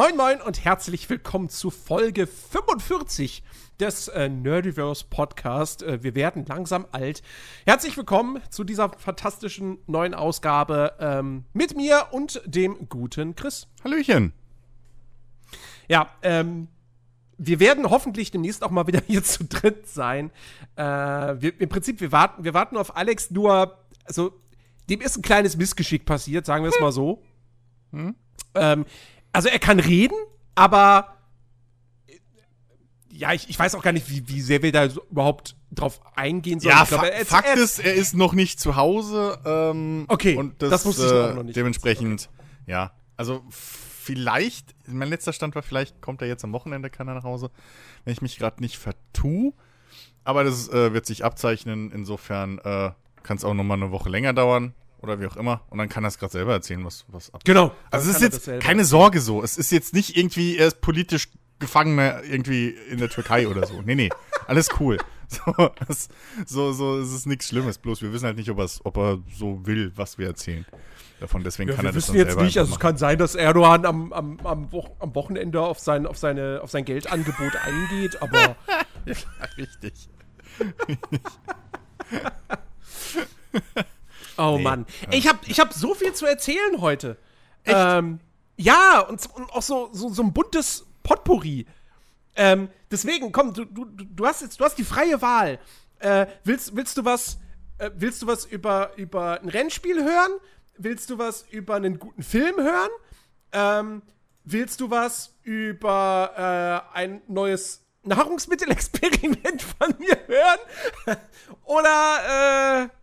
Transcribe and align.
Moin 0.00 0.16
Moin 0.16 0.40
und 0.40 0.64
herzlich 0.64 1.10
willkommen 1.10 1.50
zu 1.50 1.68
Folge 1.68 2.26
45 2.26 3.42
des 3.78 4.08
äh, 4.08 4.30
Nerdiverse 4.30 5.04
Podcast. 5.10 5.82
Äh, 5.82 6.02
wir 6.02 6.14
werden 6.14 6.46
langsam 6.46 6.86
alt. 6.90 7.22
Herzlich 7.66 7.98
willkommen 7.98 8.40
zu 8.48 8.64
dieser 8.64 8.88
fantastischen 8.96 9.76
neuen 9.86 10.14
Ausgabe 10.14 10.94
ähm, 11.00 11.44
mit 11.52 11.76
mir 11.76 12.06
und 12.12 12.40
dem 12.46 12.88
guten 12.88 13.36
Chris. 13.36 13.68
Hallöchen. 13.84 14.32
Ja, 15.86 16.08
ähm, 16.22 16.68
wir 17.36 17.60
werden 17.60 17.90
hoffentlich 17.90 18.30
demnächst 18.30 18.64
auch 18.64 18.70
mal 18.70 18.86
wieder 18.86 19.02
hier 19.06 19.22
zu 19.22 19.44
dritt 19.44 19.86
sein. 19.86 20.30
Äh, 20.76 20.82
wir, 20.82 21.60
Im 21.60 21.68
Prinzip, 21.68 22.00
wir 22.00 22.10
warten, 22.10 22.42
wir 22.42 22.54
warten 22.54 22.78
auf 22.78 22.96
Alex, 22.96 23.30
nur, 23.30 23.76
also, 24.06 24.32
dem 24.88 25.02
ist 25.02 25.18
ein 25.18 25.22
kleines 25.22 25.58
Missgeschick 25.58 26.06
passiert, 26.06 26.46
sagen 26.46 26.64
wir 26.64 26.70
es 26.70 26.80
mal 26.80 26.90
so. 26.90 27.22
Hm? 27.92 28.14
Ähm, 28.54 28.86
also, 29.32 29.48
er 29.48 29.58
kann 29.58 29.80
reden, 29.80 30.16
aber 30.54 31.16
ja, 33.20 33.32
ich, 33.32 33.50
ich 33.50 33.58
weiß 33.58 33.74
auch 33.74 33.82
gar 33.82 33.92
nicht, 33.92 34.08
wie, 34.08 34.28
wie 34.28 34.40
sehr 34.40 34.62
wir 34.62 34.72
da 34.72 34.86
überhaupt 35.10 35.56
drauf 35.70 36.00
eingehen 36.16 36.58
sollen. 36.58 36.74
Ja, 36.74 36.84
glaub, 36.84 37.00
Fa 37.00 37.06
er, 37.06 37.26
Fakt 37.26 37.48
er, 37.48 37.54
ist, 37.54 37.78
er 37.78 37.94
ist 37.94 38.14
noch 38.14 38.32
nicht 38.32 38.58
zu 38.58 38.76
Hause. 38.76 39.38
Ähm, 39.44 40.06
Okay, 40.08 40.36
und 40.36 40.62
das, 40.62 40.70
das 40.70 40.86
wusste 40.86 41.06
ich 41.06 41.12
äh, 41.12 41.30
auch 41.30 41.34
noch 41.34 41.42
nicht. 41.42 41.56
Dementsprechend, 41.56 42.30
ja. 42.66 42.92
Also 43.16 43.42
vielleicht, 43.50 44.74
mein 44.86 45.10
letzter 45.10 45.34
Stand 45.34 45.54
war, 45.54 45.62
vielleicht 45.62 46.00
kommt 46.00 46.22
er 46.22 46.28
jetzt 46.28 46.44
am 46.44 46.52
Wochenende, 46.52 46.88
kann 46.88 47.08
er 47.08 47.14
nach 47.14 47.24
Hause, 47.24 47.50
wenn 48.04 48.12
ich 48.12 48.22
mich 48.22 48.38
gerade 48.38 48.62
nicht 48.62 48.78
vertue. 48.78 49.52
Aber 50.24 50.42
das 50.42 50.68
äh, 50.70 50.92
wird 50.94 51.04
sich 51.04 51.24
abzeichnen. 51.24 51.92
Insofern 51.92 52.58
äh, 52.58 52.92
kann 53.22 53.36
es 53.36 53.44
auch 53.44 53.54
noch 53.54 53.64
mal 53.64 53.74
eine 53.74 53.90
Woche 53.90 54.08
länger 54.08 54.32
dauern 54.32 54.74
oder 55.02 55.20
wie 55.20 55.26
auch 55.26 55.36
immer. 55.36 55.62
Und 55.70 55.78
dann 55.78 55.88
kann 55.88 56.04
er 56.04 56.08
es 56.08 56.18
gerade 56.18 56.32
selber 56.32 56.52
erzählen, 56.52 56.84
was, 56.84 57.04
was 57.08 57.32
ab. 57.32 57.42
Genau. 57.44 57.72
Also 57.90 58.06
Dann 58.06 58.16
es 58.16 58.22
ist 58.22 58.46
das 58.46 58.46
jetzt 58.46 58.64
keine 58.64 58.84
Sorge 58.84 59.20
so. 59.20 59.42
Es 59.42 59.56
ist 59.56 59.72
jetzt 59.72 59.94
nicht 59.94 60.16
irgendwie, 60.16 60.56
er 60.56 60.68
ist 60.68 60.80
politisch 60.80 61.28
Gefangener 61.58 62.22
irgendwie 62.24 62.70
in 62.90 62.98
der 62.98 63.10
Türkei 63.10 63.46
oder 63.46 63.66
so. 63.66 63.82
Nee, 63.82 63.94
nee, 63.94 64.10
alles 64.46 64.68
cool. 64.80 64.98
So, 65.30 65.70
es, 65.88 66.08
so, 66.44 66.72
so 66.72 66.98
es 66.98 67.12
ist 67.12 67.24
nichts 67.24 67.46
Schlimmes. 67.46 67.78
Bloß 67.78 68.02
wir 68.02 68.12
wissen 68.12 68.26
halt 68.26 68.36
nicht, 68.36 68.50
ob, 68.50 68.58
ob 68.58 68.96
er 68.96 69.18
so 69.32 69.64
will, 69.64 69.92
was 69.94 70.18
wir 70.18 70.26
erzählen. 70.26 70.66
Davon 71.20 71.44
deswegen 71.44 71.70
Ja, 71.70 71.76
kann 71.76 71.84
wir 71.84 71.90
er 71.90 71.92
das 71.92 72.08
wissen 72.08 72.16
jetzt 72.16 72.36
nicht, 72.36 72.58
also 72.58 72.72
es 72.72 72.80
kann 72.80 72.96
sein, 72.96 73.16
dass 73.16 73.36
Erdogan 73.36 73.86
am, 73.86 74.12
am, 74.12 74.40
am, 74.42 74.72
Wo 74.72 74.88
am 74.98 75.14
Wochenende 75.14 75.60
auf 75.60 75.78
sein, 75.78 76.08
auf, 76.08 76.18
seine, 76.18 76.58
auf 76.64 76.72
sein 76.72 76.84
Geldangebot 76.84 77.52
eingeht, 77.62 78.20
aber. 78.20 78.56
Ja, 79.06 79.14
richtig. 79.56 80.08
oh 84.40 84.56
Nee, 84.56 84.64
Mann. 84.64 84.86
Ich 85.10 85.28
habe 85.28 85.38
ich 85.46 85.60
hab 85.60 85.72
so 85.72 85.94
viel 85.94 86.12
zu 86.12 86.26
erzählen 86.26 86.80
heute. 86.80 87.16
Ähm, 87.64 88.20
ja, 88.56 89.00
und, 89.00 89.26
und 89.34 89.50
auch 89.52 89.62
so, 89.62 89.90
so, 89.92 90.10
so 90.10 90.22
ein 90.22 90.32
buntes 90.32 90.86
Potpourri. 91.02 91.66
Ähm, 92.36 92.68
deswegen, 92.90 93.32
komm, 93.32 93.54
du, 93.54 93.64
du, 93.64 93.84
du 93.84 94.26
hast 94.26 94.42
jetzt, 94.42 94.60
du 94.60 94.64
hast 94.64 94.76
die 94.76 94.84
freie 94.84 95.20
Wahl. 95.22 95.58
Äh, 95.98 96.26
willst, 96.44 96.74
willst 96.76 96.96
du 96.96 97.04
was, 97.04 97.38
äh, 97.78 97.90
willst 97.94 98.22
du 98.22 98.26
was 98.26 98.44
über, 98.44 98.92
über 98.96 99.40
ein 99.40 99.48
Rennspiel 99.48 100.02
hören? 100.02 100.32
Willst 100.78 101.10
du 101.10 101.18
was 101.18 101.44
über 101.50 101.76
einen 101.76 101.98
guten 101.98 102.22
Film 102.22 102.56
hören? 102.56 102.90
Ähm, 103.52 104.02
willst 104.44 104.80
du 104.80 104.90
was 104.90 105.34
über 105.42 106.86
äh, 106.94 106.96
ein 106.96 107.22
neues 107.28 107.84
Nahrungsmittelexperiment 108.02 109.62
von 109.78 109.94
mir 109.98 110.18
hören? 110.26 111.18
Oder 111.64 112.84
äh, 112.84 112.99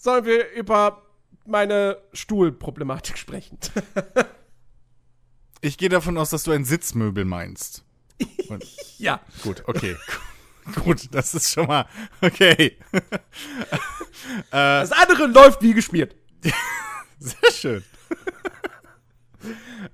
sollen 0.00 0.24
wir 0.24 0.50
über 0.52 1.02
meine 1.46 1.98
Stuhlproblematik 2.12 3.18
sprechen? 3.18 3.58
Ich 5.60 5.76
gehe 5.76 5.90
davon 5.90 6.16
aus, 6.16 6.30
dass 6.30 6.44
du 6.44 6.52
ein 6.52 6.64
Sitzmöbel 6.64 7.26
meinst. 7.26 7.84
Und, 8.48 8.64
ja. 8.98 9.20
gut, 9.42 9.62
okay. 9.66 9.96
gut, 10.84 11.08
das 11.12 11.34
ist 11.34 11.52
schon 11.52 11.66
mal 11.66 11.86
okay. 12.20 12.78
Das 14.50 14.92
andere 14.92 15.26
läuft 15.26 15.62
wie 15.62 15.72
geschmiert. 15.72 16.14
Sehr 17.18 17.52
schön. 17.52 17.84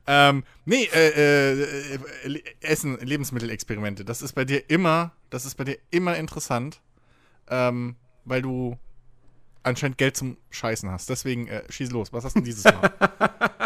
ähm, 0.06 0.44
nee, 0.64 0.84
äh, 0.92 1.08
äh, 1.08 1.94
äh, 1.94 2.42
Essen, 2.60 2.98
Lebensmittelexperimente, 2.98 4.04
das 4.04 4.22
ist 4.22 4.32
bei 4.32 4.44
dir 4.44 4.68
immer, 4.68 5.12
das 5.30 5.46
ist 5.46 5.54
bei 5.54 5.64
dir 5.64 5.78
immer 5.90 6.16
interessant, 6.16 6.80
ähm, 7.48 7.96
weil 8.24 8.42
du 8.42 8.78
anscheinend 9.66 9.99
Geld 9.99 10.16
zum 10.16 10.37
Scheißen 10.50 10.91
hast. 10.91 11.10
Deswegen 11.10 11.49
äh, 11.49 11.62
schieß 11.69 11.91
los. 11.91 12.12
Was 12.12 12.25
hast 12.25 12.37
du 12.37 12.41
denn 12.41 12.44
dieses 12.44 12.65
Mal? 12.65 12.93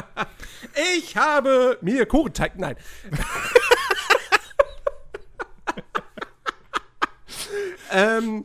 Ich 0.97 1.17
habe 1.17 1.79
mir 1.81 2.07
Kuchenteig. 2.07 2.59
Nein. 2.59 2.77
ähm, 7.93 8.45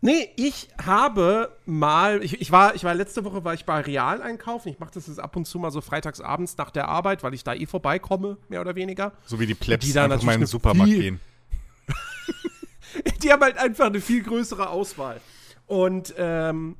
nee, 0.00 0.30
ich 0.36 0.68
habe 0.84 1.56
mal, 1.66 2.22
ich, 2.22 2.40
ich, 2.40 2.52
war, 2.52 2.74
ich 2.74 2.84
war 2.84 2.94
letzte 2.94 3.24
Woche 3.24 3.44
war 3.44 3.54
ich 3.54 3.64
bei 3.64 3.80
Real 3.80 4.22
einkaufen. 4.22 4.68
Ich 4.68 4.78
mache 4.78 4.92
das 4.94 5.08
jetzt 5.08 5.18
ab 5.18 5.36
und 5.36 5.46
zu 5.46 5.58
mal 5.58 5.70
so 5.70 5.80
freitags 5.80 6.20
abends 6.20 6.56
nach 6.56 6.70
der 6.70 6.88
Arbeit, 6.88 7.22
weil 7.22 7.34
ich 7.34 7.44
da 7.44 7.54
eh 7.54 7.66
vorbeikomme, 7.66 8.38
mehr 8.48 8.60
oder 8.60 8.74
weniger. 8.74 9.12
So 9.26 9.40
wie 9.40 9.46
die 9.46 9.54
Plebs 9.54 9.84
Die 9.84 9.92
da 9.92 10.04
einfach 10.04 10.22
mal 10.22 10.34
in 10.34 10.40
den 10.40 10.46
Supermarkt 10.46 10.92
gehen. 10.92 11.20
Die 13.22 13.32
haben 13.32 13.42
halt 13.42 13.56
einfach 13.56 13.86
eine 13.86 14.00
viel 14.00 14.22
größere 14.22 14.68
Auswahl. 14.68 15.20
Und 15.66 16.14
ähm, 16.18 16.76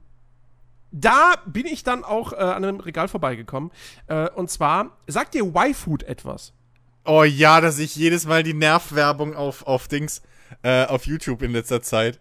da 0.90 1.34
bin 1.46 1.66
ich 1.66 1.82
dann 1.82 2.04
auch 2.04 2.32
äh, 2.32 2.36
an 2.36 2.64
einem 2.64 2.80
Regal 2.80 3.08
vorbeigekommen. 3.08 3.70
Äh, 4.06 4.28
und 4.30 4.50
zwar, 4.50 4.98
sagt 5.06 5.34
dir 5.34 5.44
Y-Food 5.44 6.02
etwas? 6.04 6.52
Oh 7.04 7.24
ja, 7.24 7.60
dass 7.60 7.78
ich 7.78 7.96
jedes 7.96 8.26
Mal 8.26 8.42
die 8.42 8.54
Nervwerbung 8.54 9.34
auf, 9.34 9.66
auf 9.66 9.88
Dings, 9.88 10.22
äh, 10.62 10.84
auf 10.86 11.06
YouTube 11.06 11.42
in 11.42 11.52
letzter 11.52 11.82
Zeit. 11.82 12.20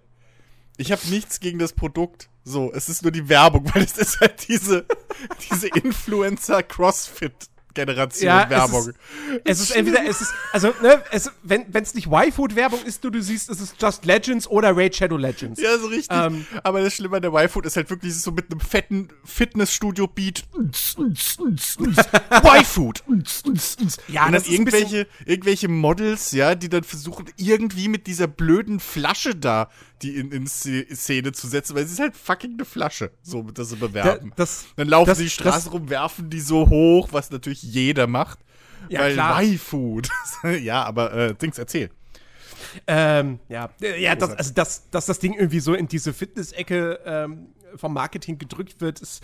Ich 0.78 0.92
habe 0.92 1.06
nichts 1.10 1.40
gegen 1.40 1.60
das 1.60 1.74
Produkt. 1.74 2.30
So, 2.44 2.72
es 2.74 2.90
ist 2.90 3.04
nur 3.04 3.12
die 3.12 3.30
Werbung, 3.30 3.70
weil 3.76 3.84
es 3.84 3.98
ist 3.98 4.20
halt 4.20 4.48
diese, 4.48 4.86
diese 5.52 5.68
Influencer-Crossfit-Generation 7.76 8.28
Ja, 8.28 8.44
es 8.44 8.50
Werbung. 8.50 8.90
ist- 8.90 8.96
Es 9.46 9.60
ist 9.62 9.72
entweder, 9.76 10.06
es 10.06 10.22
ist, 10.22 10.34
also, 10.52 10.74
ne, 10.82 11.02
es, 11.12 11.32
wenn 11.44 11.66
es 11.74 11.94
nicht 11.94 12.08
Y-Food-Werbung 12.08 12.84
ist, 12.86 13.04
du, 13.04 13.10
du 13.10 13.22
siehst, 13.22 13.50
es 13.50 13.60
ist 13.62 13.76
Just 13.82 14.06
Legends 14.06 14.48
oder 14.48 14.76
Raid 14.76 14.96
Shadow 14.96 15.18
Legends. 15.18 15.62
Ja, 15.62 15.78
so 15.78 15.88
richtig. 15.88 16.08
Ähm. 16.12 16.46
Aber 16.64 16.82
das 16.82 16.94
Schlimme 16.96 17.18
an 17.18 17.22
der 17.22 17.34
Y-Food 17.34 17.66
ist 17.66 17.76
halt 17.76 17.90
wirklich 17.90 18.16
so 18.20 18.32
mit 18.32 18.52
einem 18.52 18.60
fetten 18.60 19.10
Fitnessstudio-Beat. 19.24 20.44
Y-Food. 22.44 23.04
Ja, 24.08 24.26
Und 24.26 24.34
dann 24.34 24.34
das 24.34 24.44
ist 24.44 24.48
ein 24.50 24.54
irgendwelche, 24.54 25.08
irgendwelche 25.26 25.68
Models, 25.68 26.32
ja, 26.32 26.56
die 26.56 26.70
dann 26.70 26.84
versuchen, 26.84 27.26
irgendwie 27.38 27.88
mit 27.88 28.08
dieser 28.08 28.28
blöden 28.28 28.80
Flasche 28.80 29.36
da 29.36 29.70
die 30.02 30.16
in, 30.18 30.32
in 30.32 30.46
Sz- 30.48 30.94
Szene 30.96 31.32
zu 31.32 31.48
setzen, 31.48 31.76
weil 31.76 31.84
es 31.84 31.92
ist 31.92 32.00
halt 32.00 32.16
fucking 32.16 32.54
eine 32.54 32.66
Flasche, 32.66 33.12
so 33.22 33.44
das 33.44 33.70
sie 33.70 33.76
bewerben. 33.76 34.30
Da- 34.32 34.36
das- 34.38 34.66
dann 34.76 34.88
laufen 34.88 35.10
das- 35.10 35.18
sie 35.20 35.26
die 35.26 35.30
Straße 35.30 35.70
rum, 35.70 35.90
werfen 35.90 36.30
die 36.30 36.40
so 36.42 36.70
hoch, 36.70 37.10
was 37.12 37.30
natürlich 37.32 37.62
jeder 37.64 38.08
macht. 38.08 38.40
Ja, 38.90 39.02
weil 39.02 39.14
klar. 39.14 39.42
Y-Food. 39.44 40.10
ja, 40.62 40.84
aber 40.84 41.14
äh, 41.14 41.36
Dings, 41.36 41.58
erzähl. 41.60 41.90
Ähm, 42.88 43.40
ja, 43.50 43.70
Äh, 43.82 44.02
ja 44.02 44.16
das, 44.16 44.32
also 44.32 44.54
dass, 44.54 44.90
dass 44.90 45.06
das 45.06 45.20
Ding 45.20 45.34
irgendwie 45.34 45.60
so 45.60 45.74
in 45.74 45.88
diese 45.88 46.14
Fitness-Ecke 46.14 47.00
ähm, 47.06 47.48
vom 47.76 47.94
Marketing 47.94 48.38
gedrückt 48.38 48.82
wird, 48.82 49.00
ist, 49.02 49.24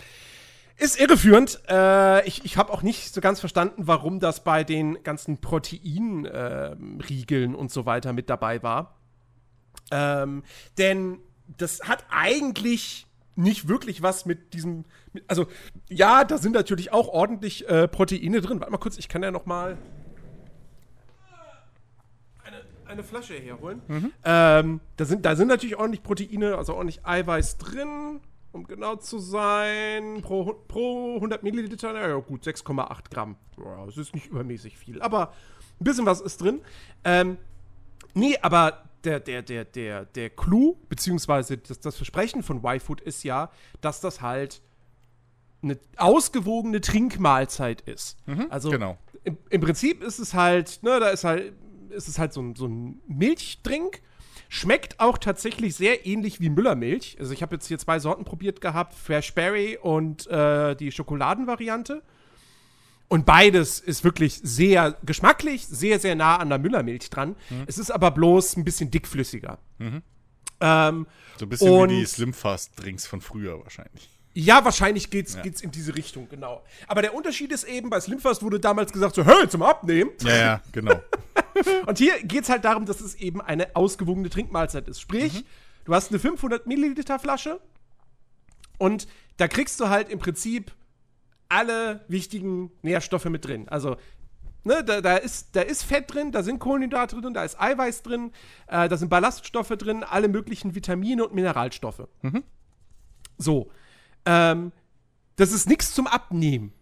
ist 0.76 1.00
irreführend. 1.00 1.60
Äh, 1.68 2.26
ich 2.26 2.44
ich 2.44 2.56
habe 2.56 2.72
auch 2.72 2.82
nicht 2.82 3.12
so 3.12 3.20
ganz 3.20 3.40
verstanden, 3.40 3.82
warum 3.86 4.20
das 4.20 4.44
bei 4.44 4.64
den 4.64 5.02
ganzen 5.02 5.40
Protein-Riegeln 5.40 7.54
und 7.54 7.70
so 7.72 7.86
weiter 7.86 8.12
mit 8.12 8.28
dabei 8.30 8.62
war. 8.62 8.97
Ähm, 9.90 10.42
denn 10.76 11.18
das 11.56 11.80
hat 11.82 12.04
eigentlich 12.10 13.06
nicht 13.38 13.68
wirklich 13.68 14.02
was 14.02 14.26
mit 14.26 14.52
diesem. 14.52 14.84
Mit, 15.12 15.24
also, 15.28 15.46
ja, 15.88 16.24
da 16.24 16.38
sind 16.38 16.52
natürlich 16.52 16.92
auch 16.92 17.08
ordentlich 17.08 17.68
äh, 17.68 17.88
Proteine 17.88 18.40
drin. 18.40 18.60
Warte 18.60 18.72
mal 18.72 18.78
kurz, 18.78 18.98
ich 18.98 19.08
kann 19.08 19.22
ja 19.22 19.30
noch 19.30 19.46
mal 19.46 19.78
eine, 22.44 22.56
eine 22.86 23.02
Flasche 23.04 23.34
herholen. 23.34 23.80
Ähm, 24.24 24.80
da, 24.96 25.04
sind, 25.04 25.24
da 25.24 25.36
sind 25.36 25.48
natürlich 25.48 25.76
ordentlich 25.76 26.02
Proteine, 26.02 26.56
also 26.58 26.74
ordentlich 26.74 27.06
Eiweiß 27.06 27.58
drin, 27.58 28.20
um 28.50 28.64
genau 28.66 28.96
zu 28.96 29.20
sein. 29.20 30.20
Pro, 30.20 30.52
pro 30.66 31.14
100 31.14 31.44
Milliliter, 31.44 31.92
na 31.92 32.08
ja 32.08 32.16
gut, 32.16 32.42
6,8 32.42 33.10
Gramm. 33.10 33.36
Ja, 33.56 33.86
das 33.86 33.96
ist 33.96 34.14
nicht 34.14 34.26
übermäßig 34.26 34.76
viel, 34.76 35.00
aber 35.00 35.32
ein 35.80 35.84
bisschen 35.84 36.06
was 36.06 36.20
ist 36.20 36.42
drin. 36.42 36.60
Ähm, 37.04 37.38
nee, 38.14 38.36
aber 38.42 38.87
der, 39.04 39.20
der, 39.20 39.42
der, 39.42 39.64
der, 39.64 40.04
der 40.04 40.30
Clou, 40.30 40.76
beziehungsweise 40.88 41.58
das, 41.58 41.80
das 41.80 41.96
Versprechen 41.96 42.42
von 42.42 42.58
Y-Food 42.64 43.00
ist 43.00 43.22
ja, 43.24 43.50
dass 43.80 44.00
das 44.00 44.20
halt 44.20 44.60
eine 45.62 45.78
ausgewogene 45.96 46.80
Trinkmahlzeit 46.80 47.80
ist. 47.82 48.18
also 48.48 48.70
genau. 48.70 48.98
im, 49.24 49.38
im 49.50 49.60
Prinzip 49.60 50.02
ist 50.02 50.18
es 50.18 50.34
halt, 50.34 50.82
ne, 50.82 51.00
da 51.00 51.08
ist 51.08 51.24
halt, 51.24 51.52
ist 51.90 52.08
es 52.08 52.18
halt 52.18 52.32
so 52.32 52.40
ein, 52.40 52.54
so 52.54 52.66
ein 52.66 53.00
Milchdrink. 53.06 54.02
Schmeckt 54.50 54.98
auch 54.98 55.18
tatsächlich 55.18 55.74
sehr 55.74 56.06
ähnlich 56.06 56.40
wie 56.40 56.48
Müllermilch. 56.48 57.16
Also 57.20 57.34
ich 57.34 57.42
habe 57.42 57.56
jetzt 57.56 57.66
hier 57.66 57.78
zwei 57.78 57.98
Sorten 57.98 58.24
probiert 58.24 58.62
gehabt, 58.62 58.94
Fresh 58.94 59.34
Berry 59.34 59.76
und 59.80 60.26
äh, 60.28 60.74
die 60.74 60.90
Schokoladenvariante. 60.90 62.02
Und 63.08 63.24
beides 63.24 63.80
ist 63.80 64.04
wirklich 64.04 64.38
sehr 64.42 64.96
geschmacklich, 65.04 65.66
sehr, 65.66 65.98
sehr 65.98 66.14
nah 66.14 66.36
an 66.36 66.50
der 66.50 66.58
Müllermilch 66.58 67.08
dran. 67.08 67.36
Mhm. 67.48 67.64
Es 67.66 67.78
ist 67.78 67.90
aber 67.90 68.10
bloß 68.10 68.56
ein 68.58 68.64
bisschen 68.64 68.90
dickflüssiger. 68.90 69.58
Ähm, 70.60 71.06
So 71.38 71.46
ein 71.46 71.48
bisschen 71.48 71.70
Und- 71.70 71.90
wie 71.90 72.00
die 72.00 72.04
Slimfast-Drinks 72.06 73.06
von 73.06 73.20
früher 73.20 73.62
wahrscheinlich. 73.62 74.10
ja, 74.34 74.64
wahrscheinlich 74.64 75.08
geht's, 75.10 75.34
Ja. 75.34 75.42
geht's 75.42 75.62
in 75.62 75.70
diese 75.70 75.94
Richtung, 75.96 76.28
genau. 76.28 76.62
Aber 76.86 77.00
der 77.02 77.14
Unterschied 77.14 77.50
ist 77.52 77.64
eben, 77.64 77.88
bei 77.90 78.00
Slimfast 78.00 78.42
wurde 78.42 78.60
damals 78.60 78.92
gesagt, 78.92 79.14
so, 79.14 79.24
hey, 79.24 79.48
zum 79.48 79.62
Abnehmen. 79.62 80.10
Ja, 80.22 80.36
ja, 80.36 80.62
genau. 80.72 81.00
Und 81.86 81.98
hier 81.98 82.22
geht's 82.24 82.48
halt 82.50 82.64
darum, 82.64 82.84
dass 82.86 83.00
es 83.00 83.14
eben 83.16 83.40
eine 83.40 83.74
ausgewogene 83.74 84.28
Trinkmahlzeit 84.30 84.86
ist. 84.88 85.00
Sprich, 85.00 85.32
Mhm. 85.32 85.44
du 85.86 85.94
hast 85.94 86.10
eine 86.10 86.18
500 86.18 86.66
Milliliter 86.66 87.18
Flasche 87.18 87.58
und 88.78 89.06
da 89.38 89.48
kriegst 89.48 89.80
du 89.80 89.88
halt 89.88 90.08
im 90.10 90.18
Prinzip 90.18 90.72
alle 91.48 92.04
wichtigen 92.08 92.70
Nährstoffe 92.82 93.24
mit 93.26 93.44
drin. 93.46 93.68
Also, 93.68 93.96
ne, 94.64 94.84
da, 94.84 95.00
da, 95.00 95.16
ist, 95.16 95.56
da 95.56 95.62
ist 95.62 95.82
Fett 95.82 96.12
drin, 96.12 96.32
da 96.32 96.42
sind 96.42 96.58
Kohlenhydrate 96.58 97.20
drin, 97.20 97.34
da 97.34 97.44
ist 97.44 97.60
Eiweiß 97.60 98.02
drin, 98.02 98.32
äh, 98.66 98.88
da 98.88 98.96
sind 98.96 99.08
Ballaststoffe 99.08 99.68
drin, 99.78 100.04
alle 100.04 100.28
möglichen 100.28 100.74
Vitamine 100.74 101.24
und 101.26 101.34
Mineralstoffe. 101.34 102.06
So. 103.38 103.70
Ähm, 104.26 104.72
das 105.36 105.52
ist 105.52 105.68
nichts 105.68 105.94
zum 105.94 106.06
Abnehmen. 106.06 106.72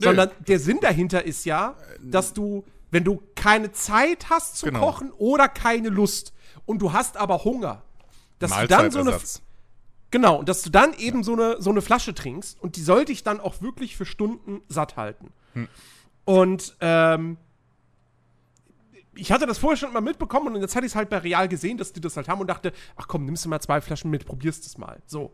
Nö. 0.00 0.06
Sondern 0.06 0.30
der 0.46 0.58
Sinn 0.60 0.78
dahinter 0.80 1.24
ist 1.24 1.44
ja, 1.44 1.76
dass 2.02 2.32
du, 2.32 2.64
wenn 2.90 3.04
du 3.04 3.20
keine 3.34 3.72
Zeit 3.72 4.30
hast 4.30 4.56
zu 4.56 4.66
Genau. 4.66 4.80
kochen 4.80 5.12
oder 5.12 5.48
keine 5.48 5.88
Lust 5.90 6.32
und 6.66 6.80
du 6.80 6.92
hast 6.92 7.16
aber 7.16 7.44
Hunger, 7.44 7.82
dass 8.38 8.50
du 8.56 8.66
dann 8.68 8.90
so 8.90 9.00
eine. 9.00 9.18
Genau, 10.10 10.36
und 10.36 10.48
dass 10.48 10.62
du 10.62 10.70
dann 10.70 10.94
eben 10.94 11.22
so 11.22 11.34
eine, 11.34 11.60
so 11.60 11.70
eine 11.70 11.82
Flasche 11.82 12.14
trinkst 12.14 12.60
und 12.62 12.76
die 12.76 12.82
sollte 12.82 13.12
ich 13.12 13.24
dann 13.24 13.40
auch 13.40 13.60
wirklich 13.60 13.96
für 13.96 14.06
Stunden 14.06 14.62
satt 14.68 14.96
halten. 14.96 15.32
Und 16.24 16.76
ähm, 16.80 17.36
ich 19.14 19.32
hatte 19.32 19.46
das 19.46 19.58
vorher 19.58 19.76
schon 19.76 19.92
mal 19.92 20.00
mitbekommen 20.00 20.54
und 20.54 20.60
jetzt 20.60 20.76
hatte 20.76 20.86
ich 20.86 20.92
es 20.92 20.96
halt 20.96 21.10
bei 21.10 21.18
Real 21.18 21.48
gesehen, 21.48 21.76
dass 21.76 21.92
die 21.92 22.00
das 22.00 22.16
halt 22.16 22.28
haben 22.28 22.40
und 22.40 22.46
dachte, 22.46 22.72
ach 22.96 23.08
komm, 23.08 23.24
nimmst 23.24 23.44
du 23.44 23.48
mal 23.48 23.60
zwei 23.60 23.80
Flaschen 23.80 24.10
mit, 24.10 24.26
probierst 24.26 24.64
es 24.64 24.78
mal. 24.78 25.02
So. 25.06 25.32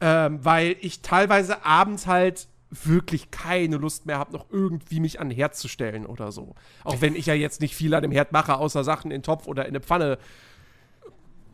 Ähm, 0.00 0.44
weil 0.44 0.76
ich 0.80 1.02
teilweise 1.02 1.64
abends 1.64 2.06
halt 2.06 2.48
wirklich 2.70 3.30
keine 3.30 3.76
Lust 3.76 4.06
mehr 4.06 4.18
habe, 4.18 4.32
noch 4.32 4.46
irgendwie 4.50 5.00
mich 5.00 5.18
an 5.18 5.28
den 5.28 5.36
Herd 5.36 5.56
zu 5.56 5.66
stellen 5.66 6.06
oder 6.06 6.30
so. 6.30 6.54
Auch 6.84 7.00
wenn 7.00 7.16
ich 7.16 7.26
ja 7.26 7.34
jetzt 7.34 7.60
nicht 7.60 7.74
viel 7.74 7.94
an 7.94 8.02
dem 8.02 8.12
Herd 8.12 8.32
mache, 8.32 8.56
außer 8.56 8.84
Sachen 8.84 9.10
in 9.10 9.18
den 9.18 9.22
Topf 9.22 9.46
oder 9.46 9.64
in 9.64 9.70
eine 9.70 9.80
Pfanne 9.80 10.18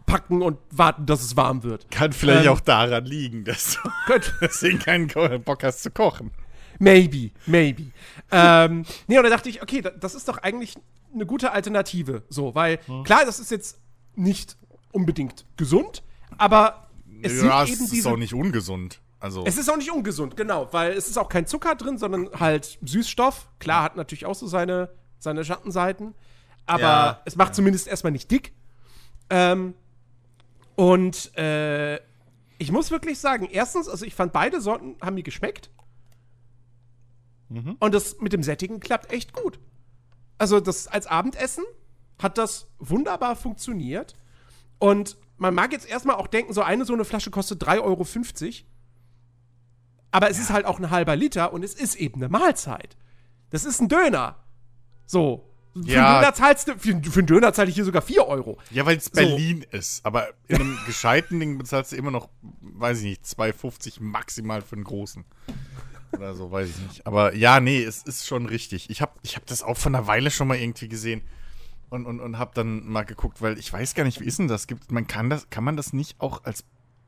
packen 0.06 0.40
und 0.42 0.58
warten, 0.70 1.04
dass 1.06 1.22
es 1.22 1.36
warm 1.36 1.62
wird. 1.62 1.90
Kann 1.90 2.12
vielleicht 2.12 2.46
Ähm, 2.46 2.52
auch 2.52 2.60
daran 2.60 3.04
liegen, 3.04 3.44
dass 3.44 3.78
du 3.82 3.90
deswegen 4.40 4.78
keinen 4.78 5.08
Bock 5.42 5.62
hast 5.64 5.82
zu 5.82 5.90
kochen. 5.90 6.30
Maybe, 6.78 7.30
maybe. 7.46 7.90
ähm, 8.30 8.84
nee, 9.06 9.16
und 9.16 9.24
da 9.24 9.30
dachte 9.30 9.48
ich, 9.48 9.62
okay, 9.62 9.80
da, 9.80 9.90
das 9.90 10.14
ist 10.14 10.28
doch 10.28 10.38
eigentlich 10.38 10.74
eine 11.14 11.24
gute 11.26 11.52
Alternative. 11.52 12.22
So, 12.28 12.54
weil, 12.54 12.78
klar, 13.04 13.24
das 13.24 13.40
ist 13.40 13.50
jetzt 13.50 13.78
nicht 14.14 14.56
unbedingt 14.92 15.46
gesund, 15.56 16.02
aber 16.36 16.88
es 17.22 17.42
ja, 17.42 17.62
es 17.64 17.70
eben 17.70 17.84
ist 17.84 17.92
diese. 17.92 18.10
auch 18.10 18.16
nicht 18.16 18.34
ungesund. 18.34 19.00
Also, 19.18 19.44
Es 19.46 19.56
ist 19.56 19.70
auch 19.70 19.78
nicht 19.78 19.90
ungesund, 19.90 20.36
genau, 20.36 20.68
weil 20.72 20.92
es 20.92 21.08
ist 21.08 21.16
auch 21.16 21.30
kein 21.30 21.46
Zucker 21.46 21.74
drin, 21.74 21.96
sondern 21.96 22.28
halt 22.38 22.78
Süßstoff. 22.82 23.48
Klar, 23.58 23.82
hat 23.82 23.96
natürlich 23.96 24.26
auch 24.26 24.34
so 24.34 24.46
seine, 24.46 24.90
seine 25.18 25.42
Schattenseiten, 25.44 26.14
aber 26.66 26.82
Ja, 26.82 27.22
es 27.24 27.36
macht 27.36 27.54
zumindest 27.54 27.88
erstmal 27.88 28.12
nicht 28.12 28.30
dick. 28.30 28.52
Ähm, 29.30 29.74
und 30.76 31.36
äh, 31.36 31.96
ich 32.58 32.70
muss 32.70 32.90
wirklich 32.90 33.18
sagen, 33.18 33.48
erstens, 33.50 33.88
also 33.88 34.04
ich 34.04 34.14
fand 34.14 34.32
beide 34.32 34.60
Sorten 34.60 34.96
haben 35.02 35.14
mir 35.14 35.22
geschmeckt. 35.22 35.70
Und 37.78 37.94
das 37.94 38.20
mit 38.20 38.32
dem 38.32 38.42
Sättigen 38.42 38.80
klappt 38.80 39.12
echt 39.12 39.32
gut. 39.32 39.58
Also 40.38 40.60
das 40.60 40.86
als 40.86 41.06
Abendessen 41.06 41.64
hat 42.18 42.38
das 42.38 42.68
wunderbar 42.78 43.36
funktioniert. 43.36 44.14
Und 44.78 45.16
man 45.38 45.54
mag 45.54 45.72
jetzt 45.72 45.88
erstmal 45.88 46.16
auch 46.16 46.26
denken, 46.26 46.52
so 46.52 46.62
eine 46.62 46.84
so 46.84 46.92
eine 46.92 47.04
Flasche 47.04 47.30
kostet 47.30 47.62
3,50 47.62 47.82
Euro. 47.82 48.06
Aber 50.10 50.30
es 50.30 50.38
ist 50.38 50.50
halt 50.50 50.66
auch 50.66 50.78
ein 50.78 50.90
halber 50.90 51.16
Liter 51.16 51.52
und 51.52 51.62
es 51.62 51.74
ist 51.74 51.94
eben 51.96 52.22
eine 52.22 52.28
Mahlzeit. 52.28 52.96
Das 53.50 53.64
ist 53.64 53.80
ein 53.80 53.88
Döner. 53.88 54.36
So. 55.06 55.52
Für, 55.84 55.90
Ja. 55.90 56.06
einen 56.14 56.20
Döner 56.22 56.34
zahlst 56.34 56.68
du, 56.68 56.78
für, 56.78 57.00
für 57.02 57.18
einen 57.20 57.26
Döner 57.26 57.52
zahle 57.52 57.68
ich 57.68 57.74
hier 57.74 57.84
sogar 57.84 58.02
4 58.02 58.26
Euro. 58.26 58.58
ja, 58.70 58.86
weil 58.86 58.96
es 58.96 59.10
Berlin 59.10 59.64
ist. 59.70 60.04
Aber 60.04 60.28
in 60.48 60.56
einem 60.56 60.78
gescheiten 60.86 61.38
Ding 61.40 61.58
bezahlst 61.58 61.92
du 61.92 61.96
immer 61.96 62.10
noch, 62.10 62.28
weiß 62.60 62.98
ich 62.98 63.04
nicht, 63.04 63.24
2,50 63.24 64.02
maximal 64.02 64.62
für 64.62 64.76
einen 64.76 64.84
großen. 64.84 65.24
Oder 66.12 66.34
so, 66.34 66.50
weiß 66.50 66.68
ich 66.70 66.78
nicht. 66.78 67.06
Aber 67.06 67.34
ja, 67.34 67.60
nee, 67.60 67.82
es 67.82 68.02
ist 68.02 68.26
schon 68.26 68.46
richtig. 68.46 68.88
Ich 68.90 69.02
habe 69.02 69.12
ich 69.22 69.36
hab 69.36 69.44
das 69.46 69.62
auch 69.62 69.76
vor 69.76 69.90
einer 69.90 70.06
Weile 70.06 70.30
schon 70.30 70.48
mal 70.48 70.56
irgendwie 70.56 70.88
gesehen. 70.88 71.22
Und, 71.88 72.04
und, 72.06 72.18
und 72.20 72.38
habe 72.38 72.50
dann 72.54 72.86
mal 72.88 73.04
geguckt, 73.04 73.42
weil 73.42 73.58
ich 73.58 73.72
weiß 73.72 73.94
gar 73.94 74.02
nicht, 74.04 74.20
wie 74.20 74.24
ist 74.24 74.38
denn 74.38 74.48
das? 74.48 74.66
Gibt, 74.66 74.90
man 74.90 75.06
kann 75.06 75.30
das, 75.30 75.50
kann 75.50 75.62
man 75.62 75.76
das 75.76 75.92
nicht 75.92 76.20
auch 76.20 76.42
als 76.44 76.64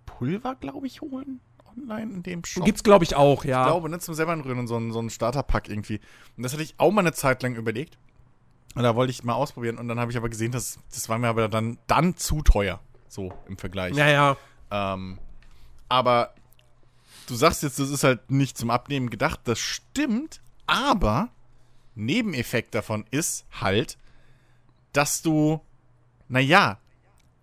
Pulver, 0.06 0.55
glaube 0.55 0.87
ich, 0.87 1.00
holen? 1.00 1.41
Online 1.76 2.12
in 2.12 2.23
dem 2.23 2.44
Shop? 2.44 2.65
Gibt's, 2.65 2.82
glaube 2.85 3.05
ich, 3.05 3.17
auch, 3.17 3.44
ja. 3.44 3.62
Ich 3.62 3.67
glaube, 3.69 3.88
ne, 3.88 3.99
zum 3.99 4.15
selber 4.15 4.37
rühren 4.44 4.59
und 4.59 4.69
so 4.69 4.76
ein, 4.76 4.93
so 4.93 5.00
ein 5.00 5.11
Starterpack 5.11 5.69
irgendwie. 5.69 6.00
Und 6.37 6.43
das 6.44 6.53
hatte 6.53 6.62
ich 6.62 6.75
auch 6.79 6.93
mal 6.93 7.00
eine 7.00 7.12
Zeit 7.12 7.43
lang 7.43 7.56
überlegt. 7.56 7.99
Und 8.78 8.84
da 8.84 8.94
wollte 8.94 9.10
ich 9.10 9.25
mal 9.25 9.34
ausprobieren. 9.34 9.76
Und 9.78 9.88
dann 9.88 9.98
habe 10.00 10.10
ich 10.10 10.16
aber 10.16 10.28
gesehen, 10.28 10.52
dass 10.52 10.78
das 10.92 11.08
war 11.08 11.19
mir 11.19 11.28
aber 11.28 11.48
dann, 11.48 11.78
dann 11.86 12.16
zu 12.16 12.42
teuer. 12.42 12.80
So 13.08 13.32
im 13.48 13.56
Vergleich. 13.58 13.96
ja, 13.96 14.08
ja. 14.08 14.36
Ähm, 14.70 15.19
aber 15.88 16.34
du 17.26 17.34
sagst 17.34 17.62
jetzt, 17.62 17.78
das 17.78 17.90
ist 17.90 18.04
halt 18.04 18.30
nicht 18.30 18.56
zum 18.58 18.70
Abnehmen 18.70 19.10
gedacht. 19.10 19.40
Das 19.44 19.58
stimmt. 19.58 20.40
Aber 20.66 21.30
Nebeneffekt 21.94 22.75
davon 22.75 23.04
ist 23.10 23.46
halt, 23.60 23.98
dass 24.92 25.22
du, 25.22 25.60
naja, 26.28 26.78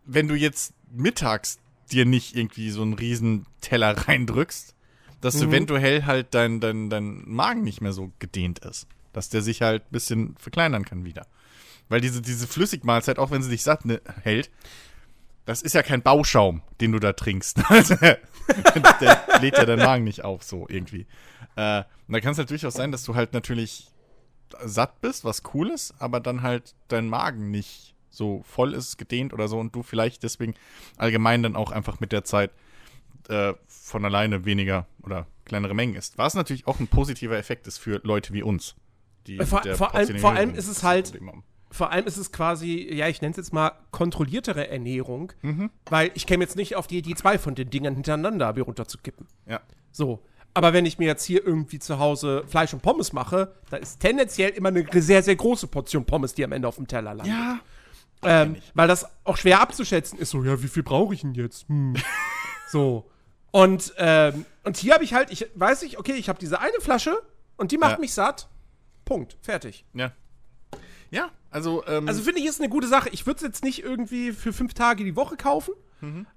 wenn 0.05 0.27
du 0.27 0.35
jetzt 0.35 0.73
mittags 0.91 1.57
dir 1.91 2.05
nicht 2.05 2.35
irgendwie 2.35 2.69
so 2.69 2.81
einen 2.83 2.93
riesen 2.93 3.45
Teller 3.61 3.95
reindrückst, 4.07 4.73
dass 5.21 5.37
du 5.39 5.45
Mhm. 5.45 5.49
eventuell 5.53 6.05
halt 6.05 6.33
dein, 6.35 6.59
dein, 6.59 6.89
dein 6.89 7.23
Magen 7.27 7.63
nicht 7.63 7.81
mehr 7.81 7.93
so 7.93 8.11
gedehnt 8.19 8.59
ist. 8.59 8.87
Dass 9.15 9.29
der 9.29 9.41
sich 9.41 9.61
halt 9.61 9.83
ein 9.83 9.91
bisschen 9.91 10.35
verkleinern 10.37 10.83
kann 10.83 11.05
wieder. 11.05 11.25
Weil 11.87 12.01
diese, 12.01 12.21
diese 12.21 12.47
Flüssigmahlzeit, 12.47 13.17
auch 13.17 13.31
wenn 13.31 13.41
sie 13.41 13.49
dich 13.49 13.63
satt 13.63 13.85
ne, 13.85 14.01
hält, 14.23 14.51
das 15.45 15.61
ist 15.61 15.73
ja 15.73 15.83
kein 15.83 16.01
Bauschaum, 16.01 16.63
den 16.81 16.91
du 16.91 16.99
da 16.99 17.13
trinkst. 17.13 17.57
der 17.69 18.19
lädt 19.41 19.57
ja 19.57 19.65
deinen 19.65 19.85
Magen 19.85 20.03
nicht 20.03 20.23
auf, 20.23 20.43
so 20.43 20.65
irgendwie. 20.67 21.05
Äh, 21.55 21.83
und 22.07 22.13
da 22.13 22.19
kann 22.19 22.33
es 22.33 22.37
halt 22.37 22.49
durchaus 22.49 22.73
sein, 22.73 22.91
dass 22.91 23.03
du 23.03 23.15
halt 23.15 23.33
natürlich 23.33 23.87
satt 24.63 24.99
bist, 25.01 25.23
was 25.23 25.43
cool 25.53 25.69
ist, 25.69 25.93
aber 25.99 26.19
dann 26.19 26.41
halt 26.41 26.75
dein 26.87 27.07
Magen 27.07 27.51
nicht 27.51 27.95
so 28.09 28.43
voll 28.43 28.73
ist, 28.73 28.97
gedehnt 28.97 29.33
oder 29.33 29.47
so 29.47 29.59
und 29.59 29.75
du 29.75 29.83
vielleicht 29.83 30.23
deswegen 30.23 30.55
allgemein 30.97 31.43
dann 31.43 31.55
auch 31.55 31.71
einfach 31.71 31.99
mit 31.99 32.11
der 32.11 32.23
Zeit 32.23 32.51
äh, 33.29 33.53
von 33.67 34.05
alleine 34.05 34.45
weniger 34.45 34.87
oder 35.03 35.27
kleinere 35.45 35.73
Mengen 35.73 35.95
isst. 35.95 36.17
Was 36.17 36.33
natürlich 36.33 36.67
auch 36.67 36.79
ein 36.79 36.87
positiver 36.87 37.37
Effekt 37.37 37.67
ist 37.67 37.77
für 37.77 37.99
Leute 38.03 38.33
wie 38.33 38.43
uns. 38.43 38.75
Die 39.27 39.37
Vor- 39.37 39.59
mit 39.59 39.65
der 39.65 39.75
vor 39.75 39.95
allem- 39.95 40.19
vor 40.19 40.31
allem 40.33 40.53
ist 40.55 40.67
es 40.67 40.83
halt-. 40.83 41.13
Vor 41.71 41.91
allem 41.91 42.05
ist 42.05 42.15
es 42.15 42.31
quasi, 42.31 42.87
ja, 42.93 43.07
ich 43.09 43.21
nenne 43.21 43.31
es 43.31 43.37
jetzt 43.37 43.51
mal 43.53 43.71
kontrolliertere 43.91 44.69
Ernährung, 44.69 45.33
Mhm. 45.41 45.69
weil 45.89 46.09
ich 46.13 46.25
käme 46.25 46.43
jetzt 46.43 46.55
nicht 46.55 46.75
auf 46.77 46.87
die 46.87 46.99
Idee, 46.99 47.15
zwei 47.15 47.37
von 47.37 47.53
den 47.53 47.69
Dingern 47.69 47.95
hintereinander 47.95 48.53
mir 48.53 48.61
runterzukippen. 48.61 49.27
Ja. 49.45 49.59
So. 49.91 50.21
Aber 50.53 50.71
wenn 50.71 50.85
ich 50.85 50.99
mir 50.99 51.05
jetzt 51.07 51.25
hier 51.25 51.45
irgendwie 51.45 51.79
zu 51.79 51.99
Hause 51.99 52.45
Fleisch 52.47 52.73
und 52.73 52.81
Pommes 52.81 53.11
mache, 53.11 53.55
da 53.69 53.75
ist 53.75 53.99
tendenziell 53.99 54.51
immer 54.51 54.69
eine 54.69 54.85
sehr, 55.01 55.21
sehr 55.21 55.35
große 55.35 55.67
Portion 55.67 56.05
Pommes, 56.05 56.33
die 56.33 56.45
am 56.45 56.53
Ende 56.53 56.65
auf 56.65 56.77
dem 56.77 56.87
Teller 56.87 57.13
landet. 57.13 57.27
Ja. 57.35 57.59
Ähm, 58.23 58.55
weil 58.73 58.87
das 58.87 59.05
auch 59.25 59.35
schwer 59.35 59.59
abzuschätzen 59.59 60.17
ist. 60.17 60.29
So, 60.29 60.45
ja, 60.45 60.63
wie 60.63 60.69
viel 60.69 60.83
brauche 60.83 61.13
ich 61.13 61.21
denn 61.21 61.33
jetzt? 61.33 61.67
Hm. 61.67 61.95
so. 62.69 63.09
Und, 63.51 63.93
ähm, 63.97 64.45
und 64.63 64.77
hier 64.77 64.93
habe 64.93 65.03
ich 65.03 65.13
halt, 65.13 65.29
ich 65.29 65.45
weiß 65.55 65.81
nicht, 65.81 65.99
okay, 65.99 66.13
ich 66.13 66.29
habe 66.29 66.39
diese 66.39 66.59
eine 66.61 66.79
Flasche 66.79 67.17
und 67.57 67.71
die 67.73 67.77
macht 67.77 67.93
Ja. 67.93 67.99
mich 67.99 68.13
satt. 68.13 68.47
Punkt. 69.05 69.37
Fertig. 69.41 69.85
Ja. 69.93 70.11
Ja, 71.11 71.29
also, 71.51 71.85
ähm, 71.87 72.07
Also 72.07 72.23
finde 72.23 72.39
ich, 72.41 72.47
ist 72.47 72.59
eine 72.59 72.69
gute 72.69 72.87
Sache. 72.87 73.09
Ich 73.09 73.25
würde 73.25 73.37
es 73.37 73.43
jetzt 73.43 73.63
nicht 73.63 73.83
irgendwie 73.83 74.31
für 74.33 74.51
fünf 74.51 74.73
Tage 74.73 75.03
die 75.03 75.15
Woche 75.15 75.37
kaufen. 75.37 75.73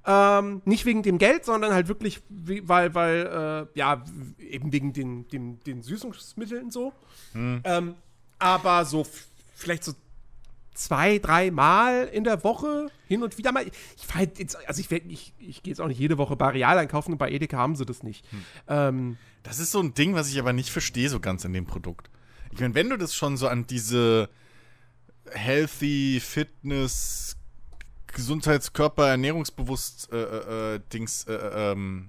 Ähm, 0.06 0.62
nicht 0.64 0.86
wegen 0.86 1.02
dem 1.02 1.18
Geld, 1.18 1.44
sondern 1.44 1.74
halt 1.74 1.88
wirklich, 1.88 2.22
weil, 2.30 2.94
weil, 2.94 3.66
äh, 3.74 3.78
ja, 3.78 4.02
eben 4.38 4.72
wegen 4.72 4.92
den, 4.94 5.28
den, 5.28 5.60
den 5.60 5.82
Süßungsmitteln 5.82 6.70
so. 6.70 6.92
Ähm, 7.34 7.94
aber 8.38 8.84
so 8.86 9.06
vielleicht 9.54 9.84
so 9.84 9.92
zwei, 10.72 11.18
drei 11.18 11.50
Mal 11.50 12.04
in 12.06 12.24
der 12.24 12.44
Woche 12.44 12.86
hin 13.08 13.22
und 13.22 13.36
wieder 13.36 13.52
mal. 13.52 13.66
Ich 13.96 14.06
fahr 14.06 14.20
halt 14.20 14.38
jetzt, 14.38 14.56
also 14.66 14.80
ich, 14.80 14.90
ich, 14.90 15.34
ich 15.38 15.62
gehe 15.62 15.72
jetzt 15.72 15.80
auch 15.80 15.88
nicht 15.88 15.98
jede 15.98 16.16
Woche 16.16 16.36
bei 16.36 16.48
Real 16.50 16.78
einkaufen 16.78 17.12
und 17.12 17.18
bei 17.18 17.30
Edeka 17.30 17.58
haben 17.58 17.76
sie 17.76 17.84
das 17.84 18.02
nicht. 18.02 18.24
Ähm, 18.68 19.18
Das 19.42 19.58
ist 19.58 19.72
so 19.72 19.80
ein 19.80 19.92
Ding, 19.92 20.14
was 20.14 20.30
ich 20.30 20.38
aber 20.38 20.52
nicht 20.54 20.70
verstehe 20.70 21.10
so 21.10 21.20
ganz 21.20 21.44
an 21.44 21.52
dem 21.52 21.66
Produkt. 21.66 22.08
Ich 22.52 22.60
meine, 22.60 22.74
wenn 22.74 22.90
du 22.90 22.96
das 22.96 23.14
schon 23.14 23.36
so 23.36 23.48
an 23.48 23.66
diese 23.66 24.28
Healthy, 25.30 26.20
Fitness, 26.20 27.36
Gesundheitskörper, 28.06 29.08
Ernährungsbewusst 29.08 30.10
äh, 30.12 30.16
äh, 30.16 30.74
äh, 30.74 30.80
Dings 30.92 31.24
äh, 31.24 31.34
ähm, 31.34 32.08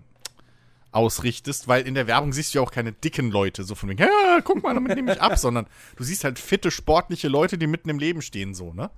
ausrichtest, 0.91 1.67
weil 1.67 1.87
in 1.87 1.93
der 1.93 2.07
Werbung 2.07 2.33
siehst 2.33 2.53
du 2.53 2.59
ja 2.59 2.63
auch 2.63 2.71
keine 2.71 2.91
dicken 2.91 3.29
Leute, 3.29 3.63
so 3.63 3.75
von 3.75 3.89
wegen, 3.89 3.99
ja, 3.99 4.39
guck 4.43 4.63
mal, 4.63 4.73
damit 4.73 4.95
nehme 4.95 5.13
ich 5.13 5.21
ab, 5.21 5.37
sondern 5.37 5.67
du 5.97 6.03
siehst 6.03 6.23
halt 6.23 6.39
fitte, 6.39 6.71
sportliche 6.71 7.27
Leute, 7.27 7.57
die 7.57 7.67
mitten 7.67 7.89
im 7.89 7.99
Leben 7.99 8.21
stehen, 8.21 8.53
so, 8.53 8.73
ne? 8.73 8.89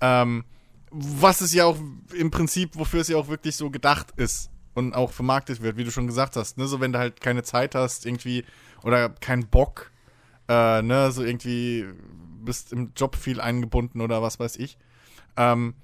Ähm, 0.00 0.44
was 0.90 1.40
es 1.40 1.52
ja 1.52 1.64
auch 1.64 1.78
im 2.14 2.30
Prinzip, 2.30 2.76
wofür 2.76 3.00
es 3.00 3.08
ja 3.08 3.16
auch 3.16 3.28
wirklich 3.28 3.56
so 3.56 3.70
gedacht 3.70 4.12
ist 4.16 4.50
und 4.74 4.94
auch 4.94 5.12
vermarktet 5.12 5.62
wird, 5.62 5.76
wie 5.76 5.84
du 5.84 5.90
schon 5.90 6.06
gesagt 6.06 6.36
hast, 6.36 6.58
ne? 6.58 6.66
So, 6.66 6.80
wenn 6.80 6.92
du 6.92 6.98
halt 6.98 7.20
keine 7.20 7.42
Zeit 7.42 7.74
hast, 7.74 8.06
irgendwie, 8.06 8.44
oder 8.84 9.08
keinen 9.08 9.48
Bock, 9.48 9.90
äh, 10.48 10.82
ne, 10.82 11.10
so 11.12 11.22
irgendwie 11.22 11.86
bist 12.44 12.72
im 12.72 12.92
Job 12.96 13.16
viel 13.16 13.40
eingebunden 13.40 14.00
oder 14.00 14.22
was 14.22 14.38
weiß 14.38 14.56
ich, 14.56 14.78
ähm, 15.36 15.74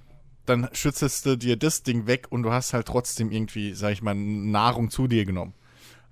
dann 0.46 0.68
schützest 0.72 1.26
du 1.26 1.36
dir 1.36 1.56
das 1.56 1.82
Ding 1.82 2.06
weg 2.06 2.26
und 2.30 2.42
du 2.42 2.52
hast 2.52 2.72
halt 2.72 2.86
trotzdem 2.86 3.30
irgendwie, 3.30 3.74
sag 3.74 3.92
ich 3.92 4.02
mal, 4.02 4.14
Nahrung 4.14 4.90
zu 4.90 5.06
dir 5.06 5.24
genommen. 5.24 5.54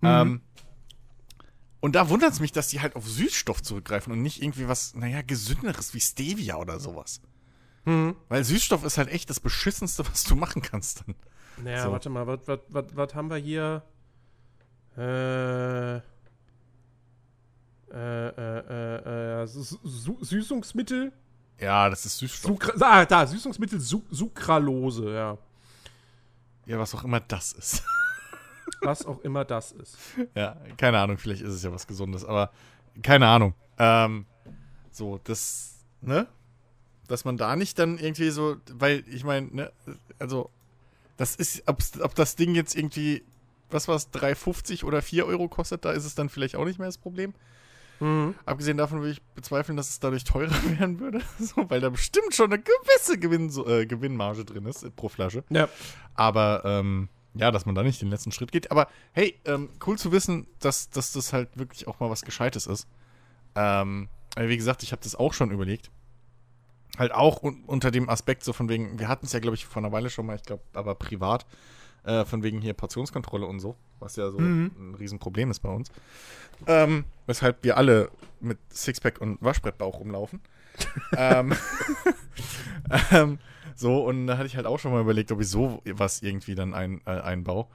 Mhm. 0.00 0.08
Ähm, 0.08 0.40
und 1.80 1.94
da 1.94 2.10
wundert 2.10 2.32
es 2.32 2.40
mich, 2.40 2.52
dass 2.52 2.68
die 2.68 2.80
halt 2.80 2.94
auf 2.94 3.08
Süßstoff 3.08 3.62
zurückgreifen 3.62 4.12
und 4.12 4.22
nicht 4.22 4.42
irgendwie 4.42 4.68
was, 4.68 4.94
naja, 4.94 5.22
gesünderes 5.22 5.94
wie 5.94 6.00
Stevia 6.00 6.56
oder 6.56 6.78
sowas. 6.78 7.22
Mhm. 7.86 8.16
Weil 8.28 8.44
Süßstoff 8.44 8.84
ist 8.84 8.98
halt 8.98 9.08
echt 9.08 9.30
das 9.30 9.40
Beschissenste, 9.40 10.06
was 10.06 10.24
du 10.24 10.36
machen 10.36 10.62
kannst 10.62 11.04
dann. 11.06 11.14
Naja, 11.64 11.84
so. 11.84 11.92
warte 11.92 12.10
mal, 12.10 12.26
was 12.26 13.14
haben 13.14 13.30
wir 13.30 13.36
hier? 13.36 13.82
Äh. 14.96 16.00
Äh, 17.92 18.28
äh, 18.28 19.42
äh, 19.42 19.46
Süßungsmittel 19.46 21.12
ja, 21.60 21.90
das 21.90 22.06
ist 22.06 22.18
Süßstoff. 22.18 22.52
Sucra 22.52 22.72
ah, 22.80 23.04
da, 23.04 23.26
Süßungsmittel 23.26 23.80
Su 23.80 24.02
Sucralose, 24.10 25.12
ja. 25.12 25.38
Ja, 26.66 26.78
was 26.78 26.94
auch 26.94 27.04
immer 27.04 27.20
das 27.20 27.52
ist. 27.52 27.82
was 28.82 29.04
auch 29.04 29.20
immer 29.20 29.44
das 29.44 29.72
ist. 29.72 29.96
Ja, 30.34 30.56
keine 30.78 30.98
Ahnung, 30.98 31.18
vielleicht 31.18 31.42
ist 31.42 31.52
es 31.52 31.62
ja 31.62 31.72
was 31.72 31.86
Gesundes, 31.86 32.24
aber 32.24 32.50
keine 33.02 33.28
Ahnung. 33.28 33.54
Ähm, 33.78 34.24
so, 34.90 35.20
das, 35.24 35.84
ne? 36.00 36.26
Dass 37.08 37.24
man 37.24 37.36
da 37.36 37.56
nicht 37.56 37.78
dann 37.78 37.98
irgendwie 37.98 38.30
so, 38.30 38.56
weil 38.72 39.04
ich 39.08 39.24
meine, 39.24 39.48
ne, 39.48 39.72
also, 40.18 40.50
das 41.16 41.36
ist, 41.36 41.64
ob 41.66 42.14
das 42.14 42.36
Ding 42.36 42.54
jetzt 42.54 42.74
irgendwie, 42.74 43.22
was 43.68 43.86
war 43.86 43.96
es, 43.96 44.10
3,50 44.12 44.84
oder 44.84 45.02
4 45.02 45.26
Euro 45.26 45.48
kostet, 45.48 45.84
da 45.84 45.92
ist 45.92 46.06
es 46.06 46.14
dann 46.14 46.30
vielleicht 46.30 46.56
auch 46.56 46.64
nicht 46.64 46.78
mehr 46.78 46.88
das 46.88 46.98
Problem. 46.98 47.34
Mhm. 48.00 48.34
Abgesehen 48.46 48.78
davon 48.78 49.00
würde 49.00 49.12
ich 49.12 49.22
bezweifeln, 49.22 49.76
dass 49.76 49.90
es 49.90 50.00
dadurch 50.00 50.24
teurer 50.24 50.50
werden 50.78 50.98
würde, 51.00 51.20
so, 51.38 51.68
weil 51.68 51.80
da 51.80 51.90
bestimmt 51.90 52.34
schon 52.34 52.52
eine 52.52 52.62
gewisse 52.62 53.18
Gewinn, 53.18 53.50
äh, 53.66 53.86
Gewinnmarge 53.86 54.44
drin 54.44 54.64
ist 54.66 54.94
pro 54.96 55.08
Flasche. 55.08 55.44
Ja. 55.50 55.68
Aber 56.14 56.62
ähm, 56.64 57.08
ja, 57.34 57.50
dass 57.50 57.66
man 57.66 57.74
da 57.74 57.82
nicht 57.82 58.02
den 58.02 58.10
letzten 58.10 58.32
Schritt 58.32 58.52
geht. 58.52 58.70
Aber 58.70 58.88
hey, 59.12 59.38
ähm, 59.44 59.68
cool 59.86 59.98
zu 59.98 60.12
wissen, 60.12 60.46
dass, 60.58 60.90
dass 60.90 61.12
das 61.12 61.32
halt 61.32 61.56
wirklich 61.56 61.86
auch 61.86 62.00
mal 62.00 62.10
was 62.10 62.22
Gescheites 62.22 62.66
ist. 62.66 62.88
Ähm, 63.54 64.08
wie 64.36 64.56
gesagt, 64.56 64.82
ich 64.82 64.92
habe 64.92 65.02
das 65.02 65.14
auch 65.14 65.32
schon 65.32 65.50
überlegt. 65.50 65.90
Halt 66.98 67.12
auch 67.12 67.42
un 67.42 67.64
unter 67.66 67.90
dem 67.90 68.08
Aspekt 68.08 68.42
so 68.42 68.52
von 68.52 68.68
wegen, 68.68 68.98
wir 68.98 69.08
hatten 69.08 69.26
es 69.26 69.32
ja, 69.32 69.38
glaube 69.38 69.54
ich, 69.54 69.64
vor 69.64 69.82
einer 69.82 69.92
Weile 69.92 70.10
schon 70.10 70.26
mal, 70.26 70.36
ich 70.36 70.42
glaube, 70.42 70.62
aber 70.72 70.94
privat, 70.96 71.46
äh, 72.04 72.24
von 72.24 72.42
wegen 72.42 72.60
hier 72.60 72.74
Portionskontrolle 72.74 73.46
und 73.46 73.60
so, 73.60 73.76
was 73.98 74.16
ja 74.16 74.30
so 74.30 74.38
mhm. 74.38 74.70
ein 74.78 74.94
Riesenproblem 74.94 75.50
ist 75.50 75.60
bei 75.60 75.70
uns. 75.70 75.90
Ähm, 76.66 77.04
weshalb 77.26 77.64
wir 77.64 77.76
alle 77.76 78.10
mit 78.40 78.58
Sixpack 78.72 79.20
und 79.20 79.40
Waschbrettbauch 79.40 80.00
rumlaufen. 80.00 80.40
ähm, 81.16 81.54
ähm, 83.10 83.38
so, 83.74 84.04
und 84.04 84.26
da 84.26 84.36
hatte 84.36 84.46
ich 84.46 84.56
halt 84.56 84.66
auch 84.66 84.78
schon 84.78 84.92
mal 84.92 85.00
überlegt, 85.00 85.32
ob 85.32 85.40
ich 85.40 85.48
so 85.48 85.82
was 85.84 86.22
irgendwie 86.22 86.54
dann 86.54 86.74
ein, 86.74 87.00
äh, 87.06 87.10
einbaue 87.10 87.66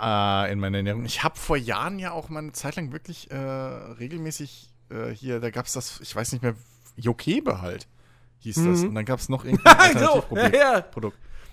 äh, 0.00 0.52
in 0.52 0.58
meine 0.58 0.78
Ernährung. 0.78 1.04
Ich 1.04 1.22
habe 1.22 1.38
vor 1.38 1.56
Jahren 1.56 1.98
ja 1.98 2.12
auch 2.12 2.28
mal 2.28 2.40
eine 2.40 2.52
Zeit 2.52 2.76
lang 2.76 2.92
wirklich 2.92 3.30
äh, 3.30 3.36
regelmäßig 3.36 4.70
äh, 4.90 5.10
hier, 5.10 5.40
da 5.40 5.50
gab 5.50 5.66
es 5.66 5.72
das, 5.72 6.00
ich 6.00 6.14
weiß 6.14 6.32
nicht 6.32 6.42
mehr, 6.42 6.54
Jokebe 6.96 7.60
halt 7.60 7.86
hieß 8.40 8.58
mhm. 8.58 8.70
das. 8.70 8.82
Und 8.82 8.94
dann 8.94 9.04
gab 9.04 9.20
es 9.20 9.28
noch 9.28 9.44
irgendein 9.44 9.76
Alternativprodukt. 9.76 10.54
ja, 10.54 10.74
ja. 10.74 10.80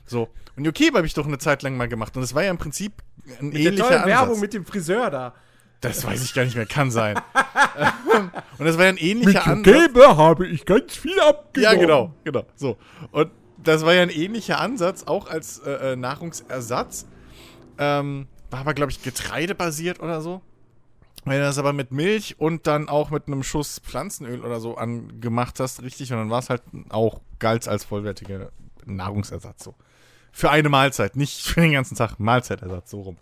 So. 0.10 0.30
Und 0.56 0.66
Jokebe 0.66 0.98
habe 0.98 1.08
ich 1.08 1.14
doch 1.14 1.28
eine 1.28 1.38
Zeit 1.38 1.62
lang 1.64 1.78
mal 1.78 1.88
gemacht. 1.88 2.16
Und 2.18 2.24
es 2.24 2.34
war 2.34 2.44
ja 2.44 2.52
im 2.52 2.58
Prinzip 2.58 2.94
ein 3.40 3.50
mit 3.50 3.58
ähnlicher 3.58 3.90
der 3.90 4.04
Ansatz. 4.04 4.08
Werbung 4.08 4.40
mit 4.40 4.54
dem 4.54 4.66
Friseur 4.66 5.10
da. 5.10 5.36
Das 5.82 6.04
weiß 6.04 6.22
ich 6.24 6.34
gar 6.34 6.44
nicht 6.44 6.56
mehr, 6.56 6.66
kann 6.66 6.92
sein. 6.92 7.16
und 8.58 8.66
das 8.66 8.78
war 8.78 8.86
ja 8.86 8.90
ein 8.90 8.98
ähnlicher 8.98 9.48
Ansatz. 9.48 9.66
Mit 9.66 9.76
Jokebe 9.76 10.18
habe 10.18 10.48
ich 10.48 10.66
ganz 10.66 10.96
viel 10.96 11.18
abgenommen. 11.22 11.80
Ja, 11.80 11.80
genau, 11.80 12.14
genau. 12.26 12.44
So. 12.56 12.78
Und 13.12 13.32
das 13.58 13.86
war 13.86 13.94
ja 13.94 14.02
ein 14.02 14.10
ähnlicher 14.10 14.60
Ansatz, 14.60 15.04
auch 15.04 15.30
als 15.30 15.60
äh, 15.60 15.94
äh 15.94 15.96
Nahrungsersatz. 15.96 17.06
Ähm, 17.78 18.28
war 18.50 18.60
aber, 18.60 18.74
glaube 18.74 18.92
ich, 18.92 19.02
getreidebasiert 19.02 20.02
oder 20.02 20.22
so. 20.22 20.42
Wenn 21.26 21.38
du 21.38 21.44
das 21.44 21.58
aber 21.58 21.74
mit 21.74 21.92
Milch 21.92 22.40
und 22.40 22.68
dann 22.68 22.90
auch 22.90 23.10
mit 23.10 23.28
einem 23.28 23.44
Schuss 23.44 23.80
Pflanzenöl 23.80 24.42
oder 24.44 24.60
so 24.60 24.76
angemacht 24.76 25.60
hast, 25.60 25.82
richtig, 25.82 26.12
und 26.12 26.18
dann 26.18 26.30
war 26.30 26.40
es 26.40 26.50
halt 26.50 26.64
auch 26.90 27.22
galt 27.40 27.68
als 27.68 27.86
vollwertiger 27.86 28.52
Nahrungsersatz 28.86 29.64
so. 29.64 29.76
Für 30.32 30.52
eine 30.52 30.70
Mahlzeit, 30.70 31.16
nicht 31.16 31.42
für 31.42 31.62
den 31.62 31.72
ganzen 31.72 31.96
Tag. 31.96 32.20
Mahlzeitersatz, 32.20 32.92
so 32.92 33.02
rum. 33.02 33.18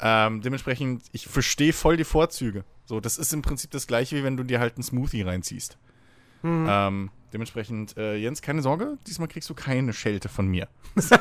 Ähm, 0.00 0.42
dementsprechend, 0.42 1.04
ich 1.12 1.26
verstehe 1.26 1.72
voll 1.72 1.96
die 1.96 2.04
Vorzüge. 2.04 2.64
So, 2.86 3.00
das 3.00 3.18
ist 3.18 3.32
im 3.32 3.42
Prinzip 3.42 3.70
das 3.70 3.86
gleiche, 3.86 4.16
wie 4.16 4.24
wenn 4.24 4.36
du 4.36 4.42
dir 4.42 4.58
halt 4.60 4.74
einen 4.74 4.82
Smoothie 4.82 5.22
reinziehst. 5.22 5.78
Mhm. 6.42 6.66
Ähm, 6.68 7.10
dementsprechend, 7.32 7.96
äh, 7.96 8.16
Jens, 8.16 8.42
keine 8.42 8.62
Sorge, 8.62 8.98
diesmal 9.06 9.28
kriegst 9.28 9.48
du 9.48 9.54
keine 9.54 9.92
Schelte 9.92 10.28
von 10.28 10.48
mir. 10.48 10.68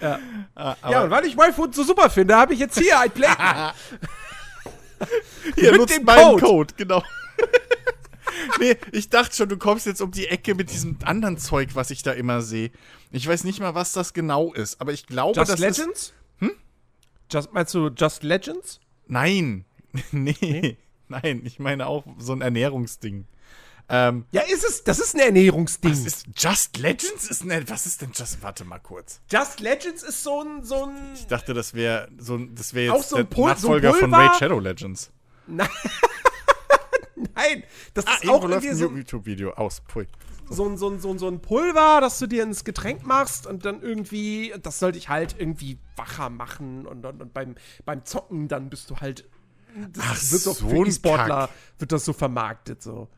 ja. 0.00 0.18
Ah, 0.54 0.76
ja, 0.90 1.04
und 1.04 1.10
weil 1.10 1.24
ich 1.26 1.36
MyFood 1.36 1.74
so 1.74 1.84
super 1.84 2.10
finde, 2.10 2.36
habe 2.36 2.54
ich 2.54 2.60
jetzt 2.60 2.78
hier 2.78 2.98
ein 2.98 3.10
Play. 3.10 3.28
hier, 5.54 5.78
mit 5.78 5.90
dem 5.90 6.04
Code. 6.04 6.44
Code, 6.44 6.74
genau 6.76 7.02
nee, 8.58 8.76
ich 8.92 9.08
dachte 9.08 9.34
schon, 9.34 9.48
du 9.48 9.56
kommst 9.56 9.86
jetzt 9.86 10.00
um 10.00 10.10
die 10.10 10.26
Ecke 10.26 10.54
mit 10.54 10.70
diesem 10.70 10.98
anderen 11.04 11.38
Zeug, 11.38 11.70
was 11.74 11.90
ich 11.90 12.02
da 12.02 12.12
immer 12.12 12.42
sehe. 12.42 12.70
Ich 13.10 13.26
weiß 13.26 13.44
nicht 13.44 13.60
mal, 13.60 13.74
was 13.74 13.92
das 13.92 14.12
genau 14.12 14.52
ist, 14.52 14.80
aber 14.80 14.92
ich 14.92 15.06
glaube, 15.06 15.38
Just 15.38 15.52
das 15.52 15.58
Legends? 15.58 16.00
Ist, 16.00 16.14
hm? 16.38 16.52
Just, 17.30 17.52
meinst 17.52 17.74
du 17.74 17.88
Just 17.88 18.22
Legends? 18.22 18.80
Nein. 19.06 19.64
nee. 20.12 20.36
nee. 20.40 20.76
Nein, 21.08 21.42
ich 21.44 21.58
meine 21.58 21.88
auch 21.88 22.04
so 22.18 22.32
ein 22.32 22.40
Ernährungsding. 22.40 23.26
Ähm, 23.92 24.24
ja, 24.30 24.42
ist 24.42 24.62
es, 24.62 24.84
das 24.84 25.00
ist 25.00 25.16
ein 25.16 25.20
Ernährungsding. 25.20 25.90
Was 25.90 26.06
ist 26.06 26.26
Just 26.36 26.78
Legends? 26.78 27.28
Ist 27.28 27.42
eine, 27.42 27.68
was 27.68 27.86
ist 27.86 28.00
denn 28.00 28.12
Just, 28.14 28.40
warte 28.40 28.64
mal 28.64 28.78
kurz. 28.78 29.20
Just 29.28 29.58
Legends 29.58 30.04
ist 30.04 30.22
so 30.22 30.42
ein, 30.42 30.62
so 30.62 30.84
ein. 30.84 30.94
Ich 31.14 31.26
dachte, 31.26 31.54
das 31.54 31.74
wäre 31.74 32.08
so 32.16 32.36
ein, 32.36 32.54
das 32.54 32.72
wäre 32.72 32.94
jetzt 32.94 33.08
so 33.08 33.16
der 33.16 33.24
Pul 33.24 33.48
Nachfolger 33.48 33.92
so 33.92 33.98
von 33.98 34.14
Raid 34.14 34.36
Shadow 34.36 34.60
Legends. 34.60 35.10
Nein. 35.48 35.68
Nein, 37.34 37.64
das 37.94 38.06
ah, 38.06 38.14
ist 38.14 38.28
auch 38.28 38.48
irgendwie 38.48 38.72
so 38.72 38.88
ein 38.88 38.96
YouTube-Video 38.96 39.52
aus. 39.52 39.82
Pui. 39.82 40.06
So 40.48 40.66
ein, 40.66 40.76
so, 40.76 40.90
ein, 40.90 40.98
so, 40.98 41.10
ein, 41.10 41.18
so 41.18 41.28
ein 41.28 41.40
Pulver, 41.40 42.00
das 42.00 42.18
du 42.18 42.26
dir 42.26 42.42
ins 42.42 42.64
Getränk 42.64 43.06
machst 43.06 43.46
und 43.46 43.64
dann 43.64 43.82
irgendwie, 43.82 44.52
das 44.62 44.80
soll 44.80 44.92
dich 44.92 45.08
halt 45.08 45.36
irgendwie 45.38 45.78
wacher 45.96 46.28
machen 46.28 46.86
und, 46.86 47.06
und, 47.06 47.22
und 47.22 47.32
beim, 47.32 47.54
beim 47.84 48.04
Zocken 48.04 48.48
dann 48.48 48.68
bist 48.68 48.90
du 48.90 48.96
halt, 48.96 49.28
das 49.92 50.04
Ach, 50.04 50.32
wird 50.32 50.42
so 50.42 50.54
für 50.54 50.86
E-Sportler, 50.86 51.50
wird 51.78 51.92
das 51.92 52.04
so 52.04 52.12
vermarktet, 52.12 52.82
so. 52.82 53.08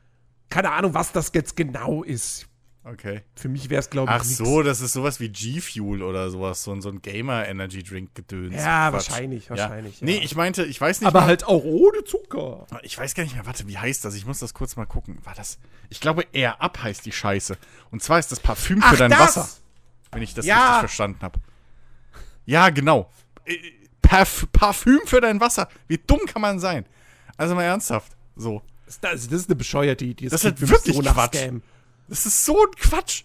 Keine 0.50 0.73
Ahnung, 0.73 0.92
was 0.92 1.12
das 1.12 1.30
jetzt 1.32 1.56
genau 1.56 2.02
ist. 2.02 2.47
Okay. 2.85 3.23
Für 3.37 3.49
mich 3.49 3.71
wäre 3.71 3.79
es, 3.79 3.91
glaube 3.91 4.11
ich, 4.11 4.19
Ach 4.19 4.25
nix. 4.25 4.39
so, 4.39 4.62
das 4.62 4.81
ist 4.81 4.93
sowas 4.93 5.21
wie 5.21 5.29
G-Fuel 5.29 6.03
oder 6.03 6.31
sowas, 6.31 6.65
so, 6.65 6.79
so 6.81 6.89
ein 6.89 7.01
Gamer-Energy-Drink-Gedöns. 7.01 8.57
Ja, 8.57 8.91
Quatsch. 8.91 9.09
wahrscheinlich, 9.09 9.51
wahrscheinlich. 9.51 10.01
Ja. 10.01 10.07
Nee, 10.07 10.19
ich 10.19 10.35
meinte, 10.35 10.65
ich 10.65 10.81
weiß 10.81 11.01
nicht 11.01 11.07
Aber 11.07 11.21
mal, 11.21 11.27
halt 11.27 11.45
auch 11.45 11.62
ohne 11.62 12.03
Zucker. 12.03 12.67
Ich 12.83 12.99
weiß 12.99 13.15
gar 13.15 13.23
nicht 13.23 13.37
mehr, 13.37 13.47
warte, 13.47 13.69
wie 13.69 13.79
heißt 13.79 14.05
das? 14.05 14.15
Ich 14.15 14.27
muss 14.27 14.41
das 14.41 14.53
kurz 14.53 14.75
mal 14.75 14.87
gucken. 14.87 15.19
War 15.23 15.35
das, 15.35 15.59
ich 15.91 16.01
glaube, 16.01 16.27
Air 16.33 16.61
Up 16.61 16.83
heißt 16.83 17.07
die 17.07 17.12
Scheiße. 17.12 17.57
Und 17.93 18.03
zwar 18.03 18.19
ist 18.19 18.33
das 18.33 18.41
Parfüm 18.41 18.83
für 18.83 18.89
Ach, 18.89 18.99
dein 18.99 19.11
das? 19.11 19.37
Wasser. 19.37 19.49
Wenn 20.11 20.23
ich 20.23 20.35
das 20.35 20.45
ja. 20.45 20.57
richtig 20.57 20.81
verstanden 20.81 21.21
habe. 21.23 21.39
Ja, 22.47 22.71
genau. 22.71 23.11
Äh, 23.45 23.57
Parf 24.03 24.47
Parfüm 24.53 25.01
für 25.07 25.21
dein 25.21 25.41
Wasser. 25.41 25.69
Wie 25.87 25.99
dumm 25.99 26.21
kann 26.27 26.43
man 26.43 26.59
sein? 26.59 26.85
Also 27.37 27.55
mal 27.55 27.62
ernsthaft. 27.62 28.12
So. 28.35 28.61
Das, 28.85 29.01
das 29.01 29.25
ist 29.25 29.49
eine 29.49 29.57
bescheuerte 29.57 30.05
Idee. 30.05 30.29
Das, 30.29 30.43
das 30.43 30.53
ist 30.53 30.69
wirklich 30.69 30.97
so 30.97 31.03
Quatsch. 31.03 31.37
Scam. 31.37 31.62
Das 32.12 32.26
ist 32.26 32.45
so 32.45 32.62
ein 32.62 32.71
Quatsch. 32.73 33.25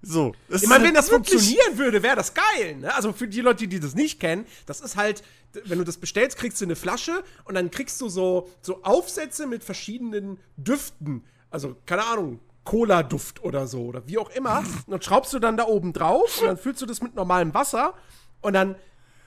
So. 0.00 0.34
Ich 0.48 0.66
meine, 0.66 0.84
wenn 0.84 0.94
das 0.94 1.10
funktionieren 1.10 1.76
würde, 1.76 2.02
wäre 2.02 2.16
das 2.16 2.32
geil. 2.32 2.76
Ne? 2.76 2.94
Also 2.94 3.12
für 3.12 3.28
die 3.28 3.42
Leute, 3.42 3.68
die 3.68 3.78
das 3.78 3.94
nicht 3.94 4.20
kennen, 4.20 4.46
das 4.64 4.80
ist 4.80 4.96
halt, 4.96 5.22
wenn 5.66 5.76
du 5.76 5.84
das 5.84 5.98
bestellst, 5.98 6.38
kriegst 6.38 6.58
du 6.62 6.64
eine 6.64 6.76
Flasche 6.76 7.22
und 7.44 7.56
dann 7.56 7.70
kriegst 7.70 8.00
du 8.00 8.08
so, 8.08 8.48
so 8.62 8.82
Aufsätze 8.84 9.46
mit 9.46 9.62
verschiedenen 9.62 10.38
Düften. 10.56 11.26
Also, 11.50 11.76
keine 11.84 12.06
Ahnung, 12.06 12.40
Cola-Duft 12.64 13.42
oder 13.42 13.66
so 13.66 13.84
oder 13.84 14.08
wie 14.08 14.16
auch 14.16 14.30
immer. 14.30 14.60
Und 14.60 14.92
dann 14.92 15.02
schraubst 15.02 15.34
du 15.34 15.38
dann 15.38 15.58
da 15.58 15.66
oben 15.66 15.92
drauf 15.92 16.40
und 16.40 16.46
dann 16.46 16.56
füllst 16.56 16.80
du 16.80 16.86
das 16.86 17.02
mit 17.02 17.14
normalem 17.14 17.52
Wasser 17.52 17.92
und 18.40 18.54
dann. 18.54 18.76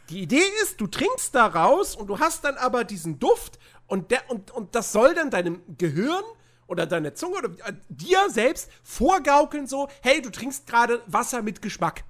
Die 0.10 0.24
Idee 0.24 0.42
ist, 0.64 0.82
du 0.82 0.88
trinkst 0.88 1.36
da 1.36 1.46
raus 1.46 1.96
und 1.96 2.08
du 2.08 2.18
hast 2.18 2.44
dann 2.44 2.58
aber 2.58 2.84
diesen 2.84 3.20
Duft 3.20 3.60
und, 3.86 4.10
der, 4.10 4.28
und, 4.32 4.50
und 4.50 4.74
das 4.74 4.92
soll 4.92 5.14
dann 5.14 5.30
deinem 5.30 5.62
Gehirn 5.78 6.24
oder 6.70 6.86
deine 6.86 7.14
Zunge 7.14 7.38
oder 7.38 7.50
äh, 7.68 7.74
dir 7.90 8.30
selbst 8.30 8.70
vorgaukeln 8.84 9.68
so, 9.68 9.90
hey, 10.02 10.22
du 10.22 10.30
trinkst 10.30 10.68
gerade 10.68 11.02
Wasser 11.08 11.42
mit 11.42 11.62
Geschmack. 11.62 12.04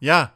Ja. 0.00 0.32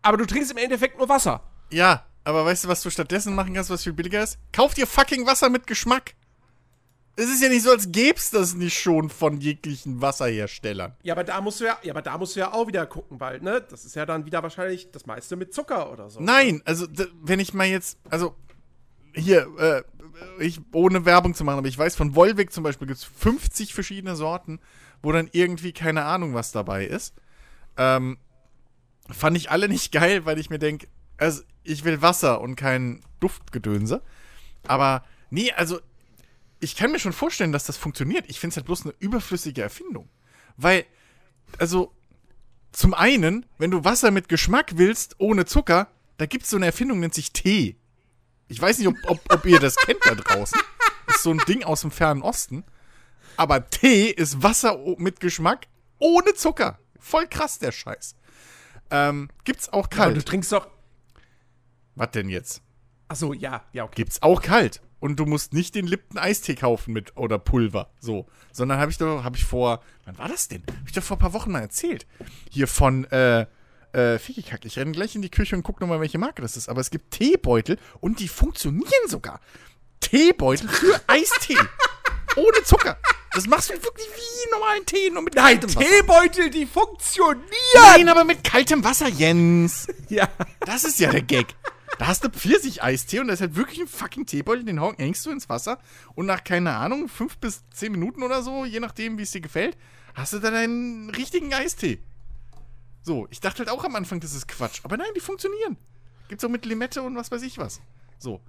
aber 0.00 0.16
du 0.16 0.24
trinkst 0.24 0.50
im 0.50 0.56
Endeffekt 0.56 0.98
nur 0.98 1.08
Wasser. 1.08 1.42
Ja, 1.70 2.06
aber 2.24 2.44
weißt 2.46 2.64
du, 2.64 2.68
was 2.68 2.82
du 2.82 2.90
stattdessen 2.90 3.34
machen 3.34 3.52
kannst, 3.54 3.68
was 3.68 3.82
viel 3.82 3.92
billiger 3.92 4.22
ist? 4.22 4.38
Kauf 4.52 4.74
dir 4.74 4.86
fucking 4.86 5.26
Wasser 5.26 5.50
mit 5.50 5.66
Geschmack. 5.66 6.14
Es 7.14 7.26
ist 7.26 7.42
ja 7.42 7.50
nicht 7.50 7.62
so, 7.62 7.70
als 7.70 7.92
gäb's 7.92 8.30
das 8.30 8.54
nicht 8.54 8.78
schon 8.78 9.10
von 9.10 9.38
jeglichen 9.38 10.00
Wasserherstellern. 10.00 10.96
Ja, 11.02 11.12
aber 11.12 11.24
da 11.24 11.42
musst 11.42 11.60
du 11.60 11.64
ja, 11.66 11.76
ja, 11.82 11.92
aber 11.92 12.00
da 12.00 12.16
musst 12.16 12.36
du 12.36 12.40
ja 12.40 12.54
auch 12.54 12.66
wieder 12.66 12.86
gucken, 12.86 13.20
weil, 13.20 13.40
ne, 13.40 13.60
das 13.60 13.84
ist 13.84 13.94
ja 13.94 14.06
dann 14.06 14.24
wieder 14.24 14.42
wahrscheinlich 14.42 14.90
das 14.92 15.04
meiste 15.04 15.36
mit 15.36 15.52
Zucker 15.52 15.92
oder 15.92 16.08
so. 16.08 16.20
Nein, 16.20 16.62
also 16.64 16.86
wenn 17.20 17.38
ich 17.38 17.52
mal 17.52 17.66
jetzt, 17.66 17.98
also 18.08 18.34
hier, 19.14 19.46
äh, 19.58 19.82
ich, 20.42 20.60
ohne 20.72 21.04
Werbung 21.04 21.34
zu 21.34 21.44
machen, 21.44 21.58
aber 21.58 21.68
ich 21.68 21.78
weiß, 21.78 21.96
von 21.96 22.14
Volvic 22.14 22.52
zum 22.52 22.64
Beispiel 22.64 22.88
gibt's 22.88 23.04
50 23.04 23.74
verschiedene 23.74 24.16
Sorten, 24.16 24.60
wo 25.02 25.12
dann 25.12 25.28
irgendwie 25.32 25.72
keine 25.72 26.04
Ahnung 26.04 26.34
was 26.34 26.52
dabei 26.52 26.86
ist. 26.86 27.14
Ähm, 27.76 28.18
fand 29.10 29.36
ich 29.36 29.50
alle 29.50 29.68
nicht 29.68 29.92
geil, 29.92 30.24
weil 30.24 30.38
ich 30.38 30.50
mir 30.50 30.58
denke, 30.58 30.88
also 31.18 31.42
ich 31.64 31.84
will 31.84 32.02
Wasser 32.02 32.40
und 32.40 32.56
kein 32.56 33.02
Duftgedönse. 33.20 34.02
Aber 34.66 35.04
nee, 35.30 35.52
also 35.52 35.80
ich 36.60 36.76
kann 36.76 36.92
mir 36.92 37.00
schon 37.00 37.12
vorstellen, 37.12 37.52
dass 37.52 37.64
das 37.64 37.76
funktioniert. 37.76 38.24
Ich 38.28 38.38
finde 38.38 38.52
es 38.52 38.56
halt 38.56 38.66
bloß 38.66 38.84
eine 38.84 38.94
überflüssige 39.00 39.62
Erfindung. 39.62 40.08
Weil, 40.56 40.84
also, 41.58 41.92
zum 42.70 42.94
einen, 42.94 43.46
wenn 43.58 43.72
du 43.72 43.84
Wasser 43.84 44.12
mit 44.12 44.28
Geschmack 44.28 44.72
willst, 44.76 45.16
ohne 45.18 45.44
Zucker, 45.44 45.88
da 46.18 46.26
gibt 46.26 46.44
es 46.44 46.50
so 46.50 46.56
eine 46.56 46.66
Erfindung, 46.66 47.00
nennt 47.00 47.14
sich 47.14 47.32
Tee. 47.32 47.76
Ich 48.52 48.60
weiß 48.60 48.78
nicht, 48.78 48.88
ob, 48.88 48.96
ob, 49.06 49.32
ob 49.32 49.46
ihr 49.46 49.58
das 49.58 49.76
kennt 49.76 50.04
da 50.04 50.14
draußen. 50.14 50.60
Das 51.06 51.16
ist 51.16 51.22
so 51.22 51.30
ein 51.30 51.40
Ding 51.48 51.64
aus 51.64 51.80
dem 51.80 51.90
fernen 51.90 52.20
Osten. 52.20 52.64
Aber 53.38 53.70
Tee 53.70 54.10
ist 54.10 54.42
Wasser 54.42 54.78
mit 54.98 55.20
Geschmack 55.20 55.66
ohne 55.98 56.34
Zucker. 56.34 56.78
Voll 56.98 57.26
krass, 57.26 57.58
der 57.58 57.72
Scheiß. 57.72 58.14
Ähm, 58.90 59.30
gibt's 59.44 59.70
auch 59.70 59.86
aber 59.86 60.08
du 60.08 60.12
kalt. 60.14 60.28
trinkst 60.28 60.52
doch. 60.52 60.68
Was 61.94 62.10
denn 62.10 62.28
jetzt? 62.28 62.60
Achso, 63.08 63.32
ja, 63.32 63.64
ja, 63.72 63.84
okay. 63.84 63.94
Gibt's 63.96 64.20
auch 64.20 64.42
kalt. 64.42 64.82
Und 65.00 65.16
du 65.16 65.24
musst 65.24 65.54
nicht 65.54 65.74
den 65.74 65.86
Lipton 65.86 66.18
Eistee 66.18 66.54
kaufen 66.54 66.92
mit 66.92 67.16
oder 67.16 67.38
Pulver, 67.38 67.90
so. 68.00 68.26
Sondern 68.52 68.78
habe 68.78 68.90
ich 68.90 68.98
doch, 68.98 69.24
habe 69.24 69.36
ich 69.36 69.44
vor, 69.44 69.82
wann 70.04 70.18
war 70.18 70.28
das 70.28 70.48
denn? 70.48 70.62
Habe 70.68 70.84
ich 70.86 70.92
doch 70.92 71.02
vor 71.02 71.16
ein 71.16 71.20
paar 71.20 71.32
Wochen 71.32 71.52
mal 71.52 71.60
erzählt. 71.60 72.06
Hier 72.50 72.68
von, 72.68 73.04
äh, 73.06 73.46
äh, 73.92 74.18
Fickikack. 74.18 74.64
Ich 74.64 74.78
renne 74.78 74.92
gleich 74.92 75.14
in 75.14 75.22
die 75.22 75.30
Küche 75.30 75.56
und 75.56 75.62
guck 75.62 75.80
nochmal, 75.80 76.00
welche 76.00 76.18
Marke 76.18 76.42
das 76.42 76.56
ist. 76.56 76.68
Aber 76.68 76.80
es 76.80 76.90
gibt 76.90 77.10
Teebeutel 77.12 77.78
und 78.00 78.20
die 78.20 78.28
funktionieren 78.28 79.08
sogar. 79.08 79.40
Teebeutel 80.00 80.68
für 80.68 81.00
Eistee. 81.06 81.56
Ohne 82.36 82.62
Zucker. 82.64 82.98
Das 83.34 83.46
machst 83.46 83.70
du 83.70 83.74
wirklich 83.74 84.06
wie 84.14 84.50
normalen 84.50 84.84
Tee, 84.84 85.10
nur 85.10 85.22
mit 85.22 85.34
Nein, 85.34 85.60
kaltem 85.60 85.74
Wasser. 85.74 85.88
Teebeutel, 85.88 86.50
die 86.50 86.66
funktionieren! 86.66 87.42
Nein, 87.74 88.08
aber 88.08 88.24
mit 88.24 88.44
kaltem 88.44 88.84
Wasser, 88.84 89.08
Jens. 89.08 89.86
Ja. 90.08 90.28
Das 90.60 90.84
ist 90.84 91.00
ja 91.00 91.10
der 91.10 91.22
Gag. 91.22 91.46
Da 91.98 92.06
hast 92.08 92.24
du 92.24 92.28
Pfirsich-Eistee 92.28 93.20
und 93.20 93.28
da 93.28 93.34
ist 93.34 93.40
halt 93.40 93.56
wirklich 93.56 93.80
ein 93.80 93.86
fucking 93.88 94.26
Teebeutel, 94.26 94.64
den 94.64 94.80
hängst 94.96 95.24
du 95.24 95.30
ins 95.30 95.48
Wasser 95.48 95.78
und 96.14 96.26
nach, 96.26 96.44
keine 96.44 96.74
Ahnung, 96.74 97.08
fünf 97.08 97.38
bis 97.38 97.62
zehn 97.70 97.92
Minuten 97.92 98.22
oder 98.22 98.42
so, 98.42 98.64
je 98.64 98.80
nachdem, 98.80 99.16
wie 99.18 99.22
es 99.22 99.30
dir 99.30 99.40
gefällt, 99.40 99.76
hast 100.14 100.32
du 100.34 100.38
da 100.38 100.50
deinen 100.50 101.08
richtigen 101.10 101.52
Eistee. 101.54 102.02
So, 103.02 103.26
ich 103.30 103.40
dachte 103.40 103.58
halt 103.60 103.68
auch 103.68 103.84
am 103.84 103.96
Anfang, 103.96 104.20
das 104.20 104.34
ist 104.34 104.48
Quatsch. 104.48 104.80
Aber 104.84 104.96
nein, 104.96 105.08
die 105.16 105.20
funktionieren. 105.20 105.76
Gibt's 106.28 106.44
auch 106.44 106.48
mit 106.48 106.64
Limette 106.64 107.02
und 107.02 107.16
was 107.16 107.30
weiß 107.30 107.42
ich 107.42 107.58
was. 107.58 107.80
So. 108.18 108.40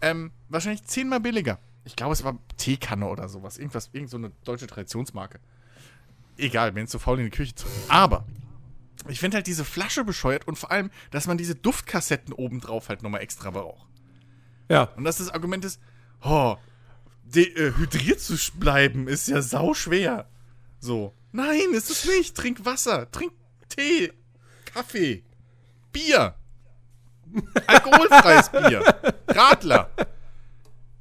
Ähm, 0.00 0.30
wahrscheinlich 0.48 0.84
zehnmal 0.84 1.20
billiger. 1.20 1.58
Ich 1.84 1.96
glaube, 1.96 2.12
es 2.12 2.22
war 2.22 2.38
Teekanne 2.56 3.08
oder 3.08 3.28
sowas. 3.28 3.58
Irgendwas, 3.58 3.90
irgend 3.92 4.10
so 4.10 4.16
eine 4.16 4.30
deutsche 4.44 4.66
Traditionsmarke. 4.66 5.40
Egal, 6.36 6.72
bin 6.72 6.84
jetzt 6.84 6.92
so 6.92 6.98
faul 6.98 7.18
in 7.18 7.24
die 7.24 7.30
Küche 7.30 7.54
zu. 7.54 7.66
Aber 7.88 8.24
ich 9.08 9.18
finde 9.18 9.36
halt 9.36 9.46
diese 9.46 9.64
Flasche 9.64 10.04
bescheuert 10.04 10.46
und 10.46 10.56
vor 10.56 10.70
allem, 10.70 10.90
dass 11.10 11.26
man 11.26 11.38
diese 11.38 11.54
Duftkassetten 11.54 12.32
obendrauf 12.32 12.88
halt 12.88 13.02
nochmal 13.02 13.22
extra 13.22 13.50
braucht. 13.50 13.88
Ja. 14.68 14.84
Und 14.96 15.04
dass 15.04 15.18
das 15.18 15.30
Argument 15.30 15.64
ist, 15.64 15.80
oh, 16.22 16.56
äh, 17.34 17.72
hydriert 17.76 18.20
zu 18.20 18.36
bleiben 18.54 19.08
ist 19.08 19.28
ja 19.28 19.42
sau 19.42 19.74
schwer. 19.74 20.28
So. 20.80 21.14
Nein, 21.32 21.72
ist 21.72 21.90
es 21.90 22.06
nicht. 22.06 22.36
Trink 22.36 22.64
Wasser, 22.64 23.10
trink 23.10 23.32
Tee, 23.68 24.12
Kaffee, 24.64 25.24
Bier. 25.92 26.34
Alkoholfreies 27.66 28.50
Bier. 28.50 28.82
Radler. 29.28 29.90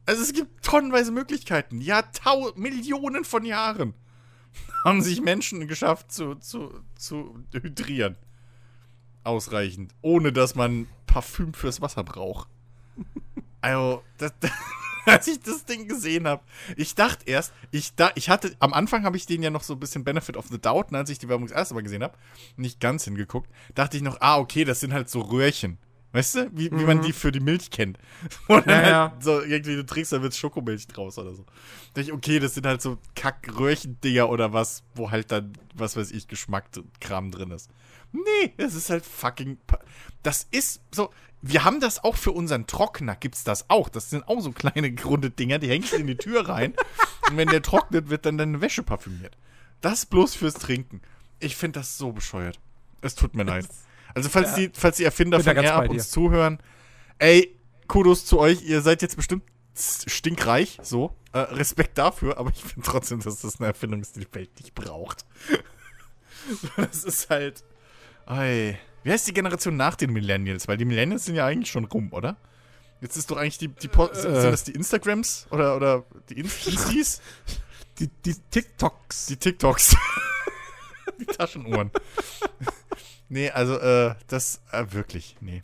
Also 0.06 0.23
es 0.23 0.34
gibt 0.34 0.63
tonnenweise 0.63 1.12
Möglichkeiten. 1.12 1.82
Ja, 1.82 2.01
tau 2.01 2.51
Millionen 2.56 3.25
von 3.25 3.45
Jahren 3.45 3.93
haben 4.84 5.01
sich 5.01 5.21
Menschen 5.21 5.67
geschafft 5.67 6.12
zu, 6.12 6.36
zu, 6.36 6.82
zu 6.95 7.43
hydrieren. 7.51 8.15
Ausreichend. 9.23 9.93
Ohne 10.01 10.32
dass 10.32 10.56
man 10.56 10.88
Parfüm 11.06 11.53
fürs 11.53 11.82
Wasser 11.82 12.03
braucht. 12.03 12.47
Also, 13.60 14.03
das, 14.17 14.34
als 15.13 15.27
ich 15.27 15.39
das 15.39 15.65
Ding 15.65 15.87
gesehen 15.87 16.27
habe, 16.27 16.43
ich 16.75 16.95
dachte 16.95 17.29
erst, 17.29 17.53
ich, 17.71 17.95
da, 17.95 18.11
ich 18.15 18.29
hatte, 18.29 18.55
am 18.59 18.73
Anfang 18.73 19.03
habe 19.03 19.17
ich 19.17 19.25
den 19.25 19.41
ja 19.41 19.49
noch 19.49 19.63
so 19.63 19.73
ein 19.73 19.79
bisschen 19.79 20.03
Benefit 20.03 20.37
of 20.37 20.47
the 20.49 20.59
Doubt, 20.59 20.91
ne, 20.91 20.99
als 20.99 21.09
ich 21.09 21.19
die 21.19 21.29
Werbung 21.29 21.47
das 21.47 21.55
erste 21.55 21.73
Mal 21.73 21.83
gesehen 21.83 22.03
habe, 22.03 22.17
nicht 22.55 22.79
ganz 22.79 23.05
hingeguckt, 23.05 23.49
dachte 23.75 23.97
ich 23.97 24.03
noch, 24.03 24.17
ah, 24.21 24.37
okay, 24.37 24.63
das 24.63 24.79
sind 24.79 24.93
halt 24.93 25.09
so 25.09 25.21
Röhrchen. 25.21 25.77
Weißt 26.13 26.35
du, 26.35 26.49
wie, 26.53 26.71
wie 26.71 26.85
man 26.85 27.01
die 27.01 27.11
für 27.11 27.31
die 27.31 27.41
Milch 27.41 27.69
kennt. 27.69 27.99
Dann 28.47 28.63
Ja, 28.65 28.81
ja. 28.81 29.11
halt 29.11 29.23
so 29.23 29.41
irgendwie 29.41 29.75
du 29.75 29.85
trinkst, 29.85 30.13
da 30.13 30.21
wird 30.21 30.33
Schokomilch 30.33 30.87
draus 30.87 31.17
oder 31.17 31.35
so. 31.35 31.43
Da 31.43 32.01
dachte 32.01 32.01
ich, 32.01 32.13
okay, 32.13 32.39
das 32.39 32.55
sind 32.55 32.65
halt 32.65 32.81
so 32.81 32.97
Kack-Röhrchen-Dinger 33.15 34.29
oder 34.29 34.53
was, 34.53 34.83
wo 34.95 35.11
halt 35.11 35.31
dann, 35.31 35.53
was 35.75 35.97
weiß 35.97 36.11
ich, 36.11 36.27
Geschmack-Kram 36.27 37.31
drin 37.31 37.51
ist. 37.51 37.69
Nee, 38.11 38.53
es 38.57 38.73
ist 38.75 38.89
halt 38.89 39.05
fucking. 39.05 39.57
Das 40.23 40.47
ist 40.51 40.81
so. 40.91 41.09
Wir 41.41 41.63
haben 41.63 41.79
das 41.79 42.03
auch 42.03 42.15
für 42.15 42.31
unseren 42.31 42.65
Trockner, 42.65 43.15
gibt's 43.15 43.43
das 43.43 43.69
auch. 43.69 43.89
Das 43.89 44.09
sind 44.09 44.27
auch 44.27 44.41
so 44.41 44.51
kleine 44.51 44.93
runde 45.03 45.29
Dinger, 45.29 45.59
die 45.59 45.69
hängst 45.69 45.93
du 45.93 45.97
in 45.97 46.07
die 46.07 46.17
Tür 46.17 46.49
rein. 46.49 46.73
und 47.29 47.37
wenn 47.37 47.47
der 47.47 47.61
trocknet, 47.61 48.09
wird 48.09 48.25
dann 48.25 48.37
deine 48.37 48.59
Wäsche 48.59 48.81
parfümiert. 48.81 49.37
Das 49.81 50.05
bloß 50.07 50.35
fürs 50.35 50.55
Trinken. 50.55 51.01
Ich 51.39 51.55
finde 51.55 51.79
das 51.79 51.97
so 51.97 52.11
bescheuert. 52.11 52.59
Es 53.01 53.13
tut 53.13 53.35
mir 53.35 53.43
leid. 53.43 53.67
Also, 54.15 54.29
falls, 54.29 54.55
die, 54.55 54.71
falls 54.73 54.97
die 54.97 55.03
Erfinder 55.03 55.39
von 55.39 55.55
Air 55.55 55.87
uns 55.89 56.09
zuhören, 56.09 56.57
ey, 57.19 57.55
Kudos 57.87 58.25
zu 58.25 58.39
euch. 58.39 58.63
Ihr 58.63 58.81
seid 58.81 59.01
jetzt 59.01 59.15
bestimmt 59.15 59.43
stinkreich, 59.75 60.79
so. 60.81 61.15
Äh, 61.33 61.39
Respekt 61.39 61.97
dafür, 61.97 62.37
aber 62.37 62.49
ich 62.49 62.63
finde 62.63 62.85
trotzdem, 62.87 63.21
dass 63.21 63.41
das 63.41 63.59
eine 63.59 63.67
Erfindung 63.67 64.01
ist, 64.01 64.15
die 64.15 64.21
die 64.21 64.35
Welt 64.35 64.49
nicht 64.59 64.73
braucht. 64.73 65.25
das 66.77 67.03
ist 67.03 67.29
halt. 67.29 67.63
Ey. 68.27 68.77
Wie 69.03 69.11
heißt 69.11 69.27
die 69.27 69.33
Generation 69.33 69.77
nach 69.77 69.95
den 69.95 70.11
Millennials? 70.11 70.67
Weil 70.67 70.77
die 70.77 70.85
Millennials 70.85 71.25
sind 71.25 71.35
ja 71.35 71.45
eigentlich 71.45 71.71
schon 71.71 71.85
rum, 71.85 72.11
oder? 72.11 72.37
Jetzt 72.99 73.15
ist 73.15 73.29
doch 73.31 73.37
eigentlich 73.37 73.57
die, 73.57 73.67
die 73.69 73.87
Po- 73.87 74.07
Äh. 74.07 74.15
sind 74.15 74.33
das 74.33 74.63
die 74.63 74.71
Instagrams 74.71 75.47
oder, 75.51 75.75
oder 75.75 76.03
die 76.29 76.43
Inst- 76.43 76.67
Instis? 76.67 77.21
Die, 77.99 78.07
die 78.25 78.33
TikToks. 78.51 79.27
Die 79.27 79.37
TikToks. 79.37 79.95
die 81.19 81.25
Taschenuhren. 81.25 81.91
nee, 83.29 83.49
also, 83.51 83.77
äh, 83.79 84.15
das, 84.27 84.61
äh, 84.71 84.85
wirklich, 84.89 85.37
nee. 85.39 85.63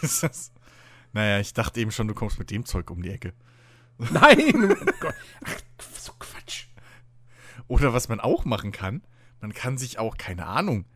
Das 0.00 0.52
naja, 1.12 1.38
ich 1.38 1.52
dachte 1.52 1.78
eben 1.80 1.92
schon, 1.92 2.08
du 2.08 2.14
kommst 2.14 2.38
mit 2.40 2.50
dem 2.50 2.64
Zeug 2.64 2.90
um 2.90 3.02
die 3.02 3.10
Ecke. 3.10 3.34
Nein! 3.98 4.72
oh 4.80 4.92
Gott. 5.00 5.14
Ach, 5.44 5.58
so 5.98 6.12
Quatsch. 6.18 6.66
Oder 7.68 7.92
was 7.92 8.08
man 8.08 8.18
auch 8.20 8.44
machen 8.44 8.72
kann, 8.72 9.02
man 9.40 9.52
kann 9.54 9.78
sich 9.78 9.98
auch, 9.98 10.16
keine 10.16 10.46
Ahnung, 10.46 10.86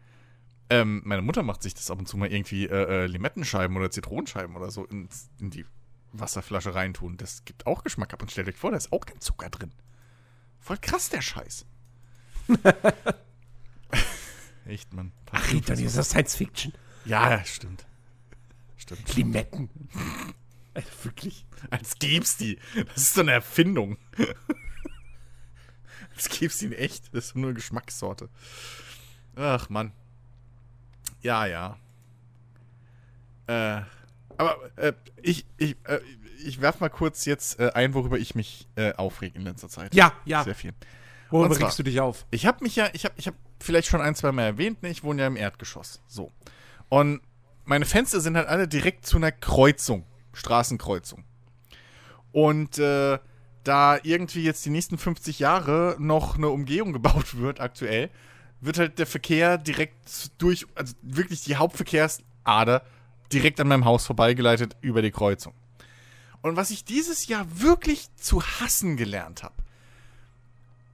ähm, 0.71 1.03
meine 1.05 1.23
Mutter 1.23 1.43
macht 1.43 1.63
sich 1.63 1.75
das 1.75 1.91
ab 1.91 1.99
und 1.99 2.07
zu 2.07 2.17
mal 2.17 2.33
irgendwie 2.33 2.67
äh, 2.67 3.05
äh, 3.05 3.07
Limettenscheiben 3.07 3.77
oder 3.77 3.91
Zitronenscheiben 3.91 4.57
oder 4.57 4.71
so 4.71 4.85
ins, 4.85 5.31
in 5.41 5.51
die 5.51 5.65
Wasserflasche 6.13 6.75
reintun. 6.75 7.17
Das 7.17 7.45
gibt 7.45 7.67
auch 7.67 7.85
Geschmack 7.85 8.13
ab 8.13 8.23
und 8.23 8.31
stellt 8.31 8.49
euch 8.49 8.57
vor, 8.57 8.71
da 8.71 8.77
ist 8.77 8.93
auch 8.93 9.05
kein 9.07 9.21
Zucker 9.21 9.51
drin. 9.51 9.73
Voll 10.61 10.79
krass, 10.79 11.09
der 11.09 11.23
Scheiß. 11.23 11.67
Echt, 14.67 14.93
Mann. 14.93 15.13
Ach, 15.33 15.53
Rita, 15.53 15.75
das 15.75 15.81
ist 15.81 16.11
Science 16.11 16.37
Fiction. 16.37 16.73
Ja, 17.05 17.43
stimmt. 17.45 17.87
Stimmt. 18.77 19.17
Limetten. 19.17 19.71
Äh, 20.75 20.83
Wirklich. 21.03 21.47
Als 21.71 21.99
gäb's 21.99 22.37
die. 22.37 22.59
Das 22.87 22.99
ist 22.99 23.15
so 23.15 23.23
eine 23.23 23.33
Erfindung. 23.33 23.97
Als 26.15 26.29
gäb's 26.29 26.59
die 26.59 26.67
in 26.67 26.73
echt. 26.73 27.15
Das 27.15 27.27
ist 27.27 27.37
nur 27.37 27.47
eine 27.47 27.55
Geschmackssorte. 27.55 28.29
Ach, 29.37 29.69
Mann. 29.69 29.93
Ja, 31.23 31.47
ja. 31.47 31.77
Äh, 33.47 33.83
aber 34.37 34.57
äh, 34.77 34.93
ich, 35.23 35.47
ich, 35.57 35.77
äh, 35.85 36.01
ich 36.45 36.61
werf 36.61 36.81
mal 36.81 36.89
kurz 36.91 37.25
jetzt 37.25 37.59
äh, 37.59 37.71
ein, 37.75 37.95
worüber 37.95 38.19
ich 38.19 38.35
mich 38.35 38.69
äh, 38.77 38.93
aufrege 38.95 39.37
in 39.39 39.45
letzter 39.45 39.69
Zeit. 39.69 39.95
Ja, 39.95 40.13
ja. 40.25 40.45
Sehr 40.45 40.55
viel. 40.55 40.73
Worüber 41.31 41.55
zwar- 41.55 41.67
regst 41.67 41.79
du 41.79 41.83
dich 41.83 42.01
auf? 42.01 42.27
Ich 42.31 42.47
habe 42.47 42.63
mich 42.63 42.77
ja, 42.77 42.89
ich 42.93 43.05
habe 43.05 43.15
ich 43.17 43.27
hab 43.27 43.35
vielleicht 43.61 43.89
schon 43.89 44.01
ein, 44.01 44.15
zwei 44.15 44.33
Mal 44.33 44.45
erwähnt, 44.45 44.83
ne? 44.83 44.91
ich 44.91 45.03
wohne 45.03 45.23
ja 45.23 45.27
im 45.27 45.37
Erdgeschoss. 45.37 46.01
So. 46.07 46.31
Und 46.89 47.21
meine 47.65 47.85
Fenster 47.85 48.21
sind 48.21 48.37
halt 48.37 48.49
alle 48.49 48.69
direkt 48.69 49.05
zu 49.07 49.17
einer 49.17 49.33
Kreuzung, 49.33 50.05
Straßenkreuzung. 50.33 51.25
Und 52.33 52.79
äh, 52.79 53.19
da 53.65 53.99
irgendwie 54.03 54.43
jetzt 54.45 54.65
die 54.65 54.71
nächsten 54.71 54.97
50 54.97 55.39
Jahre 55.39 55.97
noch 55.99 56.37
eine 56.37 56.49
Umgehung 56.49 56.93
gebaut 56.95 57.37
wird, 57.37 57.61
aktuell, 57.61 58.11
wird 58.61 58.79
halt 58.79 58.99
der 58.99 59.07
Verkehr 59.07 59.59
direkt 59.59 60.33
durch, 60.39 60.67
also 60.75 60.95
wirklich 61.03 61.43
die 61.45 61.57
Hauptverkehrsader 61.57 62.83
direkt 63.33 63.61
an 63.61 63.69
meinem 63.69 63.85
Haus 63.85 64.07
vorbeigeleitet 64.07 64.77
über 64.81 65.03
die 65.03 65.11
Kreuzung. 65.11 65.55
Und 66.43 66.57
was 66.57 66.71
ich 66.71 66.85
dieses 66.85 67.27
Jahr 67.27 67.47
wirklich 67.61 68.09
zu 68.17 68.43
hassen 68.43 68.97
gelernt 68.97 69.43
habe, 69.43 69.55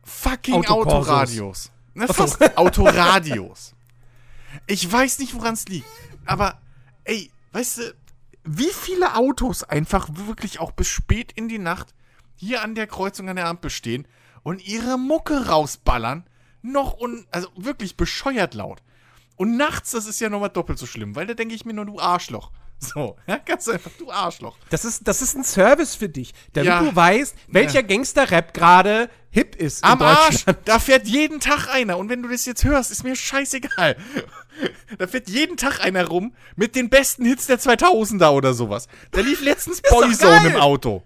fucking. 0.03 0.67
Autoradios. 0.67 1.71
Na, 1.95 2.07
fast 2.07 2.57
Autoradios. 2.57 3.75
Ich 4.67 4.91
weiß 4.91 5.19
nicht, 5.19 5.35
woran 5.35 5.55
es 5.55 5.67
liegt, 5.67 5.89
aber 6.27 6.61
ey, 7.05 7.31
weißt 7.53 7.79
du, 7.79 7.95
wie 8.45 8.71
viele 8.73 9.17
Autos 9.17 9.65
einfach 9.65 10.09
wirklich 10.13 10.61
auch 10.61 10.73
bis 10.73 10.89
spät 10.89 11.33
in 11.33 11.49
die 11.49 11.59
Nacht 11.59 11.95
hier 12.37 12.63
an 12.63 12.75
der 12.75 12.87
Kreuzung 12.87 13.29
an 13.29 13.37
der 13.37 13.47
Ampel 13.47 13.71
stehen 13.71 14.07
und 14.43 14.67
ihre 14.67 14.99
Mucke 14.99 15.47
rausballern, 15.47 16.25
noch 16.65 16.99
un 16.99 17.27
also 17.31 17.49
wirklich 17.57 17.97
bescheuert 17.97 18.55
laut. 18.55 18.83
Und 19.37 19.57
nachts, 19.57 19.91
das 19.93 20.07
ist 20.07 20.21
ja 20.21 20.29
nochmal 20.29 20.51
doppelt 20.51 20.79
so 20.79 20.87
schlimm, 20.87 21.15
weil 21.17 21.27
da 21.27 21.35
denke 21.35 21.55
ich 21.55 21.65
mir 21.65 21.75
nur, 21.75 21.87
du 21.87 21.99
Arschloch. 22.01 22.51
So, 22.81 23.17
ja, 23.27 23.39
ganz 23.39 23.67
einfach, 23.69 23.93
du 23.99 24.11
Arschloch. 24.11 24.57
Das 24.69 24.85
ist, 24.85 25.07
das 25.09 25.23
ist 25.23 25.37
ein 25.37 25.45
Service 25.45 25.95
für 25.95 26.09
dich, 26.09 26.35
damit 26.53 26.69
Ja. 26.69 26.83
du 26.83 26.95
weißt, 26.95 27.35
welcher 27.47 27.83
Gangster-Rap 27.83 28.53
gerade 28.53 29.09
hip 29.31 29.57
ist 29.57 29.85
in 29.85 29.91
Am 29.91 30.03
Arsch! 30.03 30.45
Da 30.67 30.79
fährt 30.81 31.07
jeden 31.07 31.41
Tag 31.41 31.69
einer. 31.73 31.97
Und 31.97 32.11
wenn 32.11 32.23
du 32.23 32.29
das 32.29 32.45
jetzt 32.45 32.65
hörst, 32.65 32.91
ist 32.91 33.05
mir 33.05 33.17
scheißegal. 33.17 33.97
Da 34.99 35.07
fährt 35.09 35.29
jeden 35.31 35.57
Tag 35.57 35.81
einer 35.81 36.07
rum 36.07 36.35
mit 36.57 36.77
den 36.77 36.89
besten 36.91 37.25
Hits 37.25 37.47
der 37.47 37.59
2000er 37.59 38.31
oder 38.31 38.55
sowas. 38.55 38.87
Da 39.11 39.21
lief 39.21 39.41
letztens 39.43 39.81
Boyzone 39.91 40.49
im 40.49 40.57
Auto. 40.57 41.03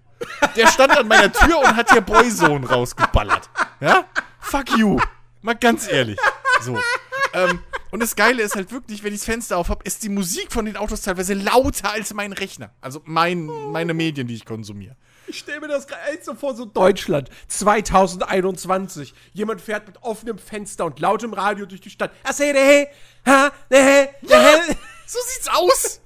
Der 0.57 0.67
stand 0.67 0.97
an 0.99 1.07
meiner 1.09 1.33
Tür 1.33 1.59
und 1.61 1.77
hat 1.77 1.91
hier 1.93 2.01
Boyzone 2.03 2.69
rausgeballert. 2.69 3.49
Ja? 3.81 4.05
Fuck 4.41 4.77
you. 4.77 4.99
Mal 5.43 5.55
ganz 5.55 5.89
ehrlich. 5.89 6.19
So. 6.61 6.79
Ähm, 7.33 7.61
und 7.91 8.01
das 8.01 8.17
Geile 8.17 8.43
ist 8.43 8.57
halt 8.57 8.73
wirklich, 8.73 9.03
wenn 9.03 9.13
ich 9.13 9.21
das 9.21 9.27
Fenster 9.27 9.57
auf 9.57 9.69
habe, 9.69 9.85
ist 9.85 10.03
die 10.03 10.09
Musik 10.09 10.53
von 10.53 10.65
den 10.65 10.77
Autos 10.77 11.03
teilweise 11.03 11.35
lauter 11.35 11.91
als 11.93 12.13
mein 12.15 12.33
Rechner. 12.33 12.73
Also 12.81 13.01
mein, 13.05 13.47
meine 13.47 13.95
Medien, 13.95 14.27
die 14.27 14.35
ich 14.35 14.45
konsumiere. 14.45 14.97
Ich 15.27 15.39
stelle 15.41 15.61
mir 15.61 15.69
das 15.69 15.87
gerade 15.87 16.19
so 16.23 16.35
vor, 16.35 16.55
so 16.55 16.65
Deutschland 16.65 17.29
2021. 17.49 19.15
Jemand 19.35 19.61
fährt 19.61 19.87
mit 19.87 20.03
offenem 20.03 20.39
Fenster 20.39 20.87
und 20.87 21.01
lautem 21.01 21.35
Radio 21.35 21.67
durch 21.67 21.83
die 21.83 21.91
Stadt. 21.91 22.13
Ne. 23.27 24.09
So 25.07 25.19
sieht's 25.27 25.49
aus. 25.49 26.01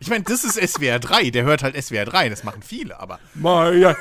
Ich 0.00 0.08
meine, 0.10 0.24
das 0.24 0.44
ist 0.44 0.60
SWR 0.60 0.98
3. 0.98 1.30
Der 1.30 1.44
hört 1.44 1.62
halt 1.62 1.82
SWR 1.82 2.04
3. 2.04 2.28
Das 2.28 2.44
machen 2.44 2.62
viele, 2.62 3.00
aber 3.00 3.18
Maya, 3.34 3.96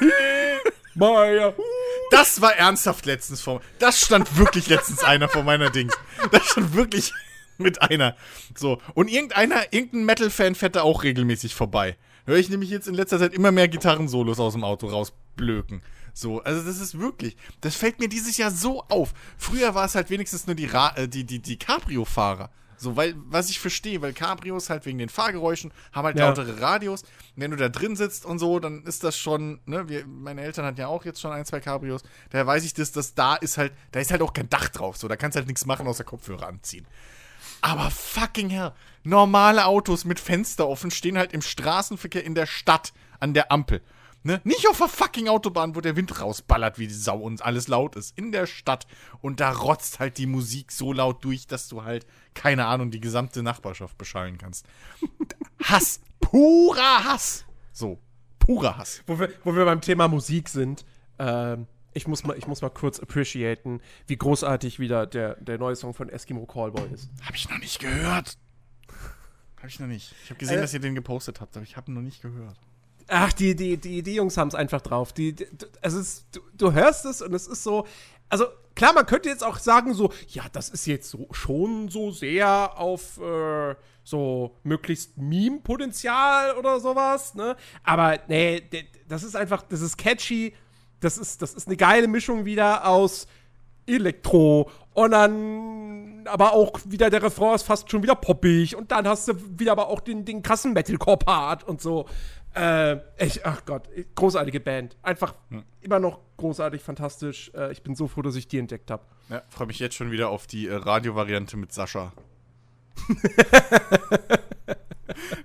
hu. 1.58 1.64
das 2.12 2.42
war 2.42 2.56
ernsthaft 2.56 3.06
letztens 3.06 3.42
vor. 3.42 3.62
Das 3.80 4.00
stand 4.00 4.38
wirklich 4.38 4.68
letztens 4.68 5.04
einer 5.04 5.30
vor 5.30 5.44
meiner 5.44 5.70
Dings. 5.70 5.94
Das 6.32 6.46
stand 6.46 6.74
wirklich 6.76 7.12
mit 7.58 7.82
einer. 7.82 8.16
So. 8.56 8.82
Und 8.94 9.10
irgendeiner, 9.10 9.72
irgendein 9.72 10.06
Metal-Fan 10.06 10.56
fährt 10.56 10.76
da 10.76 10.82
auch 10.82 11.04
regelmäßig 11.04 11.56
vorbei. 11.56 11.98
Höre 12.26 12.38
ich 12.38 12.50
nämlich 12.50 12.70
jetzt 12.70 12.88
in 12.88 12.96
letzter 12.96 13.20
Zeit 13.20 13.34
immer 13.34 13.52
mehr 13.52 13.68
Gitarrensolos 13.68 14.40
aus 14.40 14.54
dem 14.54 14.64
Auto 14.64 14.88
rausblöken. 14.88 15.82
So, 16.14 16.42
also 16.44 16.64
das 16.64 16.80
ist 16.80 17.00
wirklich, 17.00 17.36
das 17.62 17.76
fällt 17.76 18.00
mir 18.00 18.08
dieses 18.08 18.38
Jahr 18.38 18.52
so 18.52 18.84
auf. 18.84 19.14
Früher 19.38 19.74
war 19.74 19.86
es 19.86 19.96
halt 19.96 20.10
wenigstens 20.10 20.46
nur 20.46 20.56
die, 20.56 20.68
Ra 20.68 20.94
äh, 20.96 21.08
die, 21.08 21.24
die, 21.24 21.40
die 21.40 21.58
Cabrio-Fahrer. 21.58 22.52
So, 22.78 22.96
weil, 22.96 23.16
was 23.28 23.50
ich 23.50 23.60
verstehe, 23.60 24.02
weil 24.02 24.14
Cabrios 24.14 24.70
halt 24.70 24.86
wegen 24.86 24.98
den 24.98 25.10
Fahrgeräuschen 25.10 25.72
haben 25.92 26.06
halt 26.06 26.18
Ja. 26.18 26.28
lautere 26.28 26.62
Radios. 26.62 27.04
Und 27.04 27.10
wenn 27.36 27.52
du 27.52 27.58
da 27.58 27.70
drin 27.70 27.96
sitzt 27.96 28.26
und 28.26 28.40
so, 28.40 28.60
dann 28.60 28.84
ist 28.84 29.04
das 29.04 29.18
schon, 29.18 29.60
ne, 29.66 29.88
wir, 29.90 30.06
meine 30.06 30.42
Eltern 30.42 30.66
hatten 30.66 30.80
ja 30.80 30.88
auch 30.88 31.06
jetzt 31.06 31.22
schon 31.22 31.32
ein, 31.32 31.46
zwei 31.46 31.60
Cabrios. 31.60 32.02
Daher 32.30 32.48
weiß 32.48 32.64
ich 32.64 32.74
das, 32.74 32.92
dass 32.92 33.14
da 33.16 33.36
ist 33.36 33.58
halt, 33.58 33.74
da 33.92 34.00
ist 34.00 34.12
halt 34.12 34.22
auch 34.22 34.34
kein 34.34 34.50
Dach 34.50 34.70
drauf. 34.70 34.98
So, 34.98 35.08
da 35.08 35.16
kannst 35.16 35.36
du 35.36 35.40
halt 35.40 35.48
nichts 35.48 35.66
machen, 35.66 35.88
außer 35.88 36.04
Kopfhörer 36.04 36.48
anziehen. 36.48 36.86
Aber 37.62 37.90
fucking 37.92 38.50
hell, 38.50 38.74
normale 39.04 39.66
Autos 39.66 40.04
mit 40.06 40.20
Fenster 40.20 40.68
offen 40.68 40.92
stehen 40.92 41.18
halt 41.18 41.32
im 41.34 41.42
Straßenverkehr 41.42 42.24
in 42.24 42.36
der 42.36 42.46
Stadt 42.46 42.94
an 43.20 43.34
der 43.34 43.52
Ampel. 43.52 43.82
Ne? 44.24 44.40
Nicht 44.46 44.68
auf 44.70 44.78
der 44.78 44.88
fucking 44.88 45.28
Autobahn, 45.28 45.76
wo 45.76 45.82
der 45.82 45.96
Wind 45.98 46.22
rausballert 46.22 46.80
wie 46.80 46.88
die 46.88 46.94
Sau 46.94 47.18
und 47.20 47.44
alles 47.44 47.68
laut 47.68 47.96
ist. 47.98 48.18
In 48.18 48.32
der 48.32 48.48
Stadt. 48.48 48.88
Und 49.22 49.40
da 49.42 49.52
rotzt 49.52 50.00
halt 50.00 50.18
die 50.18 50.26
Musik 50.28 50.72
so 50.72 50.94
laut 50.94 51.24
durch, 51.26 51.46
dass 51.46 51.68
du 51.68 51.84
halt, 51.84 52.06
keine 52.34 52.66
Ahnung, 52.66 52.90
die 52.90 53.02
gesamte 53.02 53.44
Nachbarschaft 53.44 53.98
beschallen 53.98 54.38
kannst. 54.38 54.66
Hass. 55.64 56.00
Purer 56.22 57.04
Hass. 57.04 57.46
So. 57.74 58.00
Purer 58.40 58.78
Hass. 58.78 59.04
Wo 59.08 59.20
wir, 59.20 59.30
wo 59.44 59.56
wir 59.56 59.66
beim 59.66 59.82
Thema 59.82 60.08
Musik 60.08 60.48
sind, 60.50 60.86
ähm, 61.20 61.68
ich 61.94 62.08
muss 62.08 62.24
mal, 62.24 62.38
ich 62.38 62.48
muss 62.48 62.62
mal 62.62 62.70
kurz 62.70 63.00
appreciaten, 63.00 63.82
wie 64.08 64.16
großartig 64.18 64.80
wieder 64.80 65.06
der, 65.06 65.36
der 65.36 65.58
neue 65.58 65.76
Song 65.76 65.94
von 65.94 66.10
Eskimo 66.10 66.46
Callboy 66.46 66.88
ist. 66.94 67.10
Hab 67.26 67.36
ich 67.36 67.50
noch 67.50 67.60
nicht 67.60 67.80
gehört. 67.80 68.38
Hab 69.58 69.68
ich 69.70 69.80
noch 69.80 69.88
nicht. 69.88 70.14
Ich 70.24 70.30
habe 70.30 70.40
gesehen, 70.40 70.58
Äh. 70.58 70.62
dass 70.62 70.74
ihr 70.74 70.80
den 70.80 70.96
gepostet 70.96 71.40
habt, 71.40 71.56
aber 71.56 71.64
ich 71.64 71.78
habe 71.78 71.92
ihn 71.92 71.96
noch 71.96 72.02
nicht 72.02 72.22
gehört. 72.22 72.58
Ach, 73.08 73.34
die, 73.34 73.56
die, 73.56 73.78
die, 73.78 74.04
die 74.04 74.16
Jungs 74.16 74.38
haben 74.38 74.48
es 74.48 74.56
einfach 74.56 74.82
drauf. 74.82 75.14
Die, 75.14 75.34
die, 75.34 75.48
es 75.82 75.94
ist, 75.94 76.26
du, 76.32 76.42
du 76.58 76.74
hörst 76.74 77.06
es 77.06 77.22
und 77.22 77.34
es 77.34 77.48
ist 77.48 77.64
so. 77.64 77.86
Also, 78.30 78.46
klar, 78.76 78.94
man 78.94 79.06
könnte 79.06 79.30
jetzt 79.30 79.44
auch 79.44 79.60
sagen, 79.60 79.94
so, 79.94 80.12
ja, 80.30 80.44
das 80.52 80.70
ist 80.70 80.86
jetzt 80.86 81.10
so, 81.10 81.28
schon 81.32 81.90
so 81.90 82.12
sehr 82.12 82.78
auf 82.78 83.20
äh, 83.20 83.76
so 84.04 84.58
möglichst 84.64 85.18
Meme-Potenzial 85.18 86.58
oder 86.58 86.80
sowas, 86.80 87.36
ne? 87.36 87.56
Aber 87.84 88.20
nee, 88.28 88.68
das 89.08 89.24
ist 89.24 89.36
einfach, 89.36 89.62
das 89.64 89.82
ist 89.82 89.98
catchy. 89.98 90.54
Das 91.00 91.18
ist, 91.18 91.42
das 91.42 91.54
ist 91.54 91.68
eine 91.68 91.76
geile 91.76 92.08
Mischung 92.08 92.46
wieder 92.46 92.88
aus 92.88 93.28
Elektro 93.86 94.70
und 94.94 95.12
dann 95.12 96.26
aber 96.28 96.54
auch 96.54 96.80
wieder 96.86 97.10
der 97.10 97.24
Refrain 97.24 97.56
ist 97.56 97.64
fast 97.64 97.90
schon 97.92 98.04
wieder 98.04 98.16
poppig 98.16 98.76
und 98.76 98.92
dann 98.92 99.08
hast 99.08 99.28
du 99.28 99.34
wieder 99.60 99.74
aber 99.74 99.88
auch 99.88 100.00
den, 100.00 100.24
den 100.24 100.42
krassen 100.42 100.74
Metalcore-Part 100.74 101.66
und 101.66 101.82
so. 101.82 102.06
Äh, 102.56 102.98
ich, 103.18 103.46
ach 103.46 103.66
Gott, 103.66 103.90
großartige 104.16 104.60
Band. 104.60 104.96
Einfach 105.02 105.34
immer 105.82 106.00
noch 106.00 106.20
großartig, 106.38 106.82
fantastisch. 106.82 107.52
Äh, 107.56 107.72
ich 107.72 107.82
bin 107.82 107.96
so 107.96 108.08
froh, 108.08 108.22
dass 108.22 108.36
ich 108.36 108.48
die 108.48 108.60
entdeckt 108.60 108.92
habe. 108.92 109.04
Ja, 109.30 109.42
freue 109.50 109.68
mich 109.68 109.80
jetzt 109.80 109.96
schon 109.96 110.12
wieder 110.12 110.30
auf 110.30 110.46
die 110.46 110.68
äh, 110.68 110.76
Radiovariante 110.76 111.58
mit 111.58 111.74
Sascha. 111.74 112.14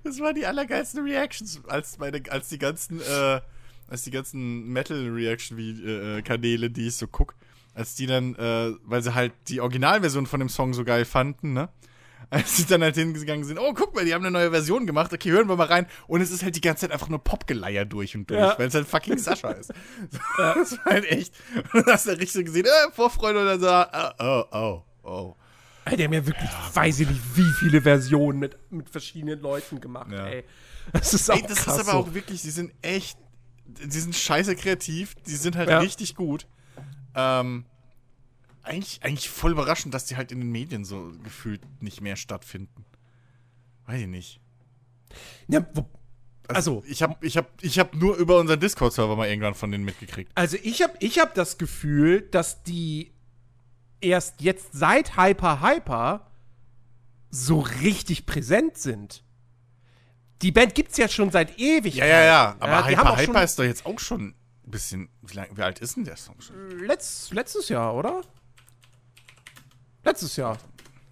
das 0.05 0.21
waren 0.21 0.35
die 0.35 0.45
allergeilsten 0.45 1.03
Reactions, 1.03 1.63
als 1.67 1.99
meine, 1.99 2.21
als 2.29 2.51
die 2.51 2.59
ganzen, 2.59 3.01
äh, 3.01 3.41
als 3.89 4.03
die 4.03 4.11
ganzen 4.11 4.69
Metal-Reaction-Kanäle, 4.69 6.71
die 6.71 6.89
ich 6.89 6.97
so 6.97 7.07
guck, 7.07 7.35
als 7.75 7.95
die 7.95 8.07
dann, 8.07 8.35
äh, 8.35 8.73
weil 8.85 9.03
sie 9.03 9.15
halt 9.15 9.33
die 9.49 9.61
Originalversion 9.61 10.27
von 10.27 10.41
dem 10.41 10.51
Song 10.51 10.75
so 10.75 10.85
geil 10.85 11.07
fanden, 11.07 11.55
ne? 11.55 11.71
Als 12.31 12.59
sie 12.59 12.67
dann 12.67 12.83
halt 12.83 12.95
hingegangen 12.95 13.45
sind, 13.45 13.59
oh, 13.59 13.73
guck 13.73 13.95
mal, 13.95 14.05
die 14.05 14.13
haben 14.13 14.23
eine 14.23 14.31
neue 14.31 14.51
Version 14.51 14.87
gemacht, 14.87 15.13
okay, 15.15 15.31
hören 15.31 15.49
wir 15.49 15.57
mal 15.57 15.67
rein. 15.67 15.87
Und 16.09 16.21
es 16.21 16.31
ist 16.31 16.43
halt 16.43 16.55
die 16.57 16.61
ganze 16.61 16.83
Zeit 16.83 16.93
einfach 16.93 17.09
nur 17.09 17.25
Popgeleier 17.25 17.87
durch 17.87 18.15
und 18.15 18.29
durch, 18.29 18.39
Ja. 18.41 18.59
weil 18.59 18.69
es 18.69 18.75
halt 18.75 18.87
fucking 18.87 19.17
Sascha 19.19 19.51
ist. 19.53 19.73
Das 20.37 20.73
war 20.73 20.85
halt 20.85 21.05
echt. 21.11 21.33
Und 21.73 21.87
dann 21.87 21.95
hast 21.95 22.07
du 22.07 22.11
richtig 22.11 22.33
so 22.33 22.45
gesehen, 22.45 22.67
äh, 22.67 22.93
Vorfreude 22.93 23.41
und 23.41 23.47
dann 23.47 23.61
so, 23.61 23.69
oh, 24.21 24.45
oh, 24.53 24.83
oh, 25.05 25.09
oh. 25.09 25.37
Ey, 25.87 25.97
die 25.97 26.05
haben 26.05 26.13
ja 26.13 26.27
wirklich, 26.27 26.51
weiß 26.75 27.01
ich 27.01 27.09
nicht, 27.09 27.21
wie 27.37 27.51
viele 27.61 27.81
Versionen 27.81 28.39
mit, 28.39 28.59
mit 28.71 28.91
verschiedenen 28.91 29.41
Leuten 29.41 29.81
gemacht, 29.81 30.13
Ja. 30.13 30.27
ey. 30.27 30.45
Das 30.93 31.15
ist 31.15 31.31
auch 31.31 31.37
Ey, 31.37 31.43
das 31.49 31.59
krass 31.65 31.79
ist 31.79 31.89
aber 31.89 31.99
auch 31.99 32.13
wirklich, 32.13 32.43
die 32.43 32.51
sind 32.51 32.73
echt, 32.83 33.19
die 33.67 34.01
sind 34.01 34.15
scheiße 34.15 34.55
kreativ, 34.57 35.15
die 35.27 35.35
sind 35.37 35.57
halt 35.57 35.71
Ja. 35.71 35.79
richtig 35.79 36.15
gut. 36.15 36.47
Ähm, 37.15 37.65
eigentlich, 38.69 39.03
eigentlich 39.03 39.29
voll 39.29 39.53
überraschend, 39.53 39.95
dass 39.95 40.07
die 40.07 40.17
halt 40.17 40.33
in 40.33 40.41
den 40.41 40.51
Medien 40.51 40.85
so 40.85 41.13
gefühlt 41.23 41.61
nicht 41.83 42.01
mehr 42.01 42.17
stattfinden. 42.17 42.85
Weiß 43.87 44.01
ich 44.01 44.07
nicht. 44.07 44.41
Ja, 45.49 45.67
wo, 45.73 45.87
also, 46.49 46.83
ich 46.87 47.03
habe 47.03 47.15
ich 47.21 47.37
hab, 47.37 47.63
ich 47.63 47.79
hab 47.79 47.95
nur 47.95 48.17
über 48.17 48.39
unseren 48.39 48.59
Discord-Server 48.59 49.17
mal 49.17 49.29
irgendwann 49.29 49.55
von 49.55 49.71
denen 49.71 49.85
mitgekriegt. 49.85 50.33
Also 50.35 50.57
ich 50.63 50.83
habe 50.83 50.95
ich 51.01 51.19
hab 51.19 51.35
das 51.35 51.59
Gefühl, 51.59 52.23
dass 52.23 52.63
die 52.63 53.13
erst 54.01 54.41
jetzt 54.41 54.71
seit 54.73 55.17
Hyper 55.17 55.61
Hyper 55.61 56.31
so 57.31 57.61
richtig 57.61 58.25
präsent 58.25 58.79
sind. 58.79 59.25
Die 60.41 60.53
Band 60.53 60.75
gibt's 60.75 60.97
ja 60.97 61.09
schon 61.09 61.31
seit 61.31 61.59
ewig. 61.59 61.97
Ja, 61.97 62.07
ja, 62.07 62.25
ja. 62.25 62.57
Aber 62.61 62.87
haben 62.87 62.89
Hyper 62.89 63.17
Hyper 63.19 63.43
ist 63.43 63.59
doch 63.59 63.65
jetzt 63.65 63.85
auch 63.85 63.99
schon 63.99 64.29
ein 64.29 64.71
bisschen. 64.71 65.11
Wie, 65.21 65.35
lang, 65.35 65.49
wie 65.55 65.63
alt 65.63 65.81
ist 65.81 65.97
denn 65.97 66.05
der 66.05 66.17
Song 66.17 66.41
schon? 66.41 66.79
Letz, 66.79 67.31
letztes 67.33 67.69
Jahr, 67.69 67.95
oder? 67.95 68.23
Letztes 70.09 70.37
Jahr. 70.37 70.57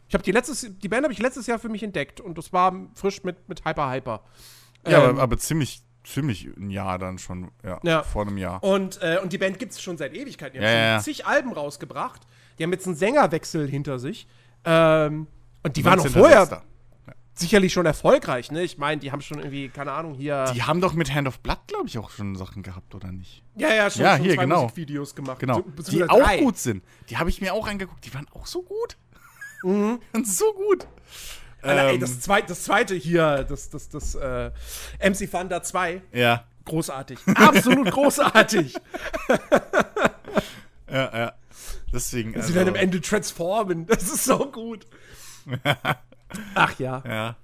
Ich 0.08 0.14
habe 0.14 0.22
die 0.24 0.32
letztes, 0.32 0.66
die 0.78 0.88
Band 0.88 1.04
habe 1.04 1.12
ich 1.12 1.18
letztes 1.18 1.46
Jahr 1.46 1.58
für 1.58 1.68
mich 1.68 1.82
entdeckt 1.82 2.20
und 2.20 2.38
das 2.38 2.52
war 2.52 2.72
frisch 2.94 3.22
mit, 3.24 3.48
mit 3.48 3.64
Hyper 3.64 3.90
Hyper. 3.90 4.22
Ja, 4.86 5.02
Ähm, 5.04 5.10
aber, 5.10 5.22
aber 5.22 5.38
ziemlich, 5.38 5.82
ziemlich 6.04 6.46
ein 6.56 6.70
Jahr 6.70 6.98
dann 6.98 7.18
schon. 7.18 7.50
Ja, 7.64 7.80
Ja. 7.82 8.02
vor 8.04 8.22
einem 8.22 8.38
Jahr. 8.38 8.62
Und, 8.62 9.00
äh, 9.02 9.18
und 9.22 9.32
die 9.32 9.38
Band 9.38 9.58
gibt 9.58 9.72
es 9.72 9.82
schon 9.82 9.98
seit 9.98 10.14
Ewigkeiten. 10.14 10.60
Die 10.60 10.64
haben 10.64 10.72
ja, 10.72 10.94
schon 10.96 11.04
zig 11.04 11.26
Alben 11.26 11.52
rausgebracht. 11.52 12.22
Die 12.58 12.62
haben 12.62 12.72
jetzt 12.72 12.86
einen 12.86 12.96
Sängerwechsel 12.96 13.68
hinter 13.68 13.98
sich. 13.98 14.28
Ähm, 14.64 15.26
und 15.64 15.76
die 15.76 15.84
waren 15.84 15.98
19.06.. 16.00 16.10
vorher 16.18 16.62
sicherlich 17.38 17.72
schon 17.72 17.86
erfolgreich, 17.86 18.50
ne? 18.50 18.62
Ich 18.62 18.78
meine, 18.78 19.00
die 19.00 19.12
haben 19.12 19.20
schon 19.20 19.38
irgendwie, 19.38 19.68
keine 19.68 19.92
Ahnung, 19.92 20.14
hier. 20.14 20.52
Die 20.54 20.62
haben 20.62 20.80
doch 20.80 20.94
mit 20.94 21.12
Hand 21.14 21.28
of 21.28 21.40
Blood, 21.40 21.58
glaube 21.66 21.86
ich, 21.86 21.98
auch 21.98 22.10
schon 22.10 22.34
Sachen 22.36 22.62
gehabt, 22.62 22.94
oder 22.94 23.12
nicht? 23.12 23.42
ja, 23.56 23.72
ja, 23.72 23.90
schon, 23.90 24.02
Ja, 24.02 24.16
schon 24.16 24.24
hier, 24.26 24.36
genau. 24.36 24.62
Musikvideos 24.62 25.14
gemacht. 25.14 25.38
Genau. 25.38 25.62
So- 25.78 25.90
die 25.90 26.04
auch 26.08 26.18
drei. 26.18 26.38
gut 26.38 26.58
sind. 26.58 26.84
Die 27.10 27.16
habe 27.18 27.30
ich 27.30 27.40
mir 27.40 27.54
auch 27.54 27.66
angeguckt. 27.66 28.04
Die 28.04 28.14
waren 28.14 28.26
auch 28.32 28.46
so 28.46 28.62
gut. 28.62 28.96
Mhm. 29.62 30.00
so 30.24 30.52
gut. 30.52 30.86
Alter, 31.62 31.88
ey, 31.88 31.94
ähm. 31.94 32.00
das, 32.00 32.20
zweit, 32.20 32.48
das 32.48 32.64
zweite 32.64 32.94
hier, 32.94 33.44
das, 33.44 33.70
das, 33.70 33.88
das 33.88 34.14
äh, 34.14 34.50
MC 35.00 35.30
Thunder 35.30 35.62
2. 35.62 36.02
Ja. 36.12 36.44
Großartig. 36.64 37.18
Absolut 37.34 37.90
großartig. 37.90 38.74
ja, 40.90 41.18
ja. 41.18 41.32
Deswegen. 41.92 42.34
Also, 42.34 42.48
sie 42.48 42.54
dann 42.54 42.68
am 42.68 42.74
Ende 42.74 43.00
transformen. 43.00 43.86
Das 43.96 44.02
ist 44.02 44.24
so 44.24 44.50
gut. 44.50 44.86
Ach 46.54 46.78
ja. 46.78 47.02
Ja. 47.06 47.36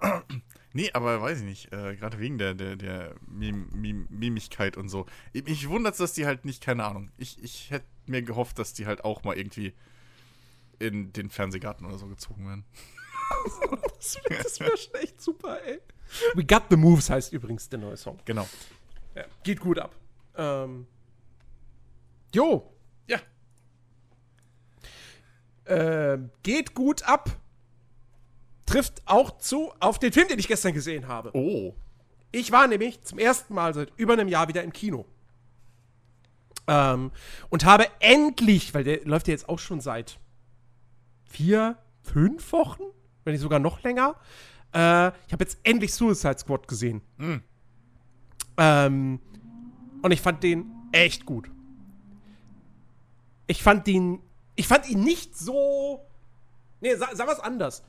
Nee, 0.72 0.90
aber 0.92 1.22
weiß 1.22 1.38
ich 1.38 1.44
nicht. 1.46 1.72
Äh, 1.72 1.96
Gerade 1.96 2.18
wegen 2.18 2.36
der, 2.36 2.52
der, 2.52 2.76
der 2.76 3.14
Mim 3.26 3.70
Mim 3.72 4.06
Mimigkeit 4.10 4.76
und 4.76 4.90
so. 4.90 5.06
Mich 5.32 5.70
wundert 5.70 5.98
dass 5.98 6.12
die 6.12 6.26
halt 6.26 6.44
nicht, 6.44 6.62
keine 6.62 6.84
Ahnung. 6.84 7.10
Ich, 7.16 7.42
ich 7.42 7.70
hätte 7.70 7.86
mir 8.04 8.20
gehofft, 8.20 8.58
dass 8.58 8.74
die 8.74 8.84
halt 8.84 9.02
auch 9.02 9.24
mal 9.24 9.38
irgendwie 9.38 9.72
in 10.78 11.14
den 11.14 11.30
Fernsehgarten 11.30 11.86
oder 11.86 11.96
so 11.96 12.06
gezogen 12.08 12.46
werden. 12.46 12.64
das 13.98 14.18
wäre 14.28 14.44
wär 14.44 14.76
schon 14.76 14.94
echt 14.96 15.18
super, 15.18 15.64
ey. 15.64 15.80
We 16.34 16.44
Got 16.44 16.64
the 16.68 16.76
Moves 16.76 17.08
heißt 17.08 17.32
übrigens 17.32 17.70
der 17.70 17.78
neue 17.78 17.96
Song. 17.96 18.18
Genau. 18.26 18.46
Ja, 19.14 19.24
geht 19.44 19.60
gut 19.60 19.78
ab. 19.78 19.96
Ähm. 20.36 20.86
Jo. 22.34 22.70
Ja. 23.06 23.18
Äh, 25.64 26.18
geht 26.42 26.74
gut 26.74 27.02
ab. 27.04 27.30
Trifft 28.66 29.02
auch 29.06 29.38
zu 29.38 29.72
auf 29.80 29.98
den 29.98 30.12
Film, 30.12 30.28
den 30.28 30.38
ich 30.38 30.48
gestern 30.48 30.74
gesehen 30.74 31.08
habe. 31.08 31.30
Oh. 31.34 31.74
Ich 32.32 32.52
war 32.52 32.66
nämlich 32.66 33.02
zum 33.02 33.18
ersten 33.18 33.54
Mal 33.54 33.72
seit 33.74 33.92
über 33.96 34.14
einem 34.14 34.28
Jahr 34.28 34.48
wieder 34.48 34.62
im 34.62 34.72
Kino. 34.72 35.06
Ähm, 36.66 37.12
und 37.48 37.64
habe 37.64 37.86
endlich, 38.00 38.74
weil 38.74 38.84
der 38.84 39.04
läuft 39.04 39.28
ja 39.28 39.32
jetzt 39.32 39.48
auch 39.48 39.60
schon 39.60 39.80
seit 39.80 40.18
vier, 41.24 41.78
fünf 42.02 42.52
Wochen, 42.52 42.82
wenn 43.24 43.32
nicht 43.32 43.42
sogar 43.42 43.60
noch 43.60 43.82
länger. 43.82 44.16
Äh, 44.72 45.08
ich 45.26 45.32
habe 45.32 45.44
jetzt 45.44 45.58
endlich 45.62 45.94
Suicide 45.94 46.38
Squad 46.38 46.66
gesehen. 46.66 47.02
Mhm. 47.18 47.42
Ähm, 48.56 49.20
und 50.02 50.10
ich 50.10 50.20
fand 50.20 50.42
den 50.42 50.66
echt 50.92 51.26
gut. 51.26 51.50
Ich 53.46 53.62
fand 53.62 53.86
den. 53.86 54.20
Ich 54.56 54.66
fand 54.66 54.88
ihn 54.88 55.04
nicht 55.04 55.36
so. 55.36 56.00
Nee, 56.80 56.94
sag, 56.96 57.14
sag 57.14 57.28
was 57.28 57.40
anders. 57.40 57.82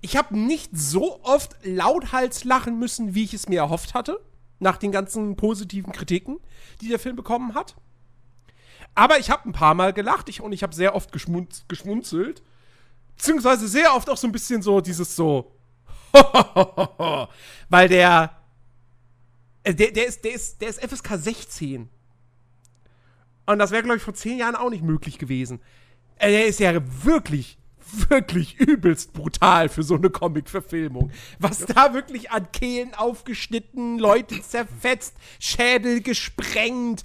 Ich 0.00 0.16
habe 0.16 0.38
nicht 0.38 0.70
so 0.72 1.22
oft 1.22 1.56
lauthals 1.62 2.44
lachen 2.44 2.78
müssen, 2.78 3.14
wie 3.14 3.24
ich 3.24 3.34
es 3.34 3.48
mir 3.48 3.60
erhofft 3.60 3.94
hatte. 3.94 4.20
Nach 4.58 4.76
den 4.76 4.92
ganzen 4.92 5.36
positiven 5.36 5.92
Kritiken, 5.92 6.38
die 6.80 6.88
der 6.88 6.98
Film 6.98 7.16
bekommen 7.16 7.54
hat. 7.54 7.76
Aber 8.94 9.18
ich 9.18 9.30
habe 9.30 9.48
ein 9.48 9.52
paar 9.52 9.74
Mal 9.74 9.92
gelacht 9.92 10.28
ich, 10.28 10.40
und 10.40 10.52
ich 10.52 10.62
habe 10.62 10.74
sehr 10.74 10.94
oft 10.94 11.12
geschmunz 11.12 11.64
geschmunzelt. 11.68 12.42
Beziehungsweise 13.16 13.68
sehr 13.68 13.94
oft 13.94 14.08
auch 14.10 14.16
so 14.16 14.26
ein 14.26 14.32
bisschen 14.32 14.62
so 14.62 14.80
dieses 14.80 15.16
so. 15.16 15.52
Weil 17.68 17.88
der, 17.88 18.36
äh, 19.62 19.74
der. 19.74 19.92
Der 19.92 20.06
ist, 20.06 20.24
der 20.24 20.32
ist, 20.32 20.60
der 20.60 20.68
ist 20.68 20.82
FSK 20.82 21.18
16. 21.18 21.88
Und 23.46 23.58
das 23.58 23.70
wäre, 23.70 23.82
glaube 23.82 23.96
ich, 23.96 24.02
vor 24.02 24.14
zehn 24.14 24.38
Jahren 24.38 24.56
auch 24.56 24.70
nicht 24.70 24.82
möglich 24.82 25.18
gewesen. 25.18 25.60
Äh, 26.16 26.30
der 26.30 26.46
ist 26.46 26.60
ja 26.60 26.72
wirklich, 27.04 27.58
wirklich 28.10 28.58
übelst 28.58 29.12
brutal 29.12 29.68
für 29.68 29.82
so 29.82 29.96
eine 29.96 30.10
Comic-Verfilmung. 30.10 31.10
Was 31.38 31.60
da 31.66 31.94
wirklich 31.94 32.30
an 32.30 32.50
Kehlen 32.52 32.94
aufgeschnitten, 32.94 33.98
Leute 33.98 34.40
zerfetzt, 34.42 35.14
Schädel 35.38 36.00
gesprengt. 36.02 37.04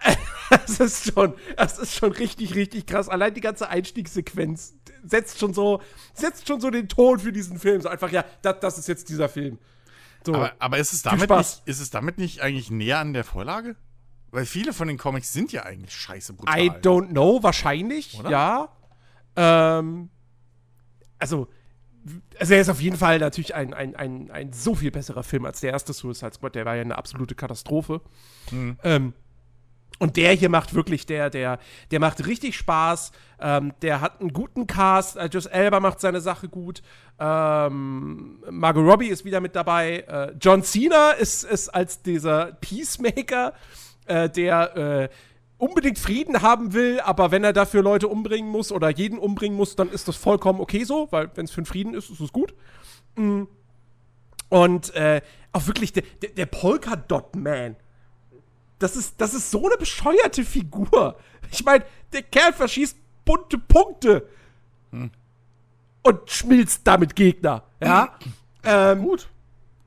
Das 0.48 0.78
ist 0.78 1.12
schon, 1.12 1.34
das 1.56 1.76
ist 1.76 1.96
schon 1.96 2.12
richtig, 2.12 2.54
richtig 2.54 2.86
krass. 2.86 3.08
Allein 3.08 3.34
die 3.34 3.40
ganze 3.40 3.68
Einstiegssequenz 3.68 4.74
setzt 5.02 5.40
schon 5.40 5.52
so, 5.52 5.82
setzt 6.14 6.46
schon 6.46 6.60
so 6.60 6.70
den 6.70 6.88
Ton 6.88 7.18
für 7.18 7.32
diesen 7.32 7.58
Film. 7.58 7.80
So 7.80 7.88
einfach, 7.88 8.12
ja, 8.12 8.24
das, 8.42 8.60
das 8.60 8.78
ist 8.78 8.86
jetzt 8.86 9.08
dieser 9.08 9.28
Film. 9.28 9.58
So. 10.24 10.34
Aber, 10.34 10.52
aber 10.60 10.78
ist, 10.78 10.92
es 10.92 11.02
damit 11.02 11.30
nicht, 11.30 11.62
ist 11.64 11.80
es 11.80 11.90
damit 11.90 12.18
nicht 12.18 12.42
eigentlich 12.42 12.70
näher 12.70 12.98
an 12.98 13.12
der 13.12 13.24
Vorlage? 13.24 13.74
Weil 14.30 14.44
viele 14.44 14.72
von 14.72 14.88
den 14.88 14.98
Comics 14.98 15.32
sind 15.32 15.52
ja 15.52 15.62
eigentlich 15.62 15.94
scheiße 15.94 16.34
brutal. 16.34 16.60
I 16.60 16.70
don't 16.70 17.08
know, 17.08 17.42
wahrscheinlich, 17.42 18.18
Oder? 18.18 18.30
ja. 18.30 18.68
Ähm, 19.36 20.10
also, 21.18 21.48
also 22.38 22.54
er 22.54 22.60
ist 22.60 22.68
auf 22.68 22.80
jeden 22.80 22.96
Fall 22.96 23.18
natürlich 23.18 23.54
ein, 23.54 23.74
ein, 23.74 23.96
ein, 23.96 24.30
ein 24.30 24.52
so 24.52 24.74
viel 24.74 24.90
besserer 24.90 25.22
Film 25.22 25.44
als 25.44 25.60
der 25.60 25.72
erste 25.72 25.92
Suicide 25.92 26.34
Squad. 26.34 26.54
Der 26.54 26.64
war 26.64 26.76
ja 26.76 26.82
eine 26.82 26.98
absolute 26.98 27.34
Katastrophe. 27.34 28.00
Mhm. 28.50 28.78
Ähm, 28.82 29.12
und 29.98 30.16
der 30.16 30.32
hier 30.32 30.50
macht 30.50 30.74
wirklich, 30.74 31.06
der, 31.06 31.30
der, 31.30 31.58
der 31.90 32.00
macht 32.00 32.26
richtig 32.26 32.56
Spaß. 32.56 33.12
Ähm, 33.40 33.72
der 33.82 34.00
hat 34.00 34.20
einen 34.20 34.32
guten 34.32 34.66
Cast. 34.66 35.16
Äh, 35.16 35.28
Just 35.32 35.50
Elba 35.50 35.80
macht 35.80 36.00
seine 36.00 36.20
Sache 36.20 36.48
gut. 36.48 36.82
Ähm, 37.18 38.42
Margot 38.50 38.84
Robbie 38.84 39.08
ist 39.08 39.24
wieder 39.24 39.40
mit 39.40 39.56
dabei. 39.56 40.00
Äh, 40.00 40.34
John 40.40 40.62
Cena 40.62 41.12
ist, 41.12 41.44
ist 41.44 41.70
als 41.70 42.02
dieser 42.02 42.52
Peacemaker, 42.60 43.54
äh, 44.06 44.28
der 44.28 44.76
äh, 44.76 45.08
unbedingt 45.58 45.98
Frieden 45.98 46.42
haben 46.42 46.72
will, 46.72 47.00
aber 47.00 47.30
wenn 47.30 47.44
er 47.44 47.52
dafür 47.52 47.82
Leute 47.82 48.08
umbringen 48.08 48.50
muss 48.50 48.72
oder 48.72 48.90
jeden 48.90 49.18
umbringen 49.18 49.56
muss, 49.56 49.76
dann 49.76 49.90
ist 49.90 50.08
das 50.08 50.16
vollkommen 50.16 50.60
okay 50.60 50.84
so, 50.84 51.08
weil 51.10 51.30
wenn 51.34 51.46
es 51.46 51.50
für 51.50 51.58
einen 51.58 51.66
Frieden 51.66 51.94
ist, 51.94 52.10
ist 52.10 52.20
es 52.20 52.32
gut. 52.32 52.54
Mm. 53.16 53.44
Und 54.48 54.94
äh, 54.94 55.22
auch 55.52 55.66
wirklich 55.66 55.92
der, 55.92 56.04
der, 56.22 56.30
der 56.30 56.46
Polka-Dot-Man 56.46 57.76
das 58.78 58.96
ist, 58.96 59.20
das 59.20 59.34
ist 59.34 59.50
so 59.50 59.66
eine 59.66 59.76
bescheuerte 59.76 60.44
Figur. 60.44 61.16
Ich 61.50 61.64
meine, 61.64 61.84
der 62.12 62.22
Kerl 62.22 62.52
verschießt 62.52 62.96
bunte 63.24 63.58
Punkte 63.58 64.28
hm. 64.90 65.10
und 66.02 66.30
schmilzt 66.30 66.82
damit 66.84 67.16
Gegner. 67.16 67.64
Ja. 67.80 68.18
ähm, 68.64 69.02
Gut. 69.02 69.28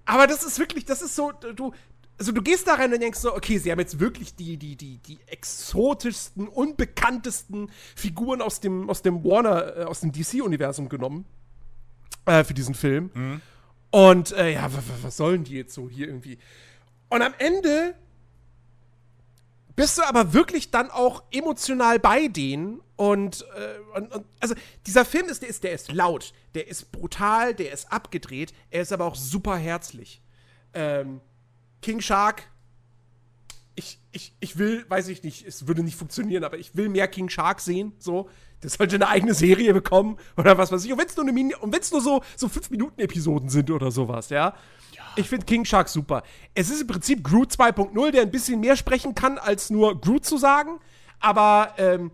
Aber 0.06 0.26
das 0.26 0.44
ist 0.44 0.58
wirklich, 0.58 0.86
das 0.86 1.02
ist 1.02 1.16
so, 1.16 1.32
du, 1.32 1.72
also 2.20 2.34
du 2.34 2.42
gehst 2.42 2.68
da 2.68 2.74
rein 2.74 2.94
und 2.94 3.00
denkst 3.00 3.20
so, 3.20 3.34
okay, 3.34 3.58
sie 3.58 3.72
haben 3.72 3.80
jetzt 3.80 4.00
wirklich 4.00 4.36
die, 4.36 4.58
die, 4.58 4.76
die, 4.76 4.98
die 4.98 5.20
exotischsten, 5.28 6.50
unbekanntesten 6.50 7.72
Figuren 7.96 8.42
aus 8.42 8.60
dem, 8.60 8.90
aus 8.90 9.02
dem 9.02 9.24
Warner, 9.24 9.78
äh, 9.78 9.84
aus 9.86 10.02
dem 10.02 10.12
DC-Universum 10.12 10.90
genommen 10.90 11.26
äh, 12.26 12.44
für 12.44 12.54
diesen 12.54 12.76
Film. 12.76 13.10
Mhm. 13.14 13.42
Und 13.92 14.34
äh, 14.34 14.54
ja, 14.54 14.70
was 15.02 15.18
sollen 15.18 15.46
die 15.46 15.56
jetzt 15.56 15.74
so 15.74 15.90
hier 15.90 16.08
irgendwie? 16.08 16.38
Und 17.10 17.22
am 17.22 17.34
Ende 17.40 17.96
bist 19.76 19.98
du 19.98 20.04
aber 20.04 20.34
wirklich 20.34 20.72
dann 20.72 20.92
auch 20.92 21.24
emotional 21.32 22.00
bei 22.00 22.28
denen 22.28 22.82
und, 22.98 23.46
äh, 23.56 23.98
und, 23.98 24.14
und, 24.14 24.26
also 24.42 24.54
dieser 24.86 25.06
Film 25.06 25.28
ist 25.30 25.42
der, 25.42 25.48
ist, 25.48 25.64
der 25.64 25.72
ist 25.72 25.90
laut, 25.90 26.34
der 26.54 26.68
ist 26.68 26.92
brutal, 26.92 27.56
der 27.56 27.72
ist 27.72 27.90
abgedreht, 27.92 28.54
er 28.72 28.82
ist 28.82 28.92
aber 28.92 29.06
auch 29.06 29.16
super 29.16 29.56
herzlich. 29.56 30.22
Ähm, 30.74 31.22
King 31.82 32.02
Shark, 32.02 32.44
ich, 33.76 34.00
ich, 34.12 34.36
ich 34.40 34.58
will, 34.58 34.86
weiß 34.90 35.08
ich 35.08 35.24
nicht, 35.24 35.46
es 35.48 35.68
würde 35.68 35.84
nicht 35.84 35.96
funktionieren, 35.96 36.44
aber 36.44 36.58
ich 36.58 36.76
will 36.76 36.90
mehr 36.90 37.08
King 37.08 37.30
Shark 37.30 37.62
sehen, 37.62 37.94
so. 38.00 38.30
Das 38.62 38.74
sollte 38.74 38.96
eine 38.96 39.08
eigene 39.08 39.34
Serie 39.34 39.74
bekommen 39.74 40.18
oder 40.36 40.58
was 40.58 40.72
weiß 40.72 40.84
ich. 40.84 40.92
Und 40.92 41.00
wenn 41.00 41.08
es 41.08 41.16
nur, 41.16 41.26
eine 41.26 41.58
und 41.60 41.74
wenn's 41.74 41.92
nur 41.92 42.02
so, 42.02 42.22
so 42.36 42.48
5-Minuten-Episoden 42.48 43.50
sind 43.50 43.72
oder 43.72 43.90
sowas, 43.90 44.30
ja. 44.30 44.54
Ich 45.16 45.30
finde 45.30 45.46
King 45.46 45.66
Shark 45.66 45.90
super. 45.90 46.24
Es 46.54 46.70
ist 46.70 46.82
im 46.82 46.88
Prinzip 46.88 47.24
Groot 47.24 47.52
2.0, 47.52 48.12
der 48.12 48.22
ein 48.22 48.32
bisschen 48.32 48.60
mehr 48.60 48.76
sprechen 48.76 49.16
kann, 49.16 49.38
als 49.38 49.70
nur 49.70 50.00
Groot 50.00 50.26
zu 50.26 50.38
sagen. 50.38 50.80
Aber 51.20 51.74
ähm, 51.78 52.12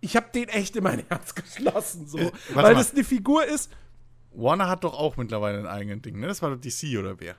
ich 0.00 0.16
habe 0.16 0.26
den 0.34 0.48
echt 0.48 0.76
in 0.76 0.84
mein 0.84 1.04
Herz 1.08 1.34
geschlossen, 1.34 2.06
so. 2.06 2.18
Äh, 2.18 2.32
weil 2.52 2.62
mal. 2.62 2.74
das 2.74 2.92
eine 2.92 3.04
Figur 3.04 3.44
ist. 3.44 3.70
Warner 4.32 4.68
hat 4.68 4.84
doch 4.84 4.94
auch 4.94 5.16
mittlerweile 5.16 5.58
ein 5.58 5.66
eigenes 5.66 6.02
Ding, 6.02 6.18
ne? 6.18 6.26
Das 6.26 6.42
war 6.42 6.50
doch 6.50 6.60
DC 6.60 6.98
oder 6.98 7.18
wer? 7.20 7.36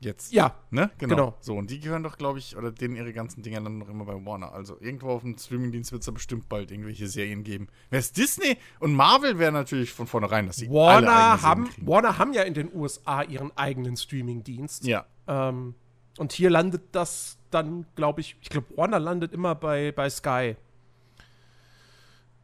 Jetzt. 0.00 0.32
Ja. 0.32 0.54
Ne? 0.70 0.90
Genau. 0.98 1.14
genau. 1.14 1.34
So, 1.40 1.54
und 1.54 1.70
die 1.70 1.80
gehören 1.80 2.02
doch, 2.02 2.18
glaube 2.18 2.38
ich, 2.38 2.56
oder 2.56 2.70
denen 2.70 2.96
ihre 2.96 3.12
ganzen 3.12 3.42
Dinger 3.42 3.62
dann 3.62 3.78
noch 3.78 3.88
immer 3.88 4.04
bei 4.04 4.12
Warner. 4.26 4.52
Also 4.52 4.76
irgendwo 4.80 5.08
auf 5.10 5.22
dem 5.22 5.38
Streamingdienst 5.38 5.90
wird 5.90 6.02
es 6.02 6.06
da 6.06 6.12
bestimmt 6.12 6.48
bald 6.48 6.70
irgendwelche 6.70 7.08
Serien 7.08 7.44
geben. 7.44 7.68
Wer 7.88 8.00
ist 8.00 8.16
Disney 8.16 8.58
und 8.78 8.94
Marvel 8.94 9.38
wäre 9.38 9.52
natürlich 9.52 9.92
von 9.92 10.06
vornherein, 10.06 10.46
dass 10.46 10.56
sie 10.56 10.68
Warner 10.68 11.10
alle 11.10 11.42
haben 11.42 11.68
Warner 11.78 12.18
haben 12.18 12.34
ja 12.34 12.42
in 12.42 12.54
den 12.54 12.74
USA 12.74 13.22
ihren 13.22 13.56
eigenen 13.56 13.96
Streamingdienst. 13.96 14.84
Ja. 14.84 15.06
Ähm, 15.26 15.74
und 16.18 16.32
hier 16.32 16.50
landet 16.50 16.82
das 16.92 17.38
dann, 17.50 17.86
glaube 17.94 18.20
ich, 18.20 18.36
ich 18.40 18.50
glaube, 18.50 18.66
Warner 18.76 18.98
landet 18.98 19.32
immer 19.32 19.54
bei, 19.54 19.92
bei 19.92 20.10
Sky. 20.10 20.56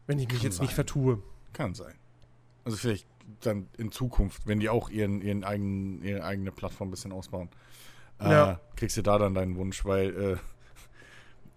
Wenn 0.07 0.19
ich 0.19 0.27
mich 0.29 0.39
Kann 0.39 0.45
jetzt 0.45 0.57
sein. 0.57 0.65
nicht 0.67 0.75
vertue. 0.75 1.23
Kann 1.53 1.75
sein. 1.75 1.95
Also 2.65 2.77
vielleicht 2.77 3.07
dann 3.41 3.69
in 3.79 3.93
Zukunft, 3.93 4.47
wenn 4.47 4.61
die 4.61 4.69
auch 4.69 4.91
ihren, 4.91 5.21
ihren 5.21 5.45
eigenen, 5.45 6.03
ihre 6.03 6.25
eigene 6.25 6.53
Plattform 6.53 6.89
ein 6.89 6.91
bisschen 6.91 7.13
ausbauen, 7.13 7.49
äh, 8.21 8.31
ja. 8.31 8.61
kriegst 8.77 8.97
du 8.97 9.03
da 9.03 9.19
dann 9.19 9.35
deinen 9.35 9.57
Wunsch, 9.57 9.85
weil 9.85 10.39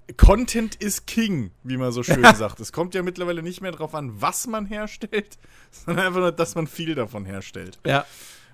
äh, 0.07 0.13
Content 0.17 0.75
is 0.75 1.05
King, 1.05 1.51
wie 1.63 1.77
man 1.77 1.91
so 1.91 2.03
schön 2.03 2.23
sagt. 2.35 2.59
Es 2.59 2.71
kommt 2.71 2.93
ja 2.93 3.01
mittlerweile 3.01 3.41
nicht 3.41 3.61
mehr 3.61 3.71
darauf 3.71 3.95
an, 3.95 4.21
was 4.21 4.47
man 4.47 4.65
herstellt, 4.65 5.37
sondern 5.71 6.07
einfach 6.07 6.19
nur, 6.19 6.31
dass 6.31 6.55
man 6.55 6.67
viel 6.67 6.95
davon 6.95 7.25
herstellt. 7.25 7.79
Ja. 7.85 8.05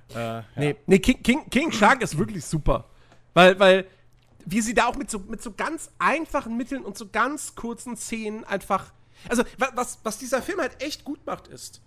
Äh, 0.09 0.13
ja. 0.15 0.45
Nee, 0.55 0.75
nee 0.87 0.99
King, 0.99 1.21
King, 1.21 1.49
King 1.49 1.71
Shark 1.71 2.01
ist 2.01 2.17
wirklich 2.17 2.45
super. 2.45 2.85
Weil, 3.33 3.59
weil, 3.59 3.85
wie 4.45 4.61
sie 4.61 4.73
da 4.73 4.87
auch 4.87 4.95
mit 4.95 5.09
so, 5.09 5.19
mit 5.19 5.41
so 5.41 5.51
ganz 5.51 5.91
einfachen 5.99 6.57
Mitteln 6.57 6.83
und 6.83 6.97
so 6.97 7.07
ganz 7.07 7.55
kurzen 7.55 7.95
Szenen 7.95 8.43
einfach 8.43 8.91
Also, 9.29 9.43
was, 9.75 9.99
was 10.03 10.17
dieser 10.17 10.41
Film 10.41 10.59
halt 10.59 10.81
echt 10.81 11.03
gut 11.03 11.25
macht, 11.25 11.47
ist, 11.47 11.81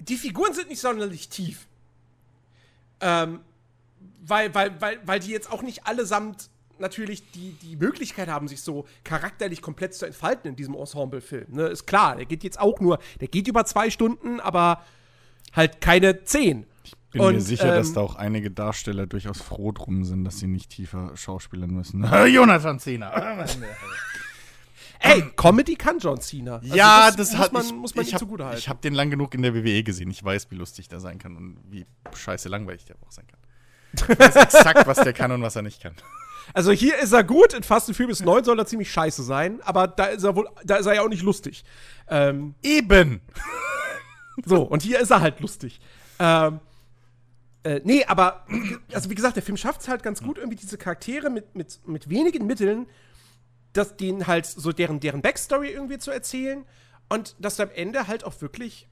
die 0.00 0.16
Figuren 0.16 0.52
sind 0.54 0.68
nicht 0.68 0.80
sonderlich 0.80 1.28
tief. 1.28 1.66
Ähm, 3.00 3.40
weil, 4.26 4.54
weil, 4.54 4.80
weil, 4.80 4.98
weil 5.04 5.20
die 5.20 5.30
jetzt 5.30 5.50
auch 5.50 5.62
nicht 5.62 5.86
allesamt 5.86 6.48
natürlich 6.78 7.30
die, 7.32 7.52
die 7.62 7.76
Möglichkeit 7.76 8.28
haben, 8.28 8.48
sich 8.48 8.62
so 8.62 8.86
charakterlich 9.04 9.62
komplett 9.62 9.94
zu 9.94 10.06
entfalten 10.06 10.50
in 10.50 10.56
diesem 10.56 10.74
Ensemble-Film. 10.74 11.46
Ne? 11.48 11.66
Ist 11.66 11.86
klar, 11.86 12.16
der 12.16 12.26
geht 12.26 12.42
jetzt 12.42 12.58
auch 12.58 12.80
nur, 12.80 12.98
der 13.20 13.28
geht 13.28 13.46
über 13.48 13.64
zwei 13.64 13.90
Stunden, 13.90 14.40
aber 14.40 14.82
halt 15.52 15.80
keine 15.80 16.24
zehn. 16.24 16.66
Ich 16.84 16.94
bin 17.10 17.20
Und, 17.20 17.34
mir 17.34 17.40
sicher, 17.40 17.68
ähm, 17.68 17.76
dass 17.76 17.92
da 17.92 18.00
auch 18.00 18.16
einige 18.16 18.50
Darsteller 18.50 19.06
durchaus 19.06 19.40
froh 19.40 19.72
drum 19.72 20.04
sind, 20.04 20.24
dass 20.24 20.38
sie 20.38 20.48
nicht 20.48 20.70
tiefer 20.70 21.16
schauspielern 21.16 21.70
müssen. 21.70 22.04
Jonathan 22.26 22.80
Cena. 22.80 23.46
Ey, 25.04 25.22
Comedy 25.36 25.76
kann 25.76 25.98
John 25.98 26.20
Cena. 26.20 26.56
Also 26.56 26.74
ja, 26.74 27.10
das, 27.10 27.16
das 27.16 27.32
muss 27.32 27.40
hat 27.40 27.52
man, 27.52 27.64
ich, 27.64 27.72
muss 27.72 27.94
man 27.94 28.06
ich, 28.06 28.14
hab, 28.14 28.54
ich 28.56 28.68
habe 28.68 28.80
den 28.80 28.94
lang 28.94 29.10
genug 29.10 29.34
in 29.34 29.42
der 29.42 29.54
WWE 29.54 29.82
gesehen. 29.82 30.10
Ich 30.10 30.24
weiß, 30.24 30.50
wie 30.50 30.56
lustig 30.56 30.88
der 30.88 31.00
sein 31.00 31.18
kann 31.18 31.36
und 31.36 31.58
wie 31.70 31.86
scheiße 32.14 32.48
langweilig 32.48 32.84
der 32.86 32.96
auch 33.06 33.12
sein 33.12 33.26
kann. 33.26 33.38
Ich 33.92 34.18
weiß 34.18 34.36
exakt, 34.36 34.86
was 34.86 34.98
der 34.98 35.12
kann 35.12 35.30
und 35.30 35.42
was 35.42 35.54
er 35.56 35.62
nicht 35.62 35.82
kann. 35.82 35.94
Also 36.52 36.72
hier 36.72 36.98
ist 36.98 37.12
er 37.12 37.24
gut, 37.24 37.54
in 37.54 37.62
Fast 37.62 37.88
and 37.88 37.96
Furious 37.96 38.20
9 38.20 38.44
soll 38.44 38.58
er 38.58 38.66
ziemlich 38.66 38.90
scheiße 38.90 39.22
sein, 39.22 39.60
aber 39.62 39.86
da 39.86 40.06
ist 40.06 40.24
er 40.24 40.36
wohl, 40.36 40.48
da 40.64 40.76
ist 40.76 40.86
er 40.86 40.94
ja 40.94 41.02
auch 41.02 41.08
nicht 41.08 41.22
lustig. 41.22 41.64
Ähm, 42.08 42.54
Eben! 42.62 43.20
so, 44.44 44.62
und 44.62 44.82
hier 44.82 45.00
ist 45.00 45.10
er 45.10 45.20
halt 45.20 45.40
lustig. 45.40 45.80
Ähm, 46.18 46.60
äh, 47.62 47.80
nee, 47.84 48.04
aber, 48.04 48.44
also 48.92 49.08
wie 49.08 49.14
gesagt, 49.14 49.36
der 49.36 49.42
Film 49.42 49.56
schafft 49.56 49.80
es 49.80 49.88
halt 49.88 50.02
ganz 50.02 50.22
gut, 50.22 50.36
irgendwie 50.36 50.56
diese 50.56 50.76
Charaktere 50.76 51.30
mit, 51.30 51.54
mit, 51.54 51.80
mit 51.86 52.10
wenigen 52.10 52.46
Mitteln, 52.46 52.86
dass 53.74 53.96
denen 53.96 54.26
halt 54.26 54.46
so 54.46 54.72
deren, 54.72 55.00
deren 55.00 55.20
Backstory 55.20 55.68
irgendwie 55.68 55.98
zu 55.98 56.10
erzählen 56.10 56.64
und 57.08 57.36
dass 57.38 57.56
du 57.56 57.64
am 57.64 57.70
Ende 57.70 58.06
halt 58.06 58.24
auch 58.24 58.40
wirklich, 58.40 58.88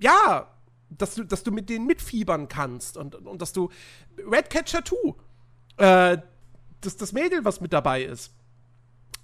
ja, 0.00 0.48
dass 0.90 1.14
du, 1.14 1.24
dass 1.24 1.42
du 1.42 1.52
mit 1.52 1.70
denen 1.70 1.86
mitfiebern 1.86 2.48
kannst 2.48 2.96
und, 2.96 3.14
und 3.14 3.40
dass 3.40 3.52
du 3.52 3.70
Redcatcher 4.18 4.84
2 4.84 5.14
äh, 5.78 6.18
das, 6.80 6.96
das 6.96 7.12
Mädel, 7.12 7.44
was 7.44 7.60
mit 7.60 7.72
dabei 7.72 8.02
ist, 8.02 8.32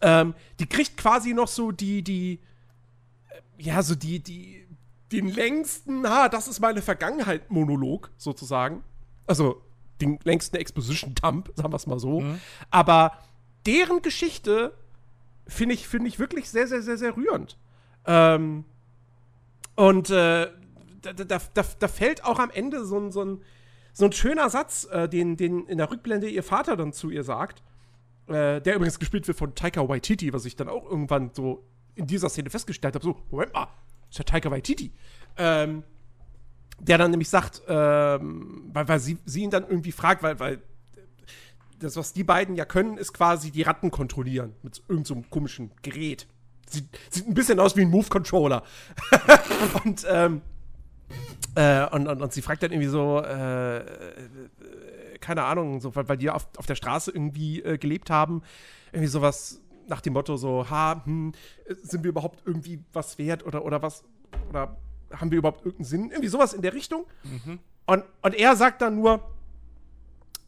ähm, 0.01 0.35
die 0.59 0.67
kriegt 0.67 0.97
quasi 0.97 1.33
noch 1.33 1.49
so 1.49 1.73
die, 1.73 2.03
die, 2.03 2.41
äh, 3.29 3.63
ja, 3.63 3.83
so 3.83 3.95
die, 3.95 4.23
die, 4.23 4.67
den 5.13 5.29
längsten, 5.29 6.09
ha, 6.09 6.29
das 6.29 6.49
ist 6.49 6.61
meine 6.61 6.83
Vergangenheit-Monolog, 6.83 8.11
sozusagen. 8.17 8.83
Also, 9.27 9.63
den 10.01 10.19
längsten 10.25 10.57
Exposition-Dump, 10.57 11.53
sagen 11.57 11.73
wir 11.73 11.77
es 11.77 11.87
mal 11.87 11.99
so. 11.99 12.21
Mhm. 12.21 12.41
Aber 12.71 13.19
deren 13.67 14.03
Geschichte 14.03 14.73
finde 15.47 15.75
ich, 15.75 15.87
find 15.87 16.07
ich 16.07 16.19
wirklich 16.19 16.49
sehr, 16.51 16.67
sehr, 16.67 16.83
sehr, 16.83 16.97
sehr 16.97 17.17
rührend. 17.17 17.57
Ähm, 18.07 18.65
und 19.75 20.11
äh, 20.11 20.51
da, 21.03 21.13
da, 21.13 21.25
da, 21.25 21.65
da, 21.79 21.89
fällt 21.89 22.25
auch 22.25 22.39
am 22.39 22.51
Ende 22.51 22.85
so 22.85 22.99
ein, 22.99 23.13
so 23.13 23.25
ein, 23.25 23.43
so 23.93 24.07
ein 24.07 24.13
schöner 24.13 24.51
Satz, 24.51 24.89
äh, 24.91 25.09
den, 25.09 25.37
den 25.37 25.67
in 25.67 25.79
der 25.79 25.91
Rückblende 25.91 26.29
ihr 26.29 26.43
Vater 26.43 26.77
dann 26.77 26.93
zu 26.93 27.11
ihr 27.11 27.23
sagt, 27.23 27.63
äh, 28.27 28.61
der 28.61 28.75
übrigens 28.75 28.99
gespielt 28.99 29.27
wird 29.29 29.39
von 29.39 29.55
Taika 29.55 29.89
Waititi, 29.89 30.33
was 30.33 30.45
ich 30.45 30.57
dann 30.57 30.69
auch 30.69 30.85
irgendwann 30.85 31.31
so 31.33 31.65
in 31.95 32.07
dieser 32.07 32.29
Szene 32.29 32.51
festgestellt 32.51 32.95
habe, 32.95 33.05
so, 33.05 33.17
Moment 33.31 33.53
mal, 33.53 33.69
ist 34.11 34.19
ja 34.19 34.25
Taika 34.25 34.51
Waititi. 34.51 34.93
Ähm, 35.37 35.85
der 36.79 36.99
dann 36.99 37.11
nämlich 37.11 37.29
sagt, 37.29 37.63
ähm, 37.69 38.71
weil, 38.73 38.89
weil 38.89 39.01
sie, 39.01 39.19
sie 39.25 39.43
ihn 39.43 39.51
dann 39.51 39.67
irgendwie 39.67 39.93
fragt, 39.93 40.23
weil, 40.23 40.39
weil 40.39 40.63
das, 41.79 41.97
was 41.97 42.13
die 42.13 42.25
beiden 42.25 42.57
ja 42.57 42.65
können, 42.65 42.97
ist 42.97 43.13
quasi 43.13 43.51
die 43.51 43.63
Ratten 43.63 43.91
kontrollieren 43.91 44.55
mit 44.63 44.83
irgendeinem 44.89 45.23
so 45.23 45.29
komischen 45.31 45.71
Gerät. 45.83 46.27
Sieht, 46.69 46.87
sieht 47.11 47.29
ein 47.29 47.35
bisschen 47.35 47.61
aus 47.61 47.77
wie 47.77 47.83
ein 47.83 47.91
Move-Controller. 47.91 48.63
und 49.85 50.07
ähm, 50.09 50.43
äh, 51.55 51.87
und, 51.91 52.09
und, 52.09 52.23
und, 52.23 52.33
sie 52.33 52.43
fragt 52.43 52.63
dann 52.63 52.73
irgendwie 52.73 52.91
so, 52.91 53.23
äh, 53.23 53.85
keine 55.21 55.45
Ahnung, 55.45 55.81
so, 55.81 55.95
weil, 55.95 56.09
weil 56.09 56.17
die 56.17 56.29
auf, 56.29 56.49
auf 56.57 56.67
der 56.67 56.75
Straße 56.75 57.11
irgendwie 57.11 57.63
äh, 57.63 57.79
gelebt 57.79 58.11
haben, 58.11 58.43
irgendwie 58.93 59.09
sowas 59.09 59.61
nach 59.89 60.01
dem 60.01 60.15
Motto 60.15 60.37
so, 60.37 60.69
ha, 60.69 61.03
hm, 61.05 61.33
sind 61.83 62.03
wir 62.03 62.11
überhaupt 62.11 62.43
irgendwie 62.45 62.81
was 62.93 63.19
wert 63.19 63.47
oder, 63.47 63.65
oder 63.65 63.83
was, 63.83 64.05
oder 64.49 64.77
haben 65.13 65.31
wir 65.31 65.39
überhaupt 65.39 65.65
irgendeinen 65.65 65.85
Sinn? 65.85 66.11
Irgendwie 66.11 66.29
sowas 66.29 66.53
in 66.53 66.63
der 66.63 66.75
Richtung. 66.75 67.07
Mhm. 67.23 67.61
Und, 67.87 68.05
und 68.23 68.35
er 68.35 68.57
sagt 68.57 68.83
dann 68.83 68.97
nur, 68.97 69.23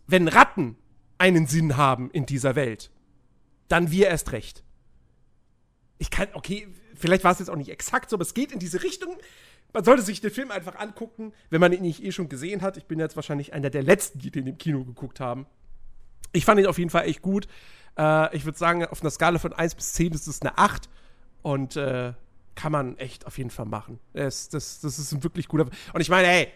wenn 0.07 0.27
Ratten 0.29 0.77
einen 1.19 1.47
Sinn 1.47 1.77
haben 1.77 2.11
in 2.11 2.27
dieser 2.27 2.57
Welt, 2.57 2.91
dann 3.69 3.91
wir 3.91 4.09
erst 4.09 4.33
recht. 4.33 4.65
Ich 5.99 6.11
kann, 6.11 6.29
okay, 6.35 6.69
vielleicht 6.95 7.25
war 7.25 7.33
es 7.33 7.41
jetzt 7.41 7.51
auch 7.51 7.57
nicht 7.57 7.71
exakt 7.71 8.11
so, 8.11 8.17
aber 8.17 8.23
es 8.23 8.35
geht 8.35 8.53
in 8.53 8.59
diese 8.59 8.83
Richtung 8.83 9.17
man 9.73 9.85
sollte 9.85 10.03
sich 10.03 10.21
den 10.21 10.31
Film 10.31 10.51
einfach 10.51 10.77
angucken, 10.77 11.33
wenn 11.51 11.61
man 11.61 11.73
ihn 11.73 11.83
nicht 11.83 12.03
eh 12.03 12.13
schon 12.13 12.29
gesehen 12.29 12.63
hat. 12.63 12.77
Ich 12.77 12.87
bin 12.87 12.99
jetzt 12.99 13.17
wahrscheinlich 13.17 13.53
einer 13.53 13.71
der 13.71 13.83
letzten, 13.83 14.19
die 14.19 14.31
den 14.31 14.47
im 14.47 14.59
Kino 14.59 14.85
geguckt 14.85 15.21
haben. 15.21 15.47
Ich 16.33 16.45
fand 16.45 16.61
ihn 16.61 16.67
auf 16.67 16.79
jeden 16.79 16.91
Fall 16.91 17.05
echt 17.05 17.23
gut. 17.23 17.49
Äh, 17.97 18.35
ich 18.37 18.45
würde 18.45 18.59
sagen, 18.59 18.85
auf 18.87 19.03
einer 19.03 19.11
Skala 19.11 19.39
von 19.39 19.53
1 19.53 19.75
bis 19.75 19.93
10 19.95 20.13
ist 20.13 20.27
es 20.27 20.41
eine 20.43 20.57
8. 20.57 20.89
Und 21.43 21.77
äh, 21.77 22.13
kann 22.55 22.73
man 22.73 22.97
echt 22.99 23.27
auf 23.27 23.39
jeden 23.39 23.51
Fall 23.51 23.67
machen. 23.67 24.01
Das, 24.15 24.49
das, 24.49 24.81
das 24.81 24.99
ist 24.99 25.13
ein 25.13 25.23
wirklich 25.23 25.49
guter. 25.49 25.69
Und 25.93 26.01
ich 26.01 26.09
meine, 26.09 26.27
hey, 26.27 26.49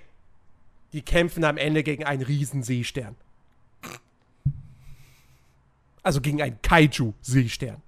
die 0.92 1.02
kämpfen 1.02 1.44
am 1.44 1.56
Ende 1.56 1.82
gegen 1.82 2.04
einen 2.04 2.22
Riesenseestern. 2.22 3.14
Also 6.02 6.20
gegen 6.20 6.42
einen 6.42 6.60
Kaiju-Seestern. 6.62 7.82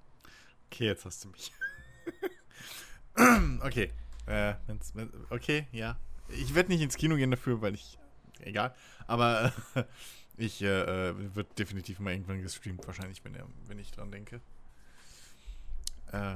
Okay, 0.67 0.85
jetzt 0.85 1.05
hast 1.05 1.23
du 1.23 1.29
mich. 1.29 1.51
okay. 3.61 3.91
Äh, 4.25 4.55
wenn's, 4.67 4.95
wenn, 4.95 5.11
okay, 5.29 5.67
ja. 5.71 5.97
Ich 6.29 6.55
werde 6.55 6.69
nicht 6.69 6.81
ins 6.81 6.97
Kino 6.97 7.15
gehen 7.15 7.31
dafür, 7.31 7.61
weil 7.61 7.75
ich. 7.75 7.97
Egal. 8.39 8.73
Aber 9.07 9.53
äh, 9.75 9.83
ich 10.37 10.61
äh, 10.61 11.35
wird 11.35 11.57
definitiv 11.59 11.99
mal 11.99 12.11
irgendwann 12.11 12.41
gestreamt, 12.41 12.85
wahrscheinlich, 12.87 13.23
wenn, 13.23 13.35
er, 13.35 13.47
wenn 13.67 13.79
ich 13.79 13.91
dran 13.91 14.11
denke. 14.11 14.41
Äh, 16.11 16.35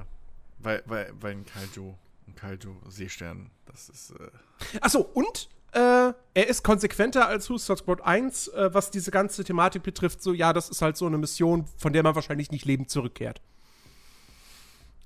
weil, 0.60 0.84
weil, 0.86 1.13
weil 1.20 1.32
ein 1.34 1.46
Kaiju, 1.46 1.96
ein 2.28 2.36
Kaiju-Seestern, 2.36 3.50
das 3.65 3.89
ist. 3.89 4.12
Äh 4.12 4.80
Achso, 4.82 5.02
und 5.02 5.50
äh, 5.72 6.14
er 6.34 6.48
ist 6.48 6.64
konsequenter 6.64 7.28
als 7.28 7.46
Suicide 7.46 7.78
Squad 7.78 8.02
1, 8.02 8.48
äh, 8.50 8.74
was 8.74 8.92
diese 8.92 9.12
ganze 9.12 9.44
Thematik 9.44 9.84
betrifft. 9.84 10.22
So, 10.22 10.34
ja, 10.34 10.54
das 10.54 10.70
ist 10.70 10.82
halt 10.82 10.98
so 10.98 11.06
eine 11.06 11.18
Mission, 11.18 11.66
von 11.78 11.94
der 11.94 12.04
man 12.04 12.16
wahrscheinlich 12.16 12.52
nicht 12.52 12.66
lebend 12.66 12.90
zurückkehrt. 12.90 13.42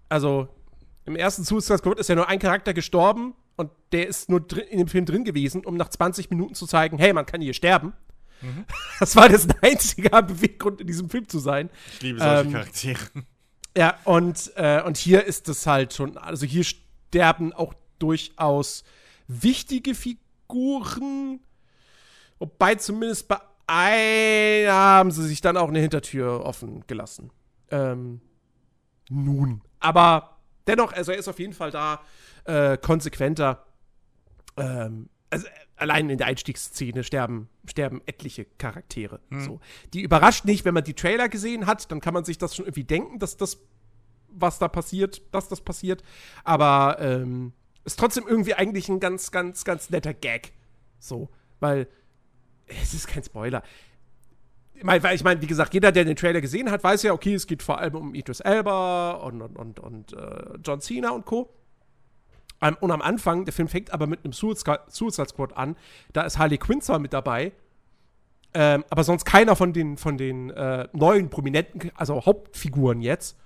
Also, 0.10 0.48
im 1.06 1.16
ersten 1.16 1.44
Suicide 1.44 1.80
Squad 1.80 2.00
ist 2.00 2.10
ja 2.10 2.16
nur 2.16 2.30
ein 2.30 2.40
Charakter 2.40 2.74
gestorben 2.74 3.34
und 3.56 3.72
der 3.92 4.08
ist 4.08 4.30
nur 4.30 4.46
in 4.70 4.78
dem 4.78 4.88
Film 4.88 5.06
drin 5.06 5.24
gewesen, 5.24 5.66
um 5.66 5.76
nach 5.76 5.90
20 5.90 6.30
Minuten 6.30 6.56
zu 6.56 6.66
zeigen, 6.66 6.98
hey, 6.98 7.14
man 7.14 7.26
kann 7.26 7.42
hier 7.42 7.54
sterben. 7.54 7.94
Mhm. 8.42 8.66
Das 9.00 9.16
war 9.16 9.28
das 9.28 9.48
einzige 9.62 10.10
Beweggrund 10.22 10.82
in 10.82 10.88
diesem 10.88 11.10
Film 11.10 11.28
zu 11.28 11.40
sein. 11.40 11.70
Ich 11.94 12.02
liebe 12.02 12.20
solche 12.20 12.42
ähm, 12.42 12.52
Charaktere. 12.52 13.00
Ja, 13.76 13.98
und, 14.04 14.52
äh, 14.56 14.82
und 14.84 14.98
hier 14.98 15.26
ist 15.26 15.50
es 15.50 15.66
halt 15.66 15.94
schon, 15.94 16.18
also 16.18 16.46
hier 16.46 16.64
sterben 16.64 17.54
auch 17.54 17.74
durchaus 18.00 18.84
wichtige 19.28 19.96
Figuren, 19.96 20.23
wobei 22.40 22.76
zumindest 22.76 23.28
bei 23.28 23.38
einer 23.68 24.74
haben 24.74 25.12
sie 25.12 25.28
sich 25.28 25.42
dann 25.42 25.58
auch 25.58 25.70
eine 25.70 25.80
Hintertür 25.80 26.46
offen 26.46 26.86
gelassen. 26.88 27.32
Ähm, 27.72 28.22
nun. 29.10 29.62
Aber 29.80 30.38
dennoch, 30.68 30.94
also 30.94 31.12
er 31.12 31.18
ist 31.18 31.28
auf 31.28 31.40
jeden 31.40 31.54
Fall 31.54 31.72
da 31.72 32.02
äh, 32.46 32.78
konsequenter. 32.78 33.66
Ähm, 34.58 35.10
also 35.30 35.48
allein 35.76 36.10
in 36.10 36.18
der 36.18 36.28
Einstiegsszene 36.28 37.04
sterben, 37.04 37.50
sterben 37.68 38.02
etliche 38.06 38.46
Charaktere. 38.46 39.20
Hm. 39.30 39.42
So. 39.42 39.60
Die 39.94 40.02
überrascht 40.02 40.46
nicht, 40.46 40.66
wenn 40.66 40.74
man 40.74 40.84
die 40.84 40.94
Trailer 40.94 41.30
gesehen 41.30 41.66
hat, 41.66 41.92
dann 41.92 42.00
kann 42.00 42.14
man 42.14 42.26
sich 42.26 42.38
das 42.38 42.56
schon 42.56 42.66
irgendwie 42.66 42.84
denken, 42.84 43.20
dass 43.20 43.38
das, 43.38 43.60
was 44.30 44.60
da 44.60 44.68
passiert, 44.68 45.22
dass 45.34 45.48
das 45.48 45.62
passiert. 45.62 46.04
Aber 46.44 46.98
ähm, 47.00 47.54
ist 47.86 48.00
trotzdem 48.00 48.26
irgendwie 48.28 48.54
eigentlich 48.54 48.90
ein 48.90 49.00
ganz, 49.00 49.32
ganz, 49.32 49.66
ganz 49.66 49.90
netter 49.90 50.14
Gag. 50.14 50.54
So, 51.00 51.30
weil 51.60 51.88
es 52.68 52.94
ist 52.94 53.08
kein 53.08 53.24
Spoiler 53.24 53.64
weil 54.82 55.16
ich 55.16 55.24
meine, 55.24 55.42
wie 55.42 55.48
gesagt, 55.48 55.74
jeder, 55.74 55.92
der 55.92 56.06
den 56.06 56.16
Trailer 56.16 56.42
gesehen 56.42 56.70
hat, 56.72 56.84
weiß 56.84 57.04
ja, 57.04 57.14
okay, 57.14 57.34
es 57.34 57.48
geht 57.48 57.64
vor 57.64 57.80
allem 57.80 57.96
um 57.96 58.16
Idris 58.16 58.40
Elba 58.42 59.12
und, 59.12 59.42
und, 59.42 59.58
und, 59.58 59.80
und 59.80 60.14
äh, 60.14 60.58
John 60.64 60.82
Cena 60.82 61.12
und 61.12 61.26
Co. 61.26 61.50
Um, 62.62 62.78
und 62.80 62.92
am 62.92 63.02
Anfang, 63.02 63.46
der 63.46 63.54
Film 63.54 63.68
fängt 63.68 63.92
aber 63.92 64.08
mit 64.08 64.24
einem 64.24 64.32
Suicide, 64.32 64.86
Squad 64.90 65.58
an. 65.58 65.76
Da 66.14 66.22
ist 66.22 66.38
Harley 66.38 66.58
Quinn 66.58 66.82
zwar 66.82 67.00
mit 67.00 67.12
dabei, 67.12 67.52
ähm, 68.54 68.86
aber 68.90 69.04
sonst 69.04 69.26
keiner 69.26 69.56
von 69.56 69.74
den, 69.74 69.98
von 69.98 70.18
den 70.18 70.50
äh, 70.52 70.88
neuen 70.94 71.30
Prominenten, 71.30 71.92
also 71.96 72.26
Hauptfiguren 72.26 73.02
jetzt. 73.02 73.38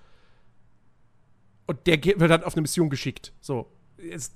Und 1.65 1.85
der 1.87 2.03
wird 2.03 2.29
dann 2.29 2.43
auf 2.43 2.53
eine 2.53 2.61
Mission 2.61 2.89
geschickt. 2.89 3.33
So, 3.41 3.67
jetzt 3.97 4.33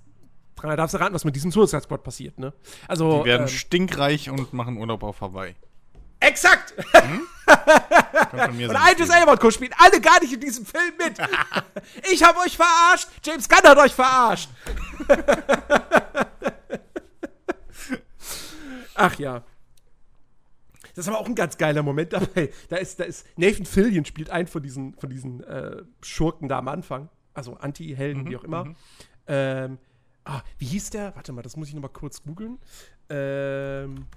darfst 0.61 0.93
du 0.93 0.99
raten, 0.99 1.13
was 1.13 1.25
mit 1.25 1.35
diesem 1.35 1.51
Suicide 1.51 1.81
Squad 1.81 2.03
passiert, 2.03 2.37
ne? 2.37 2.53
Also, 2.87 3.19
Die 3.19 3.25
werden 3.25 3.43
ähm, 3.43 3.47
stinkreich 3.47 4.29
und 4.29 4.53
machen 4.53 4.77
Urlaub 4.77 5.03
auf 5.03 5.21
Hawaii. 5.21 5.55
Exakt! 6.19 6.75
Hm? 6.93 7.21
Und 8.33 8.77
Idris. 8.91 9.09
Elba 9.09 9.33
und 9.33 9.41
Co. 9.41 9.51
spielen 9.51 9.73
alle 9.77 9.99
gar 9.99 10.21
nicht 10.21 10.31
in 10.31 10.39
diesem 10.39 10.65
Film 10.65 10.93
mit. 10.97 11.17
ich 12.11 12.23
habe 12.23 12.39
euch 12.39 12.55
verarscht. 12.55 13.09
James 13.25 13.49
Gunn 13.49 13.63
hat 13.63 13.77
euch 13.77 13.93
verarscht. 13.93 14.49
Ach 18.95 19.19
ja. 19.19 19.43
Das 20.95 21.05
ist 21.05 21.09
aber 21.09 21.19
auch 21.19 21.25
ein 21.25 21.35
ganz 21.35 21.57
geiler 21.57 21.83
Moment 21.83 22.13
dabei. 22.13 22.51
Da 22.69 22.77
ist, 22.77 22.99
da 22.99 23.03
ist 23.05 23.25
Nathan 23.35 23.65
Fillion 23.65 24.05
spielt 24.05 24.29
einen 24.29 24.47
von 24.47 24.61
diesen, 24.61 24.93
von 24.97 25.09
diesen 25.09 25.43
äh, 25.43 25.83
Schurken 26.01 26.47
da 26.47 26.59
am 26.59 26.67
Anfang. 26.67 27.09
Also 27.33 27.55
Anti-Helden, 27.55 28.29
wie 28.29 28.37
auch 28.37 28.43
immer. 28.43 28.75
Ähm, 29.27 29.77
ah, 30.23 30.41
wie 30.57 30.65
hieß 30.65 30.91
der? 30.91 31.15
Warte 31.15 31.31
mal, 31.31 31.41
das 31.41 31.55
muss 31.55 31.67
ich 31.67 31.73
noch 31.73 31.81
mal 31.81 31.89
kurz 31.89 32.21
googeln. 32.21 32.59
Ähm. 33.09 34.07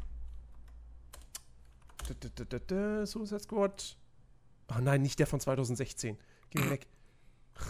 Da, 2.21 2.45
da, 2.45 2.59
da, 2.59 3.07
Suicide 3.07 3.41
Squad. 3.41 3.97
Oh 4.69 4.81
nein, 4.81 5.03
nicht 5.03 5.19
der 5.19 5.27
von 5.27 5.41
2016. 5.41 6.19
Geh 6.51 6.71
weg. 6.71 6.87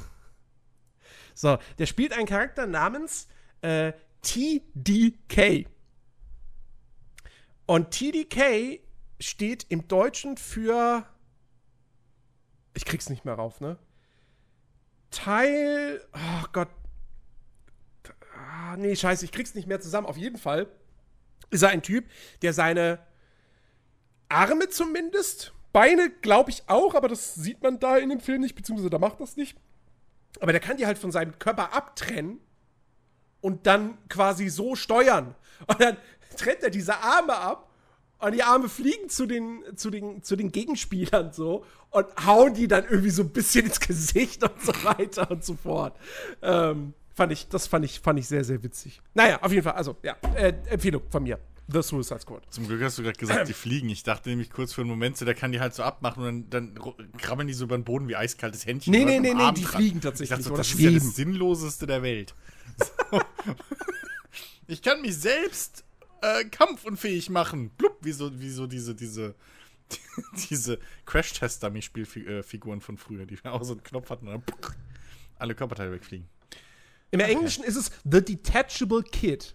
So, 1.37 1.59
der 1.79 1.87
spielt 1.87 2.13
einen 2.13 2.29
Charakter 2.29 2.65
namens 2.65 3.27
äh, 3.61 3.93
TDK. 4.23 5.69
Und 7.67 7.91
TDK 7.91 8.81
steht 9.21 9.67
im 9.69 9.89
Deutschen 9.89 10.37
für. 10.37 11.05
Ich 12.75 12.85
krieg's 12.85 13.09
nicht 13.09 13.25
mehr 13.25 13.35
rauf, 13.35 13.61
ne? 13.61 13.79
Teil. 15.11 16.05
Oh 16.13 16.45
Gott. 16.53 16.69
Ah, 18.67 18.77
nee, 18.79 18.97
scheiße, 18.97 19.27
ich 19.27 19.33
krieg's 19.33 19.55
nicht 19.55 19.69
mehr 19.69 19.81
zusammen. 19.81 20.07
Auf 20.07 20.17
jeden 20.17 20.39
Fall 20.39 20.67
ist 21.51 21.63
er 21.63 21.69
ein 21.69 21.83
Typ, 21.83 22.07
der 22.41 22.53
seine 22.55 22.99
Arme 24.29 24.69
zumindest, 24.69 25.53
Beine 25.73 26.09
glaube 26.09 26.51
ich 26.51 26.63
auch, 26.69 26.95
aber 26.95 27.09
das 27.09 27.35
sieht 27.35 27.63
man 27.63 27.79
da 27.79 27.99
in 27.99 28.09
dem 28.09 28.21
Film 28.21 28.41
nicht, 28.41 28.55
beziehungsweise 28.55 28.91
da 28.91 28.99
macht 28.99 29.21
das 29.21 29.37
nicht. 29.37 29.57
Aber 30.41 30.53
der 30.53 30.61
kann 30.61 30.77
die 30.77 30.87
halt 30.87 30.99
von 30.99 31.13
seinem 31.13 31.39
Körper 31.39 31.75
abtrennen 31.75 32.41
und 33.41 33.67
dann 33.67 33.99
quasi 34.09 34.49
so 34.49 34.77
steuern. 34.77 35.35
Und 35.67 35.81
dann 35.81 35.97
trennt 36.37 36.63
er 36.63 36.71
diese 36.71 36.97
Arme 36.97 37.37
ab 37.37 37.71
und 38.19 38.33
die 38.33 38.43
Arme 38.43 38.69
fliegen 38.69 39.09
zu 39.09 39.27
den, 39.27 39.63
zu 39.77 39.91
den, 39.91 40.23
zu 40.23 40.37
den 40.37 40.53
Gegenspielern 40.53 41.33
so 41.33 41.65
und 41.91 42.07
hauen 42.25 42.55
die 42.55 42.69
dann 42.69 42.85
irgendwie 42.85 43.11
so 43.11 43.23
ein 43.23 43.31
bisschen 43.31 43.67
ins 43.67 43.81
Gesicht 43.81 44.43
und 44.43 44.63
so 44.63 44.73
weiter 44.85 45.31
und 45.31 45.45
so 45.45 45.55
fort. 45.55 45.97
Ähm, 46.41 46.95
fand 47.15 47.33
ich, 47.33 47.49
das 47.49 47.67
fand 47.67 47.85
ich, 47.85 48.01
fand 48.01 48.19
ich 48.19 48.29
sehr, 48.29 48.45
sehr 48.45 48.63
witzig. 48.63 49.01
Naja, 49.15 49.41
auf 49.43 49.53
jeden 49.53 49.65
Fall, 49.65 49.75
also, 49.75 49.97
ja, 50.03 50.17
äh, 50.35 50.55
Empfehlung 50.69 51.03
von 51.11 51.23
mir. 51.23 51.39
The 51.67 51.83
Suicide 51.83 52.21
Squad. 52.21 52.43
Zum 52.51 52.69
Glück 52.69 52.83
hast 52.83 52.99
du 52.99 53.03
gerade 53.03 53.19
gesagt, 53.19 53.49
die 53.49 53.55
fliegen. 53.55 53.89
Ich 53.89 54.03
dachte 54.03 54.29
nämlich 54.29 54.51
kurz 54.51 54.75
für 54.75 54.83
einen 54.83 54.91
Moment 54.91 55.17
so, 55.17 55.25
der 55.25 55.35
kann 55.35 55.53
die 55.53 55.61
halt 55.61 55.75
so 55.75 55.83
abmachen 55.83 56.23
und 56.23 56.51
dann, 56.51 56.75
dann 56.75 57.17
krabbeln 57.17 57.49
die 57.49 57.55
so 57.55 57.65
über 57.65 57.79
den 57.79 57.85
Boden 57.85 58.09
wie 58.09 58.17
eiskaltes 58.17 58.67
Händchen. 58.67 58.91
Nee, 58.91 59.05
nee, 59.05 59.19
nee, 59.19 59.33
nee, 59.33 59.53
die 59.53 59.63
dran. 59.63 59.81
fliegen 59.81 59.97
Ich 59.99 60.03
tatsächlich 60.03 60.31
dachte 60.31 60.43
so, 60.43 60.51
oder 60.51 60.59
das 60.59 60.69
ist 60.69 60.75
ja 60.75 60.91
schweben. 60.91 61.07
das 61.07 61.17
Sinnloseste 61.17 61.87
der 61.87 62.03
Welt. 62.03 62.35
So. 63.11 63.21
ich 64.67 64.83
kann 64.83 65.01
mich 65.01 65.17
selbst 65.17 65.85
äh, 66.21 66.45
kampfunfähig 66.45 67.31
machen. 67.31 67.71
Blub, 67.71 67.99
wie 68.03 68.13
so, 68.13 68.39
wie 68.41 68.51
so 68.51 68.67
diese, 68.67 68.95
diese, 68.95 69.35
diese 70.51 70.79
Crash-Test-Dummy-Spielfiguren 71.07 72.81
von 72.81 72.99
früher, 72.99 73.25
die 73.25 73.39
auch 73.45 73.65
so 73.65 73.73
einen 73.73 73.83
Knopf 73.83 74.11
hatten 74.11 74.29
und 74.29 74.35
dann 74.35 74.75
alle 75.39 75.55
Körperteile 75.55 75.93
wegfliegen. 75.93 76.29
Im 77.15 77.21
Englischen 77.21 77.63
ist 77.63 77.77
es 77.77 77.93
The 78.05 78.25
Detachable 78.25 79.03
Kid. 79.05 79.55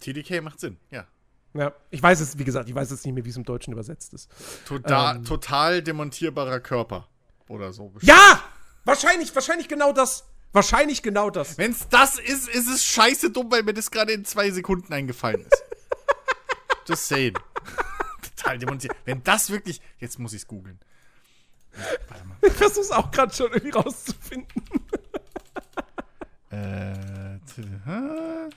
TDK 0.00 0.42
macht 0.42 0.58
Sinn, 0.58 0.76
ja. 0.90 1.06
Ja, 1.54 1.72
ich 1.90 2.02
weiß 2.02 2.20
es, 2.20 2.36
wie 2.38 2.44
gesagt, 2.44 2.68
ich 2.68 2.74
weiß 2.74 2.90
jetzt 2.90 3.04
nicht 3.04 3.14
mehr, 3.14 3.24
wie 3.24 3.28
es 3.30 3.36
im 3.36 3.44
Deutschen 3.44 3.72
übersetzt 3.72 4.12
ist. 4.14 4.28
Total, 4.66 5.16
Ähm. 5.16 5.24
total 5.24 5.82
demontierbarer 5.82 6.58
Körper. 6.60 7.08
Oder 7.48 7.72
so. 7.72 7.92
Ja! 8.02 8.42
Wahrscheinlich, 8.84 9.32
wahrscheinlich 9.34 9.68
genau 9.68 9.92
das. 9.92 10.24
Wahrscheinlich 10.52 11.02
genau 11.02 11.30
das. 11.30 11.58
Wenn's 11.58 11.86
das 11.88 12.18
ist, 12.18 12.48
ist 12.48 12.68
es 12.68 12.84
scheiße 12.84 13.30
dumm, 13.30 13.52
weil 13.52 13.62
mir 13.62 13.74
das 13.74 13.90
gerade 13.90 14.12
in 14.12 14.24
zwei 14.24 14.50
Sekunden 14.50 14.92
eingefallen 14.92 15.44
ist. 15.44 15.64
Just 16.88 17.06
saying. 17.06 17.34
Total 18.36 18.58
demontiert. 18.58 18.96
Wenn 19.04 19.22
das 19.22 19.50
wirklich. 19.50 19.80
Jetzt 19.98 20.18
muss 20.18 20.34
googeln. 20.46 20.80
Ja, 21.76 21.84
warte 22.08 22.24
mal. 22.24 22.36
Ich 22.42 22.52
versuch's 22.52 22.90
auch 22.90 23.10
gerade 23.12 23.32
schon 23.32 23.52
irgendwie 23.52 23.70
rauszufinden. 23.70 24.62
Äh. 26.50 26.94
hä? 27.86 28.48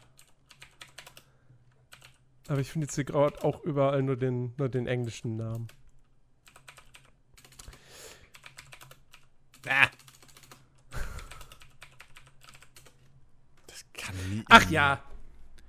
Aber 2.47 2.59
ich 2.59 2.71
finde 2.71 2.85
jetzt 2.85 2.95
hier 2.95 3.03
gerade 3.05 3.43
auch 3.43 3.63
überall 3.63 4.01
nur 4.03 4.17
den, 4.17 4.53
nur 4.57 4.67
den 4.69 4.87
englischen 4.87 5.35
Namen. 5.37 5.67
Ah. 9.67 9.87
Das 13.67 13.85
kann 13.93 14.15
nie. 14.29 14.43
Ach 14.49 14.69
ja, 14.69 15.01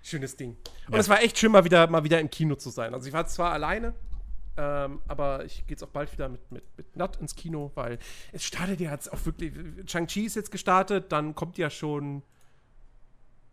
schönes 0.03 0.37
Ding. 0.37 0.57
Und 0.87 0.95
Ja. 0.95 0.99
es 0.99 1.09
war 1.09 1.23
echt 1.23 1.39
schön, 1.39 1.53
mal 1.53 1.65
wieder, 1.65 1.87
mal 1.87 2.05
wieder 2.05 2.21
im 2.21 2.29
Kino 2.29 2.57
zu 2.57 2.71
sein. 2.71 2.93
Also 2.93 3.07
ich 3.07 3.13
war 3.13 3.27
zwar 3.27 3.53
alleine, 3.53 3.95
ähm, 4.57 5.01
aber 5.09 5.45
ich 5.45 5.67
gehe 5.67 5.71
jetzt 5.75 5.83
auch 5.83 5.89
bald 5.89 6.13
wieder 6.13 6.29
mit, 6.29 6.51
mit, 6.53 6.65
mit 6.77 6.97
Nat 6.97 7.17
ins 7.21 7.35
Kino, 7.35 7.71
weil 7.75 7.99
es 8.33 8.45
startet 8.45 8.81
ja 8.81 8.93
jetzt 8.93 9.13
auch 9.13 9.25
wirklich. 9.27 9.53
Shang-Chi 9.91 10.25
ist 10.25 10.37
jetzt 10.37 10.51
gestartet, 10.51 11.11
dann 11.13 11.35
kommt 11.35 11.59
ja 11.59 11.71
schon. 11.71 12.23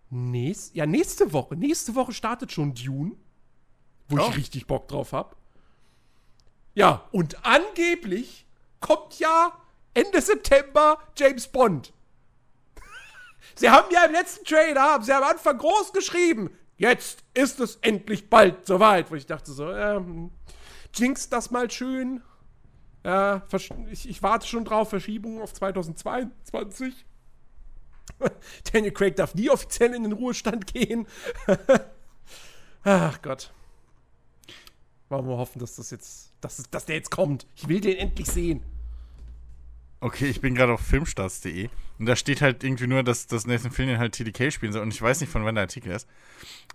Nächst, 0.10 0.76
ja, 0.76 0.86
nächste 0.86 1.32
Woche. 1.32 1.56
Nächste 1.56 1.96
Woche 1.96 2.12
startet 2.12 2.52
schon 2.52 2.74
Dune, 2.74 3.14
wo 4.10 4.18
Oh. 4.20 4.28
ich 4.30 4.38
richtig 4.38 4.68
Bock 4.68 4.88
drauf 4.90 5.14
habe. 5.14 5.36
Ja, 6.74 7.08
und 7.12 7.46
angeblich 7.46 8.46
kommt 8.82 9.20
ja 9.20 9.54
Ende 9.94 10.22
September 10.22 11.00
James 11.18 11.48
Bond. 11.48 11.94
Sie 13.56 13.70
haben 13.70 13.88
ja 13.92 14.06
im 14.06 14.12
letzten 14.12 14.46
Trailer, 14.46 14.82
haben 14.82 15.04
sie 15.04 15.14
am 15.14 15.24
Anfang 15.24 15.58
groß 15.58 15.94
geschrieben, 15.94 16.50
jetzt 16.78 17.24
ist 17.34 17.60
es 17.60 17.78
endlich 17.78 18.30
bald 18.30 18.66
soweit. 18.66 19.12
Wo 19.12 19.16
ich 19.16 19.26
dachte 19.26 19.52
so, 19.52 19.70
ähm, 19.72 20.32
jinx 20.94 21.30
das 21.30 21.52
mal 21.52 21.70
schön. 21.70 22.22
Ja, 23.04 23.44
versch- 23.50 23.88
ich, 23.90 24.08
ich 24.08 24.22
warte 24.22 24.48
schon 24.48 24.66
drauf, 24.66 24.90
Verschiebung 24.90 25.42
auf 25.42 25.54
2022. 25.54 27.06
Daniel 28.72 28.92
Craig 28.92 29.16
darf 29.16 29.34
nie 29.36 29.50
offiziell 29.50 29.94
in 29.94 30.04
den 30.04 30.12
Ruhestand 30.12 30.68
gehen. 30.72 31.08
Ach 32.84 33.22
Gott. 33.22 33.52
Wollen 35.10 35.28
wir 35.28 35.38
hoffen, 35.38 35.60
dass 35.60 35.76
das 35.76 35.92
jetzt, 35.92 36.34
dass, 36.42 36.64
dass 36.70 36.86
der 36.86 36.96
jetzt 36.96 37.12
kommt. 37.12 37.46
Ich 37.56 37.68
will 37.68 37.82
den 37.82 37.98
endlich 37.98 38.28
sehen. 38.28 38.64
Okay, 40.04 40.26
ich 40.26 40.42
bin 40.42 40.56
gerade 40.56 40.74
auf 40.74 40.82
filmstarts.de 40.82 41.70
und 42.00 42.06
da 42.08 42.16
steht 42.16 42.42
halt 42.42 42.64
irgendwie 42.64 42.88
nur, 42.88 43.04
dass, 43.04 43.28
dass 43.28 43.46
Nathan 43.46 43.70
Fillion 43.72 44.00
halt 44.00 44.14
TDK 44.14 44.52
spielen 44.52 44.74
soll 44.74 44.82
und 44.82 44.92
ich 44.92 45.00
weiß 45.02 45.22
nicht, 45.22 45.30
von 45.32 45.46
wann 45.46 45.54
der 45.54 45.64
Artikel 45.64 45.92
ist. 45.92 46.08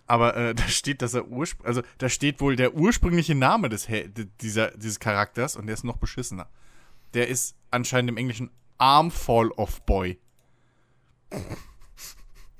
Aber 0.06 0.36
äh, 0.36 0.54
da 0.54 0.62
steht, 0.68 1.02
dass 1.02 1.14
er 1.14 1.26
ursprünglich, 1.26 1.66
also 1.66 1.82
da 1.98 2.08
steht 2.08 2.40
wohl 2.40 2.54
der 2.54 2.74
ursprüngliche 2.74 3.34
Name 3.34 3.68
des 3.68 3.88
dieser, 4.40 4.70
dieses 4.70 5.00
Charakters 5.00 5.56
und 5.56 5.66
der 5.66 5.74
ist 5.74 5.82
noch 5.82 5.96
beschissener. 5.96 6.48
Der 7.14 7.26
ist 7.26 7.56
anscheinend 7.72 8.10
im 8.10 8.16
Englischen 8.16 8.50
Armfall 8.78 9.50
of 9.50 9.84
Boy. 9.86 10.20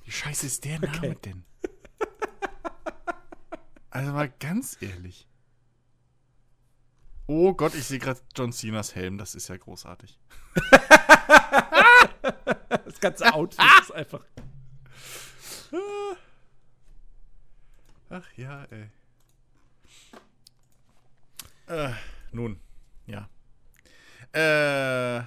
Wie 0.05 0.11
scheiße 0.11 0.47
ist 0.47 0.65
der 0.65 0.81
Name 0.81 0.97
Okay. 0.97 1.17
denn? 1.25 1.45
Also 3.91 4.13
mal 4.13 4.33
ganz 4.41 4.77
ehrlich. 4.81 5.29
Oh 7.27 7.55
Gott, 7.55 7.75
ich 7.75 7.85
sehe 7.85 7.99
gerade 7.99 8.21
John 8.37 8.53
Cenas 8.53 8.95
Helm, 8.95 9.19
das 9.19 9.35
ist 9.35 9.49
ja 9.49 9.57
großartig. 9.57 10.19
Das 12.85 13.01
ganze 13.01 13.35
Outfit 13.35 13.65
ist 13.83 13.93
einfach. 13.93 14.25
Ach 18.09 18.33
ja, 18.37 18.65
ey. 18.71 18.89
Äh, 21.67 21.93
nun, 22.33 22.61
ja. 23.07 23.29
Äh, 24.33 25.25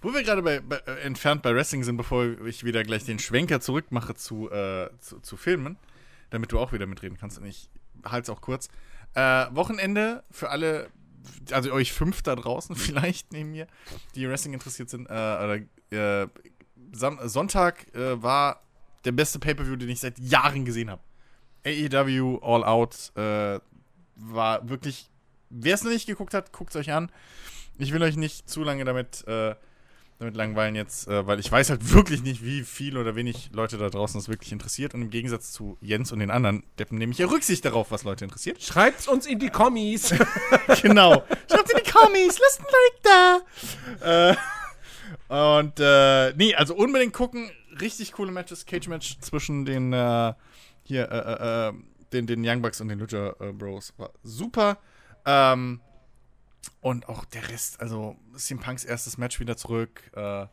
wo 0.00 0.12
wir 0.12 0.22
gerade 0.22 0.42
bei, 0.42 0.60
bei, 0.60 0.76
äh, 0.78 1.00
entfernt 1.02 1.42
bei 1.42 1.54
Wrestling 1.54 1.84
sind, 1.84 1.96
bevor 1.96 2.40
ich 2.46 2.64
wieder 2.64 2.82
gleich 2.82 3.04
den 3.04 3.18
Schwenker 3.18 3.60
zurückmache 3.60 4.14
zu, 4.14 4.50
äh, 4.50 4.90
zu, 5.00 5.20
zu 5.20 5.36
Filmen, 5.36 5.76
damit 6.30 6.52
du 6.52 6.58
auch 6.58 6.72
wieder 6.72 6.86
mitreden 6.86 7.18
kannst 7.18 7.38
und 7.38 7.46
ich 7.46 7.68
halte 8.04 8.32
es 8.32 8.36
auch 8.36 8.40
kurz. 8.40 8.68
Äh, 9.16 9.46
Wochenende 9.56 10.22
für 10.30 10.50
alle, 10.50 10.90
also 11.50 11.72
euch 11.72 11.92
fünf 11.92 12.20
da 12.20 12.36
draußen 12.36 12.76
vielleicht 12.76 13.32
neben 13.32 13.50
mir, 13.50 13.66
die 14.14 14.28
Wrestling 14.28 14.52
interessiert 14.52 14.90
sind, 14.90 15.06
äh, 15.06 15.12
oder, 15.12 15.58
äh, 15.90 16.28
Sonntag 16.92 17.94
äh, 17.94 18.22
war 18.22 18.60
der 19.06 19.12
beste 19.12 19.38
Pay-Per-View, 19.38 19.76
den 19.76 19.88
ich 19.88 20.00
seit 20.00 20.18
Jahren 20.18 20.66
gesehen 20.66 20.90
habe. 20.90 21.00
AEW 21.64 22.38
All 22.42 22.62
Out 22.64 23.12
äh, 23.16 23.58
war 24.16 24.68
wirklich. 24.68 25.08
Wer 25.48 25.74
es 25.74 25.82
noch 25.82 25.90
nicht 25.90 26.06
geguckt 26.06 26.34
hat, 26.34 26.52
guckt 26.52 26.70
es 26.70 26.76
euch 26.76 26.92
an. 26.92 27.10
Ich 27.78 27.92
will 27.92 28.02
euch 28.02 28.16
nicht 28.16 28.50
zu 28.50 28.62
lange 28.62 28.84
damit, 28.84 29.26
äh, 29.26 29.54
damit 30.18 30.36
langweilen 30.36 30.74
jetzt, 30.74 31.08
äh, 31.08 31.26
weil 31.26 31.38
ich 31.40 31.50
weiß 31.50 31.70
halt 31.70 31.92
wirklich 31.92 32.22
nicht, 32.22 32.44
wie 32.44 32.62
viel 32.62 32.96
oder 32.96 33.16
wenig 33.16 33.50
Leute 33.52 33.78
da 33.78 33.90
draußen 33.90 34.18
das 34.18 34.28
wirklich 34.28 34.52
interessiert. 34.52 34.94
Und 34.94 35.02
im 35.02 35.10
Gegensatz 35.10 35.52
zu 35.52 35.76
Jens 35.80 36.12
und 36.12 36.20
den 36.20 36.30
anderen 36.30 36.64
Deppen 36.78 36.98
nehme 36.98 37.12
ich 37.12 37.18
ja 37.18 37.26
Rücksicht 37.26 37.64
darauf, 37.64 37.90
was 37.90 38.04
Leute 38.04 38.24
interessiert. 38.24 38.62
Schreibt's 38.62 39.08
uns 39.08 39.26
in 39.26 39.38
die 39.38 39.50
Kommis. 39.50 40.14
genau. 40.82 41.24
Schreibt 41.50 41.70
in 41.70 41.80
die 41.84 41.86
homies, 41.96 42.38
listen 42.38 42.64
like 42.64 43.42
that. 44.02 44.36
Äh, 44.36 44.36
und, 45.28 45.80
äh, 45.80 46.32
nee, 46.36 46.54
also 46.54 46.74
unbedingt 46.74 47.12
gucken. 47.12 47.50
Richtig 47.80 48.12
coole 48.12 48.32
Matches. 48.32 48.64
Cage-Match 48.64 49.18
zwischen 49.20 49.64
den, 49.64 49.92
äh, 49.92 50.32
hier, 50.82 51.10
äh, 51.10 51.18
äh, 51.18 51.68
äh, 51.68 51.72
den, 52.12 52.26
den 52.26 52.46
Young 52.46 52.62
Bucks 52.62 52.80
und 52.80 52.88
den 52.88 52.98
Lucha 52.98 53.34
äh, 53.40 53.52
Bros. 53.52 53.92
War 53.96 54.10
super. 54.22 54.78
Ähm, 55.24 55.80
und 56.80 57.08
auch 57.08 57.24
der 57.24 57.48
Rest, 57.48 57.80
also 57.80 58.16
CM 58.36 58.60
Punks 58.60 58.84
erstes 58.84 59.18
Match 59.18 59.40
wieder 59.40 59.56
zurück. 59.56 60.10
Äh, 60.14 60.46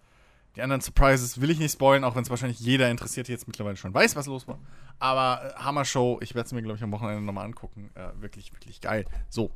die 0.55 0.61
anderen 0.61 0.81
Surprises 0.81 1.41
will 1.41 1.49
ich 1.49 1.59
nicht 1.59 1.73
spoilen, 1.73 2.03
auch 2.03 2.15
wenn 2.15 2.23
es 2.23 2.29
wahrscheinlich 2.29 2.59
jeder 2.59 2.89
interessiert 2.89 3.27
jetzt 3.27 3.47
mittlerweile 3.47 3.75
schon 3.75 3.93
weiß, 3.93 4.15
was 4.15 4.27
los 4.27 4.47
war. 4.47 4.59
Aber 4.99 5.55
äh, 5.55 5.59
Hammer 5.59 5.85
Show, 5.85 6.19
ich 6.21 6.35
werde 6.35 6.45
es 6.45 6.53
mir, 6.53 6.61
glaube 6.61 6.77
ich, 6.77 6.83
am 6.83 6.91
Wochenende 6.91 7.21
nochmal 7.23 7.45
angucken. 7.45 7.89
Äh, 7.95 8.21
wirklich, 8.21 8.53
wirklich 8.53 8.81
geil. 8.81 9.05
So. 9.29 9.51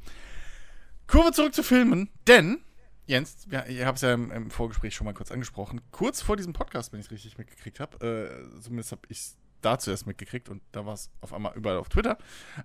Kurve 1.05 1.31
zurück 1.31 1.53
zu 1.53 1.63
Filmen, 1.63 2.09
denn, 2.27 2.59
Jens, 3.05 3.47
ja, 3.49 3.63
ihr 3.65 3.85
habt 3.85 3.97
es 3.97 4.01
ja 4.01 4.13
im, 4.13 4.31
im, 4.31 4.51
Vorgespräch 4.51 4.93
schon 4.93 5.05
mal 5.05 5.13
kurz 5.13 5.31
angesprochen. 5.31 5.79
Kurz 5.91 6.21
vor 6.21 6.35
diesem 6.35 6.51
Podcast, 6.51 6.91
wenn 6.91 6.99
ich 6.99 7.05
es 7.05 7.11
richtig 7.11 7.37
mitgekriegt 7.37 7.79
habe, 7.79 8.05
äh, 8.05 8.61
zumindest 8.61 8.91
habe 8.91 9.01
ich 9.07 9.19
es 9.19 9.37
da 9.61 9.79
zuerst 9.79 10.05
mitgekriegt 10.05 10.49
und 10.49 10.61
da 10.71 10.85
war 10.85 10.93
es 10.93 11.09
auf 11.21 11.33
einmal 11.33 11.53
überall 11.55 11.77
auf 11.77 11.89
Twitter. 11.89 12.17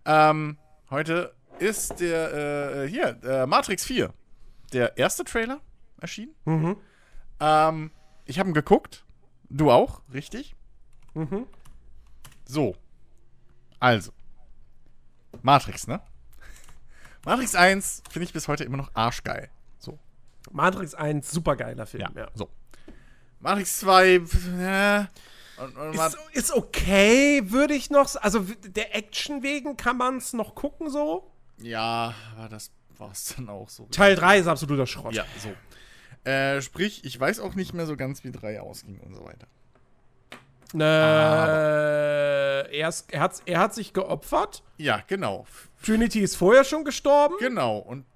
Ähm, 0.04 0.58
heute 0.92 1.34
ist 1.58 1.98
der, 2.00 2.84
äh, 2.84 2.88
hier, 2.88 3.18
äh, 3.24 3.46
Matrix 3.46 3.84
4, 3.84 4.12
der 4.72 4.96
erste 4.96 5.24
Trailer 5.24 5.60
erschienen. 6.00 6.34
Mhm. 6.44 6.76
Ähm, 7.40 7.90
ich 8.24 8.38
habe 8.38 8.50
ihn 8.50 8.54
geguckt. 8.54 9.04
Du 9.48 9.70
auch, 9.70 10.02
richtig? 10.12 10.54
Mhm. 11.14 11.46
So. 12.44 12.76
Also. 13.80 14.12
Matrix, 15.42 15.86
ne? 15.86 16.00
Matrix 17.24 17.54
1 17.54 18.02
finde 18.10 18.24
ich 18.24 18.32
bis 18.32 18.46
heute 18.48 18.64
immer 18.64 18.76
noch 18.76 18.94
arschgeil. 18.94 19.50
So. 19.78 19.98
Matrix 20.50 20.94
1, 20.94 21.30
super 21.30 21.56
geiler 21.56 21.86
Film, 21.86 22.12
ja. 22.14 22.22
ja. 22.22 22.28
So. 22.34 22.48
Matrix 23.40 23.80
2, 23.80 24.14
äh, 24.60 25.04
und, 25.62 25.76
und 25.76 25.94
ist, 25.94 26.18
ist, 26.32 26.52
okay, 26.52 27.50
würde 27.50 27.74
ich 27.74 27.90
noch. 27.90 28.14
Also 28.16 28.40
der 28.40 28.94
Action 28.94 29.42
wegen 29.42 29.76
kann 29.76 29.96
man 29.96 30.18
es 30.18 30.32
noch 30.32 30.54
gucken 30.54 30.90
so. 30.90 31.30
Ja, 31.58 32.14
aber 32.36 32.48
das 32.48 32.70
war 32.98 33.12
es 33.12 33.34
dann 33.36 33.48
auch 33.48 33.68
so. 33.68 33.86
Teil 33.86 34.16
3 34.16 34.38
ist 34.38 34.46
absoluter 34.46 34.86
Schrott. 34.86 35.14
Ja, 35.14 35.24
so. 35.38 36.28
Äh, 36.28 36.62
sprich, 36.62 37.04
ich 37.04 37.18
weiß 37.18 37.40
auch 37.40 37.54
nicht 37.54 37.74
mehr 37.74 37.86
so 37.86 37.96
ganz, 37.96 38.24
wie 38.24 38.32
3 38.32 38.60
ausging 38.60 38.98
und 39.00 39.14
so 39.14 39.24
weiter. 39.24 39.46
Äh, 40.74 42.78
er, 42.78 42.88
ist, 42.88 43.12
er, 43.12 43.20
hat, 43.20 43.42
er 43.44 43.60
hat 43.60 43.74
sich 43.74 43.92
geopfert. 43.92 44.62
Ja, 44.78 45.02
genau. 45.06 45.46
Trinity 45.84 46.20
ist 46.20 46.36
vorher 46.36 46.64
schon 46.64 46.84
gestorben. 46.84 47.34
Genau. 47.38 47.78
Und 47.78 48.06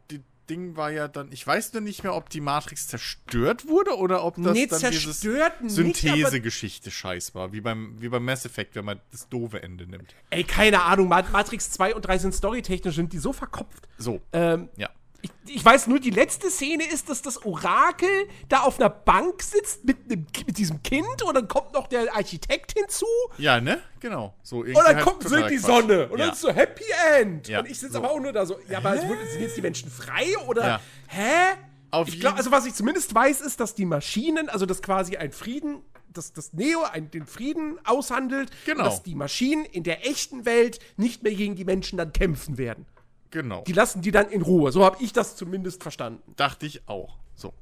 Ding 0.46 0.76
war 0.76 0.90
ja 0.90 1.08
dann, 1.08 1.30
ich 1.32 1.46
weiß 1.46 1.72
nur 1.72 1.82
nicht 1.82 2.02
mehr, 2.02 2.14
ob 2.14 2.30
die 2.30 2.40
Matrix 2.40 2.88
zerstört 2.88 3.68
wurde 3.68 3.96
oder 3.96 4.24
ob 4.24 4.36
das 4.36 4.52
nee, 4.52 4.66
dann 4.66 4.80
dieses 4.90 5.20
Synthese-Geschichte 5.20 6.90
scheiß 6.90 7.34
war, 7.34 7.52
wie 7.52 7.60
beim, 7.60 8.00
wie 8.00 8.08
beim 8.08 8.24
Mass 8.24 8.44
Effect, 8.44 8.76
wenn 8.76 8.84
man 8.84 9.00
das 9.10 9.28
doofe 9.28 9.62
Ende 9.62 9.86
nimmt. 9.86 10.14
Ey, 10.30 10.44
keine 10.44 10.82
Ahnung, 10.82 11.08
Matrix 11.08 11.70
2 11.72 11.94
und 11.94 12.02
3 12.02 12.18
sind 12.18 12.34
storytechnisch, 12.34 12.94
sind 12.94 13.12
die 13.12 13.18
so 13.18 13.32
verkopft. 13.32 13.88
So. 13.98 14.20
Ähm, 14.32 14.68
ja. 14.76 14.90
Ich, 15.22 15.30
ich, 15.46 15.64
weiß 15.64 15.86
nur, 15.86 16.00
die 16.00 16.10
letzte 16.10 16.50
Szene 16.50 16.84
ist, 16.84 17.08
dass 17.08 17.22
das 17.22 17.44
Orakel 17.44 18.08
da 18.48 18.60
auf 18.60 18.78
einer 18.78 18.90
Bank 18.90 19.42
sitzt 19.42 19.84
mit, 19.84 20.08
nem, 20.08 20.26
mit 20.46 20.58
diesem 20.58 20.82
Kind 20.82 21.22
und 21.24 21.34
dann 21.34 21.48
kommt 21.48 21.72
noch 21.72 21.86
der 21.86 22.14
Architekt 22.14 22.72
hinzu. 22.78 23.06
Ja, 23.38 23.60
ne? 23.60 23.80
Genau. 24.00 24.34
So 24.42 24.58
und 24.58 24.74
dann 24.74 24.84
halt 24.84 25.00
kommt 25.00 25.28
so 25.28 25.48
die 25.48 25.58
Sonne 25.58 26.08
und 26.08 26.18
ja. 26.18 26.26
dann 26.26 26.34
ist 26.34 26.40
so 26.40 26.50
Happy 26.50 26.84
End. 27.14 27.48
Ja. 27.48 27.60
Und 27.60 27.66
ich 27.66 27.78
sitze 27.78 27.94
so. 27.94 27.98
aber 27.98 28.10
auch 28.10 28.20
nur 28.20 28.32
da 28.32 28.46
so, 28.46 28.56
ja, 28.68 28.78
aber 28.78 28.98
sind 28.98 29.40
jetzt 29.40 29.56
die 29.56 29.62
Menschen 29.62 29.90
frei 29.90 30.36
oder 30.46 30.66
ja. 30.66 30.80
hä? 31.08 31.56
Auf 31.90 32.08
ich 32.08 32.20
glaube, 32.20 32.36
also 32.36 32.50
was 32.50 32.66
ich 32.66 32.74
zumindest 32.74 33.14
weiß, 33.14 33.40
ist, 33.40 33.60
dass 33.60 33.74
die 33.74 33.86
Maschinen, 33.86 34.48
also 34.48 34.66
dass 34.66 34.82
quasi 34.82 35.16
ein 35.16 35.32
Frieden 35.32 35.82
dass 36.16 36.32
das 36.32 36.52
Neo 36.52 36.82
ein, 36.82 37.10
den 37.10 37.26
Frieden 37.26 37.78
aushandelt, 37.84 38.50
genau. 38.64 38.84
dass 38.84 39.02
die 39.02 39.14
Maschinen 39.14 39.64
in 39.64 39.82
der 39.82 40.06
echten 40.06 40.44
Welt 40.44 40.78
nicht 40.96 41.22
mehr 41.22 41.34
gegen 41.34 41.56
die 41.56 41.64
Menschen 41.64 41.98
dann 41.98 42.12
kämpfen 42.12 42.58
werden. 42.58 42.86
Genau. 43.30 43.62
Die 43.64 43.72
lassen 43.72 44.02
die 44.02 44.10
dann 44.10 44.28
in 44.30 44.42
Ruhe. 44.42 44.72
So 44.72 44.84
habe 44.84 44.98
ich 45.00 45.12
das 45.12 45.36
zumindest 45.36 45.82
verstanden. 45.82 46.34
Dachte 46.36 46.66
ich 46.66 46.88
auch. 46.88 47.18
So. 47.34 47.52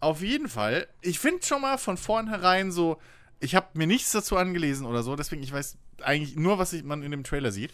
Auf 0.00 0.22
jeden 0.22 0.48
Fall, 0.48 0.86
ich 1.00 1.18
finde 1.18 1.44
schon 1.44 1.62
mal 1.62 1.78
von 1.78 1.96
vornherein 1.96 2.70
so, 2.70 2.98
ich 3.40 3.54
habe 3.54 3.66
mir 3.74 3.86
nichts 3.86 4.12
dazu 4.12 4.36
angelesen 4.36 4.86
oder 4.86 5.02
so, 5.02 5.16
deswegen 5.16 5.42
ich 5.42 5.52
weiß 5.52 5.76
eigentlich 6.02 6.36
nur, 6.36 6.58
was 6.58 6.72
ich, 6.72 6.84
man 6.84 7.02
in 7.02 7.10
dem 7.10 7.24
Trailer 7.24 7.50
sieht. 7.50 7.72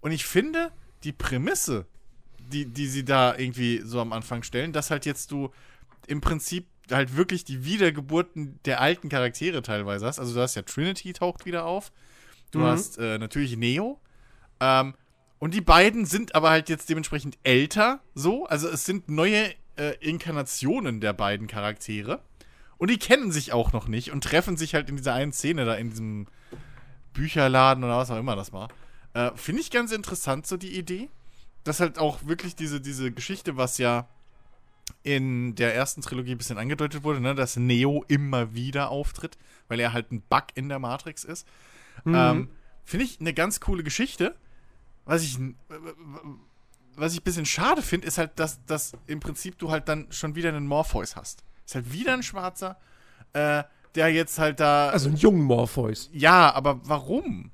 Und 0.00 0.12
ich 0.12 0.26
finde, 0.26 0.70
die 1.04 1.12
Prämisse, 1.12 1.86
die, 2.38 2.66
die 2.66 2.86
sie 2.86 3.04
da 3.04 3.36
irgendwie 3.36 3.82
so 3.84 4.00
am 4.00 4.12
Anfang 4.12 4.42
stellen, 4.42 4.72
dass 4.72 4.90
halt 4.90 5.06
jetzt 5.06 5.30
du 5.32 5.50
im 6.06 6.20
Prinzip 6.20 6.66
halt 6.90 7.16
wirklich 7.16 7.44
die 7.44 7.64
Wiedergeburten 7.64 8.60
der 8.64 8.80
alten 8.80 9.08
Charaktere 9.08 9.62
teilweise 9.62 10.06
hast. 10.06 10.18
Also 10.18 10.34
du 10.34 10.40
hast 10.40 10.54
ja 10.54 10.62
Trinity 10.62 11.12
taucht 11.12 11.44
wieder 11.46 11.64
auf. 11.64 11.92
Du 12.52 12.60
mhm. 12.60 12.64
hast 12.64 12.98
äh, 12.98 13.18
natürlich 13.18 13.56
Neo. 13.56 13.98
Ähm, 14.60 14.94
und 15.38 15.54
die 15.54 15.60
beiden 15.60 16.06
sind 16.06 16.34
aber 16.34 16.50
halt 16.50 16.68
jetzt 16.68 16.88
dementsprechend 16.88 17.38
älter, 17.42 18.00
so. 18.14 18.46
Also 18.46 18.68
es 18.68 18.84
sind 18.84 19.08
neue 19.08 19.52
äh, 19.76 19.94
Inkarnationen 20.00 21.00
der 21.00 21.12
beiden 21.12 21.46
Charaktere. 21.46 22.20
Und 22.78 22.90
die 22.90 22.98
kennen 22.98 23.32
sich 23.32 23.52
auch 23.52 23.72
noch 23.72 23.88
nicht 23.88 24.12
und 24.12 24.24
treffen 24.24 24.56
sich 24.56 24.74
halt 24.74 24.88
in 24.88 24.96
dieser 24.96 25.14
einen 25.14 25.32
Szene 25.32 25.64
da 25.64 25.74
in 25.74 25.90
diesem 25.90 26.26
Bücherladen 27.12 27.84
oder 27.84 27.96
was 27.96 28.10
auch 28.10 28.18
immer 28.18 28.36
das 28.36 28.52
war. 28.52 28.68
Äh, 29.14 29.30
Finde 29.34 29.62
ich 29.62 29.70
ganz 29.70 29.92
interessant, 29.92 30.46
so 30.46 30.56
die 30.56 30.76
Idee. 30.76 31.08
Dass 31.64 31.80
halt 31.80 31.98
auch 31.98 32.26
wirklich 32.26 32.54
diese, 32.54 32.80
diese 32.80 33.10
Geschichte, 33.10 33.56
was 33.56 33.78
ja 33.78 34.08
in 35.02 35.54
der 35.56 35.74
ersten 35.74 36.00
Trilogie 36.00 36.32
ein 36.32 36.38
bisschen 36.38 36.58
angedeutet 36.58 37.02
wurde, 37.02 37.20
ne, 37.20 37.34
dass 37.34 37.56
Neo 37.56 38.04
immer 38.08 38.54
wieder 38.54 38.90
auftritt, 38.90 39.36
weil 39.68 39.80
er 39.80 39.92
halt 39.92 40.12
ein 40.12 40.22
Bug 40.22 40.44
in 40.54 40.68
der 40.68 40.78
Matrix 40.78 41.24
ist. 41.24 41.46
Mhm. 42.04 42.14
Ähm, 42.14 42.50
Finde 42.84 43.04
ich 43.04 43.20
eine 43.20 43.34
ganz 43.34 43.58
coole 43.58 43.82
Geschichte. 43.82 44.36
Was 45.06 45.22
ich, 45.22 45.38
was 46.96 47.12
ich 47.12 47.20
ein 47.20 47.24
bisschen 47.24 47.46
schade 47.46 47.80
finde, 47.80 48.06
ist 48.06 48.18
halt, 48.18 48.32
dass, 48.38 48.64
dass 48.66 48.92
im 49.06 49.20
Prinzip 49.20 49.58
du 49.58 49.70
halt 49.70 49.88
dann 49.88 50.06
schon 50.10 50.34
wieder 50.34 50.50
einen 50.50 50.66
Morpheus 50.66 51.16
hast. 51.16 51.44
Ist 51.64 51.76
halt 51.76 51.92
wieder 51.92 52.12
ein 52.12 52.22
Schwarzer, 52.22 52.76
äh, 53.32 53.62
der 53.94 54.08
jetzt 54.08 54.38
halt 54.38 54.60
da. 54.60 54.90
Also 54.90 55.08
einen 55.08 55.16
jungen 55.16 55.42
Morpheus. 55.42 56.10
Ja, 56.12 56.52
aber 56.52 56.80
warum? 56.84 57.50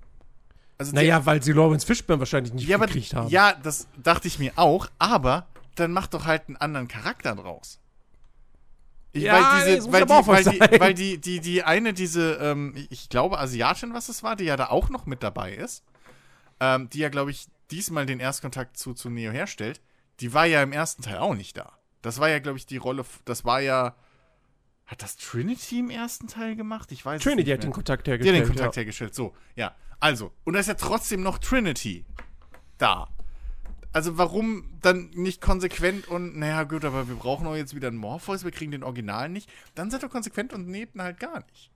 Also 0.78 0.94
naja, 0.94 1.18
der, 1.18 1.26
weil 1.26 1.42
sie 1.42 1.52
Lawrence 1.52 1.86
Fishburne 1.86 2.20
wahrscheinlich 2.20 2.52
nicht 2.52 2.66
ja, 2.66 2.78
gekriegt 2.78 3.14
haben. 3.14 3.28
Ja, 3.28 3.54
das 3.62 3.86
dachte 4.02 4.26
ich 4.26 4.38
mir 4.38 4.52
auch, 4.56 4.88
aber 4.98 5.46
dann 5.76 5.92
mach 5.92 6.06
doch 6.06 6.24
halt 6.24 6.48
einen 6.48 6.56
anderen 6.56 6.88
Charakter 6.88 7.34
draus. 7.34 7.78
Ich, 9.12 9.24
ja, 9.24 9.34
weil, 9.34 9.74
diese, 9.76 9.88
nee, 9.88 9.92
weil, 9.92 10.04
die, 10.06 10.10
weil, 10.10 10.44
die, 10.44 10.80
weil 10.80 10.94
die, 10.94 11.18
die, 11.18 11.40
die 11.40 11.62
eine, 11.62 11.92
diese, 11.92 12.34
ähm, 12.36 12.74
ich 12.88 13.10
glaube, 13.10 13.38
Asiatin, 13.38 13.92
was 13.92 14.08
es 14.08 14.22
war, 14.22 14.36
die 14.36 14.44
ja 14.44 14.56
da 14.56 14.70
auch 14.70 14.88
noch 14.88 15.04
mit 15.04 15.22
dabei 15.22 15.52
ist, 15.52 15.84
ähm, 16.62 16.88
die 16.88 17.00
ja, 17.00 17.08
glaube 17.08 17.32
ich, 17.32 17.48
diesmal 17.72 18.06
den 18.06 18.20
Erstkontakt 18.20 18.76
zu, 18.76 18.94
zu 18.94 19.10
Neo 19.10 19.32
herstellt, 19.32 19.80
die 20.20 20.32
war 20.32 20.46
ja 20.46 20.62
im 20.62 20.72
ersten 20.72 21.02
Teil 21.02 21.18
auch 21.18 21.34
nicht 21.34 21.56
da. 21.56 21.72
Das 22.02 22.20
war 22.20 22.28
ja, 22.28 22.38
glaube 22.38 22.56
ich, 22.56 22.66
die 22.66 22.76
Rolle, 22.76 23.04
das 23.24 23.44
war 23.44 23.60
ja. 23.60 23.96
Hat 24.86 25.02
das 25.02 25.16
Trinity 25.16 25.80
im 25.80 25.90
ersten 25.90 26.28
Teil 26.28 26.54
gemacht? 26.54 26.92
Ich 26.92 27.04
weiß 27.04 27.22
Trinity 27.22 27.50
hat 27.50 27.64
den 27.64 27.72
Kontakt 27.72 28.06
hergestellt. 28.06 28.36
Die 28.36 28.40
hat 28.40 28.46
den 28.46 28.54
Kontakt 28.54 28.76
ja. 28.76 28.80
hergestellt, 28.80 29.14
so, 29.14 29.34
ja. 29.56 29.74
Also, 29.98 30.32
und 30.44 30.52
da 30.52 30.60
ist 30.60 30.66
ja 30.68 30.74
trotzdem 30.74 31.22
noch 31.22 31.38
Trinity 31.38 32.04
da. 32.78 33.08
Also 33.92 34.16
warum 34.16 34.78
dann 34.80 35.10
nicht 35.10 35.40
konsequent 35.40 36.08
und, 36.08 36.36
naja 36.36 36.62
gut, 36.62 36.84
aber 36.84 37.08
wir 37.08 37.16
brauchen 37.16 37.46
auch 37.46 37.56
jetzt 37.56 37.74
wieder 37.74 37.88
einen 37.88 37.96
Morpheus, 37.96 38.44
wir 38.44 38.50
kriegen 38.52 38.70
den 38.70 38.84
Original 38.84 39.28
nicht. 39.28 39.50
Dann 39.74 39.90
seid 39.90 40.02
doch 40.02 40.10
konsequent 40.10 40.52
und 40.52 40.68
nehmt 40.68 40.94
ihn 40.94 41.02
halt 41.02 41.18
gar 41.18 41.44
nicht. 41.50 41.71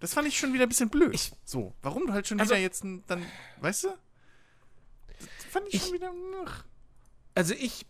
Das 0.00 0.14
fand 0.14 0.28
ich 0.28 0.38
schon 0.38 0.52
wieder 0.52 0.64
ein 0.64 0.68
bisschen 0.68 0.90
blöd. 0.90 1.14
Ich, 1.14 1.32
so, 1.44 1.74
warum 1.82 2.06
du 2.06 2.12
halt 2.12 2.26
schon 2.26 2.38
also, 2.38 2.52
wieder 2.52 2.60
jetzt 2.60 2.84
dann, 3.06 3.24
weißt 3.60 3.84
du? 3.84 3.88
Das 5.18 5.46
fand 5.50 5.68
ich, 5.68 5.74
ich 5.74 5.82
schon 5.82 5.94
wieder. 5.94 6.12
Ach. 6.44 6.64
Also 7.34 7.54
ich, 7.54 7.86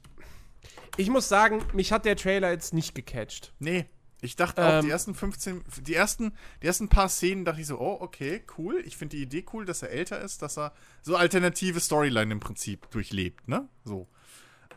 ich 0.96 1.09
muss 1.09 1.28
sagen, 1.28 1.64
mich 1.72 1.92
hat 1.92 2.04
der 2.04 2.16
Trailer 2.16 2.50
jetzt 2.50 2.74
nicht 2.74 2.94
gecatcht. 2.94 3.52
Nee. 3.59 3.86
Ich 4.22 4.34
dachte 4.34 4.64
auch, 4.64 4.72
ähm, 4.78 4.84
die 4.84 4.90
ersten 4.90 5.14
15, 5.14 5.62
die 5.82 5.94
ersten, 5.94 6.32
die 6.62 6.66
ersten 6.66 6.88
paar 6.88 7.09
Szenen 7.09 7.44
dachte 7.44 7.61
ich 7.61 7.66
so, 7.66 7.78
oh, 7.78 7.98
okay, 8.00 8.42
cool. 8.57 8.82
Ich 8.86 8.96
finde 8.96 9.16
die 9.16 9.22
Idee 9.22 9.44
cool, 9.52 9.66
dass 9.66 9.82
er 9.82 9.90
älter 9.90 10.20
ist, 10.20 10.42
dass 10.42 10.57
er 10.57 10.72
so 11.02 11.16
alternative 11.16 11.80
Storyline 11.80 12.32
im 12.32 12.40
Prinzip 12.40 12.90
durchlebt, 12.90 13.46
ne? 13.46 13.68
So. 13.84 14.09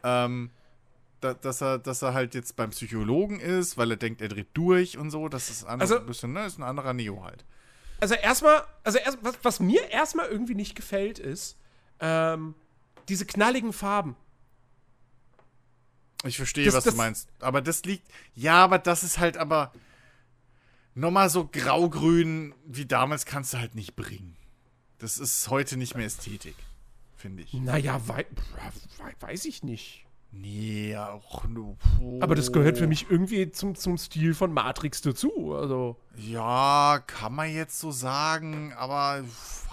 Ähm, 0.03 0.51
da, 1.21 1.33
dass, 1.33 1.61
er, 1.61 1.79
dass 1.79 2.01
er 2.01 2.13
halt 2.13 2.35
jetzt 2.35 2.55
beim 2.55 2.69
Psychologen 2.71 3.39
ist, 3.39 3.77
weil 3.77 3.91
er 3.91 3.97
denkt, 3.97 4.21
er 4.21 4.29
dreht 4.29 4.49
durch 4.53 4.97
und 4.97 5.11
so. 5.11 5.29
Das 5.29 5.49
ist 5.49 5.65
ein, 5.65 5.81
also, 5.81 5.99
bisschen, 5.99 6.33
ne, 6.33 6.45
ist 6.45 6.57
ein 6.57 6.63
anderer 6.63 6.93
Neo 6.93 7.23
halt. 7.23 7.45
Also 7.99 8.15
erstmal, 8.15 8.63
also 8.83 8.97
erst, 8.97 9.17
was, 9.21 9.37
was, 9.43 9.59
mir 9.59 9.89
erstmal 9.89 10.27
irgendwie 10.27 10.55
nicht 10.55 10.75
gefällt, 10.75 11.19
ist 11.19 11.57
ähm, 11.99 12.55
diese 13.09 13.25
knalligen 13.25 13.73
Farben. 13.73 14.15
Ich 16.23 16.37
verstehe, 16.37 16.65
das, 16.65 16.75
was 16.75 16.83
das, 16.85 16.93
du 16.93 16.97
meinst. 16.97 17.29
Aber 17.39 17.61
das 17.61 17.83
liegt. 17.83 18.07
Ja, 18.35 18.63
aber 18.63 18.79
das 18.79 19.03
ist 19.03 19.19
halt 19.19 19.37
aber. 19.37 19.71
Nochmal 20.95 21.29
so 21.29 21.47
grau-grün 21.47 22.53
wie 22.65 22.85
damals 22.85 23.25
kannst 23.25 23.53
du 23.53 23.59
halt 23.59 23.73
nicht 23.73 23.95
bringen. 23.95 24.35
Das 24.97 25.17
ist 25.17 25.49
heute 25.49 25.77
nicht 25.77 25.95
mehr 25.95 26.05
Ästhetik, 26.05 26.55
finde 27.15 27.43
ich. 27.43 27.53
Naja, 27.53 28.01
wei 28.07 28.25
weiß 29.21 29.45
ich 29.45 29.63
nicht. 29.63 30.08
Nee, 30.31 30.95
auch 30.95 31.45
nur. 31.45 31.77
Aber 32.21 32.35
das 32.35 32.51
gehört 32.51 32.77
für 32.77 32.85
mich 32.85 33.09
irgendwie 33.09 33.51
zum, 33.51 33.75
zum 33.75 33.97
Stil 33.97 34.35
von 34.35 34.53
Matrix 34.53 35.01
dazu. 35.01 35.55
Also. 35.55 35.97
Ja, 36.15 37.03
kann 37.07 37.33
man 37.33 37.51
jetzt 37.51 37.79
so 37.79 37.91
sagen, 37.91 38.73
aber 38.73 39.23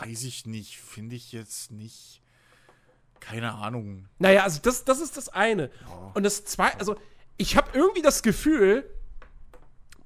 weiß 0.01 0.25
ich 0.25 0.47
nicht. 0.47 0.79
Finde 0.79 1.15
ich 1.15 1.33
jetzt 1.33 1.73
nicht. 1.73 2.23
Keine 3.21 3.53
Ahnung. 3.55 4.09
Naja, 4.19 4.45
also 4.45 4.61
das, 4.63 4.85
das 4.85 5.01
ist 5.01 5.17
das 5.17 5.29
eine. 5.29 5.71
Ja. 5.89 6.13
Und 6.15 6.23
das 6.23 6.45
zweite, 6.45 6.79
also 6.79 6.97
ich 7.37 7.57
habe 7.57 7.71
irgendwie 7.75 8.03
das 8.03 8.23
Gefühl, 8.23 8.89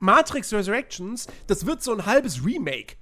Matrix 0.01 0.53
Resurrections, 0.53 1.29
das 1.47 1.67
wird 1.67 1.83
so 1.83 1.93
ein 1.93 2.07
halbes 2.07 2.45
Remake. 2.45 2.97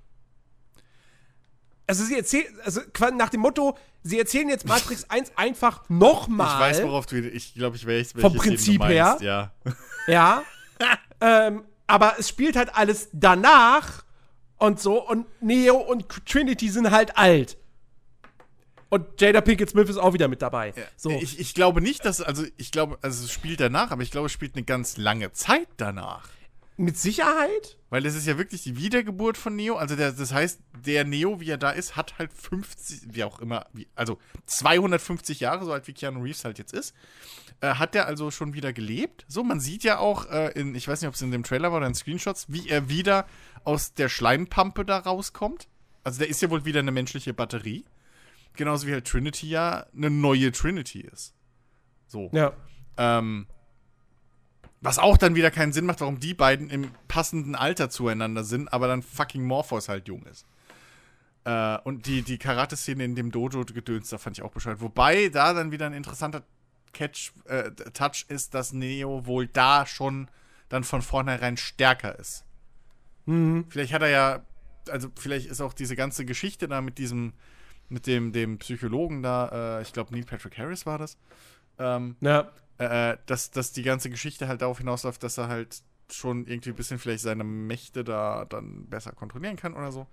Also 1.88 2.04
sie 2.04 2.16
erzählen, 2.16 2.46
also 2.64 2.82
nach 3.14 3.30
dem 3.30 3.40
Motto, 3.40 3.76
sie 4.02 4.18
erzählen 4.18 4.48
jetzt 4.50 4.66
Matrix 4.66 5.08
1 5.08 5.32
einfach 5.36 5.88
nochmal. 5.88 6.70
Ich 6.70 6.76
weiß, 6.76 6.86
worauf 6.86 7.06
du. 7.06 7.18
Ich 7.18 7.54
glaube, 7.54 7.76
ich 7.76 7.86
weiß, 7.86 8.12
Vom 8.12 8.22
welches 8.22 8.38
Prinzip 8.38 8.74
du 8.74 8.78
meinst, 8.80 9.22
her? 9.22 9.52
Ja. 9.56 9.72
Ja. 10.06 10.42
ähm, 11.20 11.64
aber 11.86 12.16
es 12.18 12.28
spielt 12.28 12.56
halt 12.56 12.76
alles 12.76 13.08
danach 13.12 14.04
und 14.58 14.78
so. 14.78 15.08
Und 15.08 15.26
Neo 15.40 15.76
und 15.76 16.06
Trinity 16.26 16.68
sind 16.68 16.90
halt 16.90 17.16
alt. 17.16 17.56
Und 18.90 19.20
Jada 19.20 19.40
Pinkett 19.40 19.70
Smith 19.70 19.88
ist 19.88 19.96
auch 19.96 20.12
wieder 20.12 20.28
mit 20.28 20.42
dabei. 20.42 20.72
So. 20.96 21.10
Ich, 21.10 21.38
ich 21.38 21.54
glaube 21.54 21.80
nicht, 21.80 22.04
dass. 22.04 22.20
Also, 22.20 22.44
ich 22.58 22.70
glaube, 22.70 22.98
also 23.00 23.24
es 23.24 23.32
spielt 23.32 23.60
danach, 23.60 23.90
aber 23.90 24.02
ich 24.02 24.10
glaube, 24.10 24.26
es 24.26 24.32
spielt 24.32 24.56
eine 24.56 24.64
ganz 24.64 24.98
lange 24.98 25.32
Zeit 25.32 25.68
danach. 25.78 26.28
Mit 26.78 26.96
Sicherheit? 26.96 27.76
Weil 27.90 28.06
es 28.06 28.14
ist 28.14 28.26
ja 28.26 28.38
wirklich 28.38 28.62
die 28.62 28.76
Wiedergeburt 28.76 29.36
von 29.36 29.56
Neo. 29.56 29.76
Also 29.76 29.96
der, 29.96 30.12
das 30.12 30.32
heißt, 30.32 30.60
der 30.86 31.04
Neo, 31.04 31.40
wie 31.40 31.50
er 31.50 31.58
da 31.58 31.70
ist, 31.70 31.96
hat 31.96 32.18
halt 32.18 32.32
50, 32.32 33.14
wie 33.14 33.24
auch 33.24 33.40
immer, 33.40 33.66
wie, 33.72 33.88
also 33.94 34.18
250 34.46 35.40
Jahre, 35.40 35.64
so 35.64 35.72
alt 35.72 35.86
wie 35.88 35.92
Keanu 35.92 36.22
Reeves 36.22 36.44
halt 36.44 36.58
jetzt 36.58 36.72
ist, 36.72 36.94
äh, 37.60 37.74
hat 37.74 37.94
der 37.94 38.06
also 38.06 38.30
schon 38.30 38.54
wieder 38.54 38.72
gelebt. 38.72 39.24
So, 39.28 39.42
man 39.42 39.58
sieht 39.58 39.82
ja 39.82 39.98
auch 39.98 40.30
äh, 40.30 40.52
in, 40.52 40.74
ich 40.74 40.86
weiß 40.86 41.00
nicht, 41.00 41.08
ob 41.08 41.14
es 41.14 41.22
in 41.22 41.32
dem 41.32 41.42
Trailer 41.42 41.72
war 41.72 41.78
oder 41.78 41.88
in 41.88 41.94
Screenshots, 41.94 42.46
wie 42.48 42.68
er 42.68 42.88
wieder 42.88 43.26
aus 43.64 43.94
der 43.94 44.08
Schleimpampe 44.08 44.84
da 44.84 44.98
rauskommt. 44.98 45.68
Also 46.04 46.20
der 46.20 46.28
ist 46.28 46.40
ja 46.40 46.50
wohl 46.50 46.64
wieder 46.64 46.80
eine 46.80 46.92
menschliche 46.92 47.34
Batterie. 47.34 47.84
Genauso 48.54 48.86
wie 48.86 48.92
halt 48.92 49.06
Trinity 49.06 49.48
ja 49.48 49.86
eine 49.94 50.10
neue 50.10 50.52
Trinity 50.52 51.00
ist. 51.00 51.34
So. 52.06 52.30
Ja. 52.32 52.52
Ähm, 52.96 53.46
was 54.80 54.98
auch 54.98 55.16
dann 55.16 55.34
wieder 55.34 55.50
keinen 55.50 55.72
Sinn 55.72 55.86
macht, 55.86 56.00
warum 56.00 56.20
die 56.20 56.34
beiden 56.34 56.70
im 56.70 56.90
passenden 57.08 57.54
Alter 57.54 57.90
zueinander 57.90 58.44
sind, 58.44 58.72
aber 58.72 58.86
dann 58.88 59.02
fucking 59.02 59.44
Morphos 59.44 59.88
halt 59.88 60.08
jung 60.08 60.24
ist. 60.24 60.46
Äh, 61.44 61.78
und 61.84 62.06
die, 62.06 62.22
die 62.22 62.38
Karate-Szene 62.38 63.04
in 63.04 63.14
dem 63.14 63.30
Dojo-Gedöns, 63.30 64.10
da 64.10 64.18
fand 64.18 64.38
ich 64.38 64.44
auch 64.44 64.52
bescheuert. 64.52 64.80
Wobei 64.80 65.28
da 65.28 65.52
dann 65.52 65.72
wieder 65.72 65.86
ein 65.86 65.94
interessanter 65.94 66.42
Catch, 66.92 67.32
äh, 67.46 67.70
Touch 67.92 68.26
ist, 68.28 68.54
dass 68.54 68.72
Neo 68.72 69.26
wohl 69.26 69.46
da 69.46 69.86
schon 69.86 70.28
dann 70.68 70.84
von 70.84 71.02
vornherein 71.02 71.56
stärker 71.56 72.18
ist. 72.18 72.44
Mhm. 73.26 73.66
Vielleicht 73.68 73.92
hat 73.92 74.02
er 74.02 74.08
ja, 74.08 74.42
also 74.90 75.08
vielleicht 75.16 75.46
ist 75.46 75.60
auch 75.60 75.72
diese 75.72 75.96
ganze 75.96 76.24
Geschichte 76.24 76.68
da 76.68 76.80
mit 76.80 76.98
diesem, 76.98 77.32
mit 77.88 78.06
dem, 78.06 78.32
dem 78.32 78.58
Psychologen 78.58 79.22
da, 79.22 79.78
äh, 79.78 79.82
ich 79.82 79.92
glaube 79.92 80.12
Neil 80.14 80.24
Patrick 80.24 80.58
Harris 80.58 80.86
war 80.86 80.98
das, 80.98 81.16
ähm, 81.78 82.16
Ja. 82.20 82.50
Äh, 82.78 83.16
dass, 83.26 83.50
dass 83.50 83.72
die 83.72 83.82
ganze 83.82 84.10
Geschichte 84.10 84.48
halt 84.48 84.62
darauf 84.62 84.78
hinausläuft, 84.78 85.22
dass 85.22 85.38
er 85.38 85.48
halt 85.48 85.82
schon 86.10 86.46
irgendwie 86.46 86.70
ein 86.70 86.76
bisschen 86.76 86.98
vielleicht 86.98 87.22
seine 87.22 87.44
Mächte 87.44 88.04
da 88.04 88.44
dann 88.44 88.86
besser 88.86 89.12
kontrollieren 89.12 89.56
kann 89.56 89.74
oder 89.74 89.92
so. 89.92 90.06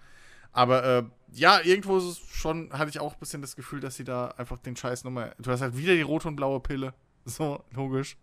Aber 0.52 0.84
äh, 0.84 1.04
ja, 1.34 1.60
irgendwo 1.62 2.00
schon, 2.32 2.72
hatte 2.72 2.90
ich 2.90 3.00
auch 3.00 3.14
ein 3.14 3.20
bisschen 3.20 3.42
das 3.42 3.56
Gefühl, 3.56 3.82
dass 3.82 3.96
sie 3.96 4.06
da 4.06 4.30
einfach 4.38 4.58
den 4.58 4.76
Scheiß 4.76 5.04
nochmal. 5.04 5.36
Du 5.38 5.52
hast 5.52 5.62
halt 5.62 5.78
wieder 5.78 5.94
die 5.94 6.02
rote 6.02 6.28
und 6.28 6.36
blaue 6.36 6.60
Pille. 6.60 6.94
So, 7.28 7.64
logisch. 7.72 8.18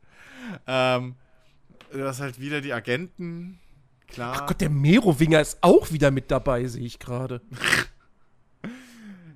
Ähm, 0.65 1.17
du 1.91 2.07
hast 2.07 2.21
halt 2.21 2.39
wieder 2.39 2.61
die 2.61 2.73
Agenten. 2.73 3.59
Klar. 4.07 4.37
Ach 4.37 4.47
Gott, 4.47 4.61
der 4.61 4.71
Merowinger 4.71 5.41
ist 5.41 5.59
auch 5.61 5.91
wieder 5.91 6.13
mit 6.13 6.31
dabei, 6.31 6.67
sehe 6.67 6.85
ich 6.85 7.01
gerade. 7.01 7.41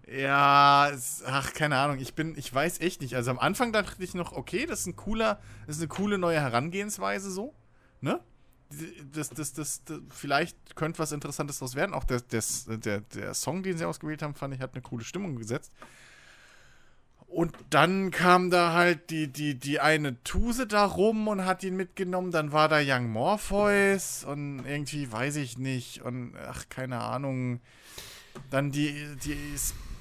Ja, 0.07 0.92
ach, 1.26 1.52
keine 1.52 1.76
Ahnung. 1.78 1.98
Ich 1.98 2.14
bin, 2.14 2.36
ich 2.38 2.52
weiß 2.54 2.80
echt 2.80 3.00
nicht. 3.00 3.16
Also 3.16 3.30
am 3.32 3.40
Anfang 3.40 3.72
dachte 3.72 4.02
ich 4.02 4.14
noch, 4.14 4.32
okay, 4.32 4.64
das 4.64 4.80
ist 4.80 4.86
ein 4.86 4.96
cooler, 4.96 5.40
das 5.66 5.76
ist 5.76 5.82
eine 5.82 5.88
coole 5.88 6.16
neue 6.16 6.40
Herangehensweise 6.40 7.30
so. 7.30 7.54
Ne? 8.00 8.20
Das, 9.12 9.30
das, 9.30 9.52
das, 9.52 9.84
das 9.84 10.02
vielleicht 10.11 10.76
könnte 10.76 11.00
was 11.00 11.11
Interessantes 11.11 11.59
daraus 11.59 11.74
werden. 11.74 11.92
Auch 11.92 12.04
der, 12.04 12.20
das, 12.20 12.66
der, 12.68 13.00
der 13.00 13.34
Song, 13.34 13.64
den 13.64 13.78
sie 13.78 13.84
ausgewählt 13.84 14.22
haben, 14.22 14.34
fand 14.34 14.54
ich, 14.54 14.61
hat 14.61 14.74
eine 14.74 14.82
coole 14.82 15.04
Stimmung 15.04 15.36
gesetzt. 15.36 15.72
Und 17.26 17.52
dann 17.70 18.12
kam 18.12 18.50
da 18.50 18.72
halt 18.72 19.11
die, 19.11 19.26
die, 19.26 19.59
die 19.59 19.80
eine 19.80 20.22
Tuse 20.22 20.68
da 20.68 20.84
rum 20.84 21.26
und 21.26 21.44
hat 21.44 21.64
ihn 21.64 21.76
mitgenommen. 21.76 22.30
Dann 22.30 22.52
war 22.52 22.68
da 22.68 22.78
Young 22.80 23.11
Morpheus 23.11 24.24
und 24.24 24.64
irgendwie 24.64 25.11
weiß 25.11 25.36
ich 25.36 25.59
nicht. 25.59 26.02
Und 26.02 26.34
ach, 26.36 26.68
keine 26.68 27.00
Ahnung. 27.00 27.61
Dann 28.50 28.70
die, 28.70 29.16
die, 29.24 29.36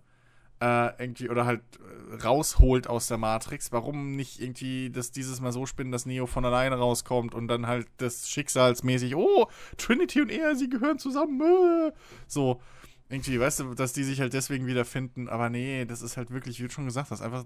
Äh, 0.60 1.02
irgendwie, 1.02 1.30
oder 1.30 1.46
halt 1.46 1.62
äh, 1.78 2.22
rausholt 2.22 2.86
aus 2.86 3.08
der 3.08 3.16
Matrix. 3.16 3.72
Warum 3.72 4.14
nicht 4.14 4.40
irgendwie 4.40 4.90
das 4.90 5.10
dieses 5.10 5.40
Mal 5.40 5.52
so 5.52 5.64
spinnen, 5.64 5.90
dass 5.90 6.04
Neo 6.04 6.26
von 6.26 6.44
alleine 6.44 6.76
rauskommt 6.76 7.34
und 7.34 7.48
dann 7.48 7.66
halt 7.66 7.88
das 7.96 8.28
schicksalsmäßig, 8.28 9.16
oh, 9.16 9.48
Trinity 9.78 10.20
und 10.20 10.30
er, 10.30 10.54
sie 10.56 10.68
gehören 10.68 10.98
zusammen, 10.98 11.40
äh. 11.40 11.92
so. 12.26 12.60
Irgendwie, 13.08 13.40
weißt 13.40 13.60
du, 13.60 13.74
dass 13.74 13.92
die 13.92 14.04
sich 14.04 14.20
halt 14.20 14.34
deswegen 14.34 14.66
wiederfinden, 14.66 15.28
aber 15.28 15.50
nee, 15.50 15.84
das 15.84 16.00
ist 16.00 16.16
halt 16.16 16.30
wirklich, 16.30 16.60
wie 16.60 16.68
du 16.68 16.70
schon 16.70 16.84
gesagt 16.84 17.10
hast, 17.10 17.22
einfach 17.22 17.44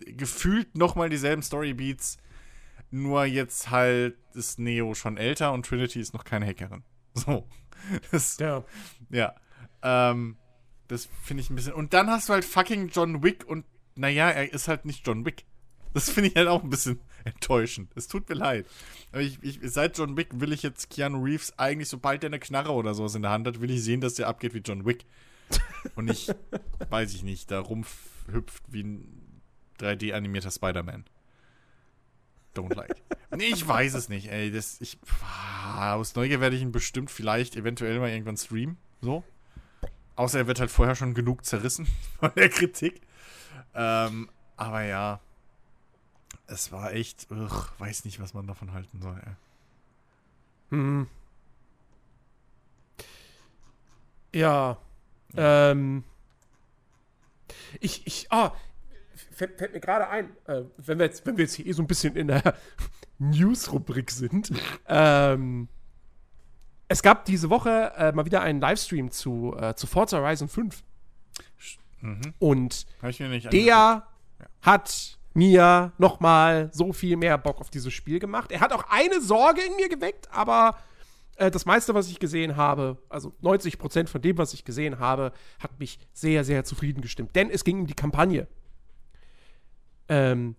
gefühlt 0.00 0.76
nochmal 0.76 1.08
dieselben 1.08 1.42
Storybeats, 1.42 2.16
nur 2.90 3.24
jetzt 3.24 3.70
halt 3.70 4.16
ist 4.34 4.58
Neo 4.58 4.94
schon 4.94 5.16
älter 5.16 5.52
und 5.52 5.66
Trinity 5.66 6.00
ist 6.00 6.14
noch 6.14 6.24
keine 6.24 6.46
Hackerin. 6.46 6.82
So. 7.14 7.46
Das, 8.10 8.38
Ja. 8.38 8.64
ja. 9.10 9.34
Ähm, 9.82 10.36
das 10.88 11.08
finde 11.22 11.42
ich 11.42 11.50
ein 11.50 11.56
bisschen. 11.56 11.72
Und 11.72 11.92
dann 11.94 12.10
hast 12.10 12.28
du 12.28 12.32
halt 12.32 12.44
fucking 12.44 12.88
John 12.88 13.22
Wick 13.22 13.44
und 13.46 13.64
naja, 13.96 14.28
er 14.30 14.52
ist 14.52 14.68
halt 14.68 14.84
nicht 14.84 15.06
John 15.06 15.24
Wick. 15.24 15.44
Das 15.92 16.10
finde 16.10 16.30
ich 16.30 16.36
halt 16.36 16.48
auch 16.48 16.62
ein 16.62 16.70
bisschen 16.70 17.00
enttäuschend. 17.24 17.90
Es 17.94 18.08
tut 18.08 18.28
mir 18.28 18.34
leid. 18.34 18.66
Aber 19.12 19.22
ich, 19.22 19.38
ich, 19.42 19.60
seit 19.62 19.96
John 19.96 20.16
Wick 20.16 20.28
will 20.40 20.52
ich 20.52 20.62
jetzt 20.62 20.90
Keanu 20.90 21.22
Reeves 21.22 21.56
eigentlich, 21.58 21.88
sobald 21.88 22.22
der 22.22 22.30
eine 22.30 22.40
Knarre 22.40 22.72
oder 22.72 22.94
sowas 22.94 23.14
in 23.14 23.22
der 23.22 23.30
Hand 23.30 23.46
hat, 23.46 23.60
will 23.60 23.70
ich 23.70 23.82
sehen, 23.82 24.00
dass 24.00 24.14
der 24.14 24.26
abgeht 24.26 24.54
wie 24.54 24.58
John 24.58 24.84
Wick. 24.84 25.06
Und 25.94 26.06
nicht, 26.06 26.34
weiß 26.90 27.14
ich 27.14 27.22
nicht, 27.22 27.50
da 27.50 27.60
rumhüpft 27.60 28.64
wie 28.68 28.82
ein 28.82 29.40
3D-animierter 29.78 30.50
Spider-Man. 30.50 31.04
Don't 32.54 32.74
like. 32.74 32.96
nee, 33.36 33.46
ich 33.46 33.66
weiß 33.66 33.94
es 33.94 34.08
nicht, 34.08 34.30
ey. 34.30 34.50
Das, 34.50 34.80
ich, 34.80 34.98
ah, 35.22 35.94
aus 35.94 36.14
Neugier 36.14 36.40
werde 36.40 36.56
ich 36.56 36.62
ihn 36.62 36.72
bestimmt 36.72 37.10
vielleicht 37.10 37.56
eventuell 37.56 37.98
mal 37.98 38.10
irgendwann 38.10 38.36
streamen. 38.36 38.76
So. 39.00 39.24
Außer 40.16 40.38
er 40.38 40.46
wird 40.46 40.60
halt 40.60 40.70
vorher 40.70 40.94
schon 40.94 41.14
genug 41.14 41.44
zerrissen 41.44 41.86
von 42.20 42.30
der 42.36 42.48
Kritik. 42.48 43.00
Ähm, 43.74 44.30
aber 44.56 44.82
ja, 44.82 45.20
es 46.46 46.70
war 46.72 46.92
echt, 46.92 47.26
ugh, 47.30 47.72
weiß 47.78 48.04
nicht, 48.04 48.20
was 48.20 48.34
man 48.34 48.46
davon 48.46 48.72
halten 48.72 49.00
soll. 49.00 49.20
Ey. 49.24 49.32
Hm. 50.70 51.08
Ja. 54.34 54.78
Ähm. 55.36 56.04
Ich, 57.80 58.06
ich, 58.06 58.26
ah, 58.30 58.52
fällt, 59.34 59.58
fällt 59.58 59.72
mir 59.72 59.80
gerade 59.80 60.08
ein, 60.08 60.30
äh, 60.46 60.62
wenn, 60.78 60.98
wir 60.98 61.06
jetzt, 61.06 61.26
wenn 61.26 61.36
wir 61.36 61.44
jetzt 61.44 61.54
hier 61.54 61.66
eh 61.66 61.72
so 61.72 61.82
ein 61.82 61.86
bisschen 61.86 62.16
in 62.16 62.28
der 62.28 62.54
News-Rubrik 63.18 64.10
sind. 64.10 64.52
ähm, 64.88 65.68
es 66.88 67.02
gab 67.02 67.24
diese 67.24 67.50
Woche 67.50 67.92
äh, 67.96 68.12
mal 68.12 68.24
wieder 68.24 68.42
einen 68.42 68.60
Livestream 68.60 69.10
zu, 69.10 69.56
äh, 69.58 69.74
zu 69.74 69.86
Forza 69.86 70.18
Horizon 70.18 70.48
5. 70.48 70.82
Mhm. 72.00 72.34
Und 72.38 72.86
der 73.50 74.06
hat 74.60 75.18
mir 75.32 75.92
nochmal 75.98 76.70
so 76.72 76.92
viel 76.92 77.16
mehr 77.16 77.38
Bock 77.38 77.60
auf 77.60 77.70
dieses 77.70 77.92
Spiel 77.92 78.18
gemacht. 78.18 78.52
Er 78.52 78.60
hat 78.60 78.72
auch 78.72 78.84
eine 78.88 79.20
Sorge 79.20 79.62
in 79.62 79.74
mir 79.76 79.88
geweckt, 79.88 80.28
aber 80.30 80.78
äh, 81.36 81.50
das 81.50 81.66
meiste, 81.66 81.94
was 81.94 82.08
ich 82.08 82.20
gesehen 82.20 82.56
habe, 82.56 82.98
also 83.08 83.34
90 83.40 83.78
Prozent 83.78 84.08
von 84.08 84.22
dem, 84.22 84.38
was 84.38 84.54
ich 84.54 84.64
gesehen 84.64 84.98
habe, 84.98 85.32
hat 85.58 85.78
mich 85.80 85.98
sehr, 86.12 86.44
sehr 86.44 86.64
zufrieden 86.64 87.00
gestimmt. 87.00 87.34
Denn 87.34 87.50
es 87.50 87.64
ging 87.64 87.80
um 87.80 87.86
die 87.86 87.94
Kampagne. 87.94 88.46
Ähm, 90.08 90.56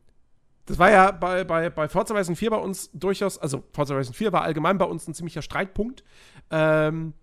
das 0.65 0.79
war 0.79 0.89
ja 0.89 1.11
bei, 1.11 1.43
bei, 1.43 1.69
bei 1.69 1.87
Forza 1.87 2.13
Horizon 2.13 2.35
4 2.35 2.49
bei 2.49 2.57
uns 2.57 2.89
durchaus, 2.93 3.37
also 3.37 3.63
Forza 3.71 3.93
Horizon 3.93 4.13
4 4.13 4.33
war 4.33 4.41
allgemein 4.41 4.77
bei 4.77 4.85
uns 4.85 5.07
ein 5.07 5.13
ziemlicher 5.13 5.43
Streitpunkt. 5.43 6.03
Ähm, 6.49 7.13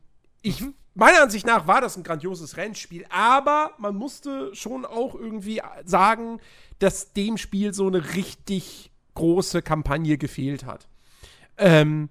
ich, 0.42 0.60
mhm. 0.60 0.74
meiner 0.94 1.22
Ansicht 1.22 1.46
nach 1.46 1.66
war 1.66 1.80
das 1.80 1.96
ein 1.96 2.04
grandioses 2.04 2.56
Rennspiel, 2.56 3.04
aber 3.10 3.72
man 3.78 3.96
musste 3.96 4.54
schon 4.54 4.84
auch 4.84 5.14
irgendwie 5.14 5.60
sagen, 5.84 6.38
dass 6.78 7.12
dem 7.12 7.36
Spiel 7.36 7.74
so 7.74 7.88
eine 7.88 8.14
richtig 8.14 8.92
große 9.14 9.60
Kampagne 9.62 10.18
gefehlt 10.18 10.64
hat. 10.64 10.88
Ähm, 11.58 12.10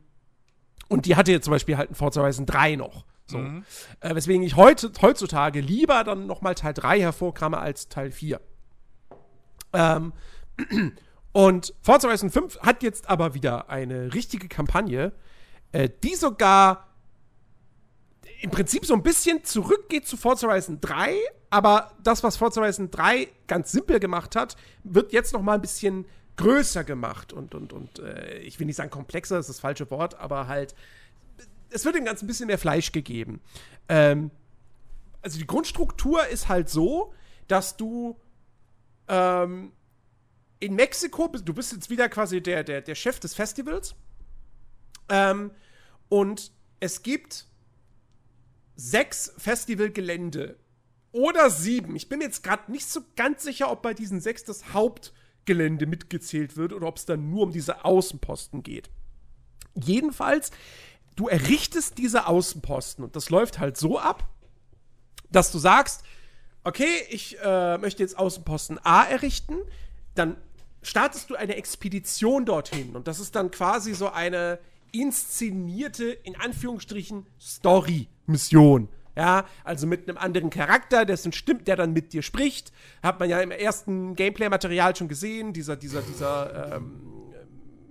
und 0.89 1.05
die 1.05 1.15
hatte 1.15 1.31
jetzt 1.31 1.45
zum 1.45 1.51
Beispiel 1.51 1.77
halt 1.77 1.91
ein 1.91 1.95
Forza 1.95 2.21
Horizon 2.21 2.45
3 2.45 2.75
noch. 2.75 3.05
So. 3.25 3.37
Mhm. 3.37 3.63
Äh, 4.01 4.15
weswegen 4.15 4.43
ich 4.43 4.57
heute, 4.57 4.91
heutzutage 5.01 5.61
lieber 5.61 6.03
dann 6.03 6.27
noch 6.27 6.41
mal 6.41 6.55
Teil 6.55 6.73
3 6.73 6.99
hervorkrame 6.99 7.57
als 7.57 7.87
Teil 7.87 8.11
4. 8.11 8.41
Ähm, 9.73 10.13
und 11.31 11.73
Forza 11.81 12.07
Horizon 12.07 12.29
5 12.29 12.59
hat 12.59 12.83
jetzt 12.83 13.09
aber 13.09 13.33
wieder 13.33 13.69
eine 13.69 14.13
richtige 14.13 14.47
Kampagne, 14.47 15.13
äh, 15.71 15.89
die 16.03 16.15
sogar 16.15 16.87
im 18.41 18.49
Prinzip 18.49 18.85
so 18.85 18.93
ein 18.93 19.03
bisschen 19.03 19.43
zurückgeht 19.43 20.07
zu 20.07 20.17
Forza 20.17 20.47
Horizon 20.47 20.79
3, 20.81 21.15
aber 21.49 21.91
das, 22.03 22.23
was 22.23 22.37
Forza 22.37 22.61
Horizon 22.61 22.89
3 22.89 23.27
ganz 23.47 23.71
simpel 23.71 23.99
gemacht 23.99 24.35
hat, 24.35 24.55
wird 24.83 25.13
jetzt 25.13 25.33
noch 25.33 25.41
mal 25.41 25.55
ein 25.55 25.61
bisschen 25.61 26.05
größer 26.37 26.83
gemacht 26.83 27.33
und, 27.33 27.53
und, 27.53 27.71
und 27.71 27.99
äh, 27.99 28.39
ich 28.39 28.59
will 28.59 28.65
nicht 28.65 28.77
sagen 28.77 28.89
komplexer, 28.89 29.35
das 29.35 29.47
ist 29.47 29.57
das 29.57 29.59
falsche 29.59 29.89
Wort, 29.91 30.19
aber 30.19 30.47
halt, 30.47 30.73
es 31.69 31.85
wird 31.85 31.95
dem 31.95 32.05
Ganzen 32.05 32.25
ein 32.25 32.27
bisschen 32.27 32.47
mehr 32.47 32.57
Fleisch 32.57 32.91
gegeben. 32.91 33.41
Ähm, 33.89 34.31
also 35.21 35.37
die 35.37 35.45
Grundstruktur 35.45 36.25
ist 36.27 36.49
halt 36.49 36.69
so, 36.69 37.13
dass 37.47 37.77
du 37.77 38.17
ähm, 39.07 39.71
in 40.59 40.75
Mexiko, 40.75 41.27
du 41.27 41.53
bist 41.53 41.73
jetzt 41.73 41.89
wieder 41.89 42.07
quasi 42.07 42.41
der, 42.41 42.63
der, 42.63 42.81
der 42.81 42.95
Chef 42.95 43.19
des 43.19 43.33
Festivals. 43.33 43.95
Ähm, 45.09 45.51
und 46.07 46.51
es 46.79 47.03
gibt 47.03 47.47
sechs 48.75 49.33
Festivalgelände 49.37 50.57
oder 51.11 51.49
sieben. 51.49 51.95
Ich 51.95 52.09
bin 52.09 52.21
jetzt 52.21 52.43
gerade 52.43 52.71
nicht 52.71 52.87
so 52.87 53.01
ganz 53.15 53.43
sicher, 53.43 53.71
ob 53.71 53.81
bei 53.81 53.93
diesen 53.93 54.21
sechs 54.21 54.43
das 54.43 54.73
Hauptgelände 54.73 55.85
mitgezählt 55.85 56.57
wird 56.57 56.73
oder 56.73 56.87
ob 56.87 56.97
es 56.97 57.05
dann 57.05 57.29
nur 57.29 57.43
um 57.43 57.51
diese 57.51 57.83
Außenposten 57.83 58.63
geht. 58.63 58.89
Jedenfalls, 59.73 60.51
du 61.15 61.27
errichtest 61.27 61.97
diese 61.97 62.27
Außenposten 62.27 63.03
und 63.03 63.15
das 63.15 63.29
läuft 63.29 63.59
halt 63.59 63.77
so 63.77 63.99
ab, 63.99 64.27
dass 65.29 65.51
du 65.51 65.59
sagst, 65.59 66.03
okay, 66.63 67.03
ich 67.09 67.37
äh, 67.43 67.77
möchte 67.77 68.03
jetzt 68.03 68.17
Außenposten 68.17 68.79
A 68.83 69.03
errichten, 69.03 69.57
dann 70.15 70.37
startest 70.81 71.29
du 71.29 71.35
eine 71.35 71.55
Expedition 71.55 72.45
dorthin 72.45 72.95
und 72.95 73.07
das 73.07 73.19
ist 73.19 73.35
dann 73.35 73.51
quasi 73.51 73.93
so 73.93 74.09
eine 74.09 74.57
inszenierte, 74.91 76.05
in 76.05 76.35
Anführungsstrichen, 76.35 77.27
Story-Mission. 77.39 78.89
Ja, 79.15 79.45
also 79.65 79.87
mit 79.87 80.07
einem 80.07 80.17
anderen 80.17 80.49
Charakter, 80.49 81.03
dessen 81.03 81.33
stimmt, 81.33 81.67
der 81.67 81.75
dann 81.75 81.91
mit 81.91 82.13
dir 82.13 82.21
spricht. 82.21 82.71
Hat 83.03 83.19
man 83.19 83.29
ja 83.29 83.41
im 83.41 83.51
ersten 83.51 84.15
Gameplay-Material 84.15 84.95
schon 84.95 85.09
gesehen, 85.09 85.51
dieser, 85.51 85.75
dieser, 85.75 86.01
dieser, 86.01 86.77
ähm, 86.77 87.33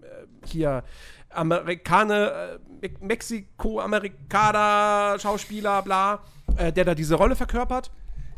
äh, 0.01 0.25
hier, 0.47 0.83
Amerikaner, 1.29 2.59
äh, 2.81 2.89
Mexiko-Amerikaner, 3.01 5.19
Schauspieler, 5.19 5.83
bla, 5.83 6.25
äh, 6.57 6.73
der 6.73 6.87
da 6.87 6.95
diese 6.95 7.17
Rolle 7.17 7.37
verkörpert. 7.37 7.91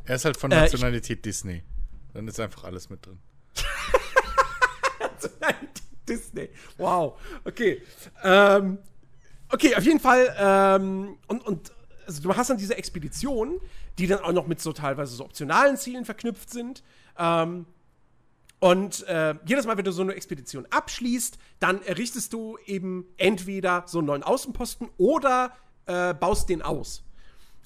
Er 0.04 0.16
ist 0.16 0.24
halt 0.24 0.36
von 0.36 0.50
äh, 0.50 0.60
Nationalität 0.60 1.18
ich, 1.18 1.22
Disney. 1.22 1.62
Dann 2.12 2.28
ist 2.28 2.40
einfach 2.40 2.64
alles 2.64 2.90
mit 2.90 3.06
drin. 3.06 3.18
Disney. 6.08 6.48
Wow. 6.76 7.18
Okay. 7.44 7.82
Ähm, 8.22 8.78
okay, 9.50 9.74
auf 9.76 9.84
jeden 9.84 10.00
Fall. 10.00 10.34
Ähm, 10.38 11.16
und, 11.28 11.46
und 11.46 11.72
also 12.06 12.22
du 12.22 12.36
hast 12.36 12.50
dann 12.50 12.58
diese 12.58 12.76
Expeditionen, 12.76 13.60
die 13.98 14.06
dann 14.06 14.20
auch 14.20 14.32
noch 14.32 14.46
mit 14.46 14.60
so 14.60 14.72
teilweise 14.72 15.14
so 15.14 15.24
optionalen 15.24 15.76
Zielen 15.76 16.04
verknüpft 16.04 16.50
sind. 16.50 16.82
Ähm, 17.18 17.66
und 18.58 19.06
äh, 19.08 19.34
jedes 19.44 19.66
Mal, 19.66 19.76
wenn 19.76 19.84
du 19.84 19.92
so 19.92 20.02
eine 20.02 20.14
Expedition 20.14 20.66
abschließt, 20.70 21.36
dann 21.58 21.82
errichtest 21.82 22.32
du 22.32 22.58
eben 22.64 23.06
entweder 23.16 23.84
so 23.86 23.98
einen 23.98 24.06
neuen 24.06 24.22
Außenposten 24.22 24.88
oder 24.98 25.52
äh, 25.86 26.14
baust 26.14 26.48
den 26.48 26.62
aus. 26.62 27.02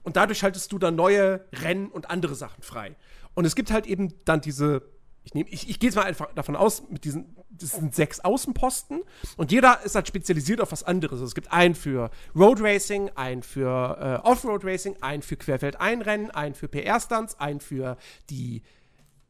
Und 0.07 0.15
dadurch 0.15 0.39
schaltest 0.39 0.71
du 0.71 0.79
dann 0.79 0.95
neue 0.95 1.45
Rennen 1.53 1.89
und 1.89 2.11
andere 2.11 2.37
Sachen 2.37 2.63
frei. 2.63 2.95
Und 3.35 3.45
es 3.45 3.57
gibt 3.57 3.73
halt 3.73 3.87
eben 3.87 4.15
dann 4.25 4.41
diese 4.41 4.83
ich, 5.25 5.35
nehm, 5.35 5.47
ich, 5.51 5.69
ich 5.69 5.81
gehe 5.81 5.89
jetzt 5.89 5.97
mal 5.97 6.05
einfach 6.05 6.33
davon 6.37 6.55
aus, 6.55 6.85
mit 6.89 7.03
diesen, 7.03 7.37
das 7.51 7.73
sind 7.73 7.93
sechs 7.93 8.21
Außenposten 8.21 9.03
und 9.37 9.51
jeder 9.51 9.83
ist 9.83 9.97
halt 9.97 10.07
spezialisiert 10.07 10.61
auf 10.61 10.71
was 10.71 10.85
anderes. 10.85 11.15
Also 11.15 11.25
es 11.25 11.35
gibt 11.35 11.51
einen 11.51 11.75
für 11.75 12.11
Road 12.37 12.61
Racing, 12.61 13.11
einen 13.17 13.43
für 13.43 14.23
äh, 14.25 14.29
Offroad 14.29 14.65
Racing, 14.65 14.95
einen 15.01 15.23
für 15.23 15.37
Querfeldeinrennen, 15.37 16.31
einen 16.31 16.55
für 16.55 16.69
PR-Stunts, 16.69 17.41
einen 17.41 17.59
für 17.59 17.97
die 18.31 18.63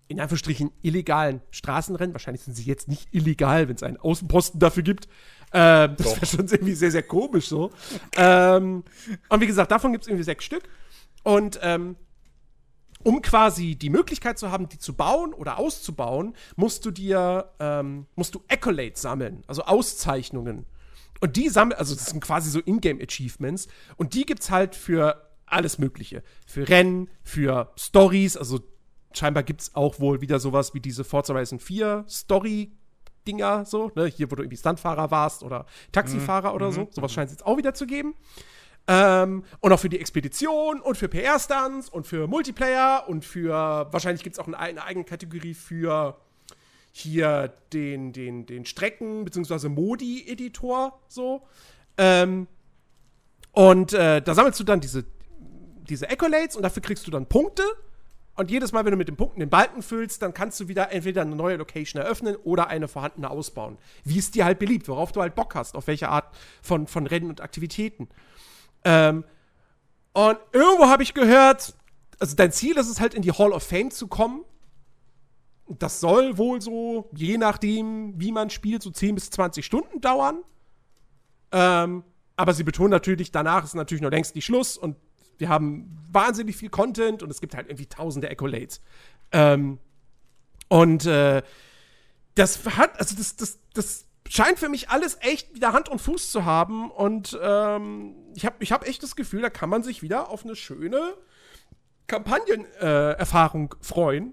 in 0.08 0.20
Anführungsstrichen 0.20 0.70
illegalen 0.82 1.40
Straßenrennen. 1.50 2.12
Wahrscheinlich 2.12 2.42
sind 2.42 2.54
sie 2.54 2.64
jetzt 2.64 2.88
nicht 2.88 3.08
illegal, 3.12 3.68
wenn 3.68 3.76
es 3.76 3.82
einen 3.82 3.96
Außenposten 3.96 4.60
dafür 4.60 4.82
gibt. 4.82 5.08
Ähm, 5.53 5.94
das 5.97 6.16
wäre 6.16 6.26
schon 6.26 6.49
irgendwie 6.49 6.74
sehr, 6.74 6.90
sehr 6.90 7.03
komisch 7.03 7.49
so. 7.49 7.70
ähm, 8.16 8.84
und 9.28 9.40
wie 9.40 9.47
gesagt, 9.47 9.70
davon 9.70 9.92
gibt 9.92 10.05
es 10.05 10.09
irgendwie 10.09 10.24
sechs 10.24 10.44
Stück. 10.44 10.64
Und 11.22 11.59
ähm, 11.62 11.97
um 13.03 13.22
quasi 13.22 13.76
die 13.76 13.90
Möglichkeit 13.90 14.38
zu 14.38 14.51
haben, 14.51 14.68
die 14.68 14.78
zu 14.78 14.94
bauen 14.94 15.32
oder 15.32 15.59
auszubauen, 15.59 16.34
musst 16.57 16.84
du 16.84 16.90
dir, 16.90 17.53
ähm, 17.61 18.07
musst 18.16 18.34
du 18.34 18.42
Accolades 18.49 19.03
sammeln, 19.03 19.44
also 19.47 19.62
Auszeichnungen. 19.62 20.66
Und 21.20 21.36
die 21.36 21.49
sammeln, 21.49 21.78
also 21.78 21.94
das 21.94 22.07
sind 22.07 22.20
quasi 22.20 22.51
so 22.51 22.61
Ingame-Achievements. 22.61 23.68
Und 23.97 24.14
die 24.14 24.26
gibt's 24.26 24.51
halt 24.51 24.74
für 24.74 25.30
alles 25.47 25.78
Mögliche. 25.78 26.22
Für 26.47 26.68
Rennen, 26.68 27.09
für 27.22 27.72
Stories, 27.76 28.36
also 28.36 28.61
scheinbar 29.12 29.44
gibt's 29.44 29.74
auch 29.74 30.01
wohl 30.01 30.20
wieder 30.20 30.40
sowas 30.40 30.74
wie 30.74 30.80
diese 30.80 31.05
Forza 31.05 31.32
Horizon 31.32 31.59
4 31.59 32.05
Story 32.09 32.72
Dinger, 33.26 33.64
so, 33.64 33.90
ne? 33.94 34.06
Hier, 34.06 34.30
wo 34.30 34.36
du 34.36 34.42
irgendwie 34.42 34.56
Stuntfahrer 34.56 35.10
warst 35.10 35.42
oder 35.42 35.66
Taxifahrer 35.92 36.50
mhm. 36.50 36.54
oder 36.54 36.72
so. 36.72 36.88
Sowas 36.90 37.12
scheint 37.12 37.26
es 37.26 37.34
jetzt 37.34 37.46
auch 37.46 37.56
wieder 37.56 37.74
zu 37.74 37.86
geben. 37.86 38.14
Ähm, 38.88 39.44
und 39.60 39.72
auch 39.72 39.80
für 39.80 39.88
die 39.88 39.98
Expedition 39.98 40.80
und 40.80 40.96
für 40.96 41.08
PR-Stunts 41.08 41.88
und 41.88 42.06
für 42.06 42.28
Multiplayer 42.28 43.08
und 43.08 43.24
für, 43.24 43.88
wahrscheinlich 43.90 44.22
gibt 44.22 44.36
es 44.36 44.40
auch 44.40 44.46
eine, 44.46 44.58
eine, 44.58 44.84
eigene 44.84 45.04
Kategorie 45.04 45.54
für 45.54 46.16
hier 46.92 47.52
den, 47.72 48.12
den, 48.12 48.46
den 48.46 48.64
Strecken- 48.64 49.24
bzw. 49.24 49.68
Modi-Editor 49.68 51.00
so. 51.08 51.42
Ähm, 51.98 52.46
und 53.52 53.92
äh, 53.92 54.22
da 54.22 54.34
sammelst 54.34 54.60
du 54.60 54.64
dann 54.64 54.80
diese, 54.80 55.04
diese 55.88 56.08
Accolades 56.08 56.56
und 56.56 56.62
dafür 56.62 56.82
kriegst 56.82 57.06
du 57.06 57.10
dann 57.10 57.26
Punkte. 57.26 57.64
Und 58.37 58.51
jedes 58.51 58.72
Mal, 58.72 58.84
wenn 58.84 58.91
du 58.91 58.99
mit 58.99 59.09
den 59.09 59.16
Punkten 59.16 59.41
den 59.41 59.49
Balken 59.49 59.82
füllst, 59.82 60.20
dann 60.20 60.34
kannst 60.34 60.61
du 60.61 60.68
wieder 60.68 60.93
entweder 60.93 61.22
eine 61.22 61.34
neue 61.34 61.57
Location 61.57 62.03
eröffnen 62.03 62.37
oder 62.37 62.68
eine 62.68 62.87
vorhandene 62.87 63.30
ausbauen. 63.30 63.78
Wie 64.05 64.18
es 64.18 64.30
dir 64.30 64.45
halt 64.45 64.59
beliebt, 64.59 64.89
worauf 64.89 65.11
du 65.12 65.22
halt 65.22 65.34
Bock 65.34 65.55
hast, 65.55 65.74
auf 65.74 65.87
welche 65.87 66.11
Art 66.11 66.37
von, 66.61 66.87
von 66.87 67.07
Rennen 67.07 67.30
und 67.30 67.41
Aktivitäten. 67.41 68.09
Ähm, 68.84 69.24
und 70.12 70.39
irgendwo 70.53 70.87
habe 70.87 71.03
ich 71.03 71.14
gehört, 71.14 71.74
also 72.18 72.37
dein 72.37 72.53
Ziel 72.53 72.76
ist 72.76 72.89
es 72.89 73.01
halt 73.01 73.14
in 73.14 73.22
die 73.22 73.32
Hall 73.32 73.53
of 73.53 73.62
Fame 73.62 73.91
zu 73.91 74.07
kommen. 74.07 74.45
das 75.68 76.01
soll 76.01 76.37
wohl 76.37 76.61
so, 76.61 77.11
je 77.14 77.39
nachdem, 77.39 78.20
wie 78.20 78.32
man 78.32 78.51
spielt, 78.51 78.82
so 78.82 78.91
10 78.91 79.14
bis 79.14 79.30
20 79.30 79.64
Stunden 79.64 80.01
dauern. 80.01 80.43
Ähm, 81.53 82.05
aber 82.37 82.53
sie 82.53 82.64
betonen 82.64 82.91
natürlich, 82.91 83.32
danach 83.32 83.64
ist 83.64 83.74
natürlich 83.74 84.03
noch 84.03 84.11
längst 84.11 84.34
nicht 84.34 84.45
Schluss 84.45 84.76
und 84.76 84.97
wir 85.39 85.49
haben 85.49 85.99
wahnsinnig 86.11 86.57
viel 86.57 86.70
Content 86.70 87.22
und 87.22 87.30
es 87.30 87.41
gibt 87.41 87.55
halt 87.55 87.66
irgendwie 87.66 87.87
tausende 87.87 88.30
Accolades. 88.30 88.80
Ähm, 89.32 89.78
und 90.68 91.07
äh, 91.07 91.43
das 92.34 92.64
hat, 92.64 92.99
also 92.99 93.16
das, 93.16 93.37
das, 93.37 93.59
das 93.74 94.07
scheint 94.28 94.59
für 94.59 94.68
mich 94.68 94.91
alles 94.91 95.18
echt 95.20 95.55
wieder 95.55 95.72
Hand 95.72 95.89
und 95.89 96.01
Fuß 96.01 96.30
zu 96.30 96.45
haben. 96.45 96.91
Und 96.91 97.39
ähm, 97.43 98.14
ich 98.34 98.45
habe 98.45 98.57
ich 98.61 98.72
hab 98.72 98.87
echt 98.87 99.03
das 99.03 99.16
Gefühl, 99.16 99.43
da 99.43 99.51
kann 99.51 99.70
man 99.70 99.82
sich 99.82 100.03
wieder 100.03 100.28
auf 100.28 100.45
eine 100.45 100.57
schöne 100.57 101.14
Kampagnenerfahrung 102.07 103.74
äh, 103.74 103.84
freuen. 103.84 104.32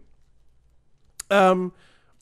Ähm, 1.29 1.71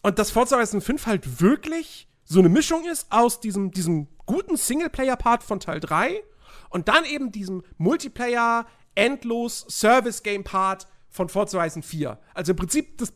und 0.02 0.20
dass 0.20 0.32
Forza 0.32 0.56
Horizon 0.56 0.82
5 0.82 1.06
halt 1.06 1.42
wirklich 1.42 2.08
so 2.24 2.40
eine 2.40 2.50
Mischung 2.50 2.86
ist 2.86 3.12
aus 3.12 3.40
diesem, 3.40 3.72
diesem 3.72 4.08
guten 4.26 4.56
Singleplayer-Part 4.58 5.44
von 5.44 5.60
Teil 5.60 5.80
3 5.80 6.22
und 6.72 6.88
dann 6.88 7.06
eben 7.06 7.32
diesem 7.32 7.64
Multiplayer, 7.78 8.66
endlos 8.96 9.66
Service-Game-Part 9.70 10.88
von 11.10 11.30
Forza 11.30 11.60
Horizon 11.60 11.84
4. 11.84 12.18
Also 12.34 12.52
im 12.54 12.56
Prinzip 12.56 12.98
das, 12.98 13.14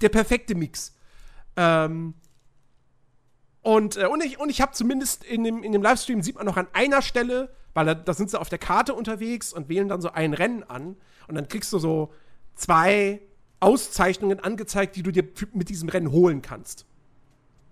der 0.00 0.08
perfekte 0.08 0.54
Mix. 0.54 0.96
Ähm, 1.56 2.14
und, 3.62 3.96
äh, 3.96 4.06
und 4.06 4.22
ich, 4.24 4.40
und 4.40 4.50
ich 4.50 4.60
habe 4.60 4.72
zumindest 4.72 5.24
in 5.24 5.44
dem, 5.44 5.62
in 5.62 5.72
dem 5.72 5.82
Livestream 5.82 6.22
sieht 6.22 6.36
man 6.36 6.46
noch 6.46 6.56
an 6.56 6.66
einer 6.72 7.02
Stelle, 7.02 7.54
weil 7.74 7.86
da, 7.86 7.94
da 7.94 8.14
sind 8.14 8.30
sie 8.30 8.40
auf 8.40 8.48
der 8.48 8.58
Karte 8.58 8.94
unterwegs 8.94 9.52
und 9.52 9.68
wählen 9.68 9.88
dann 9.88 10.00
so 10.00 10.10
ein 10.10 10.34
Rennen 10.34 10.62
an. 10.64 10.96
Und 11.28 11.34
dann 11.34 11.48
kriegst 11.48 11.72
du 11.72 11.78
so 11.78 12.12
zwei 12.54 13.20
Auszeichnungen 13.60 14.40
angezeigt, 14.40 14.96
die 14.96 15.02
du 15.02 15.10
dir 15.10 15.24
mit 15.52 15.68
diesem 15.68 15.88
Rennen 15.88 16.10
holen 16.10 16.42
kannst. 16.42 16.86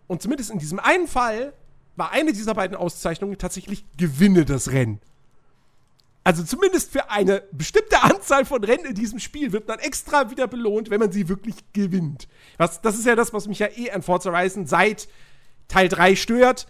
Und 0.07 0.23
zumindest 0.23 0.51
in 0.51 0.59
diesem 0.59 0.79
einen 0.79 1.07
Fall 1.07 1.53
war 1.97 2.11
eine 2.11 2.33
dieser 2.33 2.55
beiden 2.55 2.77
Auszeichnungen 2.77 3.39
tatsächlich 3.39 3.85
Gewinne 3.97 4.45
das 4.45 4.71
Rennen. 4.71 5.01
Also 6.25 6.45
zumindest 6.45 6.93
für 6.93 7.11
eine 7.11 7.43
bestimmte 7.51 8.03
Anzahl 8.03 8.45
von 8.45 8.63
Rennen 8.63 8.87
in 8.87 8.95
diesem 8.95 9.19
Spiel 9.19 9.53
wird 9.53 9.67
man 9.67 9.81
extra 9.81 10.31
wieder 10.31 10.47
belohnt, 10.47 10.89
wenn 10.91 11.01
man 11.01 11.11
sie 11.11 11.29
wirklich 11.29 11.57
gewinnt. 11.73 12.29
Was, 12.59 12.81
das 12.81 12.97
ist 12.97 13.07
ja 13.07 13.17
das, 13.17 13.33
was 13.33 13.49
mich 13.49 13.59
ja 13.59 13.69
eh 13.75 13.91
an 13.91 14.03
Forza 14.03 14.31
Horizon 14.31 14.67
seit 14.67 15.09
Teil 15.67 15.89
3 15.89 16.15
stört. 16.15 16.69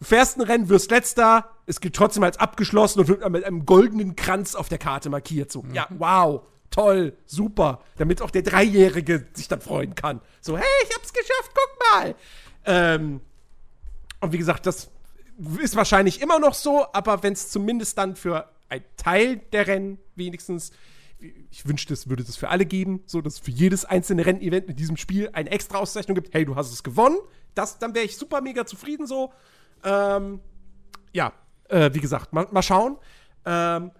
Du 0.00 0.06
fährst 0.06 0.38
ein 0.38 0.42
Rennen, 0.42 0.68
wirst 0.68 0.90
letzter, 0.90 1.50
es 1.66 1.80
gilt 1.80 1.94
trotzdem 1.94 2.24
als 2.24 2.38
abgeschlossen 2.38 3.00
und 3.00 3.08
wird 3.08 3.28
mit 3.30 3.44
einem 3.44 3.66
goldenen 3.66 4.16
Kranz 4.16 4.54
auf 4.54 4.68
der 4.68 4.78
Karte 4.78 5.08
markiert. 5.08 5.52
So, 5.52 5.62
mhm. 5.62 5.74
ja, 5.74 5.86
wow, 5.90 6.42
toll, 6.70 7.16
super. 7.26 7.80
Damit 7.96 8.22
auch 8.22 8.30
der 8.30 8.42
Dreijährige 8.42 9.28
sich 9.34 9.46
dann 9.46 9.60
freuen 9.60 9.94
kann. 9.94 10.20
So, 10.40 10.56
hey, 10.56 10.64
ich 10.88 10.96
hab's 10.96 11.12
geschafft, 11.12 11.52
guck 11.54 11.92
mal. 11.92 12.14
Ähm, 12.64 13.20
und 14.20 14.32
wie 14.32 14.38
gesagt, 14.38 14.66
das 14.66 14.90
ist 15.60 15.76
wahrscheinlich 15.76 16.20
immer 16.20 16.38
noch 16.38 16.54
so, 16.54 16.86
aber 16.92 17.22
wenn 17.22 17.34
es 17.34 17.50
zumindest 17.50 17.96
dann 17.96 18.16
für 18.16 18.48
ein 18.70 18.82
Teil 18.96 19.38
der 19.52 19.66
Rennen 19.66 19.98
wenigstens 20.14 20.72
ich 21.50 21.68
wünschte, 21.68 21.92
es 21.92 22.08
würde 22.08 22.22
es 22.22 22.36
für 22.36 22.48
alle 22.48 22.64
geben, 22.64 23.02
so 23.04 23.20
dass 23.20 23.34
es 23.34 23.40
für 23.40 23.50
jedes 23.50 23.84
einzelne 23.84 24.24
Rennevent 24.24 24.70
in 24.70 24.76
diesem 24.76 24.96
Spiel 24.96 25.28
eine 25.34 25.50
extra 25.50 25.76
Auszeichnung 25.76 26.14
gibt. 26.14 26.32
Hey, 26.32 26.46
du 26.46 26.56
hast 26.56 26.72
es 26.72 26.82
gewonnen 26.82 27.18
das, 27.54 27.78
dann 27.78 27.94
wäre 27.94 28.04
ich 28.04 28.16
super 28.16 28.40
mega 28.40 28.66
zufrieden 28.66 29.06
so. 29.06 29.32
Ähm, 29.84 30.40
ja, 31.12 31.32
äh, 31.68 31.90
wie 31.92 32.00
gesagt, 32.00 32.32
mal, 32.32 32.46
mal 32.50 32.62
schauen. 32.62 32.98
Ähm, 33.44 33.90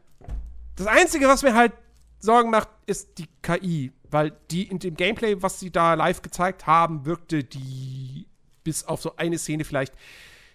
das 0.76 0.86
Einzige, 0.86 1.28
was 1.28 1.42
mir 1.42 1.54
halt 1.54 1.72
Sorgen 2.18 2.50
macht, 2.50 2.68
ist 2.86 3.18
die 3.18 3.28
KI, 3.42 3.92
weil 4.10 4.32
die 4.50 4.64
in 4.64 4.78
dem 4.78 4.94
Gameplay, 4.94 5.42
was 5.42 5.60
sie 5.60 5.70
da 5.70 5.94
live 5.94 6.22
gezeigt 6.22 6.66
haben, 6.66 7.04
wirkte 7.06 7.44
die 7.44 8.26
bis 8.62 8.84
auf 8.84 9.00
so 9.00 9.16
eine 9.16 9.38
Szene 9.38 9.64
vielleicht 9.64 9.94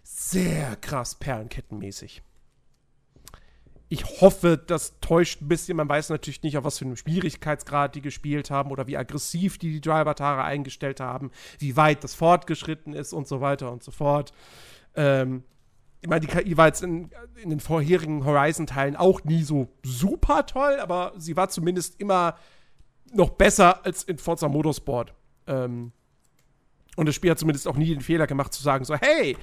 sehr 0.04 0.76
krass 0.76 1.16
perlenkettenmäßig 1.16 2.22
ich 3.96 4.20
hoffe, 4.20 4.58
das 4.58 5.00
täuscht 5.00 5.42
ein 5.42 5.48
bisschen. 5.48 5.78
Man 5.78 5.88
weiß 5.88 6.10
natürlich 6.10 6.44
nicht, 6.44 6.58
auf 6.58 6.66
was 6.66 6.80
für 6.80 6.86
einem 6.86 6.98
Schwierigkeitsgrad 6.98 7.96
die 7.96 8.02
gespielt 8.02 8.52
haben 8.52 8.72
oder 8.72 8.88
wie 8.88 8.98
aggressiv 8.98 9.58
die 9.58 9.72
die 9.72 9.80
Driver-Tare 9.80 10.44
eingestellt 10.44 11.00
haben, 11.00 11.32
wie 11.60 11.78
weit 11.78 12.04
das 12.04 12.14
fortgeschritten 12.14 12.94
ist 12.94 13.14
und 13.14 13.26
so 13.26 13.40
weiter 13.40 13.72
und 13.72 13.84
so 13.84 13.92
fort. 13.92 14.34
Ähm, 14.96 15.46
ich 16.02 16.10
meine, 16.10 16.20
die 16.20 16.28
KI 16.28 16.58
war 16.58 16.68
jetzt 16.68 16.84
in, 16.84 17.10
in 17.42 17.50
den 17.50 17.62
vorherigen 17.62 18.26
Horizon-Teilen 18.26 18.98
auch 18.98 19.24
nie 19.24 19.44
so 19.44 19.70
super 19.82 20.46
toll, 20.46 20.78
aber 20.82 21.14
sie 21.18 21.38
war 21.38 21.48
zumindest 21.48 21.98
immer 22.02 22.36
noch 23.14 23.30
besser 23.30 23.86
als 23.86 24.04
in 24.04 24.18
Forza 24.18 24.50
Motorsport. 24.50 25.14
Ähm, 25.48 25.94
und 26.98 27.08
das 27.08 27.16
Spiel 27.16 27.32
hat 27.32 27.40
zumindest 27.40 27.66
auch 27.66 27.78
nie 27.78 27.94
den 27.94 28.02
Fehler 28.02 28.28
gemacht 28.28 28.54
zu 28.54 28.62
sagen, 28.62 28.84
so, 28.84 28.96
hey, 28.96 29.38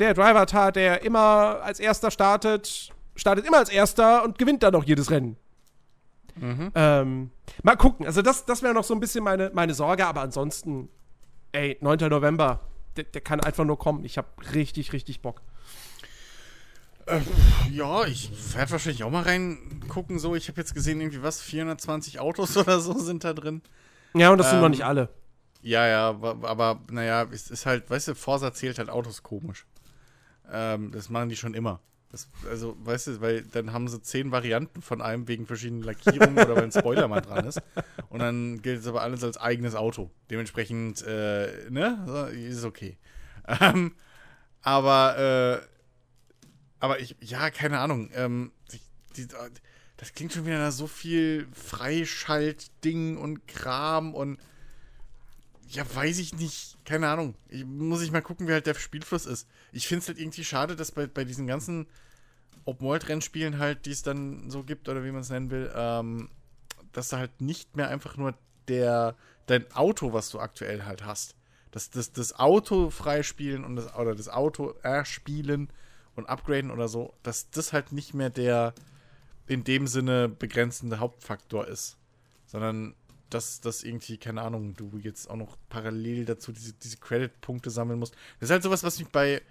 der 0.00 0.14
Driver-Tar, 0.14 0.72
der 0.72 1.02
immer 1.02 1.60
als 1.62 1.78
erster 1.78 2.10
startet, 2.10 2.92
startet 3.20 3.46
immer 3.46 3.58
als 3.58 3.68
Erster 3.68 4.24
und 4.24 4.38
gewinnt 4.38 4.62
dann 4.62 4.72
noch 4.72 4.84
jedes 4.84 5.10
Rennen. 5.10 5.36
Mhm. 6.36 6.72
Ähm, 6.74 7.30
mal 7.62 7.76
gucken. 7.76 8.06
Also, 8.06 8.22
das, 8.22 8.46
das 8.46 8.62
wäre 8.62 8.74
noch 8.74 8.84
so 8.84 8.94
ein 8.94 9.00
bisschen 9.00 9.22
meine, 9.22 9.50
meine 9.52 9.74
Sorge, 9.74 10.06
aber 10.06 10.22
ansonsten, 10.22 10.88
ey, 11.52 11.76
9. 11.80 12.08
November, 12.08 12.60
der, 12.96 13.04
der 13.04 13.20
kann 13.20 13.40
einfach 13.40 13.64
nur 13.64 13.78
kommen. 13.78 14.04
Ich 14.04 14.16
habe 14.16 14.28
richtig, 14.54 14.92
richtig 14.92 15.20
Bock. 15.20 15.42
Äh, 17.06 17.20
ja, 17.70 18.04
ich 18.06 18.30
werde 18.54 18.72
wahrscheinlich 18.72 19.04
auch 19.04 19.10
mal 19.10 19.22
reingucken. 19.22 20.18
So, 20.18 20.34
ich 20.34 20.48
habe 20.48 20.60
jetzt 20.60 20.74
gesehen, 20.74 21.00
irgendwie 21.00 21.22
was, 21.22 21.42
420 21.42 22.20
Autos 22.20 22.56
oder 22.56 22.80
so 22.80 22.98
sind 22.98 23.24
da 23.24 23.34
drin. 23.34 23.62
Ja, 24.14 24.30
und 24.30 24.38
das 24.38 24.46
ähm, 24.46 24.52
sind 24.52 24.60
noch 24.62 24.68
nicht 24.70 24.84
alle. 24.84 25.10
Ja, 25.62 25.86
ja, 25.86 26.08
aber 26.08 26.80
naja, 26.90 27.26
es 27.30 27.50
ist 27.50 27.66
halt, 27.66 27.90
weißt 27.90 28.08
du, 28.08 28.14
Forsa 28.14 28.52
zählt 28.54 28.78
halt 28.78 28.88
Autos 28.88 29.22
komisch. 29.22 29.66
Ähm, 30.50 30.90
das 30.90 31.10
machen 31.10 31.28
die 31.28 31.36
schon 31.36 31.52
immer. 31.52 31.80
Das, 32.10 32.28
also, 32.48 32.76
weißt 32.84 33.06
du, 33.06 33.20
weil 33.20 33.42
dann 33.42 33.72
haben 33.72 33.86
sie 33.86 34.02
zehn 34.02 34.32
Varianten 34.32 34.82
von 34.82 35.00
einem 35.00 35.28
wegen 35.28 35.46
verschiedenen 35.46 35.84
Lackierungen 35.84 36.36
oder 36.38 36.56
weil 36.56 36.64
ein 36.64 36.72
Spoiler 36.72 37.06
mal 37.06 37.20
dran 37.20 37.46
ist. 37.46 37.62
Und 38.08 38.18
dann 38.18 38.62
gilt 38.62 38.80
es 38.80 38.86
aber 38.88 39.02
alles 39.02 39.22
als 39.22 39.36
eigenes 39.36 39.76
Auto. 39.76 40.10
Dementsprechend, 40.28 41.02
äh, 41.02 41.70
ne, 41.70 42.30
ist 42.32 42.64
okay. 42.64 42.96
Ähm, 43.60 43.94
aber, 44.62 45.62
äh, 45.62 45.66
aber 46.80 46.98
ich, 46.98 47.16
ja, 47.20 47.50
keine 47.50 47.78
Ahnung. 47.78 48.10
Ähm, 48.12 48.50
die, 48.72 48.80
die, 49.16 49.28
das 49.96 50.12
klingt 50.12 50.32
schon 50.32 50.46
wieder 50.46 50.58
nach 50.58 50.72
so 50.72 50.86
viel 50.86 51.46
Freischaltding 51.52 53.18
und 53.18 53.46
Kram 53.46 54.14
und 54.14 54.38
ja, 55.68 55.84
weiß 55.94 56.18
ich 56.18 56.34
nicht. 56.34 56.76
Keine 56.84 57.08
Ahnung. 57.08 57.36
Ich, 57.48 57.64
muss 57.64 58.02
ich 58.02 58.10
mal 58.10 58.22
gucken, 58.22 58.48
wie 58.48 58.52
halt 58.52 58.66
der 58.66 58.74
Spielfluss 58.74 59.26
ist. 59.26 59.46
Ich 59.72 59.88
finde 59.88 60.02
es 60.02 60.08
halt 60.08 60.18
irgendwie 60.18 60.44
schade, 60.44 60.76
dass 60.76 60.92
bei, 60.92 61.06
bei 61.06 61.24
diesen 61.24 61.46
ganzen 61.46 61.86
Open-World-Rennspielen 62.64 63.58
halt, 63.58 63.86
die 63.86 63.90
es 63.90 64.02
dann 64.02 64.50
so 64.50 64.62
gibt, 64.62 64.88
oder 64.88 65.04
wie 65.04 65.10
man 65.10 65.22
es 65.22 65.30
nennen 65.30 65.50
will, 65.50 65.70
ähm, 65.74 66.30
dass 66.92 67.08
da 67.08 67.18
halt 67.18 67.40
nicht 67.40 67.76
mehr 67.76 67.88
einfach 67.88 68.16
nur 68.16 68.34
der, 68.68 69.16
dein 69.46 69.70
Auto, 69.72 70.12
was 70.12 70.30
du 70.30 70.40
aktuell 70.40 70.84
halt 70.84 71.04
hast, 71.04 71.34
dass 71.70 71.90
das, 71.90 72.12
das 72.12 72.38
Auto 72.38 72.90
freispielen 72.90 73.64
und 73.64 73.76
das, 73.76 73.94
oder 73.94 74.14
das 74.14 74.28
Auto 74.28 74.74
erspielen 74.82 75.68
und 76.16 76.28
upgraden 76.28 76.70
oder 76.70 76.88
so, 76.88 77.14
dass 77.22 77.50
das 77.50 77.72
halt 77.72 77.92
nicht 77.92 78.14
mehr 78.14 78.30
der 78.30 78.74
in 79.46 79.64
dem 79.64 79.86
Sinne 79.86 80.28
begrenzende 80.28 81.00
Hauptfaktor 81.00 81.66
ist. 81.66 81.96
Sondern 82.46 82.94
dass 83.30 83.60
das 83.60 83.82
irgendwie, 83.82 84.18
keine 84.18 84.42
Ahnung, 84.42 84.74
du 84.74 84.98
jetzt 84.98 85.30
auch 85.30 85.36
noch 85.36 85.56
parallel 85.68 86.24
dazu 86.24 86.52
diese, 86.52 86.72
diese 86.74 86.98
Credit-Punkte 86.98 87.70
sammeln 87.70 87.98
musst. 87.98 88.14
Das 88.38 88.48
ist 88.48 88.52
halt 88.52 88.62
sowas, 88.62 88.82
was 88.82 88.98
mich 88.98 89.08
bei. 89.08 89.42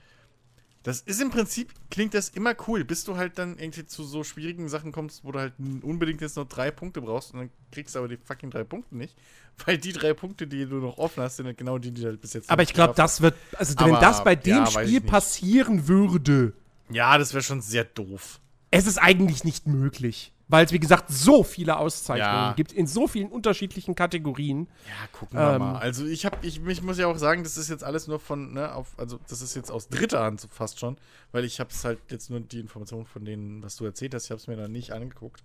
Das 0.90 1.02
ist 1.02 1.22
im 1.22 1.30
Prinzip, 1.30 1.72
klingt 1.92 2.16
das 2.16 2.30
immer 2.30 2.56
cool, 2.68 2.84
bis 2.84 3.04
du 3.04 3.16
halt 3.16 3.38
dann 3.38 3.58
irgendwie 3.60 3.86
zu 3.86 4.04
so 4.04 4.24
schwierigen 4.24 4.70
Sachen 4.70 4.92
kommst, 4.92 5.24
wo 5.24 5.32
du 5.32 5.40
halt 5.40 5.54
unbedingt 5.84 6.20
jetzt 6.22 6.36
noch 6.36 6.48
drei 6.48 6.72
Punkte 6.72 7.02
brauchst 7.02 7.34
und 7.34 7.40
dann 7.42 7.50
kriegst 7.72 7.94
du 7.94 8.00
aber 8.00 8.08
die 8.08 8.18
fucking 8.18 8.50
drei 8.50 8.64
Punkte 8.64 8.98
nicht. 8.98 9.16
Weil 9.66 9.78
die 9.78 9.94
drei 9.94 10.14
Punkte, 10.14 10.48
die 10.48 10.66
du 10.66 10.78
noch 10.78 10.98
offen 10.98 11.22
hast, 11.22 11.36
sind 11.36 11.46
halt 11.46 11.58
genau 11.58 11.78
die, 11.78 11.92
die 11.92 12.06
halt 12.06 12.22
bis 12.22 12.34
jetzt. 12.34 12.50
Aber 12.50 12.64
ich 12.64 12.74
glaube, 12.74 12.94
das 12.96 13.22
wird, 13.22 13.36
also 13.58 13.76
aber, 13.78 13.94
wenn 13.94 14.02
das 14.02 14.24
bei 14.24 14.36
dem 14.36 14.58
ja, 14.58 14.66
Spiel 14.66 15.02
passieren 15.02 15.88
würde. 15.88 16.54
Ja, 16.90 17.18
das 17.18 17.34
wäre 17.34 17.44
schon 17.44 17.62
sehr 17.62 17.84
doof. 17.84 18.40
Es 18.72 18.88
ist 18.88 18.98
eigentlich 18.98 19.44
nicht 19.44 19.68
möglich 19.68 20.32
weil 20.50 20.66
es, 20.66 20.72
wie 20.72 20.80
gesagt, 20.80 21.06
so 21.10 21.44
viele 21.44 21.78
Auszeichnungen 21.78 22.34
ja. 22.34 22.54
gibt 22.54 22.74
in 22.74 22.88
so 22.88 23.08
vielen 23.08 23.30
unterschiedlichen 23.30 23.94
Kategorien. 23.94 24.68
Ja, 24.88 25.08
gucken 25.18 25.38
wir 25.38 25.54
ähm, 25.54 25.60
mal. 25.60 25.76
Also 25.78 26.06
ich 26.06 26.26
habe, 26.26 26.38
ich, 26.42 26.66
ich 26.66 26.82
muss 26.82 26.98
ja 26.98 27.06
auch 27.06 27.18
sagen, 27.18 27.44
das 27.44 27.56
ist 27.56 27.70
jetzt 27.70 27.84
alles 27.84 28.08
nur 28.08 28.20
von, 28.20 28.54
ne, 28.54 28.74
auf, 28.74 28.98
also 28.98 29.20
das 29.30 29.44
ist 29.44 29.56
jetzt 29.56 29.72
aus 29.72 29.88
dritter 29.90 30.24
Hand 30.24 30.46
fast 30.50 30.80
schon, 30.80 30.98
weil 31.32 31.46
ich 31.46 31.60
habe 31.60 31.70
es 31.70 31.86
halt 31.86 32.00
jetzt 32.10 32.32
nur 32.32 32.40
die 32.40 32.60
Informationen 32.60 33.06
von 33.06 33.24
denen, 33.24 33.62
was 33.62 33.76
du 33.76 33.86
erzählt 33.86 34.16
hast, 34.16 34.26
ich 34.26 34.32
habe 34.32 34.42
es 34.42 34.48
mir 34.48 34.58
dann 34.58 34.72
nicht 34.72 34.92
angeguckt, 34.92 35.44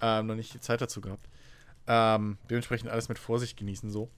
ähm, 0.00 0.28
noch 0.28 0.36
nicht 0.36 0.54
die 0.54 0.60
Zeit 0.60 0.80
dazu 0.80 1.00
gehabt. 1.00 1.28
Ähm, 1.88 2.38
dementsprechend 2.48 2.90
alles 2.90 3.08
mit 3.08 3.18
Vorsicht 3.18 3.56
genießen 3.56 3.90
so. 3.90 4.08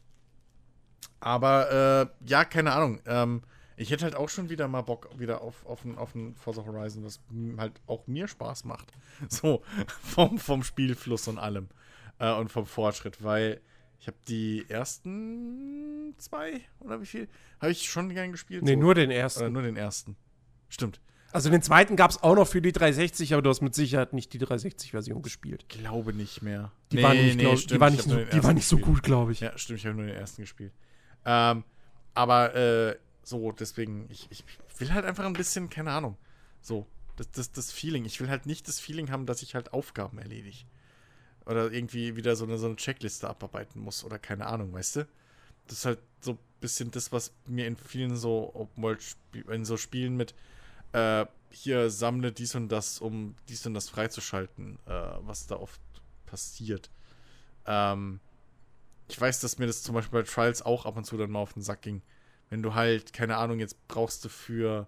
Aber 1.20 2.10
äh, 2.22 2.28
ja, 2.28 2.44
keine 2.44 2.72
Ahnung. 2.72 3.00
Ähm, 3.06 3.42
ich 3.80 3.90
hätte 3.90 4.04
halt 4.04 4.14
auch 4.14 4.28
schon 4.28 4.50
wieder 4.50 4.68
mal 4.68 4.82
Bock 4.82 5.08
wieder 5.18 5.40
auf, 5.40 5.64
auf, 5.64 5.84
ein, 5.86 5.96
auf 5.96 6.14
ein 6.14 6.34
Forza 6.34 6.64
Horizon, 6.66 7.02
was 7.02 7.18
halt 7.56 7.80
auch 7.86 8.06
mir 8.06 8.28
Spaß 8.28 8.64
macht. 8.64 8.92
So, 9.28 9.62
vom, 10.02 10.38
vom 10.38 10.62
Spielfluss 10.62 11.28
und 11.28 11.38
allem. 11.38 11.68
Äh, 12.18 12.32
und 12.32 12.50
vom 12.52 12.66
Fortschritt, 12.66 13.22
weil 13.24 13.60
Ich 13.98 14.06
habe 14.06 14.16
die 14.28 14.66
ersten 14.68 16.14
zwei 16.18 16.60
oder 16.80 17.00
wie 17.00 17.06
viel? 17.06 17.28
Habe 17.60 17.72
ich 17.72 17.90
schon 17.90 18.10
gern 18.10 18.32
gespielt? 18.32 18.62
Nee, 18.64 18.74
So. 18.74 18.80
nur 18.80 18.94
den 18.94 19.10
ersten. 19.10 19.40
Oder 19.40 19.50
nur 19.50 19.62
den 19.62 19.76
ersten. 19.76 20.16
Stimmt. 20.68 21.00
Also 21.32 21.48
den 21.48 21.62
zweiten 21.62 21.96
gab 21.96 22.10
es 22.10 22.22
auch 22.22 22.34
noch 22.34 22.46
für 22.46 22.60
die 22.60 22.72
360, 22.72 23.32
aber 23.32 23.42
du 23.42 23.50
hast 23.50 23.60
mit 23.62 23.74
Sicherheit 23.74 24.12
nicht 24.12 24.32
die 24.32 24.40
360-Version 24.40 25.22
gespielt. 25.22 25.68
Glaube 25.68 26.12
nicht 26.12 26.42
mehr. 26.42 26.72
Die 26.92 27.02
war 27.02 27.14
nicht, 27.14 27.38
glaub, 27.38 27.54
die 27.54 27.60
stimmt, 27.60 27.80
war 27.80 27.88
ich 27.88 27.94
nicht, 27.94 28.08
so, 28.08 28.16
die 28.16 28.24
war 28.24 28.34
ersten 28.34 28.54
nicht 28.54 28.66
so 28.66 28.78
gut, 28.78 29.02
glaube 29.02 29.32
ich. 29.32 29.40
Ja, 29.40 29.56
stimmt, 29.56 29.78
ich 29.78 29.86
habe 29.86 29.96
nur 29.96 30.06
den 30.06 30.16
ersten 30.16 30.42
gespielt. 30.42 30.72
Ähm, 31.24 31.64
aber 32.14 32.54
äh, 32.54 32.96
so, 33.30 33.52
deswegen, 33.52 34.06
ich, 34.10 34.28
ich 34.30 34.44
will 34.78 34.92
halt 34.92 35.06
einfach 35.06 35.24
ein 35.24 35.32
bisschen, 35.32 35.70
keine 35.70 35.92
Ahnung, 35.92 36.18
so, 36.60 36.86
das, 37.16 37.30
das, 37.32 37.52
das 37.52 37.72
Feeling. 37.72 38.04
Ich 38.04 38.20
will 38.20 38.28
halt 38.28 38.46
nicht 38.46 38.68
das 38.68 38.80
Feeling 38.80 39.10
haben, 39.10 39.26
dass 39.26 39.42
ich 39.42 39.54
halt 39.54 39.72
Aufgaben 39.72 40.18
erledige. 40.18 40.58
Oder 41.46 41.72
irgendwie 41.72 42.16
wieder 42.16 42.36
so 42.36 42.44
eine, 42.44 42.58
so 42.58 42.66
eine 42.66 42.76
Checkliste 42.76 43.28
abarbeiten 43.28 43.80
muss 43.80 44.04
oder 44.04 44.18
keine 44.18 44.46
Ahnung, 44.46 44.72
weißt 44.72 44.96
du? 44.96 45.08
Das 45.66 45.78
ist 45.78 45.84
halt 45.84 46.00
so 46.20 46.32
ein 46.32 46.38
bisschen 46.60 46.90
das, 46.90 47.12
was 47.12 47.32
mir 47.46 47.66
in 47.66 47.76
vielen 47.76 48.16
so 48.16 48.54
Open 48.54 48.82
World 48.82 49.16
in 49.48 49.64
so 49.64 49.76
Spielen 49.76 50.16
mit 50.16 50.34
äh, 50.92 51.26
hier 51.50 51.90
sammle 51.90 52.32
dies 52.32 52.54
und 52.54 52.68
das, 52.68 52.98
um 53.00 53.34
dies 53.48 53.66
und 53.66 53.74
das 53.74 53.88
freizuschalten, 53.88 54.78
äh, 54.86 54.92
was 55.20 55.46
da 55.46 55.56
oft 55.56 55.80
passiert. 56.26 56.90
Ähm, 57.66 58.20
ich 59.08 59.20
weiß, 59.20 59.40
dass 59.40 59.58
mir 59.58 59.66
das 59.66 59.82
zum 59.82 59.94
Beispiel 59.94 60.20
bei 60.20 60.26
Trials 60.26 60.62
auch 60.62 60.86
ab 60.86 60.96
und 60.96 61.04
zu 61.04 61.16
dann 61.16 61.30
mal 61.30 61.40
auf 61.40 61.52
den 61.52 61.62
Sack 61.62 61.82
ging. 61.82 62.02
Wenn 62.50 62.62
du 62.62 62.74
halt, 62.74 63.12
keine 63.12 63.36
Ahnung, 63.36 63.60
jetzt 63.60 63.76
brauchst 63.88 64.24
du 64.24 64.28
für, 64.28 64.86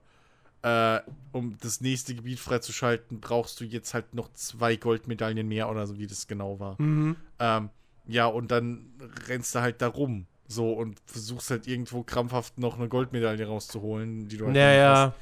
äh, 0.62 1.00
um 1.32 1.56
das 1.60 1.80
nächste 1.80 2.14
Gebiet 2.14 2.40
freizuschalten, 2.40 3.20
brauchst 3.20 3.60
du 3.60 3.64
jetzt 3.64 3.94
halt 3.94 4.14
noch 4.14 4.32
zwei 4.34 4.76
Goldmedaillen 4.76 5.46
mehr 5.46 5.70
oder 5.70 5.86
so, 5.86 5.98
wie 5.98 6.06
das 6.06 6.26
genau 6.26 6.58
war. 6.60 6.80
Mhm. 6.80 7.16
Ähm, 7.38 7.70
ja, 8.06 8.26
und 8.26 8.50
dann 8.50 8.92
rennst 9.28 9.54
du 9.54 9.60
halt 9.60 9.80
da 9.80 9.86
rum. 9.88 10.26
So 10.48 10.72
und 10.72 11.00
versuchst 11.06 11.50
halt 11.50 11.66
irgendwo 11.66 12.02
krampfhaft 12.02 12.58
noch 12.58 12.76
eine 12.76 12.88
Goldmedaille 12.88 13.46
rauszuholen, 13.46 14.28
die 14.28 14.36
du 14.36 14.46
halt 14.46 14.56
Ja, 14.56 14.68
nicht 14.68 14.76
ja. 14.78 15.12
hast. 15.12 15.16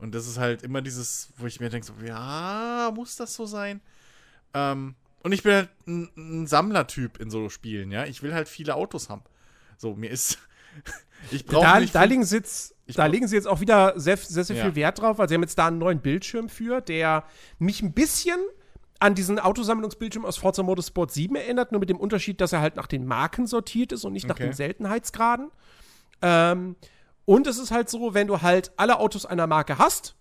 Und 0.00 0.14
das 0.14 0.26
ist 0.26 0.36
halt 0.38 0.62
immer 0.62 0.82
dieses, 0.82 1.30
wo 1.38 1.46
ich 1.46 1.60
mir 1.60 1.70
denke, 1.70 1.86
so, 1.86 1.94
ja, 2.04 2.92
muss 2.94 3.16
das 3.16 3.34
so 3.34 3.46
sein? 3.46 3.80
Ähm, 4.52 4.96
und 5.22 5.32
ich 5.32 5.42
bin 5.42 5.52
halt 5.52 5.68
ein, 5.86 6.10
ein 6.16 6.46
Sammlertyp 6.46 7.18
in 7.18 7.30
so 7.30 7.48
Spielen, 7.48 7.92
ja. 7.92 8.04
Ich 8.04 8.22
will 8.22 8.34
halt 8.34 8.48
viele 8.48 8.74
Autos 8.74 9.08
haben. 9.08 9.22
So, 9.78 9.94
mir 9.94 10.10
ist. 10.10 10.38
ich 11.30 11.44
brauche 11.46 11.62
Da, 11.64 11.80
nicht. 11.80 11.94
da, 11.94 12.06
sie 12.08 12.36
jetzt, 12.36 12.74
da 12.94 13.06
legen 13.06 13.26
sie 13.28 13.36
jetzt 13.36 13.46
auch 13.48 13.60
wieder 13.60 13.98
sehr, 13.98 14.16
sehr, 14.16 14.44
sehr 14.44 14.56
Ja. 14.56 14.64
viel 14.64 14.74
Wert 14.74 15.00
drauf, 15.00 15.18
weil 15.18 15.28
sie 15.28 15.34
haben 15.34 15.42
jetzt 15.42 15.58
da 15.58 15.66
einen 15.66 15.78
neuen 15.78 16.00
Bildschirm 16.00 16.48
für, 16.48 16.80
der 16.80 17.24
mich 17.58 17.82
ein 17.82 17.92
bisschen 17.92 18.38
an 19.00 19.14
diesen 19.14 19.38
Autosammlungsbildschirm 19.38 20.24
aus 20.24 20.36
Forza 20.38 20.62
Motorsport 20.62 21.10
7 21.12 21.34
erinnert, 21.36 21.72
nur 21.72 21.80
mit 21.80 21.90
dem 21.90 21.98
Unterschied, 21.98 22.40
dass 22.40 22.52
er 22.52 22.60
halt 22.60 22.76
nach 22.76 22.86
den 22.86 23.04
Marken 23.06 23.46
sortiert 23.46 23.92
ist 23.92 24.04
und 24.04 24.12
nicht 24.12 24.26
nach 24.28 24.36
Okay. 24.36 24.44
den 24.44 24.52
Seltenheitsgraden. 24.52 25.50
Ähm, 26.22 26.76
und 27.26 27.46
es 27.46 27.58
ist 27.58 27.70
halt 27.70 27.88
so, 27.90 28.14
wenn 28.14 28.26
du 28.26 28.40
halt 28.42 28.72
alle 28.76 28.98
Autos 28.98 29.26
einer 29.26 29.46
Marke 29.46 29.78
hast, 29.78 30.14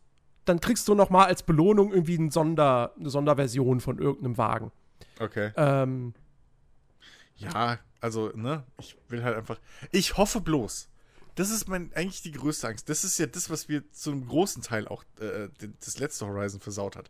dann 0.45 0.59
kriegst 0.59 0.87
du 0.87 0.95
noch 0.95 1.09
mal 1.09 1.25
als 1.25 1.43
Belohnung 1.43 1.91
irgendwie 1.93 2.15
ein 2.17 2.29
Sonder, 2.31 2.93
eine 2.99 3.09
Sonderversion 3.09 3.79
von 3.79 3.99
irgendeinem 3.99 4.37
Wagen. 4.37 4.71
okay. 5.19 5.51
Ähm, 5.55 6.13
Ja, 7.37 7.77
also, 8.01 8.31
ne, 8.35 8.63
ich 8.79 8.97
will 9.09 9.23
halt 9.23 9.35
einfach. 9.37 9.59
Ich 9.91 10.17
hoffe 10.17 10.41
bloß. 10.41 10.89
Das 11.35 11.49
ist 11.49 11.67
mein, 11.67 11.91
eigentlich 11.93 12.21
die 12.21 12.31
größte 12.31 12.67
Angst. 12.67 12.89
Das 12.89 13.03
ist 13.03 13.17
ja 13.17 13.25
das, 13.25 13.49
was 13.49 13.67
wir 13.67 13.91
zu 13.91 14.11
einem 14.11 14.27
großen 14.27 14.61
Teil 14.61 14.87
auch 14.87 15.03
äh, 15.19 15.49
das 15.79 15.99
letzte 15.99 16.27
Horizon 16.27 16.59
versaut 16.59 16.95
hat. 16.95 17.09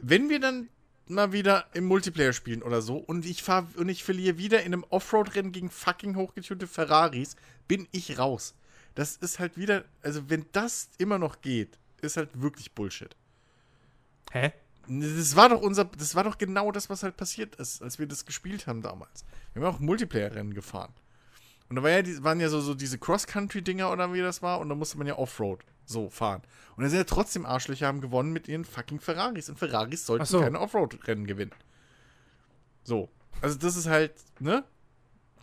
Wenn 0.00 0.28
wir 0.28 0.40
dann 0.40 0.68
mal 1.06 1.32
wieder 1.32 1.66
im 1.74 1.84
Multiplayer 1.84 2.32
spielen 2.32 2.62
oder 2.62 2.82
so 2.82 2.96
und 2.96 3.26
ich 3.26 3.42
fahr, 3.42 3.68
und 3.76 3.88
ich 3.88 4.04
verliere 4.04 4.38
wieder 4.38 4.60
in 4.60 4.72
einem 4.72 4.84
Offroad-Rennen 4.88 5.52
gegen 5.52 5.70
fucking 5.70 6.16
hochgetunte 6.16 6.66
Ferraris, 6.66 7.36
bin 7.68 7.86
ich 7.92 8.18
raus. 8.18 8.54
Das 8.94 9.16
ist 9.16 9.38
halt 9.38 9.56
wieder, 9.56 9.84
also 10.02 10.28
wenn 10.30 10.46
das 10.52 10.88
immer 10.98 11.18
noch 11.18 11.40
geht, 11.40 11.78
ist 12.00 12.16
halt 12.16 12.40
wirklich 12.40 12.72
Bullshit. 12.72 13.16
hä? 14.32 14.52
Das 14.86 15.34
war 15.34 15.48
doch 15.48 15.62
unser, 15.62 15.86
das 15.86 16.14
war 16.14 16.24
doch 16.24 16.36
genau 16.36 16.70
das, 16.70 16.90
was 16.90 17.02
halt 17.02 17.16
passiert 17.16 17.54
ist, 17.56 17.82
als 17.82 17.98
wir 17.98 18.06
das 18.06 18.26
gespielt 18.26 18.66
haben 18.66 18.82
damals. 18.82 19.24
Wir 19.54 19.62
haben 19.62 19.74
auch 19.74 19.80
Multiplayer-Rennen 19.80 20.52
gefahren. 20.52 20.92
Und 21.68 21.76
da 21.76 21.82
war 21.82 21.90
ja 21.90 22.02
die, 22.02 22.22
waren 22.22 22.40
ja 22.40 22.48
so, 22.48 22.60
so 22.60 22.74
diese 22.74 22.98
Cross-Country-Dinger 22.98 23.90
oder 23.90 24.12
wie 24.12 24.20
das 24.20 24.42
war, 24.42 24.60
und 24.60 24.68
da 24.68 24.74
musste 24.74 24.98
man 24.98 25.06
ja 25.06 25.16
Offroad 25.16 25.64
so 25.86 26.10
fahren. 26.10 26.42
Und 26.76 26.84
da 26.84 26.90
sind 26.90 26.98
ja 26.98 27.04
trotzdem 27.04 27.46
Arschlöcher 27.46 27.86
haben 27.86 28.00
gewonnen 28.00 28.32
mit 28.32 28.48
ihren 28.48 28.64
fucking 28.64 29.00
Ferraris. 29.00 29.48
Und 29.48 29.58
Ferraris 29.58 30.06
sollten 30.06 30.24
so. 30.24 30.40
keine 30.40 30.60
Offroad-Rennen 30.60 31.26
gewinnen. 31.26 31.52
So. 32.82 33.08
Also 33.40 33.58
das 33.58 33.76
ist 33.76 33.86
halt, 33.86 34.12
ne? 34.40 34.64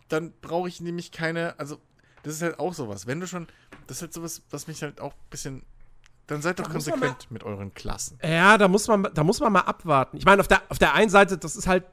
Dann 0.08 0.32
brauche 0.40 0.68
ich 0.68 0.80
nämlich 0.80 1.10
keine, 1.10 1.58
also 1.58 1.78
das 2.22 2.34
ist 2.34 2.42
halt 2.42 2.58
auch 2.58 2.74
sowas. 2.74 3.06
Wenn 3.06 3.20
du 3.20 3.26
schon, 3.26 3.46
das 3.86 3.98
ist 3.98 4.02
halt 4.02 4.12
sowas, 4.12 4.42
was 4.50 4.66
mich 4.66 4.82
halt 4.82 5.00
auch 5.00 5.12
ein 5.12 5.30
bisschen, 5.30 5.62
dann 6.26 6.42
seid 6.42 6.58
doch 6.58 6.66
Da 6.66 6.72
konsequent 6.72 7.30
mit 7.30 7.42
euren 7.44 7.74
Klassen. 7.74 8.18
Ja, 8.22 8.58
da 8.58 8.68
muss 8.68 8.88
man, 8.88 9.08
da 9.14 9.24
muss 9.24 9.40
man 9.40 9.52
mal 9.52 9.60
abwarten. 9.60 10.16
Ich 10.16 10.24
meine, 10.24 10.40
auf 10.40 10.48
der, 10.48 10.62
auf 10.68 10.78
der 10.78 10.94
einen 10.94 11.10
Seite, 11.10 11.38
das 11.38 11.56
ist 11.56 11.66
halt, 11.66 11.84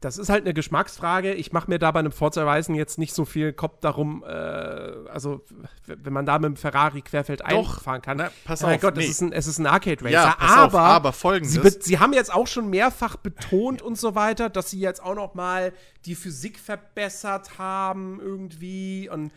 das 0.00 0.18
ist 0.18 0.28
halt 0.28 0.44
eine 0.44 0.54
Geschmacksfrage. 0.54 1.34
Ich 1.34 1.52
mache 1.52 1.70
mir 1.70 1.78
da 1.78 1.90
bei 1.90 2.00
einem 2.00 2.12
Forza 2.12 2.44
Horizon 2.44 2.74
jetzt 2.74 2.98
nicht 2.98 3.14
so 3.14 3.24
viel 3.24 3.52
Kopf 3.52 3.80
darum, 3.80 4.24
äh, 4.24 4.28
also 4.28 5.44
wenn 5.86 6.12
man 6.12 6.26
da 6.26 6.38
mit 6.38 6.48
dem 6.48 6.56
Ferrari 6.56 7.02
querfeld 7.02 7.42
einfahren 7.42 8.02
kann. 8.02 8.18
na, 8.18 8.30
pass 8.44 8.62
mein 8.62 8.76
auf, 8.76 8.80
Gott, 8.80 8.96
nee. 8.96 9.04
es, 9.04 9.10
ist 9.10 9.20
ein, 9.20 9.32
es 9.32 9.46
ist 9.46 9.58
ein 9.58 9.66
Arcade 9.66 10.04
Racer. 10.04 10.12
Ja, 10.12 10.36
aber, 10.38 10.66
auf, 10.66 10.74
aber 10.74 11.12
folgendes. 11.12 11.54
Sie, 11.54 11.80
sie 11.80 11.98
haben 11.98 12.12
jetzt 12.12 12.32
auch 12.32 12.46
schon 12.46 12.70
mehrfach 12.70 13.16
betont 13.16 13.82
und 13.82 13.98
so 13.98 14.14
weiter, 14.14 14.50
dass 14.50 14.70
sie 14.70 14.80
jetzt 14.80 15.02
auch 15.02 15.14
noch 15.14 15.34
mal 15.34 15.72
die 16.04 16.14
Physik 16.14 16.58
verbessert 16.58 17.58
haben 17.58 18.20
irgendwie 18.20 19.08
und 19.08 19.32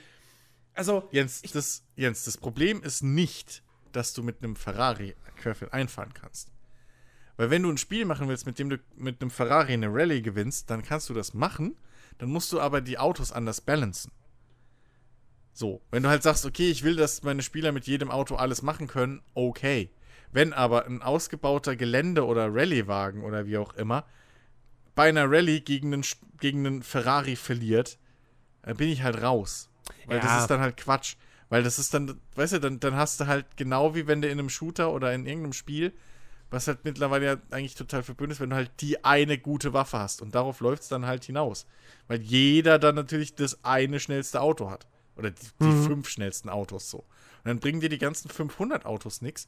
also 0.75 1.07
Jens, 1.11 1.41
das, 1.53 1.83
Jens, 1.95 2.25
das 2.25 2.37
Problem 2.37 2.83
ist 2.83 3.01
nicht, 3.01 3.63
dass 3.93 4.13
du 4.13 4.23
mit 4.23 4.43
einem 4.43 4.55
Ferrari 4.55 5.15
querfeld 5.37 5.73
einfahren 5.73 6.13
kannst. 6.13 6.51
Weil 7.37 7.49
wenn 7.49 7.63
du 7.63 7.69
ein 7.69 7.77
Spiel 7.77 8.05
machen 8.05 8.27
willst, 8.29 8.45
mit 8.45 8.59
dem 8.59 8.69
du 8.69 8.77
mit 8.95 9.21
einem 9.21 9.29
Ferrari 9.31 9.73
eine 9.73 9.87
Rallye 9.93 10.21
gewinnst, 10.21 10.69
dann 10.69 10.83
kannst 10.83 11.09
du 11.09 11.13
das 11.13 11.33
machen. 11.33 11.75
Dann 12.17 12.29
musst 12.29 12.51
du 12.53 12.61
aber 12.61 12.79
die 12.81 12.97
Autos 12.97 13.31
anders 13.31 13.59
balancen. 13.61 14.11
So, 15.53 15.81
wenn 15.91 16.03
du 16.03 16.09
halt 16.09 16.23
sagst, 16.23 16.45
okay, 16.45 16.69
ich 16.69 16.83
will, 16.83 16.95
dass 16.95 17.23
meine 17.23 17.41
Spieler 17.41 17.71
mit 17.71 17.87
jedem 17.87 18.11
Auto 18.11 18.35
alles 18.35 18.61
machen 18.61 18.87
können, 18.87 19.21
okay. 19.33 19.89
Wenn 20.31 20.51
aber 20.53 20.85
ein 20.85 21.01
ausgebauter 21.01 21.75
Gelände- 21.75 22.25
oder 22.25 22.53
Rallye-Wagen 22.53 23.23
oder 23.23 23.45
wie 23.45 23.57
auch 23.57 23.73
immer 23.75 24.05
bei 24.95 25.09
einer 25.09 25.29
Rallye 25.29 25.59
gegen 25.61 25.93
einen, 25.93 26.03
gegen 26.39 26.65
einen 26.65 26.83
Ferrari 26.83 27.35
verliert, 27.35 27.97
dann 28.63 28.77
bin 28.77 28.89
ich 28.89 29.03
halt 29.03 29.21
raus. 29.21 29.69
Weil 30.07 30.19
das 30.19 30.31
Ja. 30.31 30.39
ist 30.41 30.47
dann 30.47 30.61
halt 30.61 30.77
Quatsch. 30.77 31.15
Weil 31.49 31.63
das 31.63 31.79
ist 31.79 31.93
dann, 31.93 32.19
weißt 32.35 32.53
du, 32.53 32.59
dann, 32.59 32.79
dann 32.79 32.95
hast 32.95 33.19
du 33.19 33.27
halt 33.27 33.45
genau 33.55 33.93
wie 33.93 34.07
wenn 34.07 34.21
du 34.21 34.27
in 34.29 34.39
einem 34.39 34.49
Shooter 34.49 34.91
oder 34.91 35.13
in 35.13 35.25
irgendeinem 35.25 35.53
Spiel, 35.53 35.93
was 36.49 36.67
halt 36.67 36.83
mittlerweile 36.83 37.25
ja 37.25 37.37
eigentlich 37.51 37.75
total 37.75 38.03
verbündet 38.03 38.37
ist, 38.37 38.41
wenn 38.41 38.51
du 38.51 38.55
halt 38.55 38.71
die 38.79 39.03
eine 39.03 39.37
gute 39.37 39.73
Waffe 39.73 39.99
hast. 39.99 40.21
Und 40.21 40.35
darauf 40.35 40.59
läuft 40.59 40.83
es 40.83 40.89
dann 40.89 41.05
halt 41.05 41.25
hinaus. 41.25 41.65
Weil 42.07 42.21
jeder 42.21 42.79
dann 42.79 42.95
natürlich 42.95 43.35
das 43.35 43.63
eine 43.63 43.99
schnellste 43.99 44.41
Auto 44.41 44.69
hat. 44.69 44.87
Oder 45.15 45.31
die, 45.31 45.47
die 45.61 45.83
fünf 45.85 46.09
schnellsten 46.09 46.49
Autos 46.49 46.89
so. 46.89 46.99
Und 46.99 47.45
dann 47.45 47.59
bringen 47.59 47.79
dir 47.79 47.89
die 47.89 47.97
ganzen 47.97 48.29
500 48.29 48.85
Autos 48.85 49.21
nichts, 49.21 49.47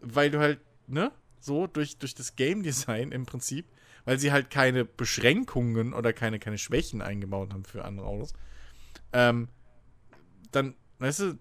weil 0.00 0.30
du 0.30 0.38
halt, 0.38 0.60
ne, 0.86 1.12
so 1.40 1.66
durch, 1.66 1.98
durch 1.98 2.14
das 2.14 2.36
Game 2.36 2.62
Design 2.62 3.12
im 3.12 3.26
Prinzip, 3.26 3.66
weil 4.04 4.18
sie 4.18 4.32
halt 4.32 4.50
keine 4.50 4.84
Beschränkungen 4.84 5.92
oder 5.92 6.12
keine, 6.12 6.38
keine 6.38 6.58
Schwächen 6.58 7.02
eingebaut 7.02 7.52
haben 7.52 7.64
für 7.64 7.84
andere 7.84 8.06
Autos, 8.06 8.32
ähm, 9.12 9.48
dann, 10.52 10.74
weißt 10.98 11.20
du, 11.20 11.38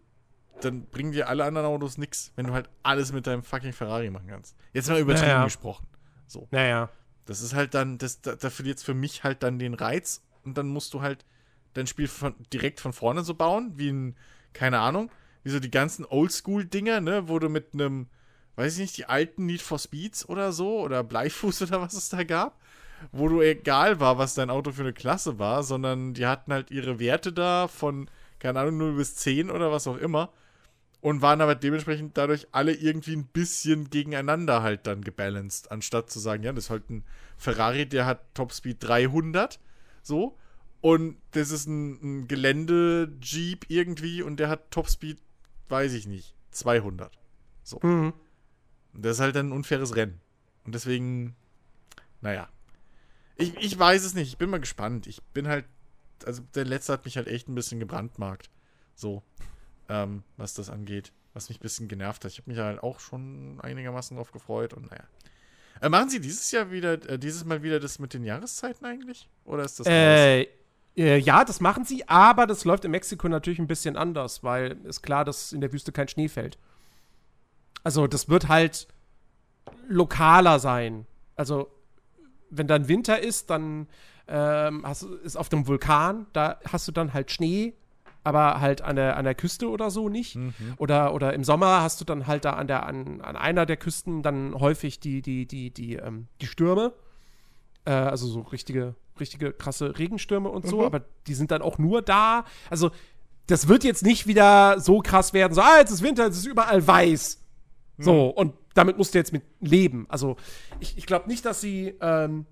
dann 0.61 0.85
bringen 0.85 1.11
dir 1.11 1.27
alle 1.29 1.43
anderen 1.43 1.67
Autos 1.67 1.97
nichts, 1.97 2.31
wenn 2.35 2.47
du 2.47 2.53
halt 2.53 2.69
alles 2.83 3.11
mit 3.11 3.27
deinem 3.27 3.43
fucking 3.43 3.73
Ferrari 3.73 4.09
machen 4.09 4.27
kannst. 4.27 4.55
Jetzt 4.73 4.89
mal 4.89 4.99
übertrieben 4.99 5.29
Ja, 5.29 5.37
ja. 5.39 5.43
gesprochen. 5.45 5.85
So. 6.27 6.47
naja. 6.51 6.89
Das 7.25 7.41
ist 7.41 7.55
halt 7.55 7.73
dann, 7.73 7.97
das, 7.97 8.21
da, 8.21 8.35
da 8.35 8.49
verliert 8.49 8.77
es 8.77 8.83
für 8.83 8.93
mich 8.93 9.23
halt 9.23 9.41
dann 9.41 9.57
den 9.57 9.73
Reiz 9.73 10.23
und 10.43 10.57
dann 10.57 10.67
musst 10.67 10.93
du 10.93 11.01
halt 11.01 11.25
dein 11.73 11.87
Spiel 11.87 12.07
von, 12.07 12.35
direkt 12.53 12.79
von 12.79 12.93
vorne 12.93 13.23
so 13.23 13.33
bauen, 13.33 13.73
wie 13.75 13.89
ein, 13.89 14.15
keine 14.53 14.79
Ahnung, 14.79 15.11
wie 15.43 15.49
so 15.49 15.59
die 15.59 15.71
ganzen 15.71 16.05
Oldschool-Dinger, 16.05 17.01
ne, 17.01 17.27
wo 17.27 17.39
du 17.39 17.49
mit 17.49 17.73
einem, 17.73 18.07
weiß 18.55 18.73
ich 18.73 18.79
nicht, 18.79 18.97
die 18.97 19.05
alten 19.07 19.47
Need 19.47 19.61
for 19.61 19.79
Speeds 19.79 20.29
oder 20.29 20.51
so 20.51 20.79
oder 20.81 21.03
Bleifuß 21.03 21.61
oder 21.63 21.81
was 21.81 21.93
es 21.93 22.09
da 22.09 22.23
gab, 22.23 22.59
wo 23.11 23.27
du 23.27 23.41
egal 23.41 23.99
war, 23.99 24.17
was 24.19 24.35
dein 24.35 24.51
Auto 24.51 24.71
für 24.71 24.81
eine 24.83 24.93
Klasse 24.93 25.39
war, 25.39 25.63
sondern 25.63 26.13
die 26.13 26.27
hatten 26.27 26.53
halt 26.53 26.69
ihre 26.69 26.99
Werte 26.99 27.33
da 27.33 27.67
von, 27.67 28.09
keine 28.39 28.59
Ahnung, 28.59 28.77
0 28.77 28.95
bis 28.97 29.15
10 29.15 29.49
oder 29.49 29.71
was 29.71 29.87
auch 29.87 29.97
immer 29.97 30.31
und 31.05 31.21
waren 31.21 31.39
aber 31.39 31.53
dementsprechend 31.53 32.17
dadurch 32.17 32.47
alle 32.51 32.73
irgendwie 32.73 33.15
ein 33.15 33.27
bisschen 33.27 33.91
gegeneinander 33.91 34.63
halt 34.63 34.87
dann 34.87 35.03
gebalanced, 35.03 35.69
anstatt 35.69 36.09
zu 36.09 36.17
sagen, 36.17 36.41
ja, 36.41 36.51
das 36.51 36.63
ist 36.63 36.69
halt 36.71 36.89
ein 36.89 37.03
Ferrari, 37.37 37.85
der 37.85 38.07
hat 38.07 38.33
Topspeed 38.33 38.77
300, 38.79 39.59
so, 40.01 40.35
und 40.81 41.17
das 41.29 41.51
ist 41.51 41.67
ein, 41.67 41.91
ein 42.01 42.27
Gelände-Jeep 42.27 43.67
irgendwie 43.67 44.23
und 44.23 44.37
der 44.37 44.49
hat 44.49 44.71
Topspeed, 44.71 45.21
weiß 45.69 45.93
ich 45.93 46.07
nicht, 46.07 46.33
200. 46.49 47.15
Mhm. 47.83 48.13
Und 48.93 49.05
das 49.05 49.17
ist 49.17 49.21
halt 49.21 49.35
dann 49.35 49.49
ein 49.49 49.51
unfaires 49.51 49.95
Rennen. 49.95 50.19
Und 50.63 50.73
deswegen, 50.73 51.35
naja. 52.21 52.49
Ich, 53.35 53.55
ich 53.57 53.77
weiß 53.77 54.03
es 54.05 54.15
nicht, 54.15 54.29
ich 54.29 54.37
bin 54.39 54.49
mal 54.49 54.59
gespannt. 54.59 55.05
Ich 55.05 55.21
bin 55.33 55.47
halt 55.47 55.65
also 56.25 56.41
der 56.55 56.65
letzte 56.65 56.93
hat 56.93 57.05
mich 57.05 57.17
halt 57.17 57.27
echt 57.27 57.47
ein 57.47 57.55
bisschen 57.55 57.79
gebrandmarkt. 57.79 58.49
So, 58.95 59.21
ähm, 59.89 60.23
was 60.37 60.53
das 60.53 60.69
angeht. 60.69 61.11
Was 61.33 61.49
mich 61.49 61.59
ein 61.59 61.61
bisschen 61.63 61.87
genervt 61.87 62.23
hat. 62.23 62.31
Ich 62.31 62.37
habe 62.37 62.49
mich 62.49 62.59
halt 62.59 62.81
auch 62.81 62.99
schon 62.99 63.59
einigermaßen 63.61 64.15
drauf 64.15 64.31
gefreut 64.31 64.73
und 64.73 64.89
naja. 64.89 65.03
Äh, 65.81 65.89
machen 65.89 66.09
Sie 66.09 66.21
dieses 66.21 66.49
Jahr 66.51 66.71
wieder, 66.71 66.93
äh, 67.09 67.19
dieses 67.19 67.43
Mal 67.43 67.61
wieder 67.61 67.79
das 67.79 67.99
mit 67.99 68.13
den 68.13 68.23
Jahreszeiten 68.23 68.85
eigentlich? 68.85 69.27
Oder 69.43 69.65
ist 69.65 69.79
das 69.79 69.87
äh, 69.87 70.47
äh, 70.97 71.17
ja, 71.17 71.43
das 71.43 71.59
machen 71.59 71.83
sie, 71.83 72.07
aber 72.07 72.47
das 72.47 72.63
läuft 72.63 72.85
in 72.85 72.91
Mexiko 72.91 73.27
natürlich 73.27 73.59
ein 73.59 73.67
bisschen 73.67 73.97
anders, 73.97 74.43
weil 74.43 74.77
ist 74.85 75.01
klar, 75.01 75.25
dass 75.25 75.51
in 75.51 75.61
der 75.61 75.73
Wüste 75.73 75.91
kein 75.91 76.07
Schnee 76.07 76.29
fällt. 76.29 76.57
Also, 77.83 78.07
das 78.07 78.29
wird 78.29 78.47
halt 78.47 78.87
lokaler 79.87 80.59
sein. 80.59 81.05
Also, 81.35 81.69
wenn 82.49 82.67
dann 82.67 82.87
Winter 82.87 83.19
ist, 83.19 83.49
dann 83.49 83.87
ähm, 84.27 84.87
hast, 84.87 85.03
ist 85.03 85.35
auf 85.35 85.49
dem 85.49 85.67
Vulkan, 85.67 86.27
da 86.33 86.59
hast 86.65 86.87
du 86.87 86.91
dann 86.91 87.13
halt 87.13 87.29
Schnee, 87.29 87.73
aber 88.25 88.59
halt 88.59 88.81
an 88.81 88.95
der, 88.95 89.17
an 89.17 89.23
der 89.23 89.35
Küste 89.35 89.69
oder 89.69 89.91
so 89.91 90.09
nicht. 90.09 90.35
Mhm. 90.35 90.53
Oder, 90.77 91.13
oder 91.13 91.33
im 91.33 91.43
Sommer 91.43 91.81
hast 91.81 92.01
du 92.01 92.05
dann 92.05 92.25
halt 92.25 92.43
da 92.43 92.53
an, 92.53 92.67
der, 92.67 92.85
an, 92.85 93.21
an 93.21 93.35
einer 93.35 93.67
der 93.67 93.77
Küsten 93.77 94.23
dann 94.23 94.55
häufig 94.55 94.99
die, 94.99 95.21
die, 95.21 95.45
die, 95.45 95.69
die, 95.69 95.95
ähm, 95.95 96.27
die 96.41 96.47
Stürme. 96.47 96.93
Äh, 97.85 97.91
also 97.91 98.27
so 98.27 98.41
richtige, 98.41 98.95
richtige 99.19 99.53
krasse 99.53 99.97
Regenstürme 99.99 100.49
und 100.49 100.67
so, 100.67 100.79
mhm. 100.79 100.85
aber 100.85 101.01
die 101.27 101.35
sind 101.35 101.51
dann 101.51 101.61
auch 101.61 101.77
nur 101.77 102.01
da. 102.01 102.45
Also, 102.69 102.89
das 103.45 103.67
wird 103.67 103.83
jetzt 103.83 104.03
nicht 104.03 104.25
wieder 104.25 104.79
so 104.79 105.01
krass 105.01 105.33
werden, 105.33 105.53
so, 105.53 105.61
ah, 105.61 105.77
jetzt 105.77 105.91
ist 105.91 106.01
Winter, 106.01 106.25
jetzt 106.25 106.37
ist 106.37 106.47
überall 106.47 106.85
weiß. 106.85 107.43
So, 107.99 108.13
mhm. 108.13 108.31
und 108.31 108.53
damit 108.73 108.97
musst 108.97 109.13
du 109.13 109.19
jetzt 109.19 109.33
mit 109.33 109.43
leben. 109.59 110.07
Also, 110.09 110.35
ich, 110.79 110.97
ich 110.97 111.05
glaube 111.05 111.29
nicht, 111.29 111.45
dass 111.45 111.61
sie, 111.61 111.93
ähm, 112.01 112.47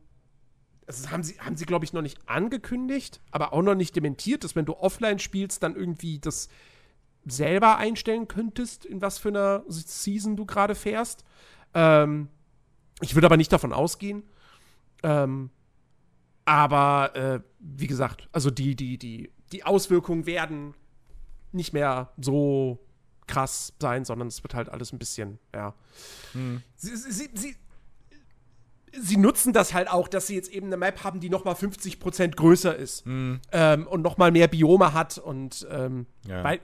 das 0.85 1.11
haben 1.11 1.23
sie, 1.23 1.39
haben 1.39 1.55
sie, 1.55 1.65
glaube 1.65 1.85
ich, 1.85 1.93
noch 1.93 2.01
nicht 2.01 2.27
angekündigt, 2.27 3.21
aber 3.31 3.53
auch 3.53 3.61
noch 3.61 3.75
nicht 3.75 3.95
dementiert, 3.95 4.43
dass 4.43 4.55
wenn 4.55 4.65
du 4.65 4.73
offline 4.73 5.19
spielst, 5.19 5.63
dann 5.63 5.75
irgendwie 5.75 6.19
das 6.19 6.49
selber 7.25 7.77
einstellen 7.77 8.27
könntest, 8.27 8.85
in 8.85 9.01
was 9.01 9.17
für 9.17 9.29
einer 9.29 9.63
Season 9.67 10.35
du 10.35 10.45
gerade 10.45 10.75
fährst. 10.75 11.23
Ähm, 11.73 12.27
ich 13.01 13.15
würde 13.15 13.27
aber 13.27 13.37
nicht 13.37 13.51
davon 13.51 13.73
ausgehen. 13.73 14.23
Ähm, 15.03 15.49
aber 16.45 17.15
äh, 17.15 17.39
wie 17.59 17.87
gesagt, 17.87 18.27
also 18.31 18.51
die, 18.51 18.75
die, 18.75 18.97
die, 18.97 19.31
die 19.51 19.63
Auswirkungen 19.63 20.25
werden 20.25 20.73
nicht 21.51 21.73
mehr 21.73 22.11
so 22.17 22.79
krass 23.27 23.73
sein, 23.79 24.03
sondern 24.03 24.27
es 24.27 24.43
wird 24.43 24.53
halt 24.53 24.69
alles 24.69 24.91
ein 24.91 24.99
bisschen, 24.99 25.39
ja. 25.53 25.73
Hm. 26.33 26.61
Sie, 26.75 26.95
sie, 26.95 27.29
sie, 27.33 27.55
sie, 28.99 29.17
nutzen 29.17 29.53
das 29.53 29.73
halt 29.73 29.89
auch, 29.89 30.07
dass 30.07 30.27
sie 30.27 30.35
jetzt 30.35 30.51
eben 30.51 30.67
eine 30.67 30.77
Map 30.77 31.03
haben, 31.03 31.19
die 31.19 31.29
noch 31.29 31.45
mal 31.45 31.53
50% 31.53 32.35
größer 32.35 32.75
ist 32.75 33.05
hm. 33.05 33.39
ähm, 33.51 33.87
und 33.87 34.01
noch 34.01 34.17
mal 34.17 34.31
mehr 34.31 34.47
Biome 34.47 34.93
hat 34.93 35.17
und 35.17 35.67
ähm, 35.71 36.05
ja. 36.27 36.43
weil, 36.43 36.59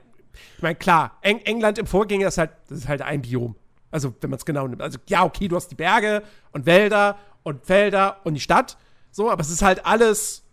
ich 0.56 0.62
meine, 0.62 0.76
klar, 0.76 1.18
Eng 1.22 1.40
England 1.40 1.78
im 1.78 1.86
Vorgänger 1.86 2.28
ist 2.28 2.38
halt, 2.38 2.50
das 2.68 2.78
ist 2.78 2.88
halt 2.88 3.02
ein 3.02 3.22
Biom. 3.22 3.56
Also, 3.90 4.14
wenn 4.20 4.30
man 4.30 4.38
es 4.38 4.44
genau 4.44 4.68
nimmt. 4.68 4.82
Also, 4.82 4.98
ja, 5.08 5.24
okay, 5.24 5.48
du 5.48 5.56
hast 5.56 5.68
die 5.68 5.74
Berge 5.74 6.22
und 6.52 6.64
Wälder 6.66 7.18
und 7.42 7.66
Felder 7.66 8.20
und 8.24 8.34
die 8.34 8.40
Stadt, 8.40 8.76
so, 9.10 9.30
aber 9.30 9.40
es 9.40 9.50
ist 9.50 9.62
halt 9.62 9.84
alles 9.84 10.44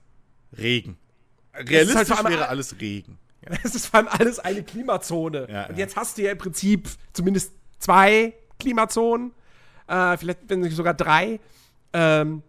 Regen. 0.57 0.97
Realistisch 1.53 2.09
halt 2.09 2.29
wäre 2.29 2.47
alles 2.49 2.79
Regen. 2.79 3.17
Es 3.63 3.75
ist 3.75 3.87
vor 3.87 3.99
allem 3.99 4.09
alles 4.09 4.39
eine 4.39 4.61
Klimazone. 4.61 5.47
Ja, 5.49 5.67
und 5.67 5.77
jetzt 5.77 5.95
hast 5.95 6.17
du 6.17 6.21
ja 6.21 6.31
im 6.31 6.37
Prinzip 6.37 6.89
zumindest 7.13 7.53
zwei 7.79 8.33
Klimazonen. 8.59 9.31
Äh, 9.87 10.17
vielleicht, 10.17 10.39
wenn 10.47 10.59
nicht 10.59 10.75
sogar 10.75 10.93
drei. 10.93 11.39
Ähm, 11.93 12.43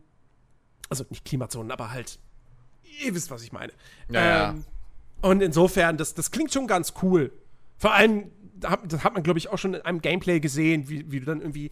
also 0.88 1.04
nicht 1.10 1.24
Klimazonen, 1.24 1.70
aber 1.70 1.90
halt. 1.90 2.18
Ihr 3.04 3.14
wisst, 3.14 3.30
was 3.30 3.42
ich 3.42 3.52
meine. 3.52 3.72
Ja, 4.10 4.50
ähm, 4.50 4.64
und 5.20 5.42
insofern, 5.42 5.96
das, 5.96 6.14
das 6.14 6.30
klingt 6.30 6.52
schon 6.52 6.66
ganz 6.66 6.94
cool. 7.02 7.32
Vor 7.76 7.92
allem, 7.92 8.30
das 8.56 9.04
hat 9.04 9.14
man, 9.14 9.22
glaube 9.22 9.38
ich, 9.38 9.48
auch 9.48 9.58
schon 9.58 9.74
in 9.74 9.82
einem 9.82 10.00
Gameplay 10.00 10.40
gesehen, 10.40 10.88
wie, 10.88 11.10
wie 11.10 11.20
du 11.20 11.26
dann 11.26 11.40
irgendwie 11.40 11.70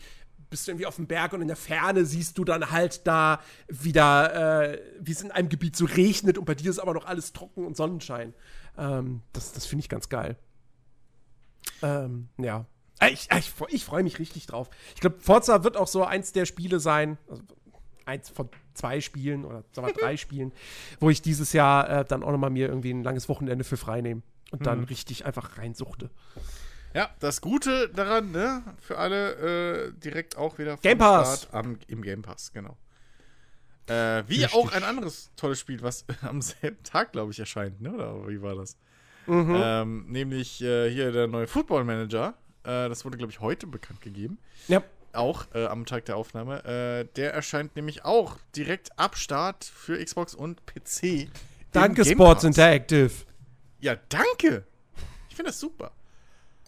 bist 0.48 0.66
du 0.66 0.72
irgendwie 0.72 0.86
auf 0.86 0.96
dem 0.96 1.06
Berg 1.06 1.32
und 1.32 1.42
in 1.42 1.48
der 1.48 1.56
Ferne 1.56 2.04
siehst 2.04 2.38
du 2.38 2.44
dann 2.44 2.70
halt 2.70 3.06
da 3.06 3.40
wieder, 3.68 4.70
äh, 4.72 4.80
wie 5.00 5.12
es 5.12 5.20
in 5.20 5.32
einem 5.32 5.48
Gebiet 5.48 5.76
so 5.76 5.86
regnet 5.86 6.38
und 6.38 6.44
bei 6.44 6.54
dir 6.54 6.70
ist 6.70 6.78
aber 6.78 6.94
noch 6.94 7.04
alles 7.06 7.32
trocken 7.32 7.66
und 7.66 7.76
Sonnenschein. 7.76 8.32
Ähm, 8.78 9.22
das 9.32 9.52
das 9.52 9.66
finde 9.66 9.80
ich 9.80 9.88
ganz 9.88 10.08
geil. 10.08 10.36
Ähm, 11.82 12.28
ja. 12.38 12.64
Äh, 13.00 13.10
ich, 13.10 13.30
äh, 13.30 13.38
ich, 13.38 13.52
ich 13.68 13.84
freue 13.84 14.02
mich 14.02 14.18
richtig 14.18 14.46
drauf. 14.46 14.70
Ich 14.94 15.00
glaube, 15.00 15.16
Forza 15.20 15.64
wird 15.64 15.76
auch 15.76 15.88
so 15.88 16.04
eins 16.04 16.32
der 16.32 16.46
Spiele 16.46 16.80
sein, 16.80 17.18
also 17.28 17.42
eins 18.04 18.28
von 18.28 18.48
zwei 18.74 19.00
Spielen 19.00 19.44
oder 19.44 19.64
sagen 19.72 19.88
wir 19.88 19.94
drei 20.00 20.16
Spielen, 20.16 20.52
wo 21.00 21.10
ich 21.10 21.22
dieses 21.22 21.52
Jahr 21.52 21.88
äh, 21.88 22.04
dann 22.04 22.22
auch 22.22 22.32
noch 22.32 22.38
mal 22.38 22.50
mir 22.50 22.68
irgendwie 22.68 22.92
ein 22.92 23.02
langes 23.02 23.28
Wochenende 23.28 23.64
für 23.64 23.76
frei 23.76 24.00
nehme 24.00 24.22
und 24.50 24.60
mhm. 24.60 24.64
dann 24.64 24.84
richtig 24.84 25.26
einfach 25.26 25.58
reinsuchte. 25.58 26.10
Ja, 26.94 27.10
das 27.20 27.42
Gute 27.42 27.90
daran, 27.90 28.30
ne, 28.30 28.62
für 28.78 28.96
alle 28.96 29.88
äh, 29.88 29.92
direkt 29.92 30.38
auch 30.38 30.58
wieder 30.58 30.78
Game 30.78 30.98
Pass. 30.98 31.52
Am, 31.52 31.78
im 31.88 32.00
Game 32.00 32.22
Pass, 32.22 32.52
genau. 32.52 32.76
Äh, 33.86 34.24
wie 34.26 34.42
Richtig. 34.42 34.54
auch 34.54 34.72
ein 34.72 34.82
anderes 34.82 35.30
tolles 35.36 35.60
Spiel, 35.60 35.82
was 35.82 36.04
am 36.22 36.42
selben 36.42 36.82
Tag, 36.82 37.12
glaube 37.12 37.32
ich, 37.32 37.38
erscheint, 37.38 37.80
ne? 37.80 37.92
Oder 37.92 38.28
wie 38.28 38.42
war 38.42 38.56
das? 38.56 38.76
Mhm. 39.26 39.56
Ähm, 39.56 40.06
nämlich 40.08 40.62
äh, 40.62 40.90
hier 40.90 41.12
der 41.12 41.28
neue 41.28 41.46
Football 41.46 41.84
Manager. 41.84 42.34
Äh, 42.66 42.88
das 42.88 43.04
wurde, 43.04 43.16
glaube 43.16 43.32
ich, 43.32 43.40
heute 43.40 43.66
bekannt 43.66 44.00
gegeben. 44.00 44.38
Ja. 44.68 44.82
Auch 45.12 45.46
äh, 45.54 45.66
am 45.66 45.86
Tag 45.86 46.04
der 46.06 46.16
Aufnahme. 46.16 46.64
Äh, 46.64 47.08
der 47.16 47.32
erscheint 47.32 47.76
nämlich 47.76 48.04
auch 48.04 48.38
direkt 48.54 48.98
ab 48.98 49.16
Start 49.16 49.64
für 49.64 50.02
Xbox 50.02 50.34
und 50.34 50.66
PC. 50.66 51.28
Danke, 51.72 52.04
Sports 52.04 52.44
Interactive. 52.44 53.12
Ja, 53.80 53.96
danke. 54.08 54.64
Ich 55.28 55.36
finde 55.36 55.50
das 55.50 55.60
super. 55.60 55.92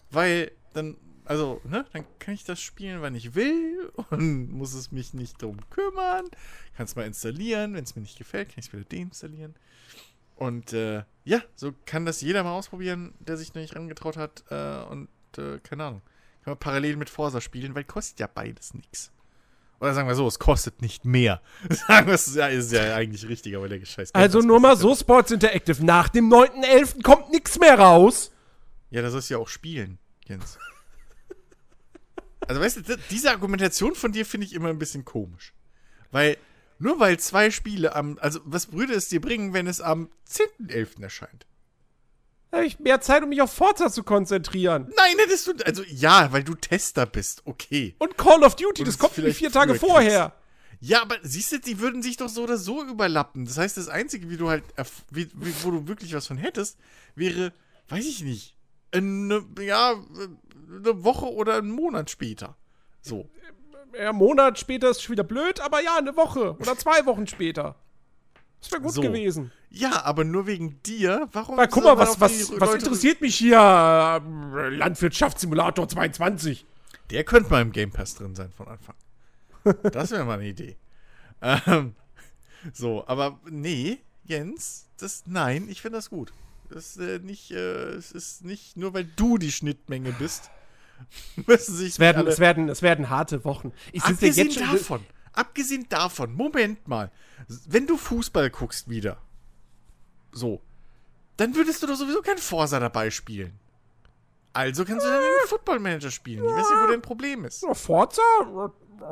Weil 0.09 0.51
dann 0.73 0.97
also, 1.29 1.61
ne, 1.63 1.85
dann 1.93 2.05
kann 2.17 2.33
ich 2.33 2.43
das 2.43 2.59
spielen, 2.59 3.03
wann 3.03 3.13
ich 3.13 3.35
will 3.35 3.91
und 4.09 4.51
muss 4.51 4.73
es 4.73 4.91
mich 4.91 5.13
nicht 5.13 5.39
drum 5.39 5.57
kümmern. 5.69 6.25
Kann 6.75 6.85
es 6.85 6.95
mal 6.95 7.05
installieren. 7.05 7.75
Wenn 7.75 7.83
es 7.83 7.95
mir 7.95 8.01
nicht 8.01 8.17
gefällt, 8.17 8.49
kann 8.49 8.57
ich 8.57 8.65
es 8.65 8.73
wieder 8.73 8.83
deinstallieren. 8.83 9.53
Und 10.35 10.73
äh, 10.73 11.03
ja, 11.25 11.43
so 11.55 11.71
kann 11.85 12.07
das 12.07 12.21
jeder 12.21 12.43
mal 12.43 12.53
ausprobieren, 12.53 13.13
der 13.19 13.37
sich 13.37 13.53
noch 13.53 13.61
nicht 13.61 13.75
rangetraut 13.75 14.17
hat. 14.17 14.43
Äh, 14.49 14.89
und 14.89 15.07
äh, 15.37 15.59
keine 15.59 15.85
Ahnung. 15.85 16.01
Kann 16.43 16.51
man 16.51 16.59
parallel 16.59 16.95
mit 16.95 17.09
Forsa 17.09 17.41
spielen, 17.41 17.75
weil 17.75 17.83
kostet 17.83 18.19
ja 18.19 18.27
beides 18.27 18.73
nichts. 18.73 19.11
Oder 19.79 19.93
sagen 19.93 20.07
wir 20.07 20.15
so, 20.15 20.27
es 20.27 20.39
kostet 20.39 20.81
nicht 20.81 21.05
mehr. 21.05 21.41
sagen 21.69 22.07
wir, 22.07 22.15
es 22.15 22.33
ja, 22.35 22.47
ist 22.47 22.71
ja 22.71 22.95
eigentlich 22.95 23.27
richtig, 23.27 23.55
aber 23.55 23.69
der 23.69 23.83
Scheiß. 23.85 24.13
Also 24.13 24.39
nur 24.41 24.59
mal 24.59 24.75
so, 24.75 24.93
Sports 24.95 25.31
Interactive. 25.31 25.83
Nach 25.85 26.09
dem 26.09 26.29
9.11. 26.29 27.01
kommt 27.01 27.29
nichts 27.31 27.59
mehr 27.59 27.79
raus. 27.79 28.31
Ja, 28.89 29.01
da 29.01 29.09
sollst 29.09 29.29
du 29.29 29.35
ja 29.35 29.39
auch 29.39 29.47
spielen, 29.47 29.99
Jens. 30.25 30.57
Also 32.47 32.61
weißt 32.61 32.77
du, 32.77 32.97
diese 33.11 33.29
Argumentation 33.29 33.93
von 33.93 34.11
dir 34.11 34.25
finde 34.25 34.47
ich 34.47 34.53
immer 34.53 34.69
ein 34.69 34.79
bisschen 34.79 35.05
komisch. 35.05 35.53
Weil, 36.09 36.35
nur 36.79 36.99
weil 36.99 37.19
zwei 37.19 37.51
Spiele 37.51 37.95
am, 37.95 38.17
also 38.21 38.39
was 38.43 38.71
würde 38.71 38.93
es 38.93 39.07
dir 39.07 39.21
bringen, 39.21 39.53
wenn 39.53 39.67
es 39.67 39.81
am 39.81 40.09
10.11. 40.27 41.03
erscheint? 41.03 41.45
Habe 42.51 42.65
ich 42.65 42.79
mehr 42.79 42.99
Zeit, 42.99 43.21
um 43.21 43.29
mich 43.29 43.41
auf 43.41 43.53
Forza 43.53 43.91
zu 43.91 44.03
konzentrieren. 44.03 44.91
Nein, 44.95 45.15
hättest 45.17 45.47
du, 45.47 45.53
also 45.65 45.83
ja, 45.83 46.31
weil 46.31 46.43
du 46.43 46.55
Tester 46.55 47.05
bist, 47.05 47.43
okay. 47.45 47.95
Und 47.99 48.17
Call 48.17 48.43
of 48.43 48.55
Duty, 48.55 48.81
Und 48.81 48.87
das 48.87 48.97
kommt 48.97 49.13
vielleicht 49.13 49.37
vier 49.37 49.51
Tage 49.51 49.75
vorher. 49.75 50.33
Ja, 50.81 51.01
aber 51.01 51.17
siehst 51.21 51.51
du, 51.51 51.59
die 51.59 51.79
würden 51.79 52.01
sich 52.01 52.17
doch 52.17 52.29
so 52.29 52.43
oder 52.43 52.57
so 52.57 52.83
überlappen. 52.83 53.45
Das 53.45 53.57
heißt, 53.57 53.77
das 53.77 53.89
Einzige, 53.89 54.29
wie 54.29 54.37
du 54.37 54.49
halt, 54.49 54.63
wie, 55.11 55.29
wo 55.61 55.71
du 55.71 55.87
wirklich 55.87 56.13
was 56.13 56.25
von 56.25 56.37
hättest, 56.37 56.77
wäre, 57.15 57.53
weiß 57.89 58.05
ich 58.05 58.23
nicht, 58.23 58.55
eine, 58.91 59.45
ja, 59.59 59.93
eine 59.93 61.03
Woche 61.03 61.31
oder 61.31 61.57
einen 61.57 61.71
Monat 61.71 62.09
später. 62.09 62.55
So. 63.01 63.29
Ja, 63.97 64.13
Monat 64.13 64.57
später 64.57 64.89
ist 64.89 65.01
schon 65.01 65.13
wieder 65.13 65.23
blöd, 65.23 65.59
aber 65.59 65.81
ja, 65.81 65.97
eine 65.97 66.15
Woche 66.15 66.55
oder 66.59 66.77
zwei 66.77 67.05
Wochen 67.05 67.27
später. 67.27 67.75
Das 68.61 68.71
wäre 68.71 68.81
gut 68.81 68.93
so. 68.93 69.01
gewesen. 69.01 69.51
Ja, 69.69 70.03
aber 70.03 70.23
nur 70.23 70.47
wegen 70.47 70.81
dir. 70.83 71.29
Warum? 71.31 71.57
Weil, 71.57 71.67
guck 71.67 71.83
mal, 71.83 71.97
was, 71.97 72.19
was, 72.19 72.51
was 72.59 72.75
interessiert 72.75 73.21
mich 73.21 73.35
hier? 73.35 73.57
Äh, 73.57 74.69
Landwirtschaftssimulator 74.69 75.87
22. 75.87 76.65
Der 77.09 77.23
könnte 77.23 77.49
mal 77.49 77.61
im 77.61 77.71
Game 77.71 77.91
Pass 77.91 78.15
drin 78.15 78.35
sein 78.35 78.51
von 78.51 78.67
Anfang. 78.67 78.95
Das 79.91 80.11
wäre 80.11 80.25
mal 80.25 80.39
eine 80.39 80.47
Idee. 80.47 80.77
Ähm, 81.41 81.95
so, 82.73 83.05
aber 83.07 83.39
nee, 83.49 83.99
Jens, 84.23 84.87
das, 84.97 85.23
nein, 85.25 85.67
ich 85.69 85.81
finde 85.81 85.97
das 85.97 86.09
gut. 86.09 86.33
Das 86.69 86.95
ist, 86.95 86.99
äh, 86.99 87.19
nicht, 87.19 87.51
äh, 87.51 87.89
es 87.91 88.11
ist 88.11 88.45
nicht 88.45 88.77
nur, 88.77 88.93
weil 88.93 89.05
du 89.05 89.37
die 89.37 89.51
Schnittmenge 89.51 90.13
bist. 90.13 90.49
müssen 91.47 91.75
sich 91.75 91.93
es 91.93 91.99
werden, 91.99 92.27
es, 92.27 92.39
werden, 92.39 92.69
es 92.69 92.81
werden 92.81 93.09
harte 93.09 93.43
Wochen. 93.45 93.71
Ich 93.91 94.03
abgesehen 94.03 94.49
ja 94.49 94.71
davon, 94.71 95.05
abgesehen 95.39 95.87
davon, 95.89 96.33
Moment 96.33 96.87
mal. 96.87 97.11
Wenn 97.47 97.87
du 97.87 97.97
Fußball 97.97 98.49
guckst 98.49 98.89
wieder, 98.89 99.17
so, 100.31 100.61
dann 101.37 101.55
würdest 101.55 101.81
du 101.81 101.87
doch 101.87 101.95
sowieso 101.95 102.21
kein 102.21 102.37
Forsa 102.37 102.79
dabei 102.79 103.09
spielen. 103.09 103.59
Also 104.53 104.83
kannst 104.83 105.05
du 105.05 105.09
dann 105.09 105.21
den 105.21 105.47
Football 105.47 105.79
Manager 105.79 106.11
spielen. 106.11 106.43
Ich 106.43 106.51
weiß 106.51 106.69
nicht, 106.69 106.83
wo 106.83 106.87
dein 106.87 107.01
Problem 107.01 107.45
ist. 107.45 107.65
Forza? 107.73 108.21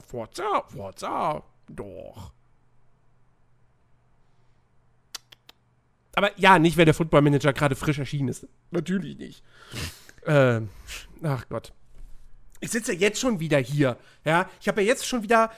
Forza? 0.06 0.64
Forza? 0.68 1.44
Doch. 1.70 2.34
aber 6.18 6.32
ja, 6.36 6.58
nicht, 6.58 6.78
wenn 6.78 6.86
der 6.86 6.96
Football 6.96 7.22
Manager 7.22 7.54
gerade 7.54 7.76
frisch 7.76 8.00
erschienen 8.00 8.30
ist. 8.30 8.48
Natürlich 8.72 9.20
nicht. 9.20 9.44
ähm, 10.26 10.70
ach 11.22 11.48
Gott. 11.48 11.74
Ich 12.60 12.72
sitze 12.72 12.94
ja 12.94 13.00
jetzt 13.00 13.20
schon 13.20 13.40
wieder 13.40 13.60
hier. 13.60 13.98
Ja, 14.26 14.50
ich 14.60 14.68
habe 14.68 14.82
ja 14.82 14.88
jetzt 14.88 15.06
schon 15.06 15.22
wieder 15.22 15.52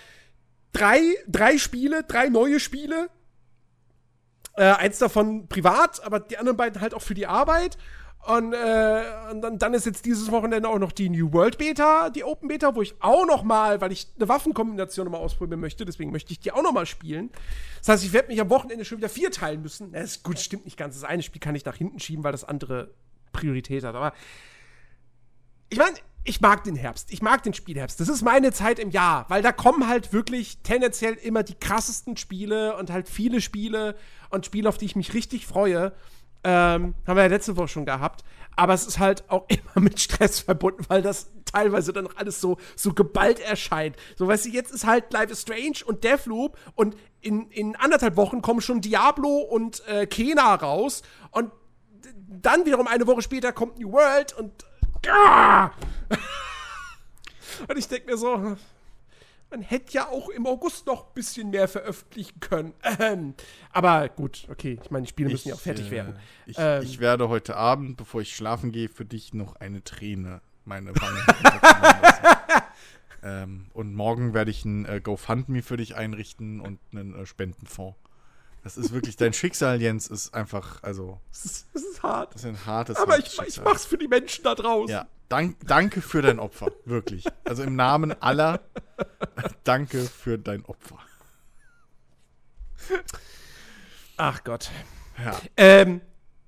drei, 0.74 1.02
drei 1.28 1.58
Spiele, 1.58 2.04
drei 2.04 2.30
neue 2.30 2.60
Spiele. 2.60 3.10
Äh, 4.56 4.64
eins 4.64 5.00
davon 5.00 5.48
privat, 5.48 6.04
aber 6.04 6.20
die 6.20 6.38
anderen 6.38 6.58
beiden 6.58 6.82
halt 6.82 6.94
auch 6.94 7.02
für 7.02 7.14
die 7.14 7.28
Arbeit. 7.28 7.78
Und, 8.28 8.54
äh, 8.54 9.04
und 9.32 9.42
dann, 9.42 9.58
dann, 9.58 9.74
ist 9.74 9.86
jetzt 9.86 10.06
dieses 10.06 10.30
Wochenende 10.30 10.68
auch 10.68 10.78
noch 10.78 10.92
die 10.92 11.10
New 11.10 11.32
World 11.32 11.58
Beta, 11.58 12.10
die 12.10 12.26
Open 12.26 12.50
Beta, 12.50 12.76
wo 12.76 12.82
ich 12.82 12.96
auch 13.00 13.26
noch 13.26 13.44
mal, 13.44 13.80
weil 13.80 13.94
ich 13.94 14.08
eine 14.18 14.28
Waffenkombination 14.28 15.10
mal 15.10 15.18
ausprobieren 15.18 15.62
möchte, 15.62 15.86
deswegen 15.86 16.12
möchte 16.12 16.34
ich 16.34 16.40
die 16.40 16.52
auch 16.52 16.62
noch 16.62 16.74
mal 16.74 16.86
spielen. 16.86 17.32
Das 17.80 17.88
heißt, 17.88 18.04
ich 18.04 18.12
werde 18.12 18.28
mich 18.28 18.42
am 18.42 18.50
Wochenende 18.50 18.84
schon 18.84 18.98
wieder 18.98 19.08
vier 19.08 19.32
teilen 19.32 19.62
müssen. 19.62 19.94
Das 19.94 20.04
ist 20.04 20.24
gut, 20.24 20.38
stimmt 20.38 20.66
nicht 20.66 20.76
ganz. 20.76 20.96
Das 20.96 21.06
eine 21.06 21.24
Spiel 21.24 21.40
kann 21.40 21.56
ich 21.56 21.64
nach 21.64 21.78
hinten 21.78 22.00
schieben, 22.00 22.24
weil 22.26 22.34
das 22.34 22.44
andere 22.44 22.94
Priorität 23.32 23.86
hat. 23.86 23.96
Aber 23.96 24.14
ich 25.70 25.78
meine, 25.78 25.96
ich 26.24 26.42
mag 26.42 26.64
den 26.64 26.76
Herbst. 26.76 27.12
Ich 27.12 27.22
mag 27.22 27.44
den 27.44 27.54
Spielherbst. 27.54 28.00
Das 28.00 28.10
ist 28.10 28.22
meine 28.22 28.52
Zeit 28.52 28.78
im 28.80 28.92
Jahr, 28.92 29.26
weil 29.30 29.42
da 29.42 29.52
kommen 29.52 29.88
halt 29.88 30.14
wirklich 30.14 30.60
tendenziell 30.64 31.14
immer 31.14 31.44
die 31.44 31.56
krassesten 31.56 32.18
Spiele 32.18 32.76
und 32.78 32.92
halt 32.92 33.10
viele 33.10 33.42
Spiele 33.42 33.96
und 34.30 34.46
Spiele, 34.46 34.70
auf 34.70 34.78
die 34.78 34.86
ich 34.86 34.96
mich 34.96 35.14
richtig 35.14 35.48
freue. 35.48 35.94
Ähm, 36.44 36.96
haben 37.06 37.18
wir 37.18 37.24
ja 37.24 37.30
letzte 37.30 37.58
Woche 37.58 37.68
schon 37.68 37.86
gehabt. 37.86 38.24
Aber 38.56 38.74
es 38.74 38.86
ist 38.86 39.00
halt 39.00 39.24
auch 39.30 39.46
immer 39.48 39.84
mit 39.84 40.00
Stress 40.00 40.42
verbunden, 40.42 40.86
weil 40.88 41.02
das 41.02 41.32
teilweise 41.46 41.94
dann 41.94 42.08
alles 42.16 42.42
so, 42.42 42.58
so 42.76 42.94
geballt 42.94 43.40
erscheint. 43.40 43.96
So, 44.16 44.28
weißt 44.28 44.46
du, 44.46 44.50
jetzt 44.50 44.72
ist 44.72 44.86
halt 44.86 45.12
Life 45.12 45.32
is 45.32 45.42
Strange 45.42 45.80
und 45.86 46.04
Deathloop 46.04 46.58
und 46.76 46.96
in, 47.22 47.50
in 47.50 47.76
anderthalb 47.76 48.18
Wochen 48.18 48.42
kommen 48.42 48.62
schon 48.62 48.82
Diablo 48.82 49.38
und 49.38 49.86
äh, 49.88 50.06
Kena 50.06 50.56
raus 50.56 51.02
und 51.32 51.52
dann 52.28 52.66
wiederum 52.66 52.88
eine 52.88 53.08
Woche 53.08 53.22
später 53.22 53.52
kommt 53.52 53.80
New 53.80 53.92
World 53.92 54.38
und. 54.38 54.66
Ah! 55.08 55.72
und 57.68 57.78
ich 57.78 57.88
denke 57.88 58.12
mir 58.12 58.18
so, 58.18 58.58
man 59.50 59.62
hätte 59.62 59.94
ja 59.94 60.08
auch 60.08 60.30
im 60.30 60.46
August 60.46 60.86
noch 60.86 61.08
ein 61.08 61.14
bisschen 61.14 61.50
mehr 61.50 61.68
veröffentlichen 61.68 62.40
können. 62.40 62.74
Ähm, 63.00 63.34
aber 63.72 64.10
gut, 64.10 64.48
okay. 64.50 64.80
Ich 64.84 64.92
meine, 64.92 65.06
die 65.06 65.10
Spiele 65.10 65.30
müssen 65.30 65.48
ich, 65.48 65.50
ja 65.50 65.56
auch 65.56 65.60
fertig 65.60 65.88
äh, 65.88 65.92
werden. 65.92 66.20
Ich, 66.46 66.56
ähm, 66.60 66.84
ich, 66.84 67.00
werde 67.00 67.30
heute 67.30 67.56
Abend, 67.56 67.98
bevor 67.98 68.22
ich 68.22 68.36
schlafen 68.36 68.72
gehe, 68.72 68.90
für 68.90 69.06
dich 69.06 69.34
noch 69.34 69.56
eine 69.56 69.84
Träne 69.84 70.42
meine 70.66 70.94
Wange 70.96 72.64
ähm, 73.24 73.66
Und 73.74 73.96
morgen 73.96 74.34
werde 74.34 74.52
ich 74.52 74.64
ein 74.66 74.86
äh, 74.86 75.02
GoFundMe 75.02 75.64
für 75.64 75.78
dich 75.78 75.96
einrichten 75.96 76.62
und 76.62 76.80
einen 76.92 77.16
äh, 77.16 77.26
Spendenfonds. 77.26 77.98
Das 78.64 78.78
ist 78.78 78.92
wirklich, 78.92 79.16
dein 79.16 79.34
Schicksal, 79.34 79.82
Jens, 79.82 80.08
ist 80.08 80.34
einfach, 80.34 80.84
also. 80.84 81.20
Es 81.32 81.46
ist, 81.46 81.68
es 81.74 81.84
ist 81.84 82.04
hart. 82.04 82.36
Das 82.36 82.44
ist 82.44 82.48
ein 82.48 82.66
hartes 82.66 82.98
Aber 82.98 83.18
ich, 83.18 83.40
ich 83.48 83.62
mach's 83.62 83.86
für 83.86 83.98
die 83.98 84.08
Menschen 84.08 84.44
da 84.44 84.54
draußen. 84.56 84.90
Ja, 84.90 85.08
dank, 85.30 85.58
danke 85.66 86.02
für 86.02 86.22
dein 86.22 86.40
Opfer, 86.40 86.68
wirklich. 86.86 87.26
Also 87.46 87.64
im 87.64 87.76
Namen 87.76 88.22
aller, 88.22 88.62
danke 89.64 90.02
für 90.04 90.38
dein 90.38 90.66
Opfer. 90.66 91.00
Ach 94.18 94.44
Gott. 94.44 94.70
Ja. 95.24 95.40
Ähm, 95.56 96.02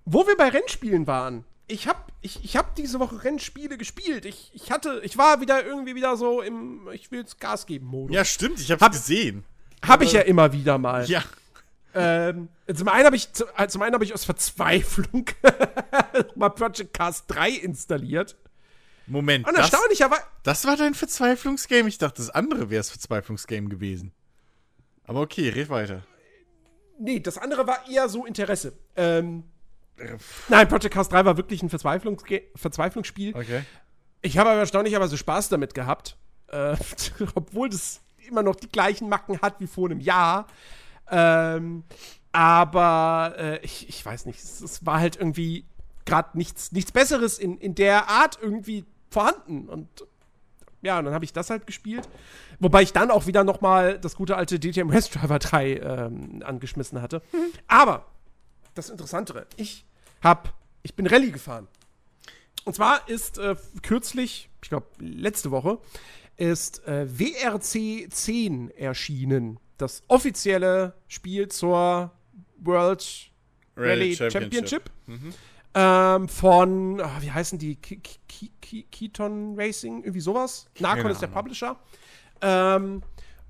wo 0.05 0.27
wir 0.27 0.35
bei 0.35 0.49
Rennspielen 0.49 1.07
waren. 1.07 1.45
Ich 1.67 1.87
hab, 1.87 2.11
ich, 2.21 2.43
ich 2.43 2.57
hab 2.57 2.75
diese 2.75 2.99
Woche 2.99 3.23
Rennspiele 3.23 3.77
gespielt. 3.77 4.25
Ich, 4.25 4.51
ich 4.53 4.71
hatte, 4.71 4.99
ich 5.03 5.17
war 5.17 5.39
wieder 5.39 5.65
irgendwie 5.65 5.95
wieder 5.95 6.17
so 6.17 6.41
im 6.41 6.89
Ich 6.91 7.11
will's 7.11 7.37
Gas 7.37 7.65
geben 7.65 7.85
Modus. 7.85 8.13
Ja, 8.13 8.25
stimmt, 8.25 8.59
ich 8.59 8.71
hab's 8.71 8.81
hab, 8.81 8.91
gesehen. 8.91 9.45
Hab 9.87 10.01
ich 10.01 10.11
ja 10.11 10.21
immer 10.21 10.51
wieder 10.51 10.77
mal. 10.77 11.05
Ja. 11.09 11.23
Ähm, 11.93 12.49
zum 12.73 12.87
einen 12.87 13.05
habe 13.05 13.15
ich, 13.15 13.29
äh, 13.57 13.67
zum 13.67 13.81
einen 13.81 13.95
hab 13.95 14.01
ich 14.01 14.13
aus 14.13 14.23
Verzweiflung 14.23 15.25
mal 16.35 16.49
Project 16.49 16.93
Cast 16.93 17.25
3 17.27 17.49
installiert. 17.49 18.37
Moment. 19.07 19.47
Und 19.47 19.55
erstaunlicherweise. 19.55 20.21
Das, 20.43 20.61
das 20.61 20.65
war 20.69 20.77
dein 20.77 20.93
Verzweiflungsgame? 20.93 21.89
Ich 21.89 21.97
dachte, 21.97 22.17
das 22.17 22.29
andere 22.29 22.69
wäre 22.69 22.79
das 22.79 22.89
Verzweiflungsgame 22.89 23.67
gewesen. 23.67 24.13
Aber 25.05 25.21
okay, 25.21 25.49
red 25.49 25.69
weiter. 25.69 26.03
Nee, 26.99 27.19
das 27.19 27.37
andere 27.37 27.67
war 27.67 27.89
eher 27.89 28.07
so 28.07 28.25
Interesse. 28.25 28.73
Ähm, 28.95 29.43
nein, 30.47 30.67
Project 30.67 30.93
Cast 30.93 31.11
3 31.11 31.25
war 31.25 31.35
wirklich 31.35 31.61
ein 31.63 31.69
Verzweiflungsge 31.69 32.43
Verzweiflungsspiel. 32.55 33.35
Okay. 33.35 33.63
Ich 34.21 34.37
habe 34.37 34.51
aber 34.51 34.59
erstaunlicherweise 34.59 35.17
Spaß 35.17 35.49
damit 35.49 35.73
gehabt. 35.73 36.15
Äh, 36.47 36.75
obwohl 37.35 37.69
das 37.69 38.01
immer 38.27 38.43
noch 38.43 38.55
die 38.55 38.69
gleichen 38.69 39.09
Macken 39.09 39.41
hat 39.41 39.59
wie 39.59 39.67
vor 39.67 39.89
einem 39.89 39.99
Jahr. 39.99 40.47
Ähm, 41.11 41.83
aber 42.31 43.35
äh, 43.37 43.59
ich, 43.59 43.89
ich 43.89 44.05
weiß 44.05 44.25
nicht, 44.25 44.39
es, 44.39 44.61
es 44.61 44.85
war 44.85 44.99
halt 44.99 45.17
irgendwie 45.17 45.65
gerade 46.05 46.37
nichts, 46.37 46.71
nichts 46.71 46.91
Besseres 46.91 47.37
in, 47.37 47.57
in 47.57 47.75
der 47.75 48.09
Art 48.09 48.39
irgendwie 48.41 48.85
vorhanden. 49.09 49.67
Und 49.69 49.87
ja, 50.81 50.97
und 50.97 51.05
dann 51.05 51.13
habe 51.13 51.25
ich 51.25 51.33
das 51.33 51.49
halt 51.49 51.67
gespielt. 51.67 52.09
Wobei 52.59 52.81
ich 52.81 52.93
dann 52.93 53.11
auch 53.11 53.27
wieder 53.27 53.43
noch 53.43 53.61
mal 53.61 53.99
das 53.99 54.15
gute 54.15 54.35
alte 54.35 54.59
DTM 54.59 54.89
Race 54.89 55.09
Driver 55.09 55.39
3 55.39 55.77
ähm, 55.77 56.43
angeschmissen 56.43 57.01
hatte. 57.01 57.21
Mhm. 57.33 57.51
Aber 57.67 58.05
das 58.73 58.89
Interessantere, 58.89 59.45
ich 59.57 59.85
hab, 60.23 60.53
ich 60.83 60.95
bin 60.95 61.05
Rallye 61.05 61.31
gefahren. 61.31 61.67
Und 62.63 62.75
zwar 62.75 63.07
ist 63.09 63.37
äh, 63.37 63.55
kürzlich, 63.81 64.49
ich 64.63 64.69
glaube 64.69 64.87
letzte 64.99 65.51
Woche, 65.51 65.79
ist 66.37 66.85
äh, 66.87 67.07
WRC 67.07 68.11
10 68.11 68.71
erschienen 68.71 69.59
das 69.81 70.03
offizielle 70.07 70.93
Spiel 71.07 71.47
zur 71.47 72.11
World 72.57 73.31
Rally, 73.75 74.13
Rally 74.13 74.15
Championship. 74.15 74.41
Championship. 74.41 74.91
Mhm. 75.07 75.33
Ähm, 75.73 76.27
von, 76.27 76.99
oh, 76.99 77.21
wie 77.21 77.31
heißen 77.31 77.57
die? 77.57 77.77
Keaton 77.77 79.55
Racing, 79.57 79.99
irgendwie 80.03 80.19
sowas. 80.19 80.65
Narcon 80.79 81.11
ist 81.11 81.21
der 81.21 81.27
Publisher. 81.27 81.79
Ähm, 82.41 83.01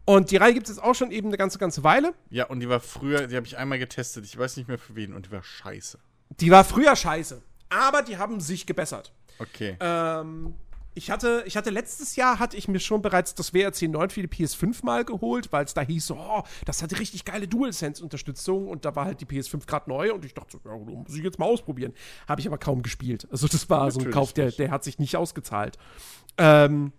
und 0.05 0.31
die 0.31 0.37
Reihe 0.37 0.53
gibt 0.53 0.67
es 0.67 0.75
jetzt 0.75 0.83
auch 0.83 0.93
schon 0.93 1.11
eben 1.11 1.27
eine 1.27 1.37
ganze, 1.37 1.57
ganze 1.57 1.83
Weile. 1.83 2.13
Ja, 2.29 2.45
und 2.45 2.59
die 2.59 2.69
war 2.69 2.79
früher, 2.79 3.27
die 3.27 3.35
habe 3.35 3.47
ich 3.47 3.57
einmal 3.57 3.79
getestet, 3.79 4.25
ich 4.25 4.37
weiß 4.37 4.57
nicht 4.57 4.67
mehr 4.67 4.77
für 4.77 4.95
wen, 4.95 5.13
und 5.13 5.27
die 5.27 5.31
war 5.31 5.43
scheiße. 5.43 5.99
Die 6.39 6.51
war 6.51 6.63
früher 6.63 6.95
scheiße. 6.95 7.41
Aber 7.69 8.01
die 8.01 8.17
haben 8.17 8.39
sich 8.39 8.65
gebessert. 8.65 9.13
Okay. 9.39 9.77
Ähm, 9.79 10.55
ich 10.93 11.09
hatte, 11.09 11.43
ich 11.45 11.55
hatte 11.55 11.69
letztes 11.69 12.15
Jahr 12.15 12.39
hatte 12.39 12.57
ich 12.57 12.67
mir 12.67 12.79
schon 12.79 13.01
bereits 13.01 13.33
das 13.33 13.53
WRC 13.53 13.83
9 13.83 14.09
für 14.09 14.21
die 14.21 14.27
PS5 14.27 14.83
mal 14.83 15.05
geholt, 15.05 15.51
weil 15.51 15.63
es 15.63 15.73
da 15.73 15.81
hieß, 15.81 16.11
oh, 16.11 16.43
das 16.65 16.83
hat 16.83 16.97
richtig 16.99 17.23
geile 17.23 17.47
DualSense-Unterstützung 17.47 18.67
und 18.67 18.83
da 18.83 18.95
war 18.95 19.05
halt 19.05 19.21
die 19.21 19.25
PS5 19.25 19.65
gerade 19.65 19.89
neu 19.89 20.13
und 20.13 20.25
ich 20.25 20.33
dachte 20.33 20.57
so, 20.57 20.69
ja, 20.69 20.75
muss 20.75 21.15
ich 21.15 21.23
jetzt 21.23 21.39
mal 21.39 21.45
ausprobieren. 21.45 21.93
Habe 22.27 22.41
ich 22.41 22.47
aber 22.47 22.57
kaum 22.57 22.81
gespielt. 22.81 23.27
Also 23.31 23.47
das 23.47 23.69
war 23.69 23.85
Natürlich 23.85 24.03
so 24.03 24.09
ein 24.09 24.13
Kauf, 24.13 24.33
der, 24.33 24.51
der 24.51 24.69
hat 24.69 24.83
sich 24.83 24.99
nicht 24.99 25.15
ausgezahlt. 25.15 25.77
Ähm, 26.37 26.91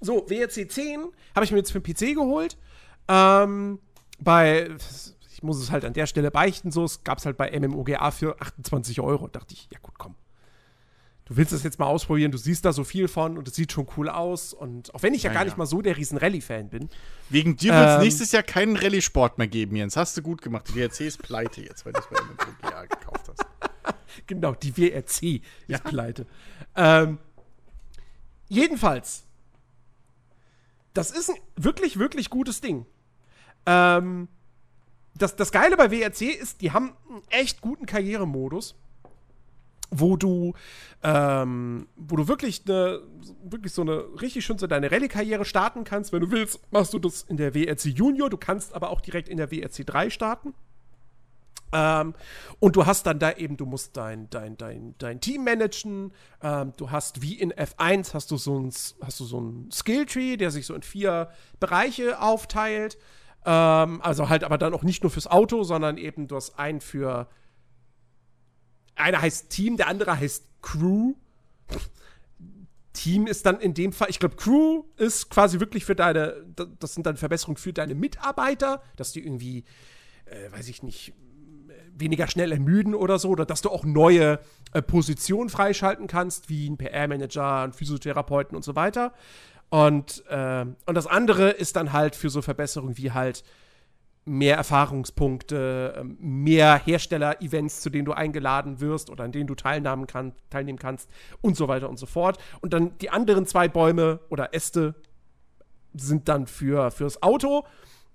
so, 0.00 0.28
WRC 0.28 0.70
10 0.70 1.04
habe 1.34 1.44
ich 1.44 1.52
mir 1.52 1.58
jetzt 1.58 1.72
für 1.72 1.80
den 1.80 1.94
PC 1.94 2.14
geholt. 2.14 2.56
Ähm, 3.08 3.80
bei, 4.18 4.70
ich 5.30 5.42
muss 5.42 5.60
es 5.60 5.70
halt 5.70 5.84
an 5.84 5.92
der 5.92 6.06
Stelle 6.06 6.30
beichten, 6.30 6.70
so, 6.70 6.84
es 6.84 7.04
gab 7.04 7.18
es 7.18 7.26
halt 7.26 7.36
bei 7.36 7.50
MMOGA 7.58 8.10
für 8.12 8.40
28 8.40 9.00
Euro. 9.00 9.28
Da 9.28 9.40
dachte 9.40 9.52
ich, 9.52 9.68
ja 9.70 9.78
gut, 9.82 9.98
komm 9.98 10.14
du 11.28 11.36
willst 11.36 11.52
es 11.52 11.62
jetzt 11.62 11.78
mal 11.78 11.86
ausprobieren, 11.86 12.32
du 12.32 12.38
siehst 12.38 12.64
da 12.64 12.72
so 12.72 12.84
viel 12.84 13.06
von 13.06 13.36
und 13.36 13.46
es 13.48 13.54
sieht 13.54 13.72
schon 13.72 13.86
cool 13.96 14.08
aus. 14.08 14.54
Und 14.54 14.94
auch 14.94 15.02
wenn 15.02 15.14
ich 15.14 15.22
ja, 15.22 15.30
ja 15.30 15.34
gar 15.34 15.44
nicht 15.44 15.56
mal 15.56 15.66
so 15.66 15.82
der 15.82 15.96
riesen 15.96 16.18
Rallye-Fan 16.18 16.70
bin. 16.70 16.88
Wegen 17.28 17.56
dir 17.56 17.72
wird 17.72 17.88
es 17.88 17.94
ähm, 17.96 18.00
nächstes 18.02 18.32
Jahr 18.32 18.42
keinen 18.42 18.76
Rallye-Sport 18.76 19.38
mehr 19.38 19.48
geben, 19.48 19.76
Jens. 19.76 19.96
Hast 19.96 20.16
du 20.16 20.22
gut 20.22 20.42
gemacht. 20.42 20.66
Die 20.68 20.74
WRC 20.74 21.00
ist 21.00 21.22
pleite 21.22 21.62
jetzt, 21.62 21.84
weil 21.84 21.92
du 21.92 22.00
es 22.00 22.06
bei 22.06 22.16
MMOGA 22.20 22.84
gekauft 22.86 23.28
hast. 23.28 23.44
genau, 24.26 24.54
die 24.54 24.76
WRC 24.76 25.42
ja. 25.66 25.76
ist 25.76 25.84
pleite. 25.84 26.26
Ähm, 26.74 27.18
jedenfalls, 28.48 29.24
das 30.94 31.10
ist 31.10 31.30
ein 31.30 31.36
wirklich, 31.56 31.98
wirklich 31.98 32.30
gutes 32.30 32.62
Ding. 32.62 32.86
Ähm, 33.66 34.28
das, 35.14 35.36
das 35.36 35.52
Geile 35.52 35.76
bei 35.76 35.90
WRC 35.90 36.22
ist, 36.22 36.62
die 36.62 36.72
haben 36.72 36.94
einen 37.10 37.22
echt 37.28 37.60
guten 37.60 37.84
Karrieremodus 37.84 38.76
wo 39.90 40.16
du, 40.16 40.54
ähm, 41.02 41.88
wo 41.96 42.16
du 42.16 42.28
wirklich, 42.28 42.62
eine, 42.66 43.00
wirklich 43.42 43.72
so 43.72 43.82
eine 43.82 44.04
richtig 44.20 44.44
schön 44.44 44.58
so 44.58 44.66
deine 44.66 44.90
Rallye-Karriere 44.90 45.44
starten 45.44 45.84
kannst. 45.84 46.12
Wenn 46.12 46.20
du 46.20 46.30
willst, 46.30 46.60
machst 46.70 46.92
du 46.92 46.98
das 46.98 47.22
in 47.22 47.36
der 47.36 47.54
WRC 47.54 47.86
Junior. 47.86 48.30
Du 48.30 48.36
kannst 48.36 48.74
aber 48.74 48.90
auch 48.90 49.00
direkt 49.00 49.28
in 49.28 49.36
der 49.36 49.50
WRC 49.50 49.86
3 49.86 50.10
starten. 50.10 50.54
Ähm, 51.72 52.14
und 52.60 52.76
du 52.76 52.86
hast 52.86 53.06
dann 53.06 53.18
da 53.18 53.32
eben, 53.32 53.56
du 53.56 53.66
musst 53.66 53.96
dein, 53.96 54.30
dein, 54.30 54.56
dein, 54.56 54.94
dein 54.98 55.20
Team 55.20 55.44
managen. 55.44 56.12
Ähm, 56.42 56.72
du 56.76 56.90
hast 56.90 57.22
wie 57.22 57.34
in 57.34 57.52
F1 57.52 58.14
hast 58.14 58.30
du 58.30 58.36
so 58.36 58.58
ein, 58.58 58.72
hast 59.02 59.20
du 59.20 59.24
so 59.24 59.40
ein 59.40 59.70
Skilltree, 59.72 60.36
der 60.36 60.50
sich 60.50 60.66
so 60.66 60.74
in 60.74 60.82
vier 60.82 61.28
Bereiche 61.60 62.20
aufteilt. 62.20 62.98
Ähm, 63.44 64.00
also 64.02 64.28
halt 64.28 64.44
aber 64.44 64.58
dann 64.58 64.74
auch 64.74 64.82
nicht 64.82 65.02
nur 65.02 65.10
fürs 65.10 65.26
Auto, 65.26 65.62
sondern 65.62 65.98
eben 65.98 66.26
du 66.26 66.36
hast 66.36 66.58
einen 66.58 66.80
für 66.80 67.28
einer 68.98 69.20
heißt 69.20 69.50
Team, 69.50 69.76
der 69.76 69.88
andere 69.88 70.18
heißt 70.18 70.44
Crew. 70.62 71.14
Team 72.92 73.26
ist 73.26 73.46
dann 73.46 73.60
in 73.60 73.74
dem 73.74 73.92
Fall, 73.92 74.10
ich 74.10 74.18
glaube, 74.18 74.36
Crew 74.36 74.84
ist 74.96 75.30
quasi 75.30 75.60
wirklich 75.60 75.84
für 75.84 75.94
deine, 75.94 76.44
das 76.80 76.94
sind 76.94 77.06
dann 77.06 77.16
Verbesserungen 77.16 77.56
für 77.56 77.72
deine 77.72 77.94
Mitarbeiter, 77.94 78.82
dass 78.96 79.12
die 79.12 79.24
irgendwie, 79.24 79.64
äh, 80.24 80.50
weiß 80.50 80.68
ich 80.68 80.82
nicht, 80.82 81.12
weniger 82.00 82.28
schnell 82.28 82.52
ermüden 82.52 82.94
oder 82.94 83.18
so, 83.18 83.28
oder 83.28 83.44
dass 83.44 83.62
du 83.62 83.70
auch 83.70 83.84
neue 83.84 84.40
äh, 84.72 84.82
Positionen 84.82 85.50
freischalten 85.50 86.06
kannst, 86.06 86.48
wie 86.48 86.68
ein 86.68 86.76
PR-Manager, 86.76 87.62
ein 87.62 87.72
Physiotherapeuten 87.72 88.56
und 88.56 88.62
so 88.62 88.76
weiter. 88.76 89.12
Und, 89.70 90.24
äh, 90.28 90.64
und 90.86 90.94
das 90.94 91.06
andere 91.06 91.50
ist 91.50 91.76
dann 91.76 91.92
halt 91.92 92.16
für 92.16 92.30
so 92.30 92.42
Verbesserungen 92.42 92.96
wie 92.96 93.12
halt 93.12 93.44
mehr 94.28 94.56
Erfahrungspunkte, 94.56 95.94
ähm, 95.98 96.16
mehr 96.20 96.80
Hersteller-Events, 96.84 97.80
zu 97.80 97.90
denen 97.90 98.04
du 98.04 98.12
eingeladen 98.12 98.80
wirst 98.80 99.10
oder 99.10 99.24
an 99.24 99.32
denen 99.32 99.46
du 99.46 99.54
teilnehmen, 99.54 100.06
kann, 100.06 100.32
teilnehmen 100.50 100.78
kannst 100.78 101.08
und 101.40 101.56
so 101.56 101.68
weiter 101.68 101.88
und 101.88 101.98
so 101.98 102.06
fort. 102.06 102.38
Und 102.60 102.72
dann 102.72 102.96
die 102.98 103.10
anderen 103.10 103.46
zwei 103.46 103.68
Bäume 103.68 104.20
oder 104.28 104.54
Äste 104.54 104.94
sind 105.94 106.28
dann 106.28 106.46
für, 106.46 106.90
fürs 106.90 107.22
Auto. 107.22 107.64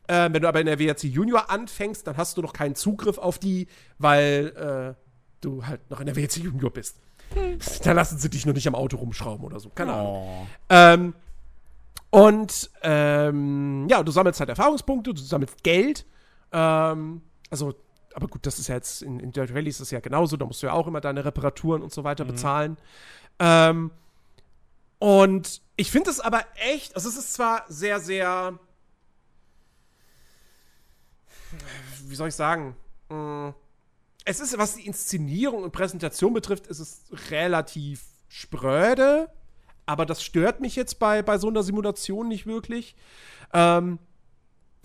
Äh, 0.07 0.29
wenn 0.31 0.41
du 0.41 0.47
aber 0.47 0.59
in 0.59 0.65
der 0.65 0.79
WRC 0.79 1.03
Junior 1.03 1.49
anfängst, 1.49 2.05
dann 2.05 2.17
hast 2.17 2.37
du 2.37 2.41
noch 2.41 2.53
keinen 2.53 2.75
Zugriff 2.75 3.17
auf 3.17 3.39
die, 3.39 3.67
weil 3.97 4.95
äh, 4.97 5.03
du 5.41 5.65
halt 5.65 5.89
noch 5.89 5.99
in 5.99 6.05
der 6.05 6.15
WRC 6.15 6.37
Junior 6.37 6.71
bist. 6.71 6.99
Hm. 7.33 7.57
Da 7.83 7.93
lassen 7.93 8.17
sie 8.17 8.29
dich 8.29 8.45
nur 8.45 8.53
nicht 8.53 8.67
am 8.67 8.75
Auto 8.75 8.97
rumschrauben 8.97 9.45
oder 9.45 9.59
so. 9.59 9.69
Keine 9.69 9.93
Ahnung. 9.93 10.15
Oh. 10.15 10.47
Ähm, 10.69 11.13
und 12.13 12.69
ähm, 12.83 13.87
ja, 13.89 14.03
du 14.03 14.11
sammelst 14.11 14.39
halt 14.39 14.49
Erfahrungspunkte, 14.49 15.15
du 15.15 15.19
sammelst 15.19 15.63
Geld. 15.63 16.05
Ähm, 16.51 17.23
also, 17.49 17.73
aber 18.13 18.27
gut, 18.27 18.45
das 18.45 18.59
ist 18.59 18.67
ja 18.67 18.75
jetzt 18.75 19.01
in, 19.01 19.19
in 19.19 19.31
Dirt 19.31 19.49
Rally 19.49 19.69
ist 19.71 19.81
das 19.81 19.89
ja 19.89 19.99
genauso. 19.99 20.37
Da 20.37 20.45
musst 20.45 20.61
du 20.61 20.67
ja 20.67 20.73
auch 20.73 20.85
immer 20.85 21.01
deine 21.01 21.25
Reparaturen 21.25 21.81
und 21.81 21.91
so 21.91 22.03
weiter 22.03 22.25
mhm. 22.25 22.27
bezahlen. 22.27 22.77
Ähm, 23.39 23.89
und 24.99 25.63
ich 25.75 25.89
finde 25.89 26.11
es 26.11 26.19
aber 26.19 26.45
echt, 26.53 26.95
also 26.95 27.09
es 27.09 27.17
ist 27.17 27.33
zwar 27.33 27.65
sehr, 27.67 27.99
sehr, 27.99 28.59
wie 32.05 32.15
soll 32.15 32.27
ich 32.27 32.35
sagen, 32.35 32.75
mm, 33.09 33.49
es 34.23 34.39
ist, 34.39 34.55
was 34.59 34.75
die 34.75 34.85
Inszenierung 34.85 35.63
und 35.63 35.71
Präsentation 35.71 36.35
betrifft, 36.35 36.67
ist 36.67 36.77
es 36.77 37.05
relativ 37.31 38.03
spröde 38.27 39.31
aber 39.85 40.05
das 40.05 40.23
stört 40.23 40.61
mich 40.61 40.75
jetzt 40.75 40.99
bei, 40.99 41.21
bei 41.21 41.37
so 41.37 41.47
einer 41.47 41.63
Simulation 41.63 42.27
nicht 42.27 42.45
wirklich. 42.45 42.95
Ähm, 43.53 43.99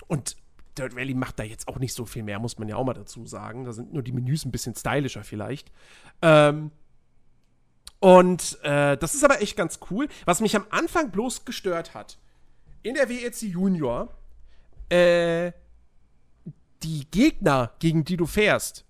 und 0.06 0.36
Dirt 0.76 0.94
Rally 0.94 1.14
macht 1.14 1.38
da 1.38 1.42
jetzt 1.42 1.68
auch 1.68 1.78
nicht 1.78 1.92
so 1.92 2.04
viel 2.04 2.22
mehr, 2.22 2.38
muss 2.38 2.58
man 2.58 2.68
ja 2.68 2.76
auch 2.76 2.84
mal 2.84 2.94
dazu 2.94 3.26
sagen. 3.26 3.64
Da 3.64 3.72
sind 3.72 3.92
nur 3.92 4.02
die 4.02 4.12
Menüs 4.12 4.44
ein 4.44 4.52
bisschen 4.52 4.74
stylischer 4.74 5.24
vielleicht. 5.24 5.70
Ähm, 6.22 6.70
und 8.00 8.58
äh, 8.62 8.96
das 8.96 9.14
ist 9.14 9.24
aber 9.24 9.42
echt 9.42 9.56
ganz 9.56 9.80
cool. 9.90 10.08
Was 10.24 10.40
mich 10.40 10.54
am 10.54 10.66
Anfang 10.70 11.10
bloß 11.10 11.44
gestört 11.44 11.94
hat, 11.94 12.18
in 12.82 12.94
der 12.94 13.08
WEC 13.08 13.42
Junior, 13.42 14.14
äh, 14.88 15.52
die 16.82 17.10
Gegner, 17.10 17.72
gegen 17.80 18.04
die 18.04 18.16
du 18.16 18.26
fährst, 18.26 18.84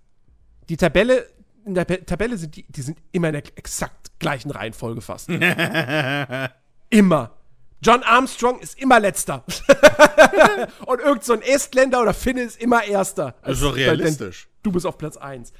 die 0.68 0.76
Tabelle, 0.76 1.26
in 1.64 1.74
der 1.74 1.86
Tabelle 1.86 2.36
sind 2.36 2.56
die, 2.56 2.64
die 2.68 2.82
sind 2.82 2.98
immer 3.12 3.28
in 3.28 3.35
der 3.35 3.43
exakt 3.56 4.18
gleichen 4.18 4.51
Reihenfolge 4.51 5.01
fast. 5.01 5.28
immer. 6.90 7.35
John 7.80 8.02
Armstrong 8.02 8.59
ist 8.60 8.78
immer 8.78 8.98
letzter. 8.98 9.44
und 10.86 11.01
irgend 11.01 11.24
so 11.24 11.32
ein 11.32 11.43
Estländer 11.43 12.02
oder 12.02 12.14
Finne 12.14 12.43
ist 12.43 12.60
immer 12.60 12.85
erster. 12.85 13.36
Also 13.43 13.68
realistisch. 13.68 14.48
Du 14.62 14.72
bist 14.72 14.85
auf 14.85 14.98
Platz 14.98 15.16
1. 15.16 15.52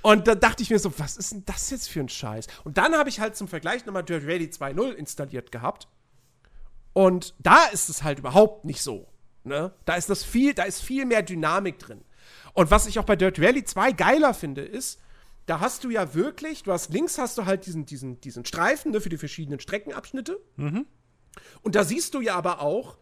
Und 0.00 0.26
da 0.26 0.34
dachte 0.34 0.62
ich 0.62 0.70
mir 0.70 0.78
so, 0.78 0.92
was 0.98 1.16
ist 1.16 1.32
denn 1.32 1.42
das 1.44 1.70
jetzt 1.70 1.90
für 1.90 2.00
ein 2.00 2.08
Scheiß? 2.08 2.46
Und 2.64 2.78
dann 2.78 2.94
habe 2.94 3.08
ich 3.08 3.20
halt 3.20 3.36
zum 3.36 3.48
Vergleich 3.48 3.84
nochmal 3.84 4.04
Dirt 4.04 4.24
Rally 4.24 4.46
2.0 4.46 4.92
installiert 4.92 5.52
gehabt. 5.52 5.88
Und 6.94 7.34
da 7.38 7.64
ist 7.66 7.88
es 7.88 8.02
halt 8.02 8.20
überhaupt 8.20 8.64
nicht 8.64 8.82
so. 8.82 9.08
Ne? 9.44 9.72
Da 9.84 9.96
ist 9.96 10.08
das 10.08 10.24
viel, 10.24 10.54
da 10.54 10.62
ist 10.64 10.80
viel 10.80 11.04
mehr 11.04 11.22
Dynamik 11.22 11.78
drin. 11.78 12.02
Und 12.54 12.70
was 12.70 12.86
ich 12.86 12.98
auch 12.98 13.04
bei 13.04 13.16
Dirt 13.16 13.38
Rally 13.38 13.64
2 13.64 13.92
geiler 13.92 14.34
finde, 14.34 14.62
ist, 14.62 15.00
da 15.48 15.60
hast 15.60 15.82
du 15.82 15.90
ja 15.90 16.12
wirklich, 16.14 16.62
du 16.62 16.72
hast 16.72 16.92
links 16.92 17.16
hast 17.16 17.38
du 17.38 17.46
halt 17.46 17.64
diesen, 17.64 17.86
diesen, 17.86 18.20
diesen 18.20 18.44
Streifen 18.44 18.92
ne, 18.92 19.00
für 19.00 19.08
die 19.08 19.16
verschiedenen 19.16 19.60
Streckenabschnitte. 19.60 20.38
Mhm. 20.56 20.86
Und 21.62 21.74
da 21.74 21.84
siehst 21.84 22.12
du 22.12 22.20
ja 22.20 22.34
aber 22.34 22.60
auch, 22.60 22.98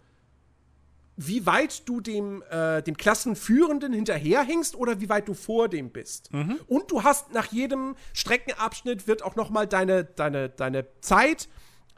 wie 1.17 1.45
weit 1.45 1.89
du 1.89 2.01
dem, 2.01 2.43
äh, 2.51 2.83
dem 2.83 2.97
Klassenführenden 2.97 3.93
hinterherhängst 3.93 4.77
oder 4.77 5.01
wie 5.01 5.09
weit 5.09 5.27
du 5.27 5.35
vor 5.35 5.69
dem 5.69 5.91
bist. 5.91 6.33
Mhm. 6.33 6.61
Und 6.69 6.91
du 6.93 7.03
hast 7.03 7.33
nach 7.33 7.47
jedem 7.47 7.97
Streckenabschnitt 8.13 9.09
wird 9.09 9.23
auch 9.23 9.35
noch 9.35 9.51
mal 9.51 9.67
deine, 9.67 10.05
deine, 10.05 10.49
deine 10.49 10.87
Zeit 11.01 11.49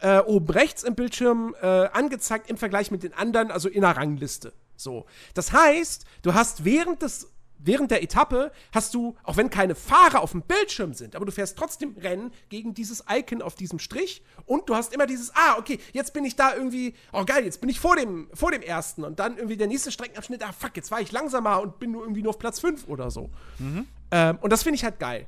äh, 0.00 0.20
oben 0.20 0.48
rechts 0.48 0.82
im 0.82 0.94
Bildschirm 0.94 1.54
äh, 1.60 1.66
angezeigt 1.66 2.48
im 2.48 2.56
Vergleich 2.56 2.90
mit 2.90 3.02
den 3.02 3.12
anderen, 3.12 3.50
also 3.50 3.68
in 3.68 3.82
der 3.82 3.96
Rangliste. 3.96 4.54
So. 4.76 5.04
Das 5.34 5.52
heißt, 5.52 6.06
du 6.22 6.32
hast 6.32 6.64
während 6.64 7.02
des 7.02 7.28
während 7.58 7.90
der 7.90 8.02
Etappe 8.02 8.52
hast 8.72 8.94
du, 8.94 9.16
auch 9.24 9.36
wenn 9.36 9.50
keine 9.50 9.74
Fahrer 9.74 10.22
auf 10.22 10.32
dem 10.32 10.42
Bildschirm 10.42 10.94
sind, 10.94 11.16
aber 11.16 11.26
du 11.26 11.32
fährst 11.32 11.58
trotzdem 11.58 11.96
Rennen 11.98 12.32
gegen 12.48 12.74
dieses 12.74 13.04
Icon 13.10 13.42
auf 13.42 13.54
diesem 13.54 13.78
Strich 13.78 14.22
und 14.46 14.68
du 14.68 14.74
hast 14.74 14.92
immer 14.92 15.06
dieses, 15.06 15.34
ah, 15.34 15.56
okay, 15.58 15.78
jetzt 15.92 16.12
bin 16.14 16.24
ich 16.24 16.36
da 16.36 16.54
irgendwie, 16.54 16.94
oh 17.12 17.24
geil, 17.24 17.44
jetzt 17.44 17.60
bin 17.60 17.68
ich 17.68 17.80
vor 17.80 17.96
dem, 17.96 18.28
vor 18.32 18.50
dem 18.50 18.62
ersten 18.62 19.04
und 19.04 19.18
dann 19.18 19.36
irgendwie 19.36 19.56
der 19.56 19.66
nächste 19.66 19.92
Streckenabschnitt, 19.92 20.42
ah 20.42 20.52
fuck, 20.52 20.76
jetzt 20.76 20.90
war 20.90 21.00
ich 21.00 21.12
langsamer 21.12 21.60
und 21.60 21.78
bin 21.78 21.92
nur 21.92 22.02
irgendwie 22.02 22.22
nur 22.22 22.30
auf 22.30 22.38
Platz 22.38 22.60
5 22.60 22.88
oder 22.88 23.10
so. 23.10 23.30
Mhm. 23.58 23.86
Ähm, 24.10 24.38
und 24.40 24.52
das 24.52 24.62
finde 24.62 24.76
ich 24.76 24.84
halt 24.84 24.98
geil. 24.98 25.26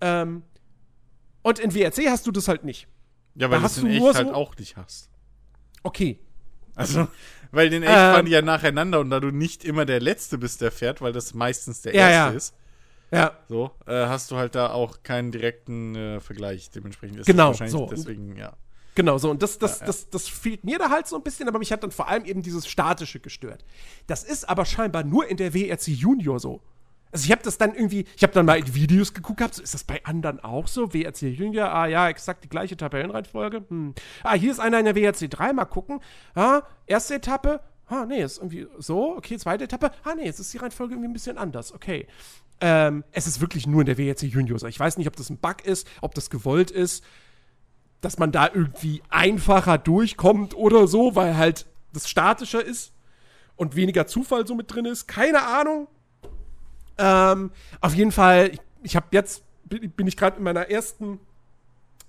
Ähm, 0.00 0.42
und 1.42 1.58
in 1.58 1.74
WRC 1.74 2.08
hast 2.08 2.26
du 2.26 2.32
das 2.32 2.48
halt 2.48 2.64
nicht. 2.64 2.88
Ja, 3.34 3.50
weil 3.50 3.60
da 3.60 3.66
du 3.68 3.72
es 3.72 3.78
in 3.78 3.86
echt 3.86 4.14
halt 4.14 4.34
auch 4.34 4.56
nicht 4.56 4.76
hast. 4.76 5.10
Okay. 5.82 6.18
Also, 6.74 7.08
weil 7.50 7.70
den 7.70 7.82
echt 7.82 7.92
ähm, 7.92 7.96
fahren 7.96 8.26
die 8.26 8.32
ja 8.32 8.42
nacheinander 8.42 9.00
und 9.00 9.10
da 9.10 9.20
du 9.20 9.30
nicht 9.30 9.64
immer 9.64 9.84
der 9.84 10.00
Letzte 10.00 10.38
bist, 10.38 10.60
der 10.60 10.70
fährt, 10.70 11.00
weil 11.00 11.12
das 11.12 11.34
meistens 11.34 11.82
der 11.82 11.94
ja, 11.94 12.08
Erste 12.08 12.32
ja. 12.32 12.36
ist. 12.36 12.54
Ja. 13.10 13.38
So, 13.48 13.70
äh, 13.86 14.06
hast 14.06 14.30
du 14.30 14.36
halt 14.36 14.54
da 14.54 14.70
auch 14.70 15.02
keinen 15.02 15.32
direkten 15.32 15.94
äh, 15.94 16.20
Vergleich. 16.20 16.70
Dementsprechend 16.70 17.20
ist 17.20 17.26
genau, 17.26 17.48
wahrscheinlich 17.48 17.72
so. 17.72 17.86
deswegen, 17.90 18.36
ja. 18.36 18.52
Genau, 18.94 19.16
so. 19.16 19.30
Und 19.30 19.42
das, 19.42 19.58
das, 19.58 19.80
ja, 19.80 19.86
das, 19.86 20.10
das 20.10 20.28
fehlt 20.28 20.64
mir 20.64 20.78
da 20.78 20.90
halt 20.90 21.06
so 21.06 21.16
ein 21.16 21.22
bisschen, 21.22 21.48
aber 21.48 21.58
mich 21.58 21.72
hat 21.72 21.82
dann 21.82 21.92
vor 21.92 22.08
allem 22.08 22.24
eben 22.24 22.42
dieses 22.42 22.66
Statische 22.66 23.20
gestört. 23.20 23.64
Das 24.08 24.24
ist 24.24 24.48
aber 24.48 24.64
scheinbar 24.64 25.04
nur 25.04 25.28
in 25.28 25.36
der 25.36 25.54
WRC 25.54 25.88
Junior 25.88 26.40
so. 26.40 26.60
Also 27.10 27.24
ich 27.24 27.32
habe 27.32 27.42
das 27.42 27.58
dann 27.58 27.74
irgendwie, 27.74 28.04
ich 28.16 28.22
habe 28.22 28.32
dann 28.32 28.46
mal 28.46 28.58
in 28.58 28.74
Videos 28.74 29.14
geguckt, 29.14 29.40
hab, 29.40 29.54
so, 29.54 29.62
ist 29.62 29.74
das 29.74 29.84
bei 29.84 30.04
anderen 30.04 30.40
auch 30.40 30.68
so? 30.68 30.92
WRC 30.92 31.22
Junior, 31.22 31.70
ah 31.70 31.86
ja, 31.86 32.08
exakt 32.08 32.44
die 32.44 32.48
gleiche 32.48 32.76
Tabellenreihenfolge. 32.76 33.64
Hm. 33.68 33.94
Ah, 34.22 34.34
hier 34.34 34.50
ist 34.50 34.60
einer 34.60 34.78
in 34.78 34.84
der 34.84 34.94
WRC 34.94 35.30
3, 35.30 35.52
mal 35.52 35.64
gucken. 35.64 36.00
Ah, 36.34 36.62
erste 36.86 37.14
Etappe, 37.14 37.60
ah, 37.86 38.04
nee, 38.06 38.22
ist 38.22 38.38
irgendwie 38.38 38.66
so, 38.78 39.16
okay, 39.16 39.38
zweite 39.38 39.64
Etappe, 39.64 39.90
ah, 40.04 40.14
nee, 40.14 40.26
jetzt 40.26 40.38
ist 40.38 40.52
die 40.52 40.58
Reihenfolge 40.58 40.94
irgendwie 40.94 41.08
ein 41.08 41.14
bisschen 41.14 41.38
anders, 41.38 41.72
okay. 41.72 42.06
Ähm, 42.60 43.04
es 43.12 43.26
ist 43.26 43.40
wirklich 43.40 43.66
nur 43.66 43.82
in 43.82 43.86
der 43.86 43.98
WRC 43.98 44.22
Junior. 44.22 44.60
Ich 44.64 44.80
weiß 44.80 44.98
nicht, 44.98 45.06
ob 45.06 45.14
das 45.16 45.30
ein 45.30 45.38
Bug 45.38 45.64
ist, 45.64 45.86
ob 46.00 46.14
das 46.14 46.28
gewollt 46.28 46.70
ist, 46.72 47.04
dass 48.00 48.18
man 48.18 48.32
da 48.32 48.48
irgendwie 48.52 49.02
einfacher 49.08 49.78
durchkommt 49.78 50.56
oder 50.56 50.86
so, 50.88 51.14
weil 51.14 51.36
halt 51.36 51.66
das 51.92 52.08
statischer 52.08 52.64
ist 52.64 52.92
und 53.56 53.76
weniger 53.76 54.06
Zufall 54.06 54.46
so 54.46 54.54
mit 54.54 54.72
drin 54.72 54.84
ist. 54.84 55.06
Keine 55.06 55.42
Ahnung. 55.42 55.88
Ähm, 56.98 57.50
auf 57.80 57.94
jeden 57.94 58.12
Fall, 58.12 58.50
ich, 58.52 58.60
ich 58.82 58.96
habe 58.96 59.06
jetzt, 59.12 59.42
bin 59.64 60.06
ich 60.06 60.16
gerade 60.16 60.38
in 60.38 60.42
meiner 60.42 60.68
ersten 60.68 61.20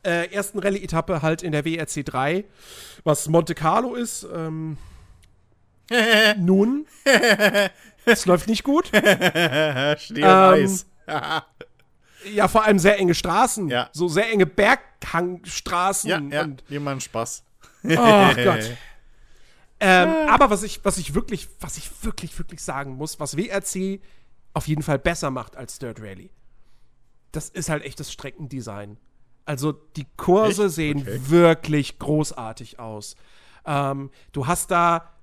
äh, 0.03 0.31
ersten 0.31 0.59
Rallye-Etappe 0.59 1.21
halt 1.21 1.43
in 1.43 1.51
der 1.51 1.65
WRC 1.65 2.05
3, 2.05 2.45
was 3.03 3.27
Monte 3.27 3.55
Carlo 3.55 3.95
ist. 3.95 4.25
Ähm, 4.33 4.77
nun, 6.37 6.85
es 8.05 8.25
läuft 8.25 8.47
nicht 8.47 8.63
gut. 8.63 8.87
Schnee 8.87 10.21
ähm, 10.21 10.79
ja, 12.33 12.47
vor 12.47 12.63
allem 12.63 12.79
sehr 12.79 12.97
enge 12.99 13.15
Straßen. 13.15 13.69
Ja. 13.69 13.89
So 13.91 14.07
sehr 14.07 14.31
enge 14.31 14.45
Berghangstraßen. 14.45 16.09
Ja, 16.09 16.19
ja. 16.19 16.43
Und 16.43 16.63
jemand 16.69 17.03
Spaß. 17.03 17.43
Oh 17.83 17.95
Gott. 17.95 18.71
Ähm, 19.81 20.09
aber 20.29 20.49
was 20.49 20.63
ich, 20.63 20.83
was 20.83 20.97
ich 20.97 21.13
wirklich, 21.15 21.47
was 21.61 21.77
ich 21.77 21.89
wirklich, 22.03 22.37
wirklich 22.37 22.61
sagen 22.61 22.95
muss, 22.95 23.19
was 23.19 23.37
WRC 23.37 24.01
auf 24.53 24.67
jeden 24.67 24.83
Fall 24.83 24.99
besser 24.99 25.31
macht 25.31 25.55
als 25.55 25.79
Dirt 25.79 26.01
Rally, 26.01 26.31
das 27.31 27.49
ist 27.49 27.69
halt 27.69 27.83
echt 27.83 27.99
das 27.99 28.11
Streckendesign. 28.11 28.97
Also 29.45 29.71
die 29.71 30.05
Kurse 30.17 30.65
echt? 30.65 30.75
sehen 30.75 31.01
okay. 31.01 31.19
wirklich 31.25 31.99
großartig 31.99 32.79
aus. 32.79 33.15
Ähm, 33.65 34.09
du 34.31 34.47
hast 34.47 34.71
da 34.71 35.13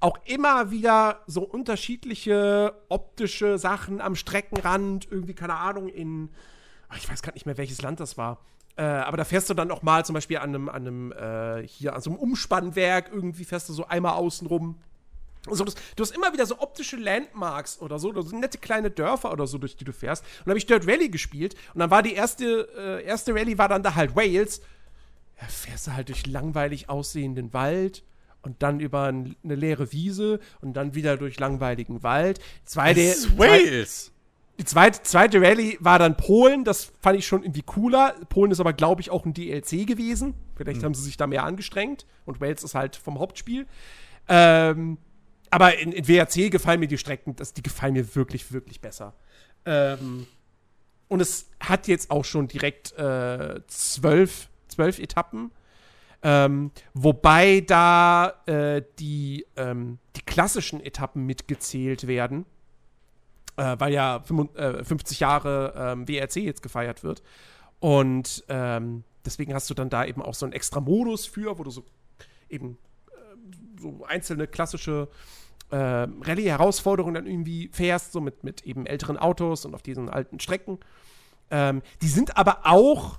auch 0.00 0.18
immer 0.24 0.70
wieder 0.70 1.22
so 1.26 1.42
unterschiedliche 1.42 2.74
optische 2.88 3.58
Sachen 3.58 4.00
am 4.00 4.16
Streckenrand, 4.16 5.06
irgendwie, 5.10 5.34
keine 5.34 5.56
Ahnung, 5.56 5.88
in, 5.88 6.30
ich 6.96 7.08
weiß 7.08 7.22
gar 7.22 7.34
nicht 7.34 7.46
mehr, 7.46 7.58
welches 7.58 7.82
Land 7.82 8.00
das 8.00 8.16
war. 8.16 8.38
Äh, 8.76 8.82
aber 8.82 9.18
da 9.18 9.24
fährst 9.24 9.50
du 9.50 9.54
dann 9.54 9.70
auch 9.70 9.82
mal 9.82 10.04
zum 10.04 10.14
Beispiel 10.14 10.38
an 10.38 10.54
einem, 10.54 10.68
an 10.68 10.86
einem 10.86 11.12
äh, 11.12 11.66
hier, 11.66 11.94
an 11.94 12.00
so 12.00 12.10
einem 12.10 12.18
Umspannwerk, 12.18 13.10
irgendwie 13.12 13.44
fährst 13.44 13.68
du 13.68 13.74
so 13.74 13.86
einmal 13.86 14.14
außen 14.14 14.46
rum. 14.46 14.78
Also 15.48 15.64
das, 15.64 15.74
du 15.96 16.02
hast 16.02 16.14
immer 16.14 16.32
wieder 16.32 16.44
so 16.46 16.58
optische 16.58 16.96
Landmarks 16.96 17.80
oder 17.80 17.98
so, 17.98 18.10
oder 18.10 18.22
so 18.22 18.36
nette 18.36 18.58
kleine 18.58 18.90
Dörfer 18.90 19.32
oder 19.32 19.46
so, 19.46 19.58
durch 19.58 19.76
die 19.76 19.84
du 19.84 19.92
fährst. 19.92 20.22
Und 20.22 20.46
dann 20.46 20.50
habe 20.52 20.58
ich 20.58 20.66
Dirt 20.66 20.86
Rally 20.86 21.08
gespielt 21.08 21.54
und 21.72 21.80
dann 21.80 21.90
war 21.90 22.02
die 22.02 22.12
erste, 22.12 22.68
äh, 22.76 23.04
erste 23.04 23.34
Rallye 23.34 23.56
war 23.56 23.68
dann 23.68 23.82
da 23.82 23.94
halt 23.94 24.14
Wales. 24.14 24.60
Ja, 25.40 25.46
fährst 25.48 25.86
du 25.86 25.92
halt 25.92 26.08
durch 26.08 26.26
langweilig 26.26 26.90
aussehenden 26.90 27.52
Wald 27.54 28.02
und 28.42 28.62
dann 28.62 28.80
über 28.80 29.04
eine 29.04 29.34
leere 29.42 29.92
Wiese 29.92 30.40
und 30.60 30.74
dann 30.74 30.94
wieder 30.94 31.16
durch 31.16 31.38
langweiligen 31.38 32.02
Wald. 32.02 32.40
Zweite, 32.64 33.06
das 33.06 33.18
ist 33.18 33.38
Wales. 33.38 34.12
Die 34.58 34.66
zweite, 34.66 35.02
zweite 35.02 35.40
Rallye 35.40 35.78
war 35.80 35.98
dann 35.98 36.18
Polen, 36.18 36.64
das 36.64 36.92
fand 37.00 37.18
ich 37.18 37.26
schon 37.26 37.44
irgendwie 37.44 37.62
cooler. 37.62 38.14
Polen 38.28 38.52
ist 38.52 38.60
aber, 38.60 38.74
glaube 38.74 39.00
ich, 39.00 39.08
auch 39.08 39.24
ein 39.24 39.32
DLC 39.32 39.86
gewesen. 39.86 40.34
Vielleicht 40.54 40.82
mhm. 40.82 40.86
haben 40.86 40.94
sie 40.94 41.02
sich 41.02 41.16
da 41.16 41.26
mehr 41.26 41.44
angestrengt 41.44 42.04
und 42.26 42.42
Wales 42.42 42.62
ist 42.62 42.74
halt 42.74 42.96
vom 42.96 43.18
Hauptspiel. 43.18 43.66
Ähm, 44.28 44.98
aber 45.50 45.78
in, 45.78 45.92
in 45.92 46.06
WRC 46.06 46.50
gefallen 46.50 46.80
mir 46.80 46.86
die 46.86 46.98
Strecken, 46.98 47.36
das, 47.36 47.52
die 47.52 47.62
gefallen 47.62 47.94
mir 47.94 48.14
wirklich, 48.14 48.52
wirklich 48.52 48.80
besser. 48.80 49.14
Ähm, 49.64 50.26
und 51.08 51.20
es 51.20 51.50
hat 51.58 51.88
jetzt 51.88 52.10
auch 52.10 52.24
schon 52.24 52.46
direkt 52.46 52.92
äh, 52.92 53.60
zwölf, 53.66 54.48
zwölf 54.68 54.98
Etappen. 54.98 55.50
Ähm, 56.22 56.70
wobei 56.94 57.60
da 57.60 58.34
äh, 58.46 58.82
die, 58.98 59.46
ähm, 59.56 59.98
die 60.16 60.22
klassischen 60.22 60.80
Etappen 60.84 61.24
mitgezählt 61.24 62.06
werden, 62.06 62.44
äh, 63.56 63.76
weil 63.78 63.92
ja 63.92 64.20
55, 64.20 64.86
50 64.86 65.18
äh, 65.18 65.20
Jahre 65.20 65.74
ähm, 65.76 66.06
WRC 66.06 66.36
jetzt 66.36 66.62
gefeiert 66.62 67.02
wird. 67.02 67.22
Und 67.80 68.44
ähm, 68.48 69.02
deswegen 69.24 69.54
hast 69.54 69.70
du 69.70 69.74
dann 69.74 69.88
da 69.88 70.04
eben 70.04 70.22
auch 70.22 70.34
so 70.34 70.44
einen 70.46 70.52
extra 70.52 70.80
Modus 70.80 71.26
für, 71.26 71.58
wo 71.58 71.64
du 71.64 71.70
so 71.70 71.84
eben 72.50 72.78
so 73.80 74.04
einzelne 74.06 74.46
klassische 74.46 75.08
äh, 75.70 75.76
Rallye-Herausforderungen 75.76 77.14
dann 77.14 77.26
irgendwie 77.26 77.68
fährst, 77.72 78.12
so 78.12 78.20
mit, 78.20 78.44
mit 78.44 78.62
eben 78.62 78.86
älteren 78.86 79.16
Autos 79.16 79.64
und 79.64 79.74
auf 79.74 79.82
diesen 79.82 80.08
alten 80.08 80.40
Strecken. 80.40 80.78
Ähm, 81.50 81.82
die 82.02 82.08
sind 82.08 82.36
aber 82.36 82.60
auch 82.64 83.18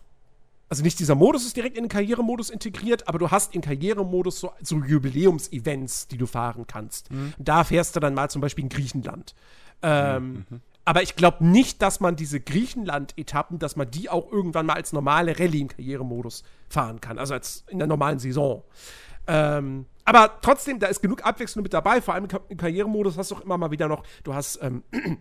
also 0.72 0.84
nicht 0.84 1.00
dieser 1.00 1.16
Modus 1.16 1.46
ist 1.46 1.58
direkt 1.58 1.76
in 1.76 1.84
den 1.84 1.90
Karrieremodus 1.90 2.50
integriert, 2.50 3.10
aber 3.10 3.20
du 3.20 3.30
hast 3.30 3.54
im 3.54 3.60
Karrieremodus 3.60 4.40
so, 4.40 4.54
so 4.62 4.78
Jubiläumsevents, 4.78 6.08
die 6.08 6.18
du 6.18 6.26
fahren 6.26 6.66
kannst. 6.66 7.12
Mhm. 7.12 7.34
Da 7.38 7.66
fährst 7.66 7.98
du 7.98 8.00
dann 8.00 8.14
mal 8.14 8.30
zum 8.30 8.42
Beispiel 8.42 8.64
in 8.64 8.70
Griechenland. 8.70 9.36
Ähm, 9.82 10.46
mhm. 10.50 10.62
Aber 10.86 11.04
ich 11.04 11.18
glaube 11.18 11.46
nicht, 11.46 11.82
dass 11.82 12.00
man 12.00 12.16
diese 12.16 12.40
Griechenland-Etappen, 12.40 13.60
dass 13.60 13.76
man 13.76 13.92
die 13.92 14.10
auch 14.10 14.32
irgendwann 14.32 14.66
mal 14.66 14.76
als 14.76 14.94
normale 14.94 15.38
Rallye 15.38 15.60
im 15.60 15.68
Karrieremodus 15.68 16.44
fahren 16.70 17.02
kann, 17.02 17.20
also 17.20 17.34
als 17.34 17.66
in 17.68 17.80
der 17.80 17.88
normalen 17.90 18.20
Saison. 18.20 18.64
Ähm, 19.28 19.86
aber 20.06 20.40
trotzdem, 20.42 20.80
da 20.80 20.88
ist 20.88 21.02
genug 21.02 21.26
Abwechslung 21.26 21.64
mit 21.64 21.74
dabei. 21.74 22.02
Vor 22.02 22.14
allem 22.14 22.28
im 22.50 22.58
Karrieremodus 22.58 23.18
hast 23.18 23.32
du 23.32 23.36
auch 23.36 23.42
immer 23.42 23.58
mal 23.58 23.72
wieder 23.72 23.88
noch, 23.88 24.04
du 24.24 24.34
hast 24.34 24.60
ähm, 24.62 24.84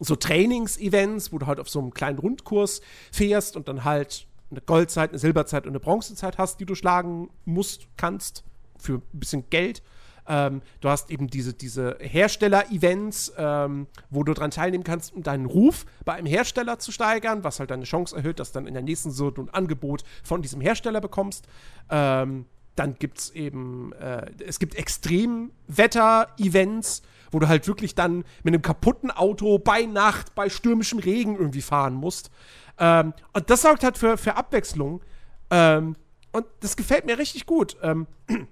so 0.00 0.16
Trainings-Events, 0.16 1.32
wo 1.32 1.38
du 1.38 1.46
halt 1.46 1.60
auf 1.60 1.68
so 1.68 1.80
einem 1.80 1.92
kleinen 1.92 2.18
Rundkurs 2.18 2.80
fährst 3.10 3.56
und 3.56 3.68
dann 3.68 3.84
halt 3.84 4.26
eine 4.50 4.60
Goldzeit, 4.60 5.10
eine 5.10 5.18
Silberzeit 5.18 5.64
und 5.64 5.70
eine 5.70 5.80
Bronzezeit 5.80 6.38
hast, 6.38 6.60
die 6.60 6.66
du 6.66 6.74
schlagen 6.74 7.30
musst, 7.44 7.88
kannst, 7.96 8.44
für 8.78 8.94
ein 8.94 9.18
bisschen 9.18 9.48
Geld. 9.50 9.82
Ähm, 10.28 10.62
du 10.80 10.88
hast 10.88 11.10
eben 11.10 11.28
diese, 11.28 11.52
diese 11.52 11.96
Hersteller-Events, 12.00 13.32
ähm, 13.36 13.86
wo 14.10 14.22
du 14.22 14.34
daran 14.34 14.50
teilnehmen 14.50 14.84
kannst, 14.84 15.14
um 15.14 15.22
deinen 15.22 15.46
Ruf 15.46 15.84
bei 16.04 16.12
einem 16.12 16.26
Hersteller 16.26 16.78
zu 16.78 16.92
steigern, 16.92 17.42
was 17.42 17.58
halt 17.58 17.70
deine 17.70 17.84
Chance 17.84 18.16
erhöht, 18.16 18.38
dass 18.38 18.52
dann 18.52 18.66
in 18.66 18.74
der 18.74 18.82
nächsten 18.82 19.10
Saison 19.10 19.32
ein 19.38 19.50
Angebot 19.50 20.04
von 20.22 20.42
diesem 20.42 20.60
Hersteller 20.60 21.00
bekommst. 21.00 21.46
Ähm, 21.90 22.46
dann 22.76 22.94
gibt 22.98 23.18
es 23.18 23.30
eben, 23.30 23.92
äh, 23.92 24.30
es 24.46 24.58
gibt 24.58 24.74
Extremwetter-Events, 24.74 27.02
wo 27.30 27.38
du 27.38 27.48
halt 27.48 27.66
wirklich 27.66 27.94
dann 27.94 28.24
mit 28.42 28.54
einem 28.54 28.62
kaputten 28.62 29.10
Auto 29.10 29.58
bei 29.58 29.82
Nacht, 29.82 30.34
bei 30.34 30.48
stürmischem 30.48 30.98
Regen 30.98 31.36
irgendwie 31.36 31.62
fahren 31.62 31.94
musst. 31.94 32.30
Ähm, 32.78 33.12
und 33.32 33.50
das 33.50 33.62
sorgt 33.62 33.84
halt 33.84 33.98
für, 33.98 34.16
für 34.16 34.36
Abwechslung. 34.36 35.02
Ähm, 35.50 35.96
und 36.32 36.46
das 36.60 36.76
gefällt 36.76 37.06
mir 37.06 37.18
richtig 37.18 37.46
gut. 37.46 37.76
Ähm, 37.82 38.06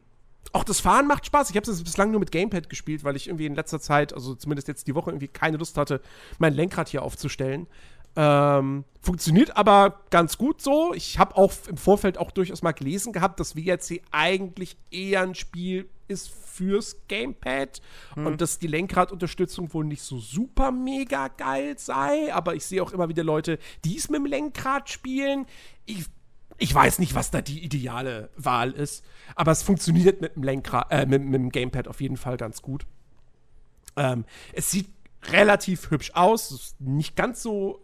auch 0.53 0.65
das 0.65 0.81
Fahren 0.81 1.07
macht 1.07 1.27
Spaß. 1.27 1.51
Ich 1.51 1.57
habe 1.57 1.71
es 1.71 1.83
bislang 1.83 2.11
nur 2.11 2.21
mit 2.21 2.31
Gamepad 2.31 2.69
gespielt, 2.69 3.05
weil 3.05 3.17
ich 3.17 3.29
irgendwie 3.29 3.47
in 3.47 3.55
letzter 3.55 3.81
Zeit, 3.81 4.13
also 4.13 4.35
zumindest 4.35 4.69
jetzt 4.69 4.87
die 4.87 4.95
Woche, 4.95 5.11
irgendwie 5.11 5.29
keine 5.29 5.57
Lust 5.57 5.77
hatte, 5.77 6.01
mein 6.39 6.55
Lenkrad 6.55 6.89
hier 6.89 7.03
aufzustellen. 7.03 7.67
Ähm, 8.17 8.85
funktioniert 9.01 9.57
aber 9.57 10.01
ganz 10.11 10.37
gut 10.37 10.61
so. 10.61 10.93
Ich 10.95 11.19
habe 11.19 11.37
auch 11.37 11.53
im 11.69 11.77
Vorfeld 11.77 12.19
auch 12.19 12.31
durchaus 12.31 12.63
mal 12.63 12.73
gelesen 12.73 13.13
gehabt, 13.13 13.41
dass 13.41 13.57
WRC 13.57 14.03
eigentlich 14.11 14.77
eher 14.91 15.23
ein 15.23 15.35
Spiel 15.35 15.89
ist 16.09 16.31
fürs 16.31 16.97
Gamepad 17.09 17.81
hm. 18.15 18.27
und 18.27 18.41
dass 18.41 18.59
die 18.59 18.67
Lenkradunterstützung 18.67 19.73
wohl 19.73 19.85
nicht 19.85 20.03
so 20.03 20.19
super 20.19 20.73
mega 20.73 21.29
geil 21.29 21.79
sei. 21.79 22.35
Aber 22.35 22.55
ich 22.55 22.67
sehe 22.67 22.83
auch 22.83 22.93
immer 22.93 23.09
wieder 23.09 23.25
Leute, 23.25 23.59
die 23.85 23.97
es 23.97 24.11
mit 24.11 24.19
dem 24.19 24.27
Lenkrad 24.27 24.91
spielen. 24.91 25.47
Ich, 25.87 26.07
ich 26.59 26.75
weiß 26.75 26.99
nicht, 26.99 27.15
was 27.15 27.31
da 27.31 27.41
die 27.41 27.65
ideale 27.65 28.31
Wahl 28.37 28.73
ist, 28.73 29.05
aber 29.37 29.53
es 29.53 29.63
funktioniert 29.63 30.21
mit 30.21 30.37
dem 30.37 30.43
Lenkrad, 30.43 30.89
äh, 30.91 31.07
mit, 31.07 31.23
mit 31.23 31.35
dem 31.41 31.51
Gamepad 31.51 31.89
auf 31.89 32.01
jeden 32.01 32.17
Fall 32.17 32.37
ganz 32.37 32.61
gut. 32.61 32.87
Ähm, 33.97 34.25
es 34.53 34.71
sieht 34.71 34.91
relativ 35.31 35.91
hübsch 35.91 36.13
aus, 36.15 36.75
nicht 36.79 37.17
ganz 37.17 37.43
so 37.43 37.81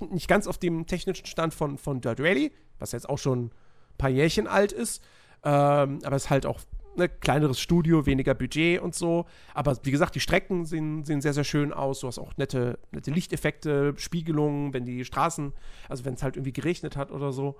nicht 0.00 0.28
ganz 0.28 0.46
auf 0.46 0.58
dem 0.58 0.86
technischen 0.86 1.26
Stand 1.26 1.54
von, 1.54 1.78
von 1.78 2.00
Dirt 2.00 2.20
Rally, 2.20 2.52
was 2.78 2.92
jetzt 2.92 3.08
auch 3.08 3.18
schon 3.18 3.46
ein 3.46 3.50
paar 3.98 4.10
Jährchen 4.10 4.46
alt 4.46 4.72
ist. 4.72 5.02
Ähm, 5.44 6.00
aber 6.04 6.16
es 6.16 6.24
ist 6.24 6.30
halt 6.30 6.46
auch 6.46 6.60
ne, 6.96 7.08
kleineres 7.08 7.60
Studio, 7.60 8.06
weniger 8.06 8.34
Budget 8.34 8.80
und 8.80 8.94
so. 8.94 9.26
Aber 9.54 9.76
wie 9.82 9.90
gesagt, 9.90 10.14
die 10.14 10.20
Strecken 10.20 10.64
sehen, 10.64 11.04
sehen 11.04 11.20
sehr, 11.20 11.32
sehr 11.32 11.44
schön 11.44 11.72
aus. 11.72 12.00
Du 12.00 12.08
hast 12.08 12.18
auch 12.18 12.36
nette, 12.36 12.78
nette 12.90 13.10
Lichteffekte, 13.10 13.94
Spiegelungen, 13.96 14.72
wenn 14.74 14.84
die 14.84 15.04
Straßen, 15.04 15.52
also 15.88 16.04
wenn 16.04 16.14
es 16.14 16.22
halt 16.22 16.36
irgendwie 16.36 16.52
geregnet 16.52 16.96
hat 16.96 17.10
oder 17.10 17.32
so. 17.32 17.56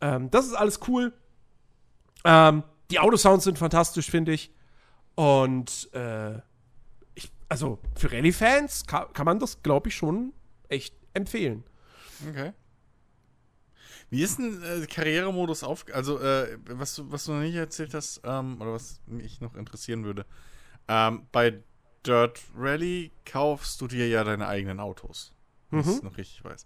Ähm, 0.00 0.30
das 0.30 0.46
ist 0.46 0.54
alles 0.54 0.80
cool. 0.88 1.12
Ähm, 2.24 2.62
die 2.90 2.98
Autosounds 2.98 3.44
sind 3.44 3.58
fantastisch, 3.58 4.10
finde 4.10 4.32
ich. 4.32 4.52
Und 5.14 5.92
äh, 5.92 6.38
ich, 7.14 7.30
also 7.48 7.78
für 7.96 8.12
Rallye-Fans 8.12 8.86
kann, 8.86 9.12
kann 9.12 9.26
man 9.26 9.38
das, 9.38 9.62
glaube 9.62 9.88
ich, 9.88 9.96
schon 9.96 10.32
echt 10.68 10.94
empfehlen. 11.18 11.64
Okay. 12.28 12.52
Wie 14.10 14.22
ist 14.22 14.38
denn 14.38 14.62
äh, 14.62 14.86
Karrieremodus 14.86 15.62
auf? 15.62 15.84
Also, 15.92 16.18
äh, 16.18 16.58
was, 16.70 16.94
du, 16.94 17.10
was 17.10 17.26
du 17.26 17.32
noch 17.32 17.40
nicht 17.40 17.54
erzählt 17.54 17.92
hast, 17.92 18.22
ähm, 18.24 18.60
oder 18.60 18.72
was 18.72 19.00
mich 19.06 19.40
noch 19.40 19.54
interessieren 19.54 20.04
würde. 20.04 20.24
Ähm, 20.88 21.26
bei 21.30 21.62
Dirt 22.06 22.40
Rally 22.56 23.12
kaufst 23.26 23.80
du 23.80 23.86
dir 23.86 24.08
ja 24.08 24.24
deine 24.24 24.48
eigenen 24.48 24.80
Autos. 24.80 25.34
Wenn 25.70 25.80
mhm. 25.80 25.90
ich 25.90 26.02
noch 26.02 26.16
richtig 26.16 26.42
weiß. 26.42 26.64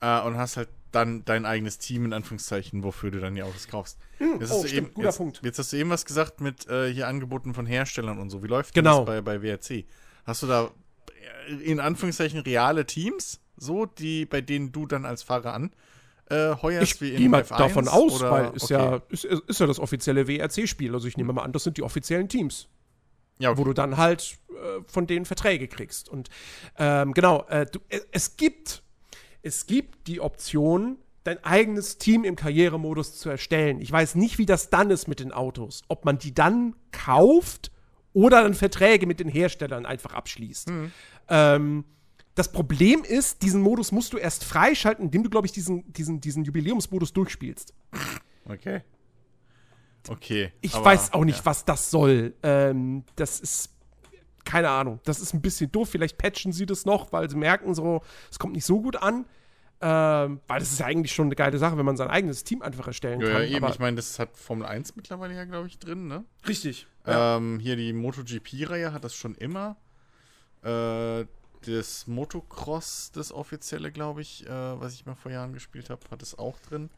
Äh, 0.00 0.20
und 0.22 0.38
hast 0.38 0.56
halt 0.56 0.70
dann 0.92 1.24
dein 1.26 1.44
eigenes 1.44 1.78
Team, 1.78 2.06
in 2.06 2.12
Anführungszeichen, 2.14 2.82
wofür 2.82 3.10
du 3.10 3.20
dann 3.20 3.34
die 3.34 3.42
Autos 3.42 3.68
kaufst. 3.68 3.98
Mhm. 4.18 4.40
Jetzt, 4.40 4.52
oh, 4.52 4.60
stimmt, 4.60 4.72
eben, 4.72 4.94
guter 4.94 5.08
jetzt, 5.08 5.16
Punkt. 5.18 5.40
jetzt 5.42 5.58
hast 5.58 5.72
du 5.72 5.76
eben 5.76 5.90
was 5.90 6.06
gesagt 6.06 6.40
mit 6.40 6.66
äh, 6.68 6.90
hier 6.92 7.06
Angeboten 7.06 7.52
von 7.52 7.66
Herstellern 7.66 8.18
und 8.18 8.30
so. 8.30 8.42
Wie 8.42 8.46
läuft 8.46 8.74
genau. 8.74 9.04
das 9.04 9.06
bei, 9.06 9.20
bei 9.20 9.42
WRC? 9.42 9.84
Hast 10.24 10.42
du 10.42 10.46
da 10.46 10.70
äh, 11.48 11.54
in 11.56 11.80
Anführungszeichen 11.80 12.40
reale 12.40 12.86
Teams, 12.86 13.40
so, 13.56 13.86
die, 13.86 14.26
bei 14.26 14.40
denen 14.40 14.72
du 14.72 14.86
dann 14.86 15.04
als 15.04 15.22
Fahrer 15.22 15.54
an 15.54 15.70
äh, 16.28 16.56
heuerst 16.60 16.94
ich 16.94 17.00
wie 17.00 17.10
in 17.10 17.16
gehe 17.16 17.28
mal 17.28 17.42
F1, 17.42 17.58
davon 17.58 17.88
aus, 17.88 18.20
oder? 18.20 18.30
weil 18.30 18.50
ist, 18.54 18.64
okay. 18.64 18.74
ja, 18.74 19.02
ist, 19.08 19.24
ist 19.24 19.60
ja 19.60 19.66
das 19.66 19.78
offizielle 19.78 20.26
WRC-Spiel. 20.26 20.92
Also 20.92 21.06
ich 21.06 21.16
nehme 21.16 21.32
mal 21.32 21.42
an, 21.42 21.52
das 21.52 21.64
sind 21.64 21.76
die 21.76 21.82
offiziellen 21.82 22.28
Teams. 22.28 22.68
Ja, 23.38 23.50
okay. 23.50 23.58
Wo 23.58 23.64
du 23.64 23.72
dann 23.74 23.96
halt 23.96 24.38
äh, 24.50 24.82
von 24.86 25.06
denen 25.06 25.24
Verträge 25.24 25.68
kriegst. 25.68 26.08
Und 26.08 26.28
ähm, 26.78 27.12
genau, 27.12 27.44
äh, 27.48 27.66
du, 27.66 27.78
äh, 27.88 28.00
es 28.10 28.36
gibt 28.36 28.82
es 29.42 29.66
gibt 29.66 30.08
die 30.08 30.20
Option, 30.20 30.98
dein 31.22 31.42
eigenes 31.44 31.98
Team 31.98 32.24
im 32.24 32.34
Karrieremodus 32.34 33.18
zu 33.18 33.30
erstellen. 33.30 33.80
Ich 33.80 33.92
weiß 33.92 34.16
nicht, 34.16 34.38
wie 34.38 34.46
das 34.46 34.70
dann 34.70 34.90
ist 34.90 35.06
mit 35.06 35.20
den 35.20 35.32
Autos. 35.32 35.82
Ob 35.86 36.04
man 36.04 36.18
die 36.18 36.34
dann 36.34 36.74
kauft 36.90 37.70
oder 38.12 38.42
dann 38.42 38.54
Verträge 38.54 39.06
mit 39.06 39.20
den 39.20 39.28
Herstellern 39.28 39.86
einfach 39.86 40.14
abschließt. 40.14 40.70
Mhm. 40.70 40.92
Ähm, 41.28 41.84
das 42.36 42.52
Problem 42.52 43.02
ist, 43.02 43.42
diesen 43.42 43.62
Modus 43.62 43.92
musst 43.92 44.12
du 44.12 44.18
erst 44.18 44.44
freischalten, 44.44 45.06
indem 45.06 45.24
du, 45.24 45.30
glaube 45.30 45.46
ich, 45.46 45.52
diesen, 45.52 45.90
diesen, 45.92 46.20
diesen 46.20 46.44
Jubiläumsmodus 46.44 47.12
durchspielst. 47.14 47.72
Okay. 48.44 48.82
Okay. 50.06 50.52
Ich 50.60 50.74
aber, 50.74 50.84
weiß 50.84 51.14
auch 51.14 51.24
nicht, 51.24 51.38
ja. 51.38 51.46
was 51.46 51.64
das 51.64 51.90
soll. 51.90 52.34
Ähm, 52.42 53.04
das 53.16 53.40
ist. 53.40 53.70
Keine 54.44 54.68
Ahnung. 54.68 55.00
Das 55.02 55.18
ist 55.18 55.34
ein 55.34 55.40
bisschen 55.40 55.72
doof. 55.72 55.88
Vielleicht 55.88 56.18
patchen 56.18 56.52
sie 56.52 56.66
das 56.66 56.84
noch, 56.84 57.10
weil 57.10 57.28
sie 57.28 57.36
merken, 57.36 57.74
so, 57.74 58.02
es 58.30 58.38
kommt 58.38 58.52
nicht 58.52 58.64
so 58.66 58.80
gut 58.80 58.94
an. 58.94 59.24
Ähm, 59.80 60.40
weil 60.46 60.60
das 60.60 60.70
ist 60.70 60.78
ja 60.78 60.86
eigentlich 60.86 61.12
schon 61.12 61.26
eine 61.26 61.34
geile 61.34 61.58
Sache, 61.58 61.76
wenn 61.76 61.84
man 61.84 61.96
sein 61.96 62.08
eigenes 62.08 62.44
Team 62.44 62.62
einfach 62.62 62.86
erstellen 62.86 63.20
ja, 63.20 63.32
kann. 63.32 63.42
Ja, 63.42 63.56
eben. 63.56 63.66
ich 63.66 63.78
meine, 63.78 63.96
das 63.96 64.18
hat 64.18 64.36
Formel 64.36 64.66
1 64.66 64.94
mittlerweile 64.94 65.34
ja, 65.34 65.44
glaube 65.44 65.66
ich, 65.66 65.78
drin, 65.78 66.06
ne? 66.06 66.24
Richtig. 66.46 66.86
Ähm, 67.06 67.58
Hier 67.58 67.76
die 67.76 67.92
MotoGP-Reihe 67.92 68.92
hat 68.92 69.04
das 69.04 69.14
schon 69.14 69.34
immer. 69.34 69.76
Äh, 70.62 71.26
das 71.66 72.06
Motocross, 72.06 73.10
das 73.12 73.32
offizielle, 73.32 73.90
glaube 73.92 74.22
ich, 74.22 74.46
äh, 74.46 74.50
was 74.50 74.94
ich 74.94 75.06
mal 75.06 75.14
vor 75.14 75.32
Jahren 75.32 75.52
gespielt 75.52 75.90
habe, 75.90 76.00
hat 76.10 76.22
es 76.22 76.38
auch 76.38 76.58
drin. 76.60 76.90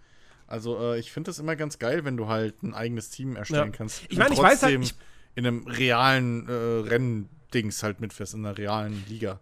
Also 0.46 0.78
äh, 0.80 0.98
ich 0.98 1.12
finde 1.12 1.28
das 1.28 1.38
immer 1.38 1.56
ganz 1.56 1.78
geil, 1.78 2.04
wenn 2.04 2.16
du 2.16 2.28
halt 2.28 2.62
ein 2.62 2.74
eigenes 2.74 3.10
Team 3.10 3.36
erstellen 3.36 3.70
ja. 3.72 3.76
kannst. 3.76 4.02
Ich 4.08 4.18
meine, 4.18 4.34
ich 4.34 4.40
weiß 4.40 4.62
halt, 4.62 4.82
ich 4.82 4.94
in 5.34 5.46
einem 5.46 5.66
realen 5.66 6.48
äh, 6.48 6.52
Renndings 6.52 7.82
halt 7.82 8.00
mitfährst, 8.00 8.34
in 8.34 8.44
einer 8.44 8.56
realen 8.56 9.04
Liga. 9.08 9.40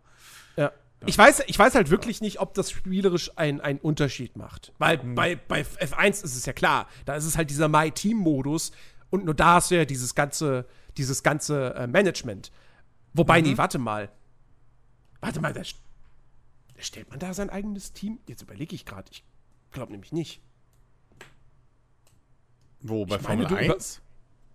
Ja. 0.56 0.64
ja. 0.64 0.72
Ich, 1.06 1.16
weiß, 1.16 1.44
ich 1.46 1.58
weiß 1.58 1.74
halt 1.74 1.90
wirklich 1.90 2.20
nicht, 2.20 2.40
ob 2.40 2.54
das 2.54 2.70
spielerisch 2.70 3.30
einen 3.36 3.78
Unterschied 3.78 4.36
macht. 4.36 4.72
Weil 4.78 5.02
mhm. 5.02 5.14
bei, 5.14 5.36
bei 5.36 5.62
F1 5.62 6.24
ist 6.24 6.36
es 6.36 6.44
ja 6.44 6.52
klar, 6.52 6.88
da 7.04 7.14
ist 7.14 7.24
es 7.24 7.36
halt 7.36 7.50
dieser 7.50 7.68
My-Team-Modus 7.68 8.72
und 9.10 9.24
nur 9.24 9.34
da 9.34 9.54
hast 9.54 9.70
du 9.70 9.76
ja 9.76 9.84
dieses 9.84 10.14
ganze, 10.14 10.66
dieses 10.96 11.22
ganze 11.22 11.74
äh, 11.74 11.86
Management. 11.86 12.50
Wobei, 13.14 13.40
mhm. 13.40 13.50
nee, 13.50 13.58
warte 13.58 13.78
mal. 13.78 14.10
Warte 15.26 15.40
mal, 15.40 15.52
das. 15.52 15.74
Stellt 16.78 17.10
man 17.10 17.18
da 17.18 17.34
sein 17.34 17.50
eigenes 17.50 17.92
Team? 17.92 18.20
Jetzt 18.28 18.42
überlege 18.42 18.76
ich 18.76 18.84
gerade. 18.84 19.10
Ich 19.10 19.24
glaube 19.72 19.90
nämlich 19.90 20.12
nicht. 20.12 20.40
Wo, 22.80 23.04
bei 23.06 23.16
Ich 23.16 23.22
meine, 23.22 23.48
Formel 23.48 23.64
über- 23.64 23.74
1? 23.74 24.00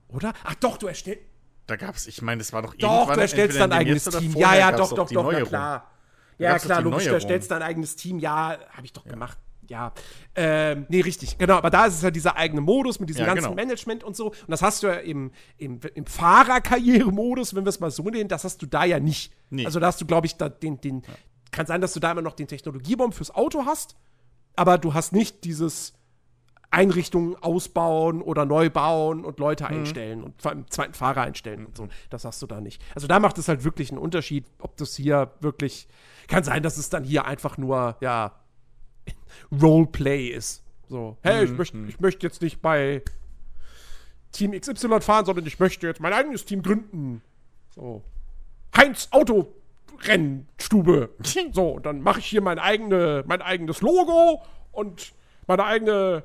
Oder? 0.07 0.33
Ach 0.45 0.55
doch, 0.55 0.77
du 0.77 0.87
erstellst. 0.87 1.23
Da 1.67 1.75
gab's, 1.75 2.07
ich 2.07 2.21
meine, 2.21 2.39
das 2.39 2.53
war 2.53 2.61
doch 2.61 2.73
Doch, 2.75 2.89
irgendwann 2.89 3.15
du 3.15 3.21
erstellst 3.21 3.59
dein 3.59 3.71
eigenes 3.73 4.05
Team. 4.05 4.33
Ja, 4.37 4.55
ja, 4.55 4.71
doch, 4.71 4.93
doch, 4.93 5.09
doch, 5.09 5.31
na 5.31 5.41
klar. 5.41 5.91
Da 6.37 6.43
Ja, 6.43 6.55
doch 6.57 6.63
klar, 6.63 6.81
logisch, 6.81 7.03
du 7.05 7.13
erstellst 7.15 7.51
dein 7.51 7.61
eigenes 7.61 7.97
Team. 7.97 8.19
Ja, 8.19 8.57
habe 8.71 8.85
ich 8.85 8.93
doch 8.93 9.03
gemacht. 9.03 9.37
Ja. 9.71 9.93
Ähm, 10.35 10.85
nee, 10.89 10.99
richtig. 11.01 11.37
Genau, 11.37 11.55
aber 11.55 11.69
da 11.69 11.85
ist 11.85 11.95
es 11.95 12.01
ja 12.01 12.11
dieser 12.11 12.35
eigene 12.35 12.59
Modus 12.61 12.99
mit 12.99 13.07
diesem 13.09 13.21
Ja, 13.21 13.27
ganzen 13.27 13.43
genau. 13.45 13.55
Management 13.55 14.03
und 14.03 14.15
so. 14.17 14.27
Und 14.31 14.49
das 14.49 14.61
hast 14.61 14.83
du 14.83 14.87
ja 14.87 14.95
im, 14.95 15.31
im, 15.57 15.79
im 15.95 16.05
Fahrerkarrieremodus, 16.05 17.55
wenn 17.55 17.63
wir 17.65 17.69
es 17.69 17.79
mal 17.79 17.89
so 17.91 18.03
nennen, 18.03 18.27
das 18.27 18.43
hast 18.43 18.61
du 18.61 18.65
da 18.65 18.83
ja 18.83 18.99
nicht. 18.99 19.33
Nee. 19.49 19.65
Also 19.65 19.79
da 19.79 19.87
hast 19.87 20.01
du, 20.01 20.05
glaube 20.05 20.27
ich, 20.27 20.35
da 20.35 20.49
den, 20.49 20.81
den 20.81 21.03
kann 21.51 21.65
sein, 21.65 21.79
dass 21.81 21.93
du 21.93 21.99
da 22.01 22.11
immer 22.11 22.21
noch 22.21 22.33
den 22.33 22.47
Technologiebomb 22.47 23.13
fürs 23.13 23.33
Auto 23.33 23.65
hast, 23.65 23.95
aber 24.55 24.77
du 24.77 24.93
hast 24.93 25.13
nicht 25.13 25.43
dieses 25.45 25.93
Einrichtungen 26.69 27.35
ausbauen 27.41 28.21
oder 28.21 28.45
neu 28.45 28.69
bauen 28.69 29.25
und 29.25 29.39
Leute 29.39 29.65
Mhm. 29.65 29.69
einstellen 29.69 30.23
und 30.23 30.41
vor 30.41 30.51
allem 30.51 30.65
zweiten 30.69 30.93
Fahrer 30.93 31.21
einstellen 31.21 31.65
und 31.65 31.75
so. 31.75 31.87
Das 32.09 32.23
hast 32.23 32.41
du 32.41 32.47
da 32.47 32.61
nicht. 32.61 32.81
Also 32.95 33.07
da 33.07 33.19
macht 33.19 33.37
es 33.37 33.47
halt 33.49 33.63
wirklich 33.65 33.89
einen 33.91 33.99
Unterschied, 33.99 34.45
ob 34.59 34.77
das 34.77 34.95
hier 34.95 35.31
wirklich. 35.41 35.87
Kann 36.27 36.43
sein, 36.45 36.63
dass 36.63 36.77
es 36.77 36.89
dann 36.89 37.03
hier 37.03 37.25
einfach 37.25 37.57
nur, 37.57 37.97
ja, 37.99 38.31
Roleplay 39.61 40.27
ist. 40.27 40.63
So, 40.89 41.17
hey, 41.21 41.45
Mhm. 41.45 41.51
ich, 41.51 41.57
möchte, 41.57 41.77
ich 41.87 41.99
möchte 41.99 42.27
jetzt 42.27 42.41
nicht 42.41 42.61
bei 42.61 43.01
Team 44.31 44.51
XY 44.51 45.01
fahren, 45.01 45.25
sondern 45.25 45.45
ich 45.45 45.59
möchte 45.59 45.87
jetzt 45.87 45.99
mein 46.01 46.13
eigenes 46.13 46.45
Team 46.45 46.61
gründen. 46.63 47.21
So. 47.75 48.01
Heinz 48.75 49.07
Autorennstube. 49.11 51.09
So, 51.53 51.69
und 51.71 51.85
dann 51.85 52.01
mache 52.01 52.19
ich 52.19 52.25
hier 52.25 52.41
mein, 52.41 52.59
eigene, 52.59 53.23
mein 53.27 53.41
eigenes 53.41 53.81
Logo 53.81 54.41
und 54.71 55.13
meine 55.47 55.63
eigene 55.65 56.23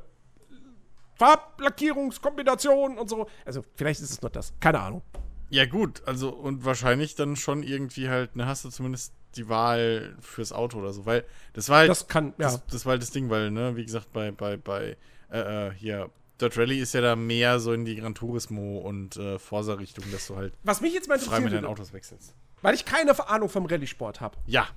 Farblackierungskombination 1.16 2.98
und 2.98 3.08
so. 3.08 3.26
Also, 3.44 3.64
vielleicht 3.74 4.00
ist 4.00 4.10
es 4.10 4.22
nur 4.22 4.30
das. 4.30 4.52
Keine 4.60 4.80
Ahnung. 4.80 5.02
Ja, 5.50 5.64
gut, 5.64 6.02
also 6.06 6.30
und 6.30 6.64
wahrscheinlich 6.64 7.14
dann 7.14 7.36
schon 7.36 7.62
irgendwie 7.62 8.08
halt, 8.08 8.34
ne, 8.36 8.46
hast 8.46 8.64
du 8.64 8.68
zumindest 8.70 9.12
die 9.36 9.48
Wahl 9.48 10.16
fürs 10.20 10.52
Auto 10.52 10.78
oder 10.78 10.92
so, 10.92 11.06
weil 11.06 11.24
das 11.52 11.68
war 11.68 11.78
halt. 11.78 11.90
Das 11.90 12.08
kann, 12.08 12.34
ja. 12.38 12.50
das, 12.50 12.66
das 12.66 12.86
war 12.86 12.92
halt 12.92 13.02
das 13.02 13.10
Ding, 13.10 13.30
weil, 13.30 13.50
ne, 13.50 13.76
wie 13.76 13.84
gesagt, 13.84 14.12
bei, 14.12 14.30
bei, 14.30 14.56
bei, 14.56 14.96
äh, 15.30 15.68
äh, 15.68 15.72
hier, 15.74 16.10
Dirt 16.40 16.58
Rally 16.58 16.80
ist 16.80 16.92
ja 16.94 17.00
da 17.00 17.16
mehr 17.16 17.60
so 17.60 17.72
in 17.72 17.84
die 17.84 17.96
Gran 17.96 18.14
Turismo 18.14 18.78
und 18.78 19.16
äh, 19.16 19.38
Forsa-Richtung, 19.38 20.04
dass 20.12 20.26
du 20.26 20.36
halt 20.36 20.54
Was 20.64 20.80
mich 20.80 20.92
jetzt 20.92 21.08
mal 21.08 21.18
frei 21.18 21.40
mit 21.40 21.52
deinen 21.52 21.64
Autos 21.64 21.92
wechselst. 21.92 22.34
weil 22.62 22.74
ich 22.74 22.84
keine 22.84 23.18
Ahnung 23.28 23.48
vom 23.48 23.66
Rallye-Sport 23.66 24.20
habe. 24.20 24.36
Ja. 24.46 24.68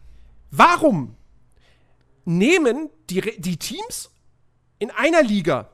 Warum 0.52 1.16
nehmen 2.26 2.90
die, 3.10 3.22
die 3.40 3.58
Teams 3.58 4.12
in 4.80 4.92
einer 4.92 5.22
Liga, 5.22 5.70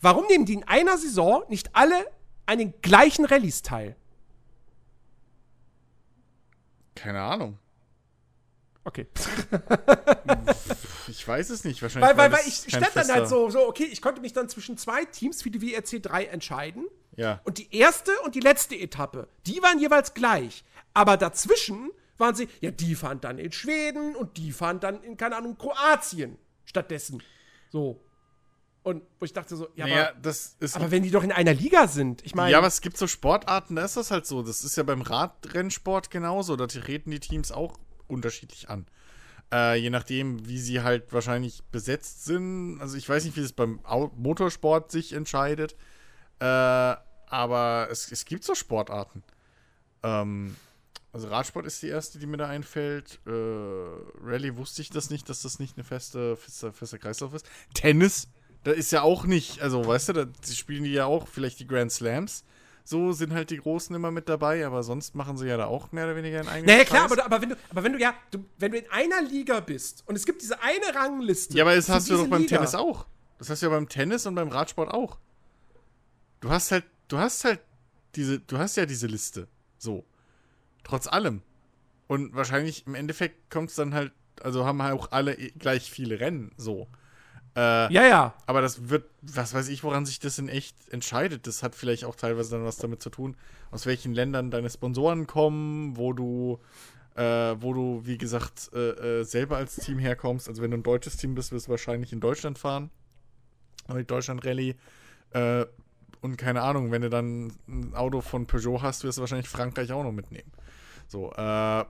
warum 0.00 0.26
nehmen 0.26 0.46
die 0.46 0.54
in 0.54 0.64
einer 0.64 0.96
Saison 0.96 1.42
nicht 1.48 1.74
alle 1.76 2.06
an 2.46 2.58
den 2.58 2.74
gleichen 2.80 3.24
Rallyes 3.24 3.62
teil? 3.62 3.96
Keine 6.94 7.20
Ahnung. 7.20 7.58
Okay. 8.84 9.06
Ich 11.08 11.26
weiß 11.26 11.50
es 11.50 11.64
nicht, 11.64 11.82
wahrscheinlich. 11.82 12.10
Weil, 12.10 12.16
weil, 12.16 12.32
weil 12.32 12.46
ich 12.46 12.54
stand 12.54 12.94
dann 12.94 13.08
halt 13.08 13.28
so, 13.28 13.50
so, 13.50 13.68
okay, 13.68 13.84
ich 13.84 14.00
konnte 14.00 14.20
mich 14.20 14.32
dann 14.32 14.48
zwischen 14.48 14.76
zwei 14.76 15.04
Teams 15.04 15.42
für 15.42 15.50
die 15.50 15.60
WRC 15.60 16.02
3 16.02 16.26
entscheiden. 16.26 16.86
Ja. 17.16 17.40
Und 17.44 17.58
die 17.58 17.74
erste 17.76 18.12
und 18.24 18.34
die 18.34 18.40
letzte 18.40 18.76
Etappe, 18.76 19.28
die 19.46 19.62
waren 19.62 19.78
jeweils 19.78 20.14
gleich. 20.14 20.64
Aber 20.94 21.16
dazwischen 21.16 21.90
waren 22.18 22.34
sie, 22.34 22.48
ja, 22.60 22.70
die 22.70 22.94
fahren 22.94 23.20
dann 23.20 23.38
in 23.38 23.52
Schweden 23.52 24.16
und 24.16 24.36
die 24.36 24.52
fahren 24.52 24.80
dann 24.80 25.02
in, 25.02 25.16
keine 25.16 25.36
Ahnung, 25.36 25.58
Kroatien 25.58 26.38
stattdessen. 26.64 27.22
So. 27.70 28.00
Und 28.82 29.02
wo 29.20 29.24
ich 29.24 29.32
dachte 29.32 29.54
so, 29.54 29.68
ja, 29.76 29.86
Naja, 29.86 30.08
aber, 30.10 30.20
das 30.20 30.56
ist. 30.58 30.74
aber 30.74 30.90
wenn 30.90 31.04
die 31.04 31.10
doch 31.10 31.22
in 31.22 31.30
einer 31.30 31.54
Liga 31.54 31.86
sind, 31.86 32.24
ich 32.24 32.34
meine. 32.34 32.50
ja, 32.50 32.58
aber 32.58 32.66
es 32.66 32.80
gibt 32.80 32.96
so 32.96 33.06
Sportarten, 33.06 33.76
da 33.76 33.84
ist 33.84 33.96
das 33.96 34.10
halt 34.10 34.26
so. 34.26 34.42
Das 34.42 34.64
ist 34.64 34.76
ja 34.76 34.82
beim 34.82 35.02
Radrennsport 35.02 36.10
genauso. 36.10 36.56
Da 36.56 36.66
treten 36.66 37.10
die 37.12 37.20
Teams 37.20 37.52
auch 37.52 37.78
unterschiedlich 38.08 38.68
an. 38.70 38.86
Äh, 39.52 39.76
je 39.76 39.90
nachdem, 39.90 40.48
wie 40.48 40.58
sie 40.58 40.82
halt 40.82 41.12
wahrscheinlich 41.12 41.62
besetzt 41.70 42.24
sind. 42.24 42.80
Also 42.80 42.96
ich 42.96 43.08
weiß 43.08 43.24
nicht, 43.24 43.36
wie 43.36 43.42
es 43.42 43.52
beim 43.52 43.80
Motorsport 44.16 44.90
sich 44.90 45.12
entscheidet. 45.12 45.76
Äh, 46.40 46.44
aber 46.44 47.88
es, 47.90 48.10
es 48.10 48.24
gibt 48.24 48.42
so 48.44 48.54
Sportarten. 48.54 49.22
Ähm, 50.02 50.56
also 51.12 51.28
Radsport 51.28 51.66
ist 51.66 51.82
die 51.82 51.88
erste, 51.88 52.18
die 52.18 52.26
mir 52.26 52.38
da 52.38 52.48
einfällt. 52.48 53.20
Äh, 53.26 53.30
Rallye 53.30 54.56
wusste 54.56 54.82
ich 54.82 54.90
das 54.90 55.10
nicht, 55.10 55.28
dass 55.28 55.42
das 55.42 55.58
nicht 55.58 55.76
eine 55.76 55.84
feste, 55.84 56.36
feste, 56.36 56.72
feste 56.72 56.98
Kreislauf 56.98 57.34
ist. 57.34 57.46
Tennis, 57.74 58.28
da 58.64 58.70
ist 58.70 58.92
ja 58.92 59.02
auch 59.02 59.24
nicht, 59.24 59.60
also 59.60 59.86
weißt 59.86 60.10
du, 60.10 60.12
da 60.12 60.26
spielen 60.52 60.84
die 60.84 60.92
ja 60.92 61.06
auch 61.06 61.26
vielleicht 61.26 61.60
die 61.60 61.66
Grand 61.66 61.92
Slams. 61.92 62.44
So 62.84 63.12
sind 63.12 63.32
halt 63.32 63.50
die 63.50 63.58
Großen 63.58 63.94
immer 63.94 64.10
mit 64.10 64.28
dabei, 64.28 64.66
aber 64.66 64.82
sonst 64.82 65.14
machen 65.14 65.36
sie 65.36 65.46
ja 65.46 65.56
da 65.56 65.66
auch 65.66 65.92
mehr 65.92 66.04
oder 66.04 66.16
weniger 66.16 66.40
einen 66.40 66.48
eigenen 66.48 66.74
naja, 66.74 66.84
klar, 66.84 67.04
aber, 67.04 67.24
aber, 67.24 67.40
wenn 67.40 67.50
du, 67.50 67.56
aber 67.70 67.84
wenn 67.84 67.92
du 67.92 67.98
ja, 68.00 68.12
du, 68.32 68.44
wenn 68.58 68.72
du 68.72 68.78
in 68.78 68.90
einer 68.90 69.22
Liga 69.22 69.60
bist 69.60 70.02
und 70.06 70.16
es 70.16 70.26
gibt 70.26 70.42
diese 70.42 70.60
eine 70.60 70.94
Rangliste. 70.94 71.56
Ja, 71.56 71.64
aber 71.64 71.76
das 71.76 71.88
hast 71.88 72.10
du 72.10 72.16
doch 72.16 72.26
beim 72.26 72.42
Liga. 72.42 72.56
Tennis 72.56 72.74
auch. 72.74 73.06
Das 73.38 73.50
hast 73.50 73.62
du 73.62 73.66
ja 73.66 73.70
beim 73.70 73.88
Tennis 73.88 74.26
und 74.26 74.34
beim 74.34 74.48
Radsport 74.48 74.92
auch. 74.92 75.18
Du 76.40 76.50
hast 76.50 76.72
halt, 76.72 76.84
du 77.06 77.18
hast 77.18 77.44
halt 77.44 77.60
diese, 78.16 78.40
du 78.40 78.58
hast 78.58 78.76
ja 78.76 78.86
diese 78.86 79.06
Liste. 79.06 79.48
So. 79.78 80.04
Trotz 80.84 81.06
allem. 81.06 81.42
Und 82.08 82.34
wahrscheinlich 82.34 82.86
im 82.86 82.94
Endeffekt 82.94 83.50
kommt 83.50 83.70
es 83.70 83.76
dann 83.76 83.94
halt, 83.94 84.12
also 84.40 84.64
haben 84.64 84.82
halt 84.82 84.94
auch 84.94 85.12
alle 85.12 85.38
eh 85.38 85.50
gleich 85.52 85.90
viele 85.90 86.18
Rennen. 86.18 86.52
So. 86.56 86.88
Äh, 87.54 87.92
Ja, 87.92 88.06
ja. 88.06 88.34
aber 88.46 88.60
das 88.62 88.88
wird, 88.88 89.04
was 89.22 89.52
weiß 89.54 89.68
ich, 89.68 89.84
woran 89.84 90.06
sich 90.06 90.18
das 90.20 90.38
in 90.38 90.48
echt 90.48 90.74
entscheidet. 90.90 91.46
Das 91.46 91.62
hat 91.62 91.74
vielleicht 91.74 92.04
auch 92.04 92.16
teilweise 92.16 92.52
dann 92.52 92.64
was 92.64 92.76
damit 92.78 93.02
zu 93.02 93.10
tun, 93.10 93.36
aus 93.70 93.84
welchen 93.86 94.14
Ländern 94.14 94.50
deine 94.50 94.70
Sponsoren 94.70 95.26
kommen, 95.26 95.96
wo 95.96 96.12
du, 96.14 96.58
äh, 97.14 97.22
wo 97.58 97.74
du, 97.74 98.00
wie 98.04 98.16
gesagt, 98.16 98.70
äh, 98.72 99.20
äh, 99.20 99.24
selber 99.24 99.58
als 99.58 99.76
Team 99.76 99.98
herkommst. 99.98 100.48
Also 100.48 100.62
wenn 100.62 100.70
du 100.70 100.78
ein 100.78 100.82
deutsches 100.82 101.16
Team 101.18 101.34
bist, 101.34 101.52
wirst 101.52 101.66
du 101.66 101.70
wahrscheinlich 101.72 102.12
in 102.12 102.20
Deutschland 102.20 102.58
fahren. 102.58 102.90
Die 103.94 104.04
Deutschland 104.04 104.44
Rallye. 104.46 104.74
Äh, 105.32 105.66
und 106.22 106.36
keine 106.38 106.62
Ahnung, 106.62 106.90
wenn 106.92 107.02
du 107.02 107.10
dann 107.10 107.52
ein 107.68 107.94
Auto 107.94 108.20
von 108.20 108.46
Peugeot 108.46 108.80
hast, 108.80 109.02
wirst 109.04 109.18
du 109.18 109.22
wahrscheinlich 109.22 109.48
Frankreich 109.48 109.90
auch 109.92 110.04
noch 110.04 110.12
mitnehmen. 110.12 110.50
So, 111.08 111.32
äh, 111.32 111.84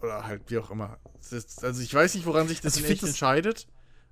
oder 0.00 0.24
halt 0.26 0.42
wie 0.48 0.58
auch 0.58 0.70
immer. 0.70 0.98
Ist, 1.30 1.62
also 1.64 1.82
ich 1.82 1.92
weiß 1.94 2.14
nicht, 2.14 2.26
woran 2.26 2.48
sich 2.48 2.60
das 2.60 2.76
Also 2.76 2.86
echt 2.88 3.02
das- 3.02 3.10
entscheidet. 3.10 3.66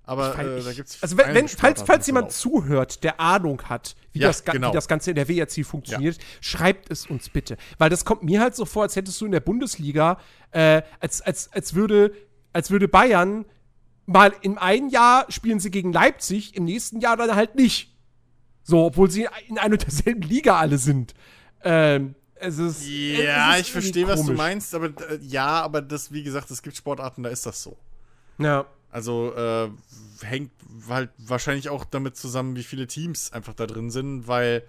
Aber 0.05 0.35
Ich 0.35 0.41
äh, 0.41 0.63
da 0.63 0.73
gibt's 0.73 1.03
Also 1.03 1.17
wenn, 1.17 1.35
wenn 1.35 1.49
falls, 1.49 1.83
falls 1.83 2.07
jemand 2.07 2.33
zuhört, 2.33 3.05
der 3.05 3.21
Ahnung 3.21 3.63
hat, 3.63 3.95
wie, 4.13 4.21
Ja, 4.21 4.29
das, 4.29 4.45
genau. 4.45 4.71
wie 4.71 4.75
das 4.75 4.89
Ganze 4.89 5.11
in 5.11 5.17
der 5.17 5.29
WRC 5.29 5.65
funktioniert, 5.65 6.19
schreibt 6.41 6.91
es 6.91 7.07
uns 7.07 7.29
bitte. 7.29 7.57
Weil 7.79 7.89
das 7.89 8.05
kommt 8.05 8.23
mir 8.23 8.41
halt 8.41 8.57
so 8.57 8.65
vor, 8.65 8.83
als 8.83 8.97
hättest 8.97 9.21
du 9.21 9.27
in 9.27 9.33
der 9.33 9.41
Bundesliga, 9.41 10.19
äh, 10.51 10.83
als, 11.01 11.21
als, 11.23 11.53
als, 11.53 11.75
würde, 11.75 12.13
als 12.53 12.71
würde 12.71 12.89
Bayern 12.89 13.45
mal 14.07 14.33
im 14.43 14.59
einen 14.59 14.91
Jahr 14.91 15.27
spielen 15.29 15.61
sie 15.61 15.71
gegen 15.71 15.93
Leipzig, 15.93 16.57
im 16.57 16.65
nächsten 16.65 17.01
Jahr 17.01 17.17
dann 17.17 17.35
halt 17.35 17.55
nicht. 17.55 17.95
So, 18.65 18.85
obwohl 18.87 19.11
sie 19.11 19.29
in 19.49 19.59
einer 19.59 19.75
und 19.75 19.83
derselben 19.83 20.23
Liga 20.23 20.59
alle 20.59 20.79
sind. 20.79 21.15
Ähm, 21.63 22.15
es 22.35 22.59
ist. 22.59 22.87
Ja, 22.89 23.53
es 23.53 23.61
ist 23.61 23.67
ich 23.67 23.73
verstehe, 23.73 24.09
was 24.09 24.25
du 24.25 24.33
meinst, 24.33 24.75
aber 24.75 24.87
äh, 24.87 25.19
ja, 25.21 25.63
aber 25.63 25.81
das, 25.81 26.13
wie 26.13 26.23
gesagt, 26.25 26.51
es 26.51 26.63
gibt 26.63 26.77
Sportarten, 26.77 27.23
da 27.23 27.31
ist 27.31 27.47
das 27.47 27.63
so. 27.63 27.77
Ja. 28.39 28.67
Also 28.93 29.35
äh, 29.35 29.71
hängt 30.25 30.53
halt 30.89 31.11
wahrscheinlich 31.19 31.69
auch 31.71 31.85
damit 31.85 32.17
zusammen, 32.17 32.55
wie 32.57 32.63
viele 32.63 32.87
Teams 32.87 33.33
einfach 33.33 33.55
da 33.55 33.67
drin 33.67 33.91
sind, 33.91 34.29
weil, 34.29 34.63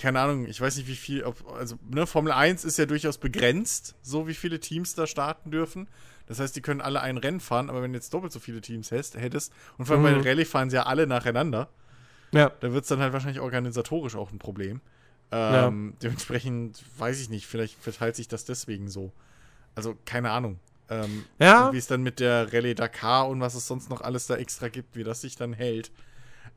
keine 0.00 0.20
Ahnung, 0.20 0.46
ich 0.46 0.60
weiß 0.60 0.76
nicht, 0.76 0.86
wie 0.88 0.94
viel, 0.96 1.24
ob, 1.24 1.50
also, 1.52 1.76
ne, 1.90 2.06
Formel 2.06 2.32
1 2.32 2.64
ist 2.64 2.76
ja 2.78 2.84
durchaus 2.86 3.18
begrenzt, 3.18 3.94
so 4.02 4.28
wie 4.28 4.34
viele 4.34 4.60
Teams 4.60 4.94
da 4.94 5.06
starten 5.06 5.50
dürfen. 5.50 5.88
Das 6.26 6.38
heißt, 6.38 6.54
die 6.54 6.60
können 6.62 6.80
alle 6.80 7.00
ein 7.00 7.16
Rennen 7.18 7.40
fahren, 7.40 7.68
aber 7.70 7.82
wenn 7.82 7.92
du 7.92 7.98
jetzt 7.98 8.12
doppelt 8.14 8.32
so 8.32 8.40
viele 8.40 8.60
Teams 8.60 8.90
hättest, 8.90 9.16
hättest 9.16 9.52
und 9.78 9.86
vor 9.86 9.96
allem 9.96 10.04
bei 10.04 10.10
Mhm. 10.12 10.22
den 10.22 10.26
Rallye 10.28 10.44
fahren 10.44 10.70
sie 10.70 10.76
ja 10.76 10.84
alle 10.84 11.06
nacheinander, 11.06 11.68
Ja. 12.32 12.50
da 12.60 12.72
wird 12.72 12.84
es 12.84 12.88
dann 12.88 13.00
halt 13.00 13.12
wahrscheinlich 13.14 13.40
organisatorisch 13.40 14.16
auch 14.16 14.32
ein 14.32 14.38
Problem. 14.38 14.80
Ja. 15.32 15.66
Ähm, 15.68 15.94
Dementsprechend 16.02 16.82
weiß 16.98 17.20
ich 17.20 17.28
nicht, 17.30 17.46
vielleicht 17.46 17.82
verteilt 17.82 18.16
sich 18.16 18.28
das 18.28 18.44
deswegen 18.44 18.88
so. 18.88 19.12
Also 19.74 19.96
keine 20.04 20.30
Ahnung. 20.30 20.58
Ähm, 20.90 21.24
Ja. 21.38 21.72
Wie 21.72 21.78
es 21.78 21.86
dann 21.86 22.02
mit 22.02 22.20
der 22.20 22.52
Rallye 22.52 22.74
Dakar 22.74 23.28
und 23.28 23.40
was 23.40 23.54
es 23.54 23.66
sonst 23.66 23.88
noch 23.90 24.00
alles 24.02 24.26
da 24.26 24.36
extra 24.36 24.68
gibt, 24.68 24.96
wie 24.96 25.04
das 25.04 25.20
sich 25.22 25.36
dann 25.36 25.52
hält. 25.52 25.90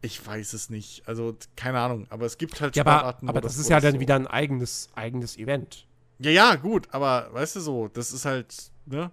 Ich 0.01 0.25
weiß 0.25 0.53
es 0.53 0.69
nicht. 0.69 1.07
Also 1.07 1.35
keine 1.55 1.79
Ahnung. 1.79 2.05
Aber 2.09 2.25
es 2.25 2.37
gibt 2.37 2.59
halt 2.61 2.75
Ja, 2.75 2.83
aber, 2.83 2.91
Sportarten, 2.91 3.29
aber 3.29 3.37
wo 3.39 3.41
das 3.41 3.57
ist 3.57 3.67
wo 3.69 3.71
ja 3.73 3.79
dann 3.79 3.93
so- 3.95 3.99
wieder 3.99 4.15
ein 4.15 4.27
eigenes, 4.27 4.89
eigenes 4.95 5.37
Event. 5.37 5.85
Ja, 6.19 6.31
ja, 6.31 6.55
gut. 6.55 6.87
Aber 6.91 7.29
weißt 7.31 7.55
du 7.55 7.59
so, 7.61 7.87
das 7.87 8.11
ist 8.11 8.25
halt, 8.25 8.53
ne? 8.85 9.11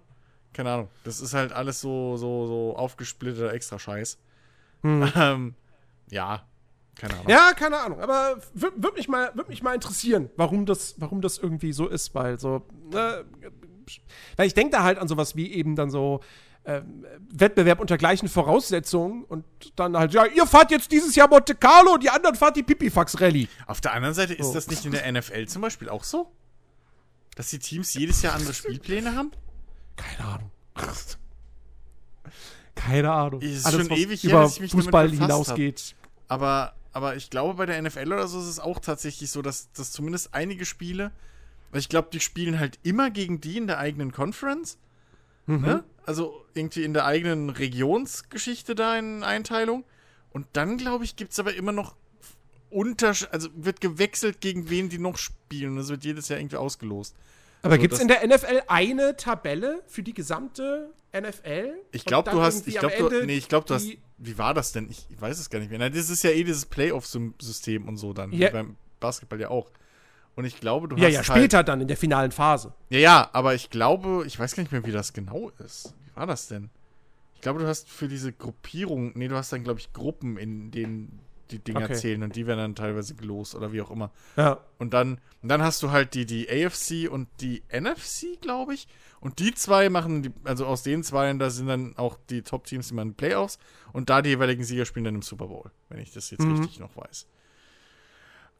Keine 0.53 0.71
Ahnung. 0.71 0.87
Das 1.03 1.21
ist 1.21 1.33
halt 1.33 1.51
alles 1.53 1.81
so, 1.81 2.17
so, 2.17 2.47
so 2.47 2.75
aufgesplitterter 2.77 3.53
Extra-Scheiß. 3.53 4.17
Ähm, 4.83 5.55
ja, 6.11 6.45
keine 6.95 7.13
Ahnung. 7.13 7.25
Hm. 7.25 7.31
Ja, 7.31 7.53
keine 7.53 7.79
Ahnung, 7.79 7.99
aber 7.99 8.37
würde 8.53 8.83
würd 8.83 8.95
mich, 8.95 9.07
mal- 9.07 9.31
würd 9.33 9.49
mich 9.49 9.63
mal 9.63 9.73
interessieren, 9.73 10.29
warum 10.37 10.65
das, 10.67 10.93
warum 10.99 11.21
das 11.21 11.39
irgendwie 11.39 11.73
so 11.73 11.87
ist, 11.87 12.13
weil 12.13 12.39
so, 12.39 12.61
ne, 12.91 13.25
weil 14.37 14.47
ich 14.47 14.53
denke 14.53 14.71
da 14.77 14.83
halt 14.83 14.97
an 14.97 15.07
sowas 15.07 15.35
wie 15.35 15.51
eben 15.51 15.75
dann 15.75 15.89
so 15.89 16.21
ähm, 16.65 17.05
Wettbewerb 17.31 17.79
unter 17.79 17.97
gleichen 17.97 18.27
Voraussetzungen 18.27 19.23
und 19.25 19.45
dann 19.75 19.95
halt, 19.97 20.13
ja, 20.13 20.25
ihr 20.25 20.47
fahrt 20.47 20.71
jetzt 20.71 20.91
dieses 20.91 21.15
Jahr 21.15 21.27
Monte 21.29 21.53
Carlo, 21.55 21.97
die 21.97 22.09
anderen 22.09 22.35
fahrt 22.35 22.55
die 22.55 22.63
Pipifax-Rallye. 22.63 23.47
Auf 23.67 23.81
der 23.81 23.93
anderen 23.93 24.15
Seite 24.15 24.33
ist 24.33 24.47
Oh. 24.47 24.53
das 24.53 24.67
nicht 24.67 24.83
in 24.85 24.91
der 24.91 25.11
NFL 25.11 25.45
zum 25.47 25.61
Beispiel 25.61 25.89
auch 25.89 26.03
so? 26.03 26.31
Dass 27.35 27.49
die 27.49 27.59
Teams 27.59 27.93
jedes 27.93 28.21
Jahr 28.23 28.33
andere 28.33 28.53
Spielpläne 28.53 29.15
haben? 29.15 29.31
Keine 29.95 30.27
Ahnung. 30.27 30.51
Keine 32.75 33.11
Ahnung. 33.11 33.41
Es 33.41 33.57
ist 33.57 33.65
Alles, 33.65 33.87
schon 33.87 33.97
ewig 33.97 34.23
her, 34.23 34.31
über 34.31 34.41
dass 34.41 34.53
ich 34.55 34.59
mich 34.61 34.71
Fußball 34.71 35.07
hab. 35.11 35.13
hinausgeht. 35.13 35.95
Aber, 36.27 36.73
aber 36.91 37.15
ich 37.15 37.29
glaube, 37.29 37.53
bei 37.55 37.65
der 37.65 37.81
NFL 37.81 38.11
oder 38.11 38.27
so 38.27 38.39
ist 38.39 38.47
es 38.47 38.59
auch 38.59 38.79
tatsächlich 38.79 39.31
so, 39.31 39.41
dass, 39.41 39.71
dass 39.73 39.91
zumindest 39.91 40.33
einige 40.33 40.65
Spiele, 40.65 41.11
weil 41.75 41.81
ich 41.81 41.89
glaube, 41.89 42.07
die 42.13 42.21
spielen 42.21 42.57
halt 42.57 42.79
immer 42.83 43.11
gegen 43.11 43.41
die 43.41 43.57
in 43.57 43.67
der 43.67 43.79
eigenen 43.79 44.13
Conference. 44.13 44.77
Mhm. 45.45 45.59
Ne? 45.59 45.83
Also 46.05 46.45
irgendwie 46.53 46.85
in 46.85 46.93
der 46.93 47.03
eigenen 47.05 47.49
Regionsgeschichte 47.49 48.75
da 48.75 48.97
in 48.97 49.23
Einteilung. 49.23 49.83
Und 50.31 50.47
dann, 50.53 50.77
glaube 50.77 51.03
ich, 51.03 51.17
gibt 51.17 51.33
es 51.33 51.39
aber 51.39 51.53
immer 51.53 51.73
noch 51.73 51.97
Untersch 52.69 53.27
also 53.29 53.49
wird 53.57 53.81
gewechselt, 53.81 54.39
gegen 54.39 54.69
wen 54.69 54.87
die 54.87 54.99
noch 54.99 55.17
spielen. 55.17 55.71
Und 55.71 55.77
das 55.79 55.89
wird 55.89 56.05
jedes 56.05 56.29
Jahr 56.29 56.39
irgendwie 56.39 56.55
ausgelost. 56.55 57.13
Aber 57.61 57.75
So, 57.75 57.81
gibt 57.81 57.93
es 57.95 57.99
in 57.99 58.07
der 58.07 58.25
NFL 58.25 58.61
eine 58.67 59.17
Tabelle 59.17 59.83
für 59.85 60.01
die 60.01 60.13
gesamte 60.13 60.93
NFL? 61.13 61.73
Ich 61.91 62.05
glaube, 62.05 62.31
du 62.31 62.41
hast, 62.41 62.69
ich 62.69 62.79
glaube, 62.79 62.95
du, 62.97 63.25
nee, 63.25 63.35
ich 63.35 63.49
glaube, 63.49 63.67
du 63.67 63.73
hast, 63.73 63.89
wie 64.17 64.37
war 64.37 64.53
das 64.53 64.71
denn? 64.71 64.89
Ich 64.89 65.07
weiß 65.19 65.37
es 65.39 65.49
gar 65.49 65.59
nicht 65.59 65.71
mehr. 65.71 65.79
Na, 65.79 65.89
das 65.89 66.09
ist 66.09 66.23
ja 66.23 66.29
eh 66.29 66.45
dieses 66.45 66.67
Playoff-System 66.67 67.85
und 67.85 67.97
so 67.97 68.13
dann, 68.13 68.31
Ja. 68.31 68.49
beim 68.51 68.77
Basketball 69.01 69.41
ja 69.41 69.49
auch. 69.49 69.69
Und 70.35 70.45
ich 70.45 70.59
glaube, 70.59 70.87
du 70.89 70.97
Ja, 70.97 71.05
hast 71.05 71.11
ja, 71.13 71.17
halt, 71.19 71.27
später 71.27 71.63
dann 71.63 71.81
in 71.81 71.87
der 71.87 71.97
finalen 71.97 72.31
Phase. 72.31 72.73
Ja, 72.89 72.99
ja, 72.99 73.29
aber 73.33 73.55
ich 73.55 73.69
glaube, 73.69 74.23
ich 74.27 74.37
weiß 74.37 74.55
gar 74.55 74.63
nicht 74.63 74.71
mehr, 74.71 74.85
wie 74.85 74.91
das 74.91 75.13
genau 75.13 75.49
ist. 75.63 75.93
Wie 76.05 76.15
war 76.15 76.27
das 76.27 76.47
denn? 76.47 76.69
Ich 77.35 77.41
glaube, 77.41 77.59
du 77.59 77.67
hast 77.67 77.89
für 77.89 78.07
diese 78.07 78.33
Gruppierung, 78.33 79.11
nee, 79.15 79.27
du 79.27 79.35
hast 79.35 79.51
dann, 79.53 79.63
glaube 79.63 79.79
ich, 79.79 79.93
Gruppen, 79.93 80.37
in 80.37 80.71
denen 80.71 81.19
die 81.51 81.59
Dinger 81.59 81.85
Okay. 81.85 81.93
zählen 81.93 82.23
und 82.23 82.35
die 82.35 82.47
werden 82.47 82.57
dann 82.57 82.75
teilweise 82.75 83.13
gelost 83.13 83.53
oder 83.53 83.71
wie 83.71 83.79
auch 83.81 83.91
immer. 83.91 84.11
Ja. 84.35 84.59
Und 84.79 84.93
dann, 84.95 85.19
und 85.43 85.49
dann 85.49 85.61
hast 85.61 85.83
du 85.83 85.91
halt 85.91 86.15
die, 86.15 86.25
die 86.25 86.49
AFC 86.49 87.07
und 87.09 87.27
die 87.39 87.61
NFC, 87.71 88.41
glaube 88.41 88.73
ich. 88.73 88.87
Und 89.19 89.37
die 89.39 89.53
zwei 89.53 89.89
machen, 89.89 90.23
die, 90.23 90.31
also 90.43 90.65
aus 90.65 90.81
den 90.81 91.03
zwei, 91.03 91.31
da 91.33 91.49
sind 91.51 91.67
dann 91.67 91.95
auch 91.97 92.17
die 92.29 92.41
Top-Teams 92.41 92.89
immer 92.91 93.03
in 93.03 93.09
den 93.09 93.15
Playoffs. 93.15 93.59
Und 93.93 94.09
da 94.09 94.21
die 94.23 94.31
jeweiligen 94.31 94.63
Sieger 94.63 94.85
spielen 94.85 95.05
dann 95.05 95.15
im 95.15 95.21
Super 95.21 95.47
Bowl, 95.47 95.71
wenn 95.89 95.99
ich 95.99 96.11
das 96.11 96.31
jetzt 96.31 96.43
Mhm. 96.43 96.51
richtig 96.51 96.79
noch 96.79 96.95
weiß. 96.97 97.27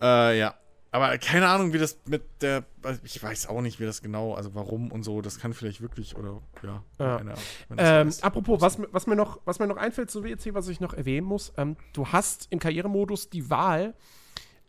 Äh, 0.01 0.39
ja. 0.39 0.55
Aber 0.95 1.17
keine 1.17 1.47
Ahnung, 1.49 1.73
wie 1.73 1.77
das 1.77 1.97
mit 2.07 2.23
der, 2.41 2.63
ich 3.03 3.21
weiß 3.21 3.47
auch 3.47 3.59
nicht, 3.61 3.79
wie 3.81 3.85
das 3.85 4.01
genau, 4.01 4.33
also 4.33 4.55
warum 4.55 4.91
und 4.93 5.03
so, 5.03 5.19
das 5.21 5.39
kann 5.39 5.53
vielleicht 5.53 5.81
wirklich, 5.81 6.15
oder, 6.15 6.41
ja, 6.63 6.83
Ja. 6.99 7.17
keine 7.17 7.31
Ahnung, 7.31 7.43
Ähm, 7.77 8.13
apropos, 8.21 8.61
was, 8.61 8.77
mir- 8.77 8.87
was, 8.91 9.05
mir 9.05 9.15
noch, 9.17 9.41
was 9.43 9.59
mir 9.59 9.67
noch 9.67 9.75
einfällt 9.77 10.09
zu 10.09 10.23
WEC, 10.23 10.53
was 10.53 10.69
ich 10.69 10.79
noch 10.79 10.93
erwähnen 10.93 11.27
muss, 11.27 11.51
ähm, 11.57 11.75
du 11.91 12.07
hast 12.07 12.47
im 12.49 12.59
Karrieremodus 12.59 13.29
die 13.29 13.49
Wahl, 13.49 13.93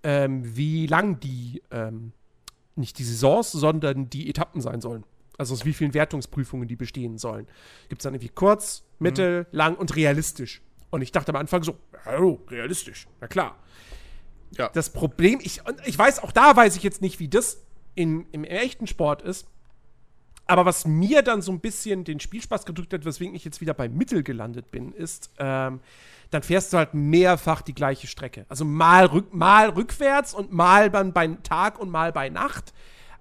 ähm, 0.02 0.56
wie 0.56 0.86
lang 0.88 1.20
die, 1.20 1.62
ähm, 1.70 2.12
nicht 2.74 2.98
die 2.98 3.04
Saisons, 3.04 3.52
sondern 3.52 4.10
die 4.10 4.28
Etappen 4.28 4.60
sein 4.60 4.80
sollen. 4.80 5.04
Also 5.38 5.54
aus 5.54 5.64
wie 5.64 5.74
vielen 5.74 5.94
Wertungsprüfungen 5.94 6.66
die 6.66 6.76
bestehen 6.76 7.18
sollen. 7.18 7.46
Gibt 7.88 8.00
es 8.00 8.04
dann 8.04 8.14
irgendwie 8.14 8.32
kurz, 8.34 8.82
mittel, 8.98 9.46
lang 9.52 9.76
und 9.76 9.94
realistisch. 9.94 10.60
Und 10.90 11.02
ich 11.02 11.12
dachte 11.12 11.30
am 11.32 11.36
Anfang 11.36 11.62
so, 11.62 11.76
hallo, 12.04 12.40
realistisch, 12.48 13.06
na 13.20 13.28
klar. 13.28 13.56
Ja. 14.52 14.70
Das 14.72 14.90
Problem, 14.90 15.40
ich, 15.42 15.62
ich 15.84 15.98
weiß, 15.98 16.22
auch 16.22 16.32
da 16.32 16.56
weiß 16.56 16.76
ich 16.76 16.82
jetzt 16.82 17.02
nicht, 17.02 17.18
wie 17.20 17.28
das 17.28 17.62
in, 17.94 18.26
im 18.32 18.44
echten 18.44 18.86
Sport 18.86 19.22
ist. 19.22 19.46
Aber 20.46 20.64
was 20.64 20.86
mir 20.86 21.22
dann 21.22 21.42
so 21.42 21.50
ein 21.50 21.60
bisschen 21.60 22.04
den 22.04 22.20
Spielspaß 22.20 22.66
gedrückt 22.66 22.92
hat, 22.92 23.04
weswegen 23.04 23.34
ich 23.34 23.44
jetzt 23.44 23.60
wieder 23.60 23.74
bei 23.74 23.88
Mittel 23.88 24.22
gelandet 24.22 24.70
bin, 24.70 24.92
ist, 24.92 25.30
ähm, 25.38 25.80
dann 26.30 26.42
fährst 26.42 26.72
du 26.72 26.76
halt 26.76 26.94
mehrfach 26.94 27.62
die 27.62 27.74
gleiche 27.74 28.06
Strecke. 28.06 28.46
Also 28.48 28.64
mal, 28.64 29.06
rück, 29.06 29.34
mal 29.34 29.70
rückwärts 29.70 30.34
und 30.34 30.52
mal 30.52 30.90
dann 30.90 31.12
bei 31.12 31.26
Tag 31.42 31.80
und 31.80 31.90
mal 31.90 32.12
bei 32.12 32.28
Nacht. 32.28 32.72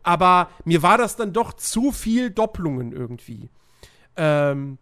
Aber 0.03 0.49
mir 0.65 0.83
war 0.83 0.99
das 0.99 1.15
dann 1.15 1.33
doch 1.33 1.53
zu 1.53 1.91
viel 1.91 2.29
Doppelungen 2.29 2.91
irgendwie. 2.91 3.49
Ähm, 4.17 4.77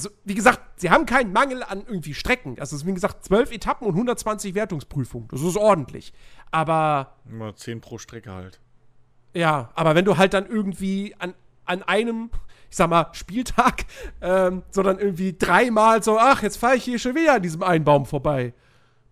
also, 0.00 0.10
wie 0.24 0.34
gesagt, 0.34 0.60
sie 0.80 0.90
haben 0.90 1.04
keinen 1.06 1.32
Mangel 1.32 1.62
an 1.62 1.82
irgendwie 1.86 2.14
Strecken. 2.14 2.58
Also, 2.58 2.76
es 2.76 2.82
ist, 2.82 2.86
wie 2.88 2.94
gesagt, 2.94 3.24
12 3.24 3.52
Etappen 3.52 3.86
und 3.86 3.94
120 3.94 4.54
Wertungsprüfungen. 4.54 5.28
Das 5.28 5.42
ist 5.42 5.56
ordentlich. 5.56 6.12
Aber 6.50 7.16
Immer 7.28 7.54
10 7.54 7.80
pro 7.80 7.98
Strecke 7.98 8.32
halt. 8.32 8.60
ja, 9.34 9.70
aber 9.74 9.94
wenn 9.94 10.04
du 10.04 10.16
halt 10.16 10.32
dann 10.34 10.46
irgendwie 10.46 11.14
an, 11.18 11.34
an 11.64 11.82
einem, 11.82 12.30
ich 12.70 12.76
sag 12.76 12.88
mal, 12.90 13.08
Spieltag, 13.12 13.84
ähm, 14.20 14.62
so 14.70 14.82
dann 14.82 14.98
irgendwie 14.98 15.36
dreimal 15.38 16.02
so, 16.02 16.18
ach, 16.18 16.42
jetzt 16.42 16.56
fahre 16.56 16.76
ich 16.76 16.84
hier 16.84 16.98
schon 16.98 17.14
wieder 17.14 17.34
an 17.34 17.42
diesem 17.42 17.62
einen 17.62 17.84
Baum 17.84 18.06
vorbei. 18.06 18.54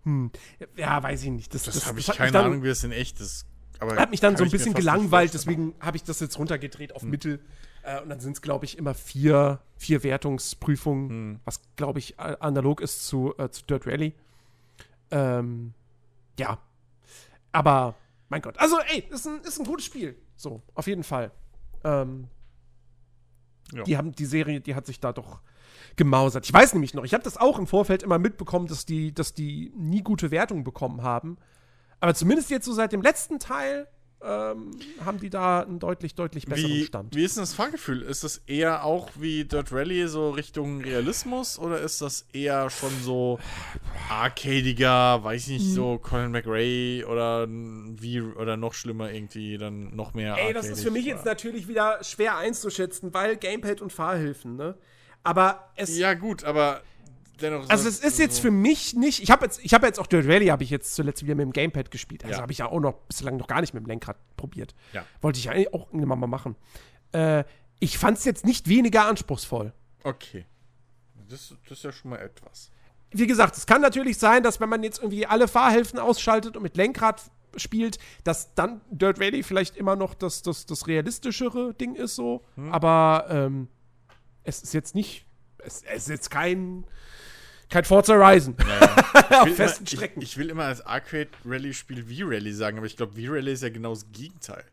Hm. 0.03 0.31
Ja, 0.75 1.01
weiß 1.03 1.23
ich 1.23 1.29
nicht. 1.29 1.53
Das, 1.53 1.63
Das, 1.63 1.85
habe 1.85 1.99
ich 1.99 2.07
keine 2.07 2.31
dann, 2.31 2.45
Ahnung, 2.45 2.63
wie 2.63 2.67
das 2.67 2.83
in 2.83 2.91
echt 2.91 3.19
ist. 3.19 3.45
Aber 3.79 3.95
Hat 3.95 4.09
mich 4.11 4.19
dann 4.19 4.35
so 4.35 4.43
ein 4.43 4.49
bisschen 4.49 4.73
gelangweilt. 4.73 5.29
Hm. 5.31 5.33
deswegen 5.33 5.75
habe 5.79 5.97
ich 5.97 6.03
das 6.03 6.19
jetzt 6.19 6.37
runtergedreht 6.39 6.95
auf 6.95 7.03
Mittel. 7.03 7.39
Äh, 7.83 8.01
und 8.01 8.09
dann 8.09 8.19
sind 8.19 8.33
es, 8.33 8.41
glaube 8.41 8.65
ich, 8.65 8.77
immer 8.77 8.93
vier, 8.93 9.59
vier 9.77 10.03
Wertungsprüfungen, 10.03 11.09
Hm. 11.09 11.39
was, 11.45 11.61
glaube 11.75 11.99
ich, 11.99 12.19
analog 12.19 12.81
ist 12.81 13.07
zu, 13.07 13.33
äh, 13.37 13.49
zu 13.49 13.63
Dirt 13.65 13.87
Rally. 13.87 14.13
Ähm, 15.11 15.73
ja. 16.37 16.59
Aber, 17.51 17.95
mein 18.29 18.41
Gott. 18.41 18.57
Also, 18.59 18.77
ey, 18.91 19.03
ist 19.09 19.25
ein, 19.27 19.41
ist 19.41 19.59
ein 19.59 19.65
gutes 19.65 19.85
Spiel. 19.85 20.15
So, 20.35 20.61
auf 20.75 20.87
jeden 20.87 21.03
Fall. 21.03 21.31
Ähm, 21.83 22.27
Ja. 23.73 23.83
die, 23.83 23.97
haben, 23.97 24.11
die 24.13 24.25
Serie, 24.25 24.61
die 24.61 24.75
hat 24.75 24.85
sich 24.85 24.99
da 24.99 25.13
doch 25.13 25.39
gemausert. 25.95 26.45
Ich 26.45 26.53
weiß 26.53 26.73
nämlich 26.73 26.93
noch, 26.93 27.03
ich 27.03 27.13
habe 27.13 27.23
das 27.23 27.37
auch 27.37 27.57
im 27.59 27.67
Vorfeld 27.67 28.03
immer 28.03 28.19
mitbekommen, 28.19 28.67
dass 28.67 28.85
die, 28.85 29.13
dass 29.13 29.33
die 29.33 29.71
nie 29.75 30.01
gute 30.01 30.31
Wertungen 30.31 30.63
bekommen 30.63 31.01
haben. 31.03 31.37
Aber 31.99 32.13
zumindest 32.13 32.49
jetzt 32.49 32.65
so 32.65 32.73
seit 32.73 32.91
dem 32.93 33.01
letzten 33.01 33.39
Teil 33.39 33.87
ähm, 34.21 34.71
haben 35.05 35.19
die 35.19 35.29
da 35.29 35.61
einen 35.61 35.79
deutlich, 35.79 36.13
deutlich 36.13 36.45
besseren 36.45 36.71
Wie, 36.71 36.83
Stand. 36.83 37.15
wie 37.15 37.23
ist 37.23 37.37
denn 37.37 37.43
das 37.43 37.53
Fahrgefühl? 37.53 38.01
Ist 38.01 38.23
das 38.23 38.41
eher 38.47 38.83
auch 38.83 39.09
wie 39.15 39.45
Dirt 39.45 39.71
Rally 39.71 40.07
so 40.07 40.31
Richtung 40.31 40.81
Realismus 40.81 41.57
oder 41.57 41.79
ist 41.79 42.01
das 42.01 42.25
eher 42.33 42.69
schon 42.69 42.91
so 43.01 43.39
arcadiger, 44.09 45.23
weiß 45.23 45.47
ich 45.47 45.59
nicht, 45.59 45.73
so 45.73 45.97
Colin 45.97 46.31
McRae 46.31 47.05
oder 47.05 47.47
wie 47.47 48.21
oder 48.21 48.57
noch 48.57 48.73
schlimmer 48.73 49.11
irgendwie 49.11 49.57
dann 49.57 49.95
noch 49.95 50.13
mehr 50.13 50.35
Ey, 50.37 50.53
das 50.53 50.67
ist 50.67 50.83
für 50.83 50.91
mich 50.91 51.05
jetzt 51.05 51.25
natürlich 51.25 51.67
wieder 51.69 52.03
schwer 52.03 52.37
einzuschätzen, 52.37 53.13
weil 53.13 53.37
Gamepad 53.37 53.81
und 53.81 53.93
Fahrhilfen, 53.93 54.57
ne? 54.57 54.75
Aber 55.23 55.69
es. 55.75 55.97
Ja, 55.97 56.13
gut, 56.13 56.43
aber 56.43 56.81
dennoch. 57.41 57.69
Also 57.69 57.87
es 57.87 57.99
ist 57.99 58.19
jetzt 58.19 58.39
für 58.39 58.51
mich 58.51 58.93
nicht. 58.93 59.21
Ich 59.21 59.31
habe 59.31 59.45
jetzt, 59.45 59.59
ich 59.63 59.73
habe 59.73 59.85
jetzt 59.87 59.99
auch 59.99 60.07
Dirt 60.07 60.27
Rally 60.27 60.47
habe 60.47 60.63
ich 60.63 60.69
jetzt 60.69 60.95
zuletzt 60.95 61.23
wieder 61.23 61.35
mit 61.35 61.43
dem 61.45 61.53
Gamepad 61.53 61.91
gespielt. 61.91 62.23
Also 62.23 62.35
Ja. 62.37 62.41
habe 62.41 62.51
ich 62.51 62.59
ja 62.59 62.67
auch 62.67 62.79
noch 62.79 62.93
bislang 63.07 63.37
noch 63.37 63.47
gar 63.47 63.61
nicht 63.61 63.73
mit 63.73 63.83
dem 63.83 63.87
Lenkrad 63.87 64.17
probiert. 64.37 64.75
Ja. 64.93 65.05
Wollte 65.21 65.39
ich 65.39 65.49
eigentlich 65.49 65.73
auch 65.73 65.91
irgendwann 65.93 66.19
mal 66.19 66.27
machen. 66.27 66.55
Äh, 67.11 67.43
ich 67.79 67.97
fand 67.97 68.17
es 68.17 68.25
jetzt 68.25 68.45
nicht 68.45 68.67
weniger 68.67 69.05
anspruchsvoll. 69.05 69.73
Okay. 70.03 70.45
Das, 71.29 71.53
das 71.67 71.77
ist 71.79 71.83
ja 71.83 71.91
schon 71.91 72.11
mal 72.11 72.19
etwas. 72.19 72.71
Wie 73.11 73.27
gesagt, 73.27 73.57
es 73.57 73.65
kann 73.65 73.81
natürlich 73.81 74.17
sein, 74.17 74.43
dass 74.43 74.59
wenn 74.59 74.69
man 74.69 74.83
jetzt 74.83 74.99
irgendwie 74.99 75.25
alle 75.25 75.47
Fahrhilfen 75.47 75.97
ausschaltet 75.99 76.55
und 76.57 76.63
mit 76.63 76.77
Lenkrad 76.77 77.21
spielt, 77.55 77.97
dass 78.23 78.53
dann 78.53 78.81
Dirt 78.91 79.19
Rally 79.19 79.41
vielleicht 79.43 79.75
immer 79.77 79.95
noch 79.95 80.13
das, 80.13 80.43
das, 80.43 80.65
das 80.65 80.87
realistischere 80.87 81.73
Ding 81.73 81.95
ist 81.95 82.15
so. 82.15 82.43
Hm. 82.55 82.71
Aber 82.71 83.25
ähm, 83.29 83.67
es 84.43 84.61
ist 84.61 84.73
jetzt 84.73 84.93
nicht. 84.95 85.25
Es, 85.69 85.83
es 85.83 86.03
ist 86.03 86.09
jetzt 86.09 86.31
kein. 86.31 86.83
Kein 87.69 87.85
Forza 87.85 88.13
Horizon. 88.15 88.55
Ich 89.31 89.37
Auf 89.37 89.45
will 89.45 89.53
festen 89.53 89.83
immer, 89.85 89.87
Strecken. 89.97 90.21
Ich, 90.23 90.29
ich 90.31 90.37
will 90.37 90.49
immer 90.49 90.63
als 90.65 90.81
Arcade-Rally-Spiel 90.81 92.03
V-Rally 92.03 92.51
sagen, 92.53 92.77
aber 92.77 92.87
ich 92.87 92.97
glaube, 92.97 93.13
V-Rally 93.13 93.53
ist 93.53 93.61
ja 93.63 93.69
genau 93.69 93.91
das 93.93 94.11
Gegenteil. 94.11 94.63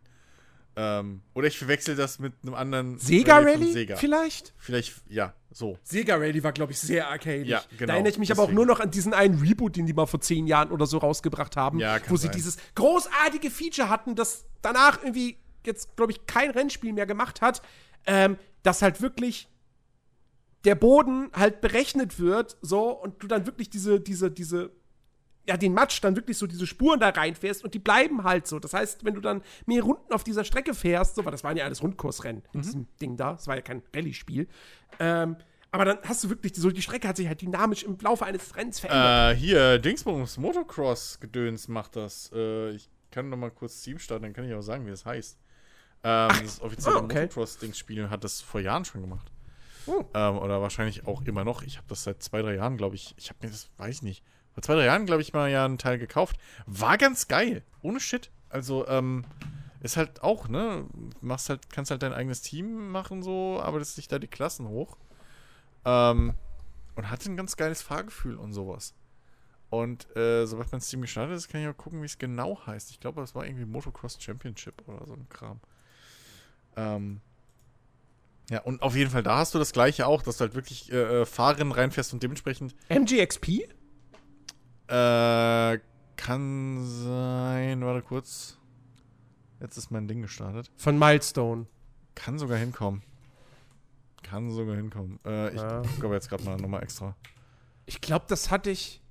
Ähm, 0.77 1.20
oder 1.35 1.47
ich 1.48 1.59
verwechsel 1.59 1.94
das 1.97 2.18
mit 2.18 2.32
einem 2.43 2.55
anderen 2.55 2.98
Sega 2.98 3.36
von 3.36 3.44
Rally? 3.44 3.73
Sega. 3.73 3.97
Vielleicht? 3.97 4.52
Vielleicht, 4.59 4.94
ja, 5.09 5.35
so. 5.51 5.78
Sega 5.82 6.16
Rally 6.16 6.43
war, 6.43 6.52
glaube 6.52 6.73
ich, 6.73 6.78
sehr 6.78 7.09
arcadisch. 7.09 7.48
Ja, 7.48 7.62
genau, 7.78 7.86
Da 7.86 7.93
erinnere 7.94 8.12
ich 8.12 8.18
mich 8.18 8.31
aber 8.31 8.43
auch 8.43 8.51
nur 8.51 8.66
noch 8.66 8.81
an 8.81 8.90
diesen 8.90 9.12
einen 9.14 9.40
Reboot, 9.40 9.77
den 9.77 9.86
die 9.86 9.93
mal 9.94 10.06
vor 10.06 10.20
zehn 10.20 10.47
Jahren 10.47 10.70
oder 10.70 10.86
so 10.86 10.98
rausgebracht 10.98 11.56
haben, 11.56 11.78
Ja, 11.78 11.98
wo 12.09 12.16
sie 12.16 12.27
sein. 12.27 12.36
dieses 12.36 12.56
großartige 12.74 13.51
Feature 13.51 13.89
hatten, 13.89 14.14
das 14.14 14.44
danach 14.62 15.02
irgendwie 15.02 15.36
jetzt, 15.64 15.97
glaube 15.97 16.12
ich, 16.12 16.27
kein 16.27 16.51
Rennspiel 16.51 16.93
mehr 16.93 17.06
gemacht 17.06 17.40
hat, 17.43 17.62
ähm, 18.06 18.39
dass 18.62 18.82
halt 18.82 19.01
wirklich 19.01 19.48
der 20.66 20.74
Boden 20.74 21.30
halt 21.32 21.60
berechnet 21.60 22.18
wird, 22.18 22.56
so, 22.60 22.90
und 22.90 23.22
du 23.22 23.28
dann 23.28 23.47
wirklich 23.47 23.70
diese, 23.70 24.01
diese, 24.01 24.30
diese, 24.30 24.72
ja, 25.48 25.56
den 25.56 25.72
Matsch 25.72 26.02
dann 26.02 26.16
wirklich 26.16 26.36
so 26.36 26.48
diese 26.48 26.66
Spuren 26.66 26.98
da 26.98 27.10
reinfährst 27.10 27.64
und 27.64 27.72
die 27.72 27.78
bleiben 27.78 28.24
halt 28.24 28.48
so. 28.48 28.59
Das 28.59 28.74
heißt, 28.74 29.05
wenn 29.05 29.14
du 29.14 29.20
dann 29.20 29.43
mehr 29.64 29.82
Runden 29.82 30.12
auf 30.12 30.24
dieser 30.24 30.44
Strecke 30.44 30.74
fährst, 30.74 31.14
so, 31.14 31.24
weil 31.24 31.30
das 31.30 31.44
waren 31.44 31.56
ja 31.56 31.64
alles 31.64 31.82
Rundkursrennen 31.82 32.43
in 32.52 32.62
diesem 32.62 32.88
Ding 33.01 33.16
da, 33.16 33.32
das 33.32 33.47
war 33.47 33.55
ja 33.55 33.62
kein 33.62 33.82
Rallye-Spiel, 33.94 34.48
ähm, 34.98 35.36
aber 35.70 35.84
dann 35.84 35.98
hast 36.02 36.24
du 36.24 36.30
wirklich, 36.30 36.55
so 36.56 36.70
die 36.70 36.82
Strecke 36.82 37.06
hat 37.06 37.16
sich 37.16 37.28
halt 37.28 37.43
dynamisch 37.43 37.84
im 37.84 37.97
Laufe 38.01 38.24
eines 38.24 38.56
Rennens 38.56 38.80
verändert. 38.80 39.36
Äh, 39.36 39.38
hier, 39.38 39.78
Dingsbums 39.78 40.38
Motocross-Gedöns 40.38 41.68
macht 41.68 41.97
das. 41.97 42.30
Äh, 42.34 42.70
ich 42.70 42.88
kann 43.10 43.28
noch 43.28 43.36
mal 43.36 43.51
kurz 43.51 43.80
Steam 43.80 43.98
starten, 43.98 44.22
dann 44.22 44.32
kann 44.32 44.48
ich 44.48 44.55
auch 44.55 44.62
sagen, 44.62 44.86
wie 44.86 44.90
das 44.90 45.05
heißt. 45.05 45.38
Ähm, 46.02 46.30
das 46.43 46.60
offizielle 46.60 46.97
ah, 46.97 47.01
okay. 47.01 47.22
Motocross-Dings-Spiel 47.22 48.10
hat 48.10 48.24
das 48.24 48.40
vor 48.40 48.60
Jahren 48.60 48.84
schon 48.84 49.02
gemacht. 49.02 49.30
Oh. 49.86 50.04
Ähm, 50.14 50.38
oder 50.38 50.60
wahrscheinlich 50.60 51.06
auch 51.06 51.22
immer 51.22 51.44
noch. 51.44 51.62
Ich 51.62 51.76
habe 51.76 51.86
das 51.88 52.04
seit 52.04 52.22
zwei, 52.22 52.42
drei 52.42 52.54
Jahren, 52.54 52.76
glaube 52.76 52.94
ich. 52.94 53.14
Ich 53.16 53.28
habe 53.28 53.38
mir 53.42 53.50
das, 53.50 53.70
weiß 53.76 53.96
ich 53.96 54.02
nicht. 54.02 54.24
Vor 54.52 54.62
zwei, 54.62 54.74
drei 54.74 54.86
Jahren, 54.86 55.06
glaube 55.06 55.22
ich, 55.22 55.32
mal 55.32 55.50
ja 55.50 55.64
einen 55.64 55.78
Teil 55.78 55.98
gekauft. 55.98 56.36
War 56.66 56.98
ganz 56.98 57.28
geil. 57.28 57.62
Ohne 57.82 58.00
Shit. 58.00 58.30
Also, 58.48 58.86
ähm, 58.88 59.24
ist 59.80 59.96
halt 59.96 60.22
auch, 60.22 60.48
ne? 60.48 60.86
Machst 61.20 61.48
halt, 61.48 61.70
kannst 61.70 61.90
halt 61.90 62.02
dein 62.02 62.12
eigenes 62.12 62.42
Team 62.42 62.90
machen, 62.90 63.22
so, 63.22 63.60
arbeitest 63.60 63.98
dich 63.98 64.08
da 64.08 64.18
die 64.18 64.26
Klassen 64.26 64.68
hoch. 64.68 64.96
Ähm, 65.84 66.34
und 66.94 67.10
hatte 67.10 67.30
ein 67.30 67.36
ganz 67.36 67.56
geiles 67.56 67.82
Fahrgefühl 67.82 68.36
und 68.36 68.52
sowas. 68.52 68.94
Und 69.68 70.14
äh, 70.16 70.46
sobald 70.46 70.72
mein 70.72 70.80
Steam 70.80 71.02
gestartet 71.02 71.36
ist, 71.36 71.48
kann 71.48 71.60
ich 71.60 71.68
auch 71.68 71.76
gucken, 71.76 72.00
wie 72.00 72.06
es 72.06 72.18
genau 72.18 72.58
heißt. 72.66 72.90
Ich 72.90 73.00
glaube, 73.00 73.20
das 73.20 73.34
war 73.34 73.44
irgendwie 73.44 73.64
Motocross 73.64 74.20
Championship 74.20 74.82
oder 74.86 75.06
so 75.06 75.12
ein 75.14 75.28
Kram. 75.28 75.60
Ähm, 76.76 77.20
ja, 78.51 78.60
und 78.60 78.82
auf 78.82 78.94
jeden 78.94 79.10
Fall, 79.10 79.23
da 79.23 79.39
hast 79.39 79.55
du 79.55 79.59
das 79.59 79.73
gleiche 79.73 80.06
auch, 80.06 80.23
dass 80.23 80.36
du 80.36 80.43
halt 80.43 80.55
wirklich 80.55 80.93
äh, 80.93 81.23
äh 81.23 81.27
Fahrerinnen 81.27 81.73
reinfährst 81.73 82.12
und 82.12 82.23
dementsprechend. 82.23 82.74
MGXP? 82.89 83.48
Äh, 84.89 85.78
kann 86.16 86.85
sein. 86.86 87.85
Warte 87.85 88.02
kurz. 88.02 88.59
Jetzt 89.60 89.77
ist 89.77 89.90
mein 89.90 90.06
Ding 90.06 90.23
gestartet. 90.23 90.70
Von 90.77 90.98
Milestone. 90.98 91.66
Kann 92.14 92.39
sogar 92.39 92.59
hinkommen. 92.59 93.02
Kann 94.23 94.51
sogar 94.51 94.77
hinkommen. 94.77 95.18
Äh, 95.24 95.51
ich 95.51 95.60
Ja. 95.60 95.82
gucke 95.82 96.06
aber 96.06 96.14
jetzt 96.14 96.28
gerade 96.28 96.44
mal 96.44 96.56
nochmal 96.56 96.82
extra. 96.82 97.16
Ich 97.85 98.01
glaube, 98.01 98.24
das 98.28 98.51
hatte 98.51 98.70
ich. 98.70 99.02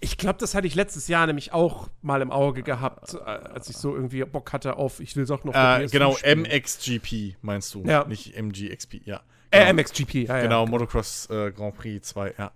Ich 0.00 0.16
glaube, 0.18 0.38
das 0.38 0.54
hatte 0.54 0.66
ich 0.66 0.74
letztes 0.74 1.08
Jahr 1.08 1.26
nämlich 1.26 1.52
auch 1.52 1.88
mal 2.02 2.22
im 2.22 2.30
Auge 2.30 2.62
gehabt, 2.62 3.14
äh, 3.14 3.18
als 3.18 3.68
ich 3.68 3.76
so 3.76 3.94
irgendwie 3.94 4.24
Bock 4.24 4.52
hatte 4.52 4.76
auf, 4.76 5.00
ich 5.00 5.16
will 5.16 5.26
doch 5.26 5.44
noch. 5.44 5.54
Äh, 5.54 5.58
eine 5.58 5.84
PS5 5.86 5.90
genau, 5.92 6.12
spielen. 6.14 6.40
MXGP 6.42 7.36
meinst 7.42 7.74
du. 7.74 7.84
Ja. 7.84 8.04
Nicht 8.04 8.36
MGXP, 8.36 9.02
ja. 9.04 9.20
Äh, 9.50 9.66
Genau. 9.66 9.82
MXGP, 9.82 10.14
ja, 10.28 10.40
Genau, 10.42 10.64
ja. 10.64 10.70
Motocross 10.70 11.28
äh, 11.30 11.50
Grand 11.52 11.76
Prix 11.76 12.08
2, 12.08 12.34
ja. 12.38 12.52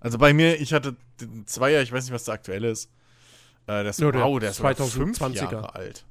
Also 0.00 0.18
bei 0.18 0.32
mir, 0.32 0.60
ich 0.60 0.72
hatte 0.72 0.96
den 1.20 1.46
Zweier, 1.46 1.82
ich 1.82 1.92
weiß 1.92 2.04
nicht, 2.04 2.12
was 2.12 2.24
der 2.24 2.34
aktuelle 2.34 2.70
ist. 2.70 2.90
Äh, 3.66 3.82
der 3.82 3.86
ist, 3.86 4.00
Ja, 4.00 4.10
der 4.10 4.22
wow, 4.22 4.40
der 4.40 4.50
ist 4.50 4.56
sogar 4.56 4.74
fünf 4.74 5.20
2020er. 5.20 5.34
Jahre 5.52 5.74
alt. 5.76 6.04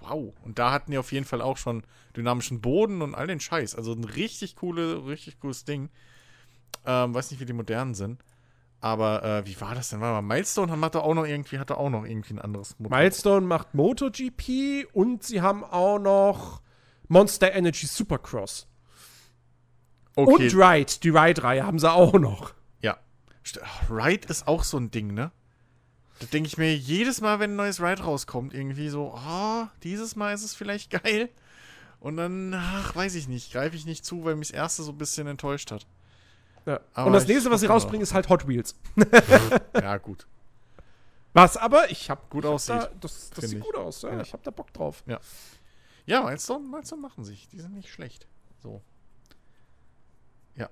Wow. 0.00 0.34
Und 0.44 0.58
da 0.58 0.72
hatten 0.72 0.90
die 0.90 0.98
auf 0.98 1.12
jeden 1.12 1.24
Fall 1.24 1.40
auch 1.40 1.56
schon 1.56 1.82
dynamischen 2.16 2.60
Boden 2.60 3.00
und 3.00 3.14
all 3.14 3.26
den 3.26 3.40
Scheiß. 3.40 3.74
Also 3.74 3.92
ein 3.92 4.04
richtig 4.04 4.56
coole, 4.56 5.06
richtig 5.06 5.40
cooles 5.40 5.64
Ding. 5.64 5.88
Ähm, 6.86 7.14
weiß 7.14 7.30
nicht, 7.30 7.40
wie 7.40 7.44
die 7.46 7.52
modernen 7.52 7.94
sind. 7.94 8.20
Aber 8.80 9.22
äh, 9.22 9.46
wie 9.46 9.60
war 9.60 9.74
das 9.74 9.90
denn? 9.90 10.00
Warte 10.00 10.22
mal, 10.22 10.34
Milestone 10.34 10.80
hat 10.80 10.96
auch 10.96 11.14
noch 11.14 11.26
irgendwie, 11.26 11.58
hatte 11.58 11.76
auch 11.76 11.90
noch 11.90 12.04
irgendwie 12.04 12.34
ein 12.34 12.38
anderes 12.38 12.78
Motor. 12.78 12.96
Milestone 12.96 13.46
macht 13.46 13.74
MotoGP 13.74 14.86
und 14.92 15.22
sie 15.22 15.42
haben 15.42 15.64
auch 15.64 15.98
noch 15.98 16.62
Monster 17.08 17.52
Energy 17.52 17.86
Supercross. 17.86 18.66
okay. 20.16 20.32
Und 20.32 20.54
Ride, 20.54 20.92
die 21.02 21.10
Ride-Reihe 21.10 21.66
haben 21.66 21.78
sie 21.78 21.90
auch 21.90 22.14
noch. 22.14 22.54
Ja. 22.80 22.96
Ride 23.90 24.28
ist 24.28 24.48
auch 24.48 24.64
so 24.64 24.78
ein 24.78 24.90
Ding, 24.90 25.12
ne? 25.12 25.30
Da 26.20 26.26
denke 26.26 26.46
ich 26.48 26.58
mir 26.58 26.74
jedes 26.74 27.20
Mal, 27.20 27.38
wenn 27.38 27.52
ein 27.52 27.56
neues 27.56 27.80
Ride 27.80 28.02
rauskommt, 28.02 28.54
irgendwie 28.54 28.88
so, 28.88 29.14
oh, 29.14 29.66
dieses 29.82 30.16
Mal 30.16 30.32
ist 30.32 30.44
es 30.44 30.54
vielleicht 30.54 30.90
geil. 31.02 31.28
Und 31.98 32.16
dann, 32.16 32.54
ach, 32.54 32.96
weiß 32.96 33.14
ich 33.14 33.28
nicht, 33.28 33.52
greife 33.52 33.76
ich 33.76 33.84
nicht 33.84 34.06
zu, 34.06 34.24
weil 34.24 34.36
mich 34.36 34.48
das 34.48 34.56
erste 34.56 34.82
so 34.82 34.92
ein 34.92 34.98
bisschen 34.98 35.26
enttäuscht 35.26 35.70
hat. 35.70 35.86
Ja. 36.66 36.80
Und 37.04 37.12
das 37.12 37.26
nächste, 37.26 37.50
was 37.50 37.60
sie 37.60 37.66
rausbringen, 37.66 38.02
ist 38.02 38.14
halt 38.14 38.28
Hot 38.28 38.46
Wheels. 38.46 38.74
Ja, 39.74 39.96
gut. 39.98 40.26
Was 41.32 41.56
aber, 41.56 41.90
ich 41.90 42.10
hab 42.10 42.28
Gut 42.28 42.44
aussieht, 42.44 42.74
Da, 42.76 42.90
das 43.00 43.30
das 43.30 43.44
sieht 43.50 43.58
ich. 43.60 43.64
gut 43.64 43.76
aus, 43.76 44.02
ja. 44.02 44.12
Ja. 44.14 44.20
Ich 44.20 44.32
hab 44.32 44.42
da 44.42 44.50
Bock 44.50 44.72
drauf. 44.72 45.04
Ja, 46.06 46.22
Milestone, 46.24 46.66
Milestone 46.68 47.00
machen 47.02 47.24
sich. 47.24 47.48
Die 47.48 47.60
sind 47.60 47.74
nicht 47.74 47.88
schlecht. 47.88 48.26
So. 48.62 48.82
Ja. 50.56 50.68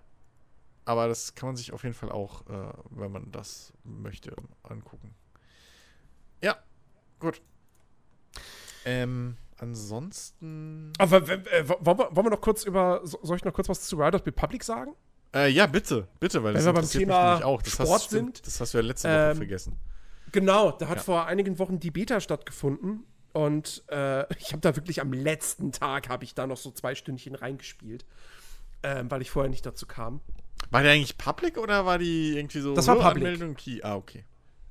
Aber 0.85 1.06
das 1.09 1.35
kann 1.36 1.48
man 1.51 1.56
sich 1.56 1.73
auf 1.73 1.85
jeden 1.85 1.94
Fall 1.94 2.10
auch, 2.10 2.44
äh, 2.48 2.73
wenn 2.90 3.12
man 3.12 3.31
das 3.31 3.73
möchte, 3.85 4.35
angucken. 4.65 5.15
Ja, 6.43 6.56
gut. 7.20 7.40
Ähm, 8.85 9.36
ansonsten. 9.59 10.93
Aber 10.98 11.19
äh, 11.28 11.69
wollen, 11.69 11.98
wir, 11.98 12.16
wollen 12.16 12.27
wir 12.27 12.31
noch 12.31 12.40
kurz 12.40 12.65
über, 12.65 13.01
so- 13.05 13.20
soll 13.23 13.36
ich 13.36 13.44
noch 13.44 13.52
kurz 13.52 13.69
was 13.69 13.82
zu 13.82 13.97
Riders 13.97 14.24
Republic 14.27 14.65
sagen? 14.65 14.94
Äh, 15.35 15.49
ja, 15.51 15.67
bitte, 15.67 16.09
bitte, 16.21 16.43
weil 16.43 16.55
Wenn 16.55 16.65
das 16.65 16.67
wir 16.67 16.73
beim 16.73 16.89
Thema 16.89 17.29
nämlich 17.31 17.45
auch. 17.45 17.63
Das 17.63 17.73
Sport 17.75 17.89
hast, 17.91 18.11
sind, 18.11 18.47
das 18.47 18.61
hast 18.61 18.75
du 18.75 18.79
ja 18.79 18.85
letzte 18.85 19.09
Woche 19.09 19.31
ähm, 19.31 19.37
vergessen. 19.37 19.77
Genau, 20.33 20.73
da 20.73 20.89
hat 20.89 20.99
Ja. 20.99 21.03
vor 21.03 21.27
einigen 21.27 21.59
Wochen 21.59 21.79
die 21.81 21.91
Beta 21.91 22.21
stattgefunden 22.21 23.05
und 23.33 23.83
äh, 23.89 24.25
ich 24.39 24.53
habe 24.53 24.61
da 24.61 24.75
wirklich 24.77 25.01
am 25.01 25.13
letzten 25.13 25.73
Tag 25.73 26.09
habe 26.09 26.25
ich 26.25 26.35
da 26.35 26.47
noch 26.47 26.57
so 26.57 26.71
zwei 26.71 26.95
Stündchen 26.95 27.35
reingespielt, 27.35 28.05
ähm, 28.83 29.11
weil 29.11 29.23
ich 29.23 29.31
vorher 29.31 29.51
nicht 29.51 29.67
dazu 29.67 29.87
kam. 29.87 30.21
War 30.71 30.83
die 30.83 30.89
eigentlich 30.89 31.17
public 31.19 31.57
oder 31.59 31.87
war 31.87 31.99
die 31.99 32.37
irgendwie 32.37 32.61
so 32.61 32.75
Das 32.75 32.87
war 32.87 32.97
public. 32.97 33.25
Anmeldung 33.27 33.55
Key? 33.55 33.81
Ah, 33.83 33.97
okay. 33.97 34.25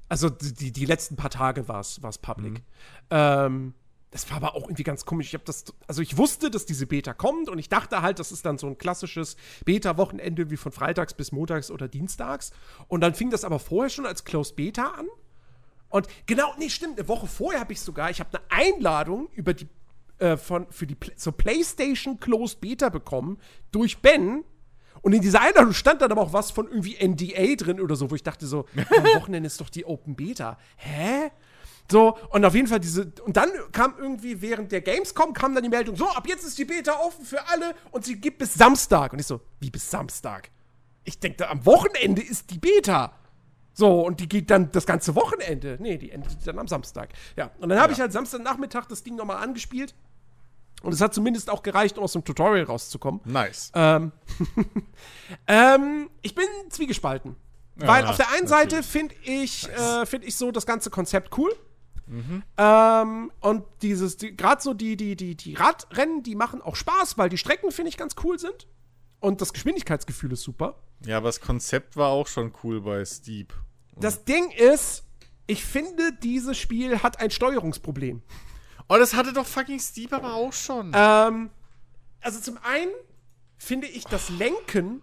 Also 0.10 0.30
die, 0.30 0.54
die, 0.54 0.72
die 0.72 0.86
letzten 0.86 1.16
paar 1.16 1.30
Tage 1.30 1.68
war 1.68 1.80
es 1.82 2.00
public. 2.22 2.54
Mhm. 2.54 2.64
Ähm, 3.10 3.74
das 4.12 4.30
war 4.30 4.38
aber 4.38 4.56
auch 4.56 4.64
irgendwie 4.64 4.84
ganz 4.84 5.06
komisch. 5.06 5.28
Ich 5.28 5.34
habe 5.34 5.44
das, 5.44 5.66
also 5.86 6.02
ich 6.02 6.18
wusste, 6.18 6.50
dass 6.50 6.66
diese 6.66 6.88
Beta 6.88 7.14
kommt 7.14 7.50
und 7.50 7.60
ich 7.60 7.68
dachte 7.68 8.02
halt, 8.02 8.20
das 8.20 8.32
ist 8.32 8.46
dann 8.46 8.58
so 8.58 8.68
ein 8.68 8.78
klassisches 8.78 9.36
Beta-Wochenende 9.66 10.50
wie 10.50 10.58
von 10.58 10.72
freitags 10.72 11.14
bis 11.14 11.32
montags 11.32 11.70
oder 11.70 11.88
dienstags. 11.88 12.52
Und 12.88 13.02
dann 13.02 13.14
fing 13.14 13.32
das 13.32 13.44
aber 13.44 13.60
vorher 13.60 13.90
schon 13.90 14.06
als 14.06 14.24
Closed 14.24 14.56
Beta 14.56 14.92
an. 14.92 15.08
Und 15.90 16.08
genau, 16.26 16.54
nee, 16.58 16.70
stimmt, 16.70 17.00
eine 17.00 17.08
Woche 17.08 17.28
vorher 17.28 17.60
habe 17.60 17.74
ich 17.74 17.82
sogar, 17.82 18.10
ich 18.10 18.20
habe 18.20 18.30
eine 18.38 18.52
Einladung 18.52 19.30
über 19.34 19.54
die, 19.54 19.68
äh, 20.20 20.38
von, 20.38 20.68
für 20.70 20.88
die 20.88 20.98
zur 21.16 21.34
PlayStation 21.34 22.20
Closed 22.20 22.62
Beta 22.62 22.90
bekommen 22.90 23.38
durch 23.72 24.00
Ben. 24.00 24.46
Und 25.02 25.14
in 25.14 25.22
dieser 25.22 25.42
Einladung 25.42 25.74
stand 25.74 26.02
dann 26.02 26.12
aber 26.12 26.22
auch 26.22 26.34
was 26.34 26.52
von 26.52 26.68
irgendwie 26.68 26.96
NDA 26.96 27.56
drin 27.56 27.80
oder 27.80 27.96
so, 27.96 28.10
wo 28.10 28.16
ich 28.16 28.24
dachte 28.24 28.48
so, 28.48 28.66
am 28.76 29.04
Wochenende 29.16 29.48
ist 29.48 29.60
doch 29.62 29.70
die 29.70 29.86
Open 29.86 30.16
Beta. 30.16 30.58
Hä? 30.78 31.30
So, 31.90 32.18
und 32.32 32.44
auf 32.44 32.54
jeden 32.54 32.68
Fall 32.68 32.80
diese, 32.80 33.12
und 33.24 33.38
dann 33.38 33.50
kam 33.72 33.96
irgendwie 33.98 34.42
während 34.42 34.72
der 34.72 34.82
Gamescom 34.82 35.34
kam 35.34 35.56
dann 35.56 35.64
die 35.64 35.70
Meldung, 35.70 35.96
so, 35.96 36.08
ab 36.10 36.28
jetzt 36.28 36.46
ist 36.46 36.58
die 36.58 36.66
Beta 36.66 36.94
offen 37.00 37.24
für 37.24 37.48
alle 37.48 37.76
und 37.92 38.04
sie 38.04 38.20
gibt 38.20 38.40
bis 38.40 38.54
Samstag. 38.54 39.14
Und 39.14 39.20
ich 39.20 39.28
so, 39.28 39.40
wie 39.60 39.70
bis 39.70 39.90
Samstag? 39.90 40.50
Ich 41.06 41.20
denke, 41.20 41.48
am 41.50 41.66
Wochenende 41.66 42.22
ist 42.22 42.52
die 42.52 42.60
Beta. 42.60 43.14
So, 43.74 44.02
und 44.06 44.20
die 44.20 44.28
geht 44.28 44.50
dann 44.50 44.72
das 44.72 44.86
ganze 44.86 45.16
Wochenende. 45.16 45.78
Nee, 45.80 45.98
die 45.98 46.12
endet 46.12 46.46
dann 46.46 46.60
am 46.60 46.68
Samstag. 46.68 47.10
Ja, 47.36 47.52
und 47.60 47.70
dann 47.70 47.80
habe 47.80 47.94
ich 47.94 48.00
halt 48.02 48.12
Samstagnachmittag 48.12 48.88
das 48.88 49.04
Ding 49.04 49.16
nochmal 49.16 49.38
angespielt. 49.38 49.94
Und 50.82 50.94
es 50.94 51.02
hat 51.02 51.14
zumindest 51.14 51.50
auch 51.50 51.64
gereicht, 51.64 51.98
um 51.98 52.04
aus 52.04 52.14
dem 52.14 52.24
Tutorial 52.24 52.66
rauszukommen. 52.66 53.22
Nice. 53.26 53.72
Ähm, 53.76 54.12
ähm, 55.48 56.10
ich 56.22 56.36
bin 56.36 56.46
zwiegespalten. 56.70 57.36
weil 57.76 58.04
Ja, 58.04 58.10
auf 58.10 58.18
der 58.18 58.30
einen 58.30 58.46
natürlich. 58.46 58.72
Seite 58.72 58.84
finde 58.84 59.16
ich, 59.24 59.70
äh, 59.70 60.06
find 60.06 60.26
ich 60.26 60.36
so 60.36 60.52
das 60.52 60.66
ganze 60.66 60.90
Konzept 60.90 61.38
cool. 61.38 61.56
Ähm, 62.58 63.32
und 63.42 63.64
dieses, 63.82 64.18
die, 64.18 64.36
gerade 64.36 64.62
so 64.62 64.74
die, 64.74 64.96
die, 64.96 65.16
die, 65.16 65.36
die 65.36 65.56
Radrennen, 65.56 66.24
die 66.24 66.36
machen 66.36 66.62
auch 66.62 66.76
Spaß, 66.76 67.18
weil 67.18 67.30
die 67.30 67.38
Strecken, 67.38 67.72
finde 67.72 67.90
ich, 67.90 67.98
ganz 67.98 68.16
cool 68.24 68.40
sind. 68.40 68.68
Und 69.20 69.42
das 69.42 69.54
Geschwindigkeitsgefühl 69.54 70.32
ist 70.32 70.44
super. 70.44 70.76
Ja, 71.06 71.18
aber 71.18 71.30
das 71.30 71.42
Konzept 71.42 71.98
war 71.98 72.10
auch 72.10 72.28
schon 72.28 72.54
cool 72.64 72.82
bei 72.82 73.04
Steep. 73.04 73.54
Das 73.96 74.24
Ding 74.26 74.52
ist, 74.52 75.04
ich 75.48 75.64
finde, 75.64 76.14
dieses 76.14 76.58
Spiel 76.58 77.02
hat 77.02 77.20
ein 77.20 77.32
Steuerungsproblem. 77.32 78.22
Oh, 78.90 78.98
das 78.98 79.16
hatte 79.16 79.34
doch 79.34 79.46
fucking 79.46 79.80
Steep 79.80 80.14
aber 80.14 80.34
auch 80.34 80.54
schon. 80.54 80.92
Ähm, 80.96 81.50
also 82.22 82.40
zum 82.40 82.58
einen 82.64 82.92
finde 83.58 83.88
ich, 83.88 84.06
das 84.06 84.30
Lenken 84.30 85.02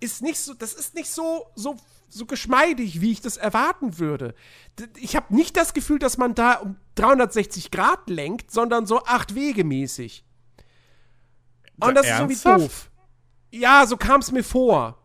ist 0.00 0.22
nicht 0.22 0.38
so, 0.38 0.54
das 0.54 0.72
ist 0.72 0.94
nicht 0.94 1.10
so, 1.10 1.46
so, 1.54 1.76
so 2.12 2.26
geschmeidig, 2.26 3.00
wie 3.00 3.12
ich 3.12 3.20
das 3.20 3.36
erwarten 3.36 3.98
würde. 3.98 4.34
Ich 4.98 5.16
habe 5.16 5.34
nicht 5.34 5.56
das 5.56 5.72
Gefühl, 5.74 5.98
dass 5.98 6.18
man 6.18 6.34
da 6.34 6.54
um 6.54 6.76
360 6.96 7.70
Grad 7.70 8.08
lenkt, 8.10 8.50
sondern 8.50 8.86
so 8.86 9.04
acht 9.04 9.34
Wege 9.34 9.64
mäßig. 9.64 10.24
Und 11.80 11.94
das 11.94 12.06
ist 12.06 12.12
irgendwie 12.12 12.32
Ernsthaft? 12.34 12.60
doof. 12.64 12.90
Ja, 13.50 13.86
so 13.86 13.96
kam 13.96 14.20
es 14.20 14.30
mir 14.32 14.44
vor. 14.44 14.98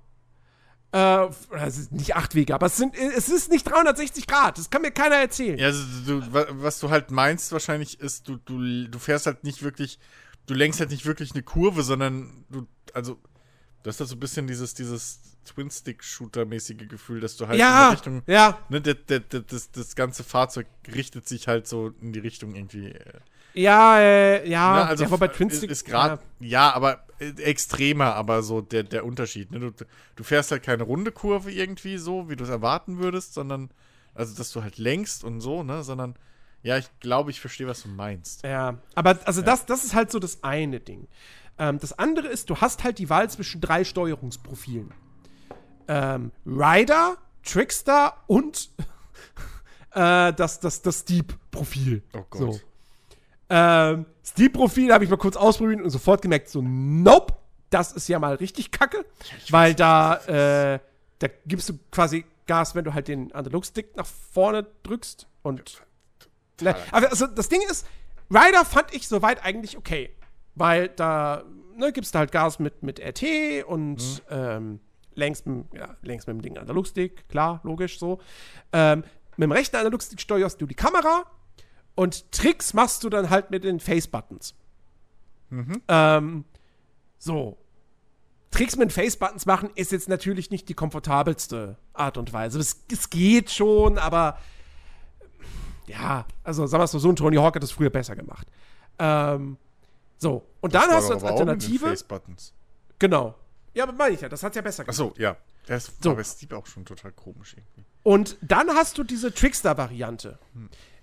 Äh, 0.94 1.28
es 1.66 1.78
ist 1.78 1.92
nicht 1.92 2.16
acht 2.16 2.34
Wege, 2.36 2.54
aber 2.56 2.68
es, 2.68 2.78
sind, 2.78 2.96
es 2.96 3.28
ist 3.30 3.50
nicht 3.52 3.70
360 3.70 4.26
Grad. 4.26 4.58
Das 4.58 4.70
kann 4.70 4.82
mir 4.82 4.92
keiner 4.92 5.16
erzählen. 5.18 5.58
Ja, 5.58 5.68
also 5.68 5.82
du, 6.06 6.34
wa- 6.34 6.46
was 6.52 6.80
du 6.80 6.90
halt 6.90 7.12
meinst 7.12 7.52
wahrscheinlich 7.52 8.00
ist, 8.00 8.28
du, 8.28 8.38
du, 8.38 8.88
du 8.88 9.00
fährst 9.00 9.26
halt 9.26 9.44
nicht 9.44 9.64
wirklich, 9.64 10.00
du 10.46 10.54
lenkst 10.54 10.80
halt 10.80 10.92
nicht 10.92 11.06
wirklich 11.06 11.32
eine 11.34 11.44
Kurve, 11.44 11.84
sondern 11.84 12.46
du, 12.50 12.68
also, 12.94 13.18
du 13.84 13.90
hast 13.90 14.00
halt 14.00 14.10
so 14.10 14.16
ein 14.16 14.20
bisschen 14.20 14.48
dieses, 14.48 14.76
dieses 14.76 15.20
Twin-Stick-Shooter-mäßige 15.48 16.88
Gefühl, 16.88 17.20
dass 17.20 17.38
du 17.38 17.48
halt 17.48 17.56
in 17.56 17.60
ja, 17.62 17.90
die 17.90 17.96
Richtung, 17.96 18.22
ja, 18.28 18.58
ne, 18.70 18.82
der, 18.82 18.94
der, 18.96 19.20
der, 19.22 19.42
das, 19.42 19.72
das 19.72 19.96
ganze 19.96 20.24
Fahrzeug 20.24 20.68
richtet 20.94 21.28
sich 21.28 21.48
halt 21.48 21.68
so 21.68 21.94
in 22.02 22.14
die 22.14 22.20
Richtung 22.20 22.56
irgendwie. 22.56 22.88
äh, 22.92 23.04
ja, 23.54 24.00
äh, 24.00 24.48
ja. 24.48 24.76
Ne, 24.76 24.86
also 24.86 25.04
ja, 25.06 25.12
wobei 25.12 25.26
f- 25.28 25.34
Twin 25.38 25.50
ist, 25.50 25.58
Stick- 25.58 25.72
ist 25.72 25.86
gerade 25.86 26.22
ja. 26.40 26.72
aber 26.74 27.06
äh, 27.20 27.30
extremer, 27.42 28.14
aber 28.16 28.44
so 28.44 28.62
der, 28.62 28.84
der 28.84 29.04
Unterschied. 29.06 29.52
Ne? 29.52 29.60
Du, 29.60 29.72
du 30.16 30.24
fährst 30.24 30.52
halt 30.52 30.62
keine 30.64 30.84
runde 30.84 31.12
Kurve 31.12 31.52
irgendwie 31.52 31.98
so, 31.98 32.30
wie 32.30 32.36
du 32.36 32.44
es 32.44 32.50
erwarten 32.52 33.00
würdest, 33.00 33.34
sondern 33.34 33.70
also 34.14 34.36
dass 34.36 34.52
du 34.52 34.62
halt 34.62 34.78
lenkst 34.78 35.24
und 35.24 35.42
so, 35.42 35.64
ne, 35.64 35.84
sondern 35.84 36.16
Ja, 36.62 36.78
ich 36.78 36.88
glaube, 37.00 37.32
ich 37.32 37.40
verstehe, 37.40 37.68
was 37.68 37.82
du 37.84 37.90
meinst. 37.90 38.44
Ja, 38.44 38.78
aber 38.96 39.18
also 39.26 39.42
das, 39.42 39.66
das 39.66 39.84
ist 39.84 39.94
halt 39.96 40.12
so 40.12 40.20
das 40.20 40.44
eine 40.44 40.80
Ding. 40.80 41.08
Ähm, 41.60 41.80
das 41.80 41.98
andere 41.98 42.28
ist, 42.28 42.52
du 42.52 42.58
hast 42.58 42.84
halt 42.84 43.00
die 43.00 43.10
Wahl 43.10 43.28
zwischen 43.32 43.60
drei 43.62 43.84
Steuerungsprofilen. 43.84 44.94
Ähm, 45.88 46.32
Rider, 46.46 47.18
Trickster 47.44 48.14
und 48.28 48.70
äh, 49.94 50.34
das, 50.34 50.60
das, 50.60 50.82
das 50.82 51.00
Steep-Profil. 51.00 52.04
Oh 52.14 52.24
Gott. 52.30 52.40
So. 52.40 52.60
Ähm, 53.50 54.06
Steep-Profil 54.26 54.94
habe 54.94 55.04
ich 55.06 55.10
mal 55.10 55.18
kurz 55.18 55.38
ausprobiert 55.38 55.82
und 55.82 55.90
sofort 55.90 56.22
gemerkt, 56.22 56.50
so, 56.50 56.62
nope, 56.62 57.34
das 57.70 57.94
ist 57.94 58.08
ja 58.10 58.20
mal 58.20 58.36
richtig 58.36 58.72
kacke, 58.72 59.06
weil 59.50 59.74
da, 59.74 60.16
äh, 60.76 60.80
da 61.20 61.28
gibst 61.46 61.70
du 61.70 61.80
quasi 61.92 62.26
Gas, 62.46 62.76
wenn 62.76 62.86
du 62.86 62.94
halt 62.94 63.08
den 63.08 63.32
Analogstick 63.34 63.96
nach 63.98 64.06
vorne 64.06 64.66
drückst 64.84 65.28
und. 65.44 65.82
Ne, 66.62 66.76
also 66.92 67.28
das 67.28 67.50
Ding 67.50 67.62
ist, 67.70 67.86
Rider 68.30 68.66
fand 68.66 68.94
ich 68.94 69.08
soweit 69.08 69.44
eigentlich 69.44 69.78
okay, 69.78 70.10
weil 70.56 70.88
da 70.90 71.44
ne, 71.76 71.92
gibst 71.92 72.16
du 72.16 72.20
halt 72.20 72.32
Gas 72.32 72.60
mit, 72.60 72.84
mit 72.84 73.00
RT 73.00 73.64
und 73.66 73.98
Mhm. 73.98 74.20
ähm, 74.30 74.80
längs, 75.18 75.46
mit- 75.46 75.66
ja, 75.74 75.96
längs 76.02 76.26
mit 76.28 76.36
dem 76.38 76.42
Ding 76.42 76.58
Analogstick, 76.58 77.28
klar, 77.28 77.60
logisch 77.64 78.00
so. 78.00 78.20
Ähm, 78.72 79.04
mit 79.36 79.44
dem 79.44 79.52
rechten 79.52 79.76
Analogstick 79.76 80.22
steuerst 80.22 80.62
du 80.62 80.66
die 80.66 80.76
Kamera 80.76 81.24
und 81.96 82.32
Tricks 82.32 82.74
machst 82.74 83.04
du 83.04 83.10
dann 83.10 83.30
halt 83.30 83.52
mit 83.52 83.64
den 83.64 83.80
Face-Buttons. 83.80 84.56
Ähm, 85.88 86.46
so. 87.18 87.58
Tricks 88.52 88.76
mit 88.78 88.94
Face-Buttons 88.94 89.46
machen 89.46 89.70
ist 89.76 89.92
jetzt 89.92 90.08
natürlich 90.10 90.52
nicht 90.52 90.70
die 90.70 90.74
komfortabelste 90.74 91.78
Art 91.94 92.18
und 92.18 92.32
Weise. 92.34 92.60
Es, 92.60 92.84
es 92.92 93.10
geht 93.10 93.50
schon, 93.52 93.98
aber 93.98 94.38
ja, 95.88 96.26
also 96.44 96.66
sagen 96.66 96.82
wir 96.82 96.86
es 96.86 96.92
so, 96.92 97.00
so 97.00 97.10
ein 97.10 97.16
Tony 97.16 97.38
Hawk 97.38 97.56
hat 97.56 97.64
das 97.64 97.72
früher 97.72 97.90
besser 97.90 98.16
gemacht. 98.16 98.48
Ähm, 99.00 99.58
so, 100.18 100.46
und 100.62 100.74
dann 100.74 100.90
hast 100.90 101.10
du 101.10 101.14
als 101.14 101.24
Alternative. 101.24 101.88
Face-Buttons. 101.88 102.54
Genau. 103.00 103.36
Ja, 103.78 103.84
aber 103.84 103.94
meine 103.94 104.16
ich 104.16 104.22
ja, 104.22 104.30
das 104.30 104.42
hat 104.44 104.56
ja 104.56 104.62
besser 104.62 104.84
gemacht. 104.84 105.00
Achso, 105.00 105.14
ja. 105.18 105.38
Das 105.68 105.92
So. 106.02 106.10
war 106.10 106.16
bei 106.18 106.24
Steve 106.24 106.58
auch 106.58 106.66
schon 106.66 106.84
total 106.86 107.12
komisch 107.12 107.54
irgendwie. 107.58 107.86
Und 108.04 108.38
dann 108.42 108.70
hast 108.72 108.98
du 108.98 109.04
diese 109.04 109.34
Trickster-Variante. 109.34 110.40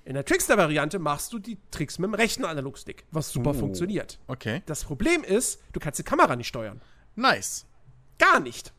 In 0.05 0.15
der 0.15 0.25
Trickster-Variante 0.25 0.99
machst 0.99 1.33
du 1.33 1.39
die 1.39 1.59
Tricks 1.71 1.99
mit 1.99 2.09
dem 2.09 2.15
rechten 2.15 2.45
Analogstick, 2.45 3.05
was 3.11 3.31
super 3.31 3.51
Oh. 3.51 3.55
funktioniert. 3.55 4.19
Okay. 4.27 4.63
Das 4.67 4.85
Problem 4.85 5.23
ist, 5.23 5.61
du 5.73 5.81
kannst 5.81 5.99
die 5.99 6.03
Kamera 6.03 6.35
nicht 6.37 6.49
steuern. 6.49 6.81
Nice. 7.15 7.67
Gar 8.19 8.41
nicht. 8.41 8.73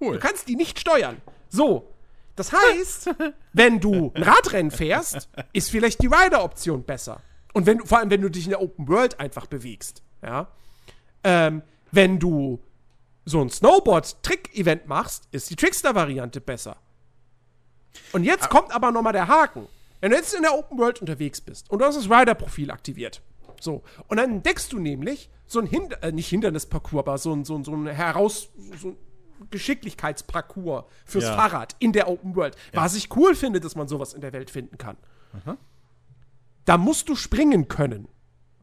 Cool. 0.00 0.14
Du 0.14 0.20
kannst 0.20 0.48
die 0.48 0.56
nicht 0.56 0.78
steuern. 0.80 1.18
So. 1.48 1.92
Das 2.34 2.52
heißt, 2.52 3.10
wenn 3.52 3.78
du 3.80 4.10
ein 4.14 4.22
Radrennen 4.22 4.70
fährst, 4.70 5.28
ist 5.52 5.70
vielleicht 5.70 6.02
die 6.02 6.08
Rider-Option 6.08 6.82
besser. 6.84 7.20
Und 7.54 7.64
wenn 7.66 7.78
du, 7.78 7.86
vor 7.86 7.98
allem, 7.98 8.10
wenn 8.10 8.20
du 8.20 8.28
dich 8.30 8.44
in 8.44 8.50
der 8.50 8.60
Open 8.60 8.88
World 8.88 9.20
einfach 9.20 9.46
bewegst. 9.46 10.02
Ja. 10.22 10.48
Ähm, 11.24 11.62
wenn 11.92 12.18
du 12.18 12.60
so 13.26 13.40
ein 13.42 13.50
Snowboard-Trick-Event 13.50 14.86
machst, 14.86 15.28
ist 15.32 15.50
die 15.50 15.56
Trickster-Variante 15.56 16.40
besser. 16.40 16.76
Und 18.12 18.24
jetzt 18.24 18.48
kommt 18.48 18.72
aber 18.74 18.92
noch 18.92 19.02
mal 19.02 19.12
der 19.12 19.26
Haken. 19.28 19.66
Wenn 20.00 20.10
du 20.12 20.16
jetzt 20.16 20.32
in 20.34 20.42
der 20.42 20.54
Open 20.56 20.78
World 20.78 21.00
unterwegs 21.00 21.40
bist 21.40 21.70
und 21.70 21.80
du 21.80 21.84
hast 21.84 21.96
das 21.96 22.08
Rider-Profil 22.08 22.70
aktiviert. 22.70 23.20
So. 23.60 23.82
Und 24.08 24.18
dann 24.18 24.30
entdeckst 24.30 24.72
du 24.72 24.78
nämlich 24.78 25.28
so 25.46 25.58
ein 25.58 25.66
Hind 25.66 26.00
äh, 26.02 26.12
nicht 26.12 26.28
Hindernisparcours, 26.28 27.00
aber 27.00 27.18
so 27.18 27.32
ein, 27.34 27.44
so 27.44 27.56
ein, 27.56 27.64
so 27.64 27.72
ein 27.72 27.86
Heraus, 27.86 28.48
so 28.80 28.88
ein 28.88 28.96
Geschicklichkeitsparcours 29.50 30.84
fürs 31.04 31.24
Ja. 31.24 31.36
Fahrrad 31.36 31.74
in 31.78 31.92
der 31.92 32.08
Open 32.08 32.36
World. 32.36 32.56
Was 32.72 32.94
ich 32.94 33.14
cool 33.16 33.34
finde, 33.34 33.60
dass 33.60 33.74
man 33.74 33.88
sowas 33.88 34.14
in 34.14 34.20
der 34.20 34.32
Welt 34.32 34.50
finden 34.50 34.78
kann. 34.78 34.96
Da 36.64 36.78
musst 36.78 37.08
du 37.08 37.16
springen 37.16 37.68
können. 37.68 38.08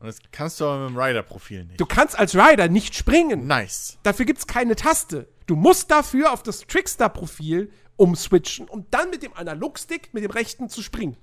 Und 0.03 0.09
das 0.09 0.19
kannst 0.33 0.59
du 0.59 0.65
aber 0.65 0.83
mit 0.83 0.89
dem 0.89 0.97
Rider-Profil 0.99 1.63
nicht. 1.63 1.79
Du 1.79 1.85
kannst 1.85 2.19
als 2.19 2.35
Rider 2.35 2.67
nicht 2.67 2.93
springen. 2.93 3.47
nice. 3.47 3.99
Dafür 4.03 4.25
gibt's 4.25 4.47
keine 4.47 4.75
Taste. 4.75 5.29
Du 5.45 5.55
musst 5.55 5.91
dafür 5.91 6.33
auf 6.33 6.43
das 6.43 6.67
Trickster-Profil 6.67 7.71
umswitchen, 7.95 8.67
um 8.67 8.85
dann 8.91 9.11
mit 9.11 9.23
dem 9.23 9.33
Analogstick, 9.33 10.13
mit 10.13 10.25
dem 10.25 10.31
rechten 10.31 10.67
zu 10.67 10.81
springen. 10.81 11.15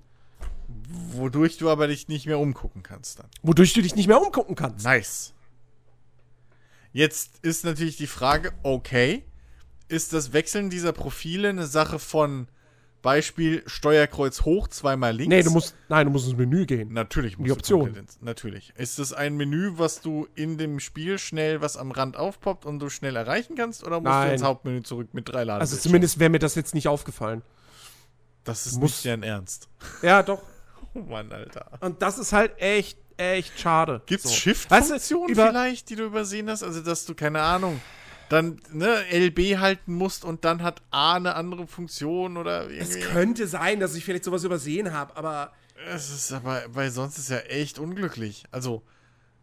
Wodurch 0.88 1.58
du 1.58 1.68
aber 1.68 1.88
dich 1.88 2.08
nicht 2.08 2.24
mehr 2.24 2.38
umgucken 2.38 2.82
kannst 2.82 3.18
dann. 3.18 3.26
Wodurch 3.42 3.74
du 3.74 3.82
dich 3.82 3.96
nicht 3.96 4.06
mehr 4.06 4.18
umgucken 4.18 4.54
kannst. 4.54 4.86
Nice. 4.86 5.34
Jetzt 6.94 7.40
ist 7.42 7.66
natürlich 7.66 7.98
die 7.98 8.06
Frage, 8.06 8.54
okay, 8.62 9.24
ist 9.88 10.14
das 10.14 10.32
Wechseln 10.32 10.70
dieser 10.70 10.94
Profile 10.94 11.50
eine 11.50 11.66
Sache 11.66 11.98
von 11.98 12.48
Beispiel 13.02 13.62
Steuerkreuz 13.66 14.42
hoch, 14.42 14.68
zweimal 14.68 15.14
links? 15.14 15.28
Nee, 15.28 15.42
du 15.42 15.50
musst, 15.50 15.74
nein, 15.88 16.06
du 16.06 16.12
musst 16.12 16.28
ins 16.28 16.36
Menü 16.36 16.66
gehen. 16.66 16.92
Natürlich 16.92 17.38
musst 17.38 17.46
Die 17.46 17.48
du 17.48 17.54
Option. 17.54 17.94
ins- 17.94 18.18
Natürlich. 18.20 18.72
Ist 18.76 18.98
das 18.98 19.12
ein 19.12 19.36
Menü, 19.36 19.72
was 19.76 20.00
du 20.02 20.28
in 20.34 20.58
dem 20.58 20.80
Spiel 20.80 21.18
schnell 21.18 21.60
was 21.60 21.76
am 21.76 21.90
Rand 21.92 22.16
aufpoppt 22.16 22.66
und 22.66 22.78
du 22.78 22.88
schnell 22.90 23.16
erreichen 23.16 23.54
kannst? 23.56 23.82
Oder 23.84 24.00
musst 24.00 24.10
Nein. 24.10 24.28
du 24.28 24.32
ins 24.34 24.42
Hauptmenü 24.42 24.82
zurück 24.82 25.08
mit 25.12 25.28
drei 25.28 25.44
Laden? 25.44 25.60
Also 25.60 25.76
zumindest 25.76 26.18
wäre 26.18 26.30
mir 26.30 26.38
das 26.38 26.54
jetzt 26.54 26.74
nicht 26.74 26.88
aufgefallen. 26.88 27.42
Das 28.44 28.66
ist 28.66 28.78
muss- 28.80 28.90
nicht 28.92 29.06
dein 29.06 29.22
Ernst. 29.22 29.68
Ja, 30.02 30.22
doch. 30.22 30.42
Oh 30.94 31.00
Mann, 31.00 31.30
Alter. 31.32 31.70
Und 31.80 32.02
das 32.02 32.18
ist 32.18 32.32
halt 32.32 32.52
echt, 32.60 32.98
echt 33.16 33.58
schade. 33.60 34.02
Gibt's 34.06 34.24
So. 34.28 34.34
Shift-Funktionen 34.34 35.28
Weißt 35.28 35.38
du, 35.38 35.46
vielleicht, 35.46 35.88
die 35.90 35.94
du 35.96 36.04
übersehen 36.04 36.50
hast? 36.50 36.62
Also, 36.64 36.80
dass 36.80 37.06
du, 37.06 37.14
keine 37.14 37.40
Ahnung, 37.40 37.80
dann 38.30 38.60
ne, 38.72 39.04
LB 39.12 39.58
halten 39.58 39.92
musst 39.92 40.24
und 40.24 40.44
dann 40.46 40.62
hat 40.62 40.80
A 40.90 41.14
eine 41.16 41.34
andere 41.34 41.66
Funktion 41.66 42.36
oder 42.38 42.70
Es 42.70 42.94
irgendwie. 42.94 43.08
könnte 43.12 43.46
sein, 43.46 43.80
dass 43.80 43.94
ich 43.94 44.04
vielleicht 44.04 44.24
sowas 44.24 44.44
übersehen 44.44 44.92
habe, 44.92 45.14
aber 45.16 45.52
Es 45.88 46.08
ist 46.10 46.32
aber, 46.32 46.62
weil 46.68 46.90
sonst 46.90 47.18
ist 47.18 47.28
ja 47.28 47.38
echt 47.40 47.78
unglücklich. 47.78 48.44
Also, 48.50 48.82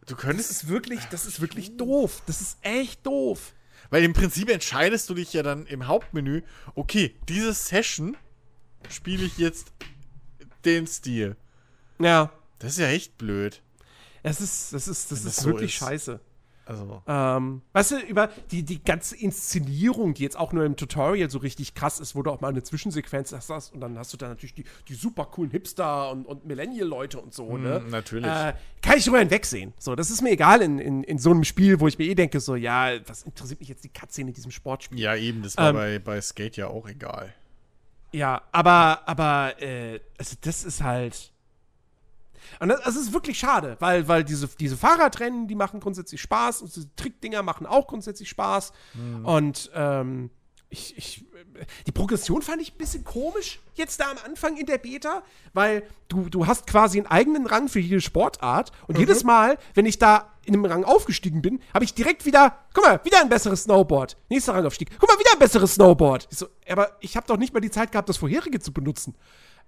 du 0.07 0.15
das 0.15 0.17
könntest, 0.23 0.51
ist 0.51 0.67
wirklich, 0.69 1.01
das 1.11 1.25
ist 1.25 1.41
wirklich 1.41 1.77
doof. 1.77 2.23
Das 2.25 2.41
ist 2.41 2.57
echt 2.61 3.05
doof. 3.05 3.53
weil 3.89 4.03
im 4.03 4.13
Prinzip 4.13 4.49
entscheidest 4.49 5.09
du 5.09 5.13
dich 5.13 5.33
ja 5.33 5.43
dann 5.43 5.65
im 5.67 5.87
Hauptmenü, 5.87 6.41
okay, 6.75 7.15
diese 7.29 7.53
Session 7.53 8.15
spiele 8.89 9.25
ich 9.25 9.37
jetzt 9.37 9.71
den 10.65 10.87
Stil. 10.87 11.35
Ja. 11.99 12.31
Das 12.59 12.71
ist 12.73 12.79
ja 12.79 12.87
echt 12.87 13.17
blöd. 13.17 13.61
Es 14.23 14.41
ist, 14.41 14.73
das 14.73 14.87
ist, 14.87 15.11
das 15.11 15.19
Wenn 15.19 15.25
das 15.25 15.37
ist 15.37 15.43
so 15.43 15.49
wirklich 15.49 15.73
ist. 15.73 15.79
scheiße. 15.79 16.19
Also, 16.67 17.01
Ähm, 17.07 17.61
weißt 17.73 17.91
du, 17.91 17.99
über 17.99 18.29
die, 18.51 18.63
die 18.63 18.83
ganze 18.83 19.15
Inszenierung, 19.15 20.13
die 20.13 20.23
jetzt 20.23 20.37
auch 20.37 20.51
nur 20.53 20.65
im 20.65 20.75
Tutorial 20.75 21.29
so 21.29 21.39
richtig 21.39 21.73
krass 21.73 21.99
ist, 21.99 22.15
wo 22.15 22.23
du 22.23 22.31
auch 22.31 22.41
mal 22.41 22.49
eine 22.49 22.63
Zwischensequenz 22.63 23.33
hast 23.33 23.73
und 23.73 23.79
dann 23.79 23.97
hast 23.97 24.13
du 24.13 24.17
da 24.17 24.27
natürlich 24.27 24.53
die, 24.53 24.65
die 24.87 24.93
super 24.93 25.25
coolen 25.25 25.51
Hipster 25.51 26.11
und, 26.11 26.25
und 26.25 26.45
Millennial-Leute 26.45 27.19
und 27.19 27.33
so, 27.33 27.57
ne? 27.57 27.81
Mm, 27.85 27.89
natürlich. 27.89 28.27
Äh, 28.27 28.53
kann 28.81 28.97
ich 28.97 29.05
drüber 29.05 29.19
hinwegsehen. 29.19 29.73
So, 29.77 29.95
das 29.95 30.11
ist 30.11 30.21
mir 30.21 30.31
egal 30.31 30.61
in, 30.61 30.79
in, 30.79 31.03
in 31.03 31.17
so 31.17 31.31
einem 31.31 31.43
Spiel, 31.43 31.79
wo 31.79 31.87
ich 31.87 31.97
mir 31.97 32.05
eh 32.05 32.15
denke, 32.15 32.39
so, 32.39 32.55
ja, 32.55 32.91
was 33.07 33.23
interessiert 33.23 33.59
mich 33.59 33.69
jetzt 33.69 33.83
die 33.83 33.89
Cutscene 33.89 34.29
in 34.29 34.33
diesem 34.35 34.51
Sportspiel? 34.51 34.99
ja, 34.99 35.15
eben, 35.15 35.41
das 35.43 35.57
war 35.57 35.69
ähm, 35.69 35.75
bei, 35.75 35.99
bei 35.99 36.21
Skate 36.21 36.57
ja 36.57 36.67
auch 36.67 36.87
egal. 36.87 37.33
Ja, 38.11 38.41
aber, 38.51 39.01
aber, 39.05 39.61
äh, 39.61 39.99
also 40.17 40.35
das 40.41 40.63
ist 40.63 40.83
halt. 40.83 41.31
Und 42.59 42.69
das, 42.69 42.81
das 42.83 42.95
ist 42.95 43.13
wirklich 43.13 43.37
schade, 43.39 43.75
weil, 43.79 44.07
weil 44.07 44.23
diese, 44.23 44.47
diese 44.59 44.77
Fahrradrennen, 44.77 45.47
die 45.47 45.55
machen 45.55 45.79
grundsätzlich 45.79 46.21
Spaß 46.21 46.61
und 46.61 46.75
diese 46.75 46.93
Trickdinger 46.95 47.43
machen 47.43 47.65
auch 47.65 47.87
grundsätzlich 47.87 48.29
Spaß. 48.29 48.73
Und 49.23 49.69
ähm, 49.73 50.29
ich, 50.69 50.97
ich, 50.97 51.25
die 51.85 51.91
Progression 51.93 52.41
fand 52.41 52.61
ich 52.61 52.73
ein 52.73 52.77
bisschen 52.77 53.05
komisch 53.05 53.59
jetzt 53.75 53.99
da 54.01 54.11
am 54.11 54.17
Anfang 54.25 54.57
in 54.57 54.65
der 54.65 54.77
Beta, 54.77 55.23
weil 55.53 55.83
du, 56.09 56.27
du 56.29 56.45
hast 56.45 56.67
quasi 56.67 56.97
einen 56.97 57.07
eigenen 57.07 57.45
Rang 57.45 57.69
für 57.69 57.79
jede 57.79 58.01
Sportart 58.01 58.71
und 58.87 58.97
jedes 58.97 59.23
Mal, 59.23 59.57
wenn 59.75 59.85
ich 59.85 59.97
da 59.97 60.33
in 60.43 60.53
einem 60.55 60.65
Rang 60.65 60.83
aufgestiegen 60.83 61.41
bin, 61.41 61.61
habe 61.73 61.85
ich 61.85 61.93
direkt 61.93 62.25
wieder, 62.25 62.57
guck 62.73 62.83
mal, 62.85 62.99
wieder 63.05 63.21
ein 63.21 63.29
besseres 63.29 63.63
Snowboard. 63.63 64.17
Nächster 64.29 64.55
Rangaufstieg. 64.55 64.89
Guck 64.99 65.09
mal, 65.09 65.19
wieder 65.19 65.31
ein 65.33 65.39
besseres 65.39 65.75
Snowboard. 65.75 66.27
Ich 66.31 66.37
so, 66.37 66.47
aber 66.69 66.91
ich 66.99 67.15
habe 67.15 67.27
doch 67.27 67.37
nicht 67.37 67.53
mal 67.53 67.59
die 67.59 67.71
Zeit 67.71 67.91
gehabt, 67.91 68.09
das 68.09 68.17
vorherige 68.17 68.59
zu 68.59 68.73
benutzen. 68.73 69.15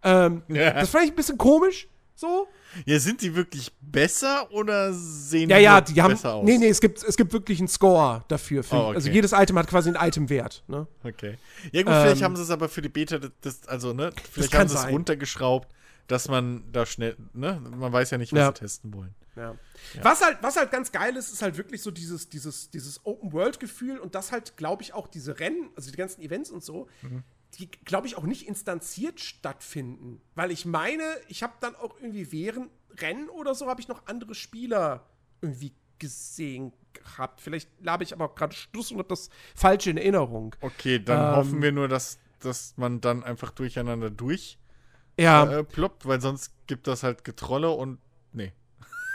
Ähm, 0.03 0.43
Ja. 0.47 0.71
Das 0.73 0.89
fand 0.89 1.05
ich 1.05 1.11
ein 1.11 1.15
bisschen 1.15 1.37
komisch, 1.37 1.87
so. 2.19 2.47
Ja, 2.85 2.99
sind 2.99 3.21
die 3.21 3.35
wirklich 3.35 3.71
besser 3.81 4.51
oder 4.51 4.93
sehen 4.93 5.49
Ja, 5.49 5.57
ja, 5.57 5.73
nur 5.73 5.81
die 5.81 6.01
haben. 6.01 6.11
besser 6.11 6.33
aus? 6.35 6.45
Nee, 6.45 6.57
nee, 6.57 6.67
es 6.67 6.81
gibt, 6.81 7.03
es 7.03 7.15
gibt 7.17 7.31
wirklich 7.33 7.59
einen 7.59 7.67
Score 7.67 8.23
dafür. 8.27 8.63
Für, 8.63 8.75
Oh, 8.75 8.79
okay. 8.87 8.95
Also 8.95 9.09
jedes 9.09 9.31
Item 9.31 9.57
hat 9.57 9.67
quasi 9.67 9.89
einen 9.89 10.07
Itemwert. 10.07 10.63
Ne? 10.67 10.87
Okay. 11.03 11.37
Ja, 11.71 11.83
gut, 11.83 11.93
vielleicht 11.93 12.17
Ähm, 12.17 12.23
haben 12.25 12.35
sie 12.35 12.43
es 12.43 12.49
aber 12.49 12.69
für 12.69 12.81
die 12.81 12.89
Beta, 12.89 13.19
das, 13.41 13.67
also, 13.67 13.93
ne, 13.93 14.11
vielleicht 14.31 14.53
haben 14.53 14.67
sie 14.69 14.75
es 14.75 14.87
runtergeschraubt, 14.87 15.67
dass 16.07 16.27
man 16.27 16.63
da 16.71 16.85
schnell, 16.85 17.15
ne, 17.33 17.61
man 17.77 17.91
weiß 17.93 18.11
ja 18.11 18.17
nicht, 18.17 18.33
was 18.33 18.39
Ja. 18.39 18.47
sie 18.47 18.53
testen 18.55 18.93
wollen. 18.93 19.13
Ja. 19.35 19.55
Was, 20.01 20.21
halt, 20.21 20.37
was 20.41 20.57
halt 20.57 20.69
ganz 20.71 20.91
geil 20.91 21.15
ist, 21.15 21.31
ist 21.31 21.41
halt 21.41 21.55
wirklich 21.55 21.81
so 21.81 21.91
dieses, 21.91 22.27
dieses, 22.27 22.69
dieses 22.71 23.05
Open-World-Gefühl 23.05 23.97
und 23.99 24.13
das 24.13 24.33
halt, 24.33 24.57
glaube 24.57 24.83
ich, 24.83 24.93
auch 24.93 25.07
diese 25.07 25.39
Rennen, 25.39 25.69
also 25.77 25.89
die 25.91 25.97
ganzen 25.97 26.21
Events 26.21 26.49
und 26.49 26.61
so, 26.63 26.87
die, 27.57 27.69
glaube 27.69 28.07
ich, 28.07 28.15
auch 28.17 28.23
nicht 28.23 28.47
instanziert 28.47 29.19
stattfinden. 29.19 30.21
Weil 30.35 30.51
ich 30.51 30.65
meine, 30.65 31.03
ich 31.27 31.43
habe 31.43 31.53
dann 31.59 31.75
auch 31.75 31.95
irgendwie 31.99 32.31
während 32.31 32.69
Rennen 32.97 33.29
oder 33.29 33.55
so, 33.55 33.67
habe 33.67 33.81
ich 33.81 33.87
noch 33.87 34.05
andere 34.07 34.35
Spieler 34.35 35.05
irgendwie 35.41 35.73
gesehen 35.97 36.73
gehabt. 36.93 37.41
Vielleicht 37.41 37.69
labe 37.81 38.03
ich 38.03 38.13
aber 38.13 38.25
auch 38.25 38.35
gerade 38.35 38.55
Schluss 38.55 38.91
und 38.91 38.97
habe 38.99 39.09
das 39.09 39.29
falsche 39.55 39.89
in 39.89 39.97
Erinnerung. 39.97 40.55
Okay, 40.61 40.99
dann 41.03 41.19
Ähm, 41.31 41.35
hoffen 41.35 41.61
wir 41.61 41.71
nur, 41.71 41.87
dass, 41.87 42.19
dass 42.39 42.73
man 42.77 43.01
dann 43.01 43.23
einfach 43.23 43.51
durcheinander 43.51 44.09
durch 44.09 44.57
Ja. 45.19 45.59
äh, 45.59 45.63
ploppt, 45.63 46.05
weil 46.05 46.21
sonst 46.21 46.53
gibt 46.67 46.87
das 46.87 47.03
halt 47.03 47.23
Getrolle 47.23 47.71
und 47.71 47.99
nee. 48.31 48.53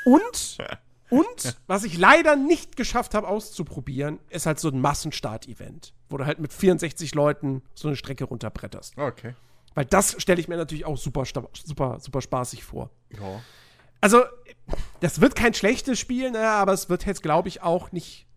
Und, 0.04 0.58
und, 1.10 1.56
was 1.66 1.84
ich 1.84 1.96
leider 1.96 2.36
nicht 2.36 2.76
geschafft 2.76 3.14
habe 3.14 3.28
auszuprobieren, 3.28 4.18
ist 4.28 4.44
halt 4.46 4.60
so 4.60 4.68
ein 4.68 4.80
Massenstart-Event, 4.80 5.94
wo 6.14 6.18
du 6.18 6.26
halt 6.26 6.38
mit 6.38 6.52
64 6.52 7.12
Leuten 7.16 7.60
so 7.74 7.88
eine 7.88 7.96
Strecke 7.96 8.22
runterbretterst. 8.22 8.96
Okay. 8.96 9.34
Weil 9.74 9.84
das 9.84 10.14
stelle 10.22 10.40
ich 10.40 10.46
mir 10.46 10.56
natürlich 10.56 10.84
auch 10.84 10.96
super, 10.96 11.24
super, 11.24 11.98
super 11.98 12.20
spaßig 12.22 12.62
vor. 12.62 12.90
Ja. 13.18 13.42
Also, 14.00 14.22
das 15.00 15.20
wird 15.20 15.34
kein 15.34 15.54
schlechtes 15.54 15.98
Spiel, 15.98 16.30
ne, 16.30 16.48
aber 16.48 16.72
es 16.72 16.88
wird 16.88 17.04
jetzt, 17.04 17.20
glaube 17.20 17.48
ich, 17.48 17.62
auch 17.62 17.90
nicht 17.90 18.28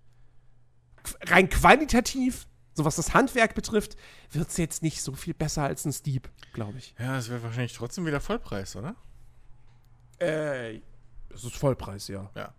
rein 1.28 1.50
qualitativ, 1.50 2.48
so 2.74 2.84
was 2.84 2.96
das 2.96 3.14
Handwerk 3.14 3.54
betrifft, 3.54 3.96
wird 4.32 4.50
es 4.50 4.58
jetzt 4.58 4.82
nicht 4.82 5.04
so 5.04 5.14
viel 5.14 5.36
besser 5.36 5.62
als 5.62 5.86
ein 5.86 5.94
Steep, 5.94 6.30
glaube 6.54 6.80
ich. 6.80 6.96
Ja, 6.98 7.20
es 7.20 7.30
wäre 7.30 7.44
wahrscheinlich 7.44 7.74
trotzdem 7.74 8.08
wieder 8.08 8.20
Vollpreis, 8.20 8.76
oder? 8.76 8.96
Äh, 10.20 10.78
es 11.30 11.44
ist 11.44 11.56
Vollpreis, 11.56 12.08
ja. 12.08 12.32
Ja. 12.34 12.56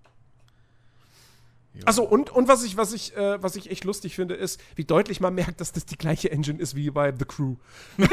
Ja. 1.74 1.82
Achso, 1.86 2.02
und, 2.02 2.30
und 2.30 2.48
was 2.48 2.64
ich, 2.64 2.76
was 2.76 2.92
ich, 2.92 3.16
äh, 3.16 3.42
was 3.42 3.56
ich 3.56 3.70
echt 3.70 3.84
lustig 3.84 4.14
finde, 4.14 4.34
ist, 4.34 4.60
wie 4.74 4.84
deutlich 4.84 5.20
man 5.20 5.34
merkt, 5.34 5.60
dass 5.60 5.72
das 5.72 5.86
die 5.86 5.96
gleiche 5.96 6.30
Engine 6.30 6.58
ist 6.58 6.74
wie 6.74 6.90
bei 6.90 7.12
The 7.16 7.24
Crew. 7.24 7.56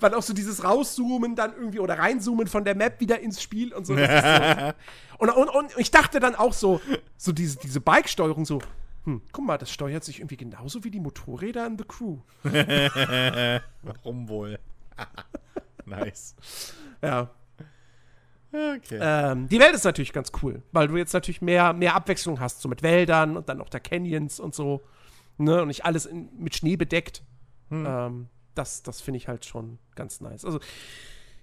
Weil 0.00 0.14
auch 0.14 0.22
so 0.22 0.32
dieses 0.32 0.64
Rauszoomen 0.64 1.36
dann 1.36 1.52
irgendwie 1.54 1.78
oder 1.78 1.98
reinzoomen 1.98 2.46
von 2.46 2.64
der 2.64 2.74
Map 2.74 3.00
wieder 3.00 3.20
ins 3.20 3.42
Spiel 3.42 3.72
und 3.74 3.86
so. 3.86 3.94
So 3.94 4.02
und, 5.18 5.30
und, 5.30 5.48
und 5.48 5.72
ich 5.76 5.90
dachte 5.90 6.20
dann 6.20 6.34
auch 6.34 6.52
so, 6.52 6.80
so 7.16 7.32
diese, 7.32 7.58
diese 7.58 7.80
Bike-Steuerung 7.80 8.46
so, 8.46 8.60
hm, 9.04 9.20
guck 9.32 9.44
mal, 9.44 9.58
das 9.58 9.70
steuert 9.70 10.02
sich 10.02 10.20
irgendwie 10.20 10.38
genauso 10.38 10.82
wie 10.84 10.90
die 10.90 11.00
Motorräder 11.00 11.66
in 11.66 11.76
The 11.78 11.84
Crew. 11.84 12.18
Warum 13.82 14.28
wohl? 14.28 14.58
nice. 15.84 16.34
Ja. 17.02 17.30
Okay. 18.54 18.98
Ähm, 19.02 19.48
die 19.48 19.58
Welt 19.58 19.74
ist 19.74 19.84
natürlich 19.84 20.12
ganz 20.12 20.30
cool, 20.42 20.62
weil 20.70 20.86
du 20.86 20.96
jetzt 20.96 21.12
natürlich 21.12 21.42
mehr, 21.42 21.72
mehr 21.72 21.94
Abwechslung 21.96 22.38
hast, 22.38 22.60
so 22.60 22.68
mit 22.68 22.82
Wäldern 22.84 23.36
und 23.36 23.48
dann 23.48 23.60
auch 23.60 23.68
der 23.68 23.80
Canyons 23.80 24.38
und 24.38 24.54
so. 24.54 24.82
Ne? 25.38 25.60
Und 25.62 25.68
nicht 25.68 25.84
alles 25.84 26.06
in, 26.06 26.28
mit 26.38 26.54
Schnee 26.54 26.76
bedeckt. 26.76 27.22
Ähm, 27.72 28.28
das 28.54 28.84
das 28.84 29.00
finde 29.00 29.18
ich 29.18 29.26
halt 29.26 29.44
schon 29.44 29.78
ganz 29.96 30.20
nice. 30.20 30.44
Also, 30.44 30.60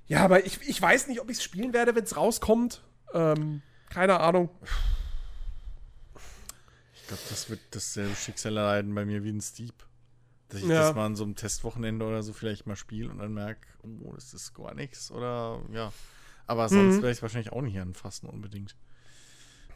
ja, 0.07 0.23
aber 0.23 0.45
ich, 0.45 0.61
ich 0.67 0.81
weiß 0.81 1.07
nicht, 1.07 1.19
ob 1.19 1.29
ich 1.29 1.37
es 1.37 1.43
spielen 1.43 1.73
werde, 1.73 1.93
wenn 1.95 2.05
es 2.05 2.15
rauskommt. 2.15 2.81
Ähm, 3.13 3.61
keine 3.89 4.21
Ahnung. 4.21 4.49
Ich 6.95 7.07
glaube, 7.07 7.23
das 7.29 7.49
wird 7.49 7.59
dasselbe 7.71 8.15
Schicksal 8.15 8.55
erleiden 8.55 8.95
bei 8.95 9.03
mir 9.05 9.23
wie 9.25 9.31
ein 9.31 9.41
Steep. 9.41 9.73
Dass 10.47 10.61
ich 10.61 10.67
Ja. 10.67 10.79
das 10.87 10.95
mal 10.95 11.05
an 11.05 11.15
so 11.15 11.23
einem 11.23 11.35
Testwochenende 11.35 12.05
oder 12.05 12.23
so 12.23 12.31
vielleicht 12.33 12.67
mal 12.67 12.75
spiele 12.75 13.09
und 13.09 13.19
dann 13.19 13.33
merke, 13.33 13.67
oh, 13.83 14.13
das 14.13 14.33
ist 14.33 14.53
gar 14.53 14.73
nichts 14.73 15.11
oder 15.11 15.61
ja. 15.73 15.91
Aber 16.51 16.67
sonst 16.67 16.95
Mhm. 16.97 17.01
werde 17.01 17.11
ich 17.11 17.17
es 17.19 17.21
wahrscheinlich 17.21 17.53
auch 17.53 17.61
nicht 17.61 17.79
anfassen 17.79 18.27
unbedingt. 18.27 18.75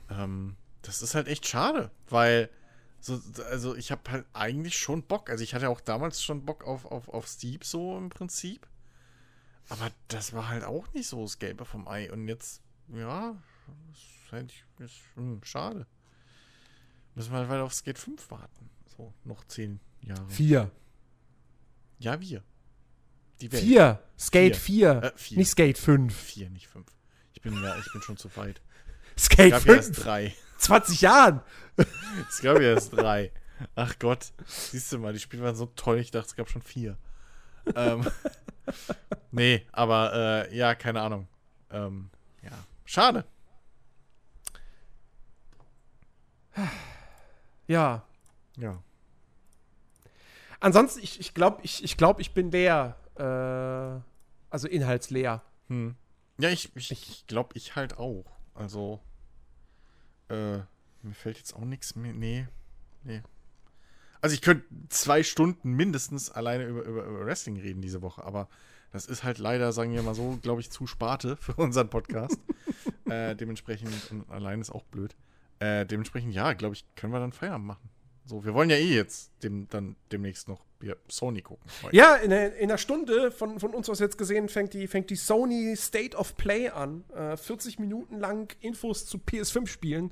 Ähm, 0.09 0.57
das 0.81 1.01
ist 1.01 1.15
halt 1.15 1.29
echt 1.29 1.47
schade, 1.47 1.89
weil 2.09 2.49
so, 2.99 3.21
also 3.49 3.75
ich 3.77 3.91
habe 3.91 4.11
halt 4.11 4.25
eigentlich 4.33 4.77
schon 4.77 5.01
Bock. 5.03 5.29
Also 5.29 5.41
ich 5.41 5.53
hatte 5.55 5.69
auch 5.69 5.79
damals 5.79 6.21
schon 6.21 6.43
Bock 6.45 6.65
auf, 6.65 6.83
auf, 6.85 7.07
auf 7.07 7.27
Steep 7.27 7.63
so 7.63 7.97
im 7.97 8.09
Prinzip. 8.09 8.67
Aber 9.69 9.89
das 10.09 10.33
war 10.33 10.49
halt 10.49 10.65
auch 10.65 10.91
nicht 10.93 11.07
so 11.07 11.21
das 11.21 11.39
Gelbe 11.39 11.63
vom 11.63 11.87
Ei. 11.87 12.11
Und 12.11 12.27
jetzt, 12.27 12.61
ja, 12.89 13.35
ist 13.93 14.31
halt 14.33 14.51
ist, 14.79 14.95
hm, 15.15 15.39
schade. 15.45 15.87
Müssen 17.15 17.31
wir 17.31 17.37
halt 17.39 17.47
weiter 17.49 17.63
auf 17.63 17.73
Skate 17.73 17.97
5 17.99 18.29
warten. 18.31 18.69
So, 18.97 19.13
noch 19.23 19.45
zehn 19.45 19.79
Jahre. 20.01 20.27
Vier. 20.27 20.71
Ja, 21.99 22.19
wir. 22.19 22.43
Die 23.41 23.51
Welt. 23.51 23.63
Vier. 23.63 23.99
Skate 24.17 24.55
Vier. 24.55 25.01
4. 25.01 25.03
Äh, 25.03 25.17
vier. 25.17 25.37
Nicht 25.37 25.49
Skate 25.49 25.77
5. 25.77 26.15
Vier, 26.15 26.49
nicht 26.49 26.67
fünf. 26.67 26.87
Ich 27.33 27.41
bin 27.41 27.61
ja, 27.61 27.75
ich 27.77 27.91
bin 27.91 28.01
schon 28.01 28.17
zu 28.17 28.35
weit. 28.37 28.61
Skate 29.17 29.53
Ich 29.53 29.63
glaube 29.63 29.75
erst 29.75 29.95
5. 29.95 30.03
drei. 30.03 30.35
20 30.57 31.01
Jahren. 31.01 31.41
Es 32.29 32.41
gab 32.41 32.55
ja 32.61 32.69
erst 32.73 32.93
drei. 32.93 33.31
Ach 33.75 33.99
Gott. 33.99 34.31
Siehst 34.47 34.91
du 34.93 34.97
mal, 34.99 35.11
die 35.11 35.19
Spiele 35.19 35.43
waren 35.43 35.55
so 35.55 35.65
toll, 35.65 35.99
ich 35.99 36.11
dachte, 36.11 36.27
es 36.27 36.35
gab 36.35 36.49
schon 36.49 36.61
vier. 36.61 36.97
ähm, 37.75 38.09
nee, 39.31 39.65
aber 39.73 40.47
äh, 40.49 40.55
ja, 40.55 40.75
keine 40.75 41.01
Ahnung. 41.01 41.27
Ähm, 41.71 42.09
ja. 42.41 42.51
Schade. 42.85 43.25
Ja. 47.67 48.03
Ja. 48.57 48.83
Ansonsten, 50.59 50.99
ich, 51.01 51.19
ich 51.19 51.33
glaube, 51.33 51.61
ich, 51.63 51.83
ich, 51.83 51.97
glaub, 51.97 52.19
ich 52.19 52.31
bin 52.35 52.51
leer. 52.51 52.95
Äh, 53.17 54.01
also 54.49 54.67
inhaltsleer. 54.67 55.43
Hm. 55.67 55.95
Ja, 56.37 56.49
ich, 56.49 56.75
ich, 56.75 56.91
ich 56.91 57.27
glaube, 57.27 57.51
ich 57.55 57.75
halt 57.75 57.97
auch. 57.97 58.25
Also, 58.53 59.01
äh, 60.29 60.57
mir 61.01 61.13
fällt 61.13 61.37
jetzt 61.37 61.55
auch 61.55 61.65
nichts 61.65 61.95
mehr. 61.95 62.13
Nee, 62.13 62.47
nee. 63.03 63.21
Also 64.21 64.33
ich 64.33 64.41
könnte 64.41 64.65
zwei 64.89 65.23
Stunden 65.23 65.73
mindestens 65.73 66.31
alleine 66.31 66.65
über, 66.65 66.83
über, 66.83 67.03
über 67.03 67.25
Wrestling 67.25 67.57
reden 67.57 67.81
diese 67.81 68.01
Woche, 68.01 68.23
aber 68.23 68.49
das 68.91 69.05
ist 69.05 69.23
halt 69.23 69.37
leider, 69.37 69.71
sagen 69.71 69.93
wir 69.93 70.01
mal 70.01 70.15
so, 70.15 70.39
glaube 70.41 70.61
ich, 70.61 70.71
zu 70.71 70.87
Sparte 70.87 71.37
für 71.39 71.53
unseren 71.55 71.89
Podcast. 71.89 72.39
äh, 73.05 73.35
dementsprechend, 73.35 73.91
und 74.09 74.29
allein 74.29 74.61
ist 74.61 74.71
auch 74.71 74.83
blöd. 74.83 75.15
Äh, 75.59 75.85
dementsprechend, 75.85 76.33
ja, 76.33 76.53
glaube 76.53 76.75
ich, 76.75 76.85
können 76.95 77.13
wir 77.13 77.19
dann 77.19 77.33
Feierabend 77.33 77.67
machen. 77.67 77.89
So, 78.25 78.43
wir 78.43 78.53
wollen 78.55 78.71
ja 78.71 78.75
eh 78.75 78.95
jetzt 78.95 79.31
dem, 79.43 79.67
dann 79.69 79.95
demnächst 80.11 80.47
noch 80.47 80.65
Sony 81.07 81.41
gucken. 81.41 81.63
heute. 81.83 81.95
Ja, 81.95 82.15
in, 82.15 82.31
in 82.31 82.69
einer 82.69 82.77
Stunde 82.77 83.31
von, 83.31 83.59
von 83.59 83.73
uns 83.73 83.89
aus 83.89 83.99
jetzt 83.99 84.17
gesehen 84.17 84.49
fängt 84.49 84.73
die, 84.73 84.87
fängt 84.87 85.09
die 85.09 85.15
Sony 85.15 85.75
State 85.75 86.17
of 86.17 86.35
Play 86.35 86.69
an. 86.69 87.03
Äh, 87.15 87.37
40 87.37 87.79
Minuten 87.79 88.19
lang 88.19 88.53
Infos 88.61 89.05
zu 89.05 89.17
PS5-Spielen. 89.17 90.11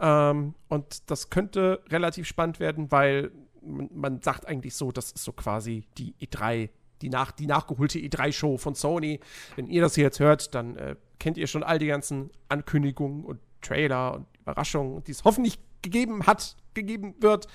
Ähm, 0.00 0.54
und 0.68 1.10
das 1.10 1.30
könnte 1.30 1.82
relativ 1.88 2.26
spannend 2.26 2.60
werden, 2.60 2.90
weil 2.90 3.32
man, 3.62 3.88
man 3.92 4.22
sagt 4.22 4.46
eigentlich 4.46 4.74
so, 4.74 4.92
das 4.92 5.12
ist 5.12 5.24
so 5.24 5.32
quasi 5.32 5.84
die 5.96 6.14
E3, 6.20 6.68
die, 7.02 7.08
nach, 7.08 7.32
die 7.32 7.46
nachgeholte 7.46 7.98
E3-Show 7.98 8.58
von 8.58 8.74
Sony. 8.74 9.20
Wenn 9.56 9.66
ihr 9.66 9.82
das 9.82 9.94
hier 9.94 10.04
jetzt 10.04 10.20
hört, 10.20 10.54
dann 10.54 10.76
äh, 10.76 10.96
kennt 11.18 11.38
ihr 11.38 11.46
schon 11.46 11.62
all 11.62 11.78
die 11.78 11.86
ganzen 11.86 12.30
Ankündigungen 12.48 13.24
und 13.24 13.40
Trailer 13.62 14.14
und 14.14 14.26
Überraschungen, 14.40 15.02
die 15.04 15.12
es 15.12 15.24
hoffentlich 15.24 15.58
gegeben 15.84 16.26
hat, 16.26 16.56
gegeben 16.74 17.14
wird. 17.20 17.46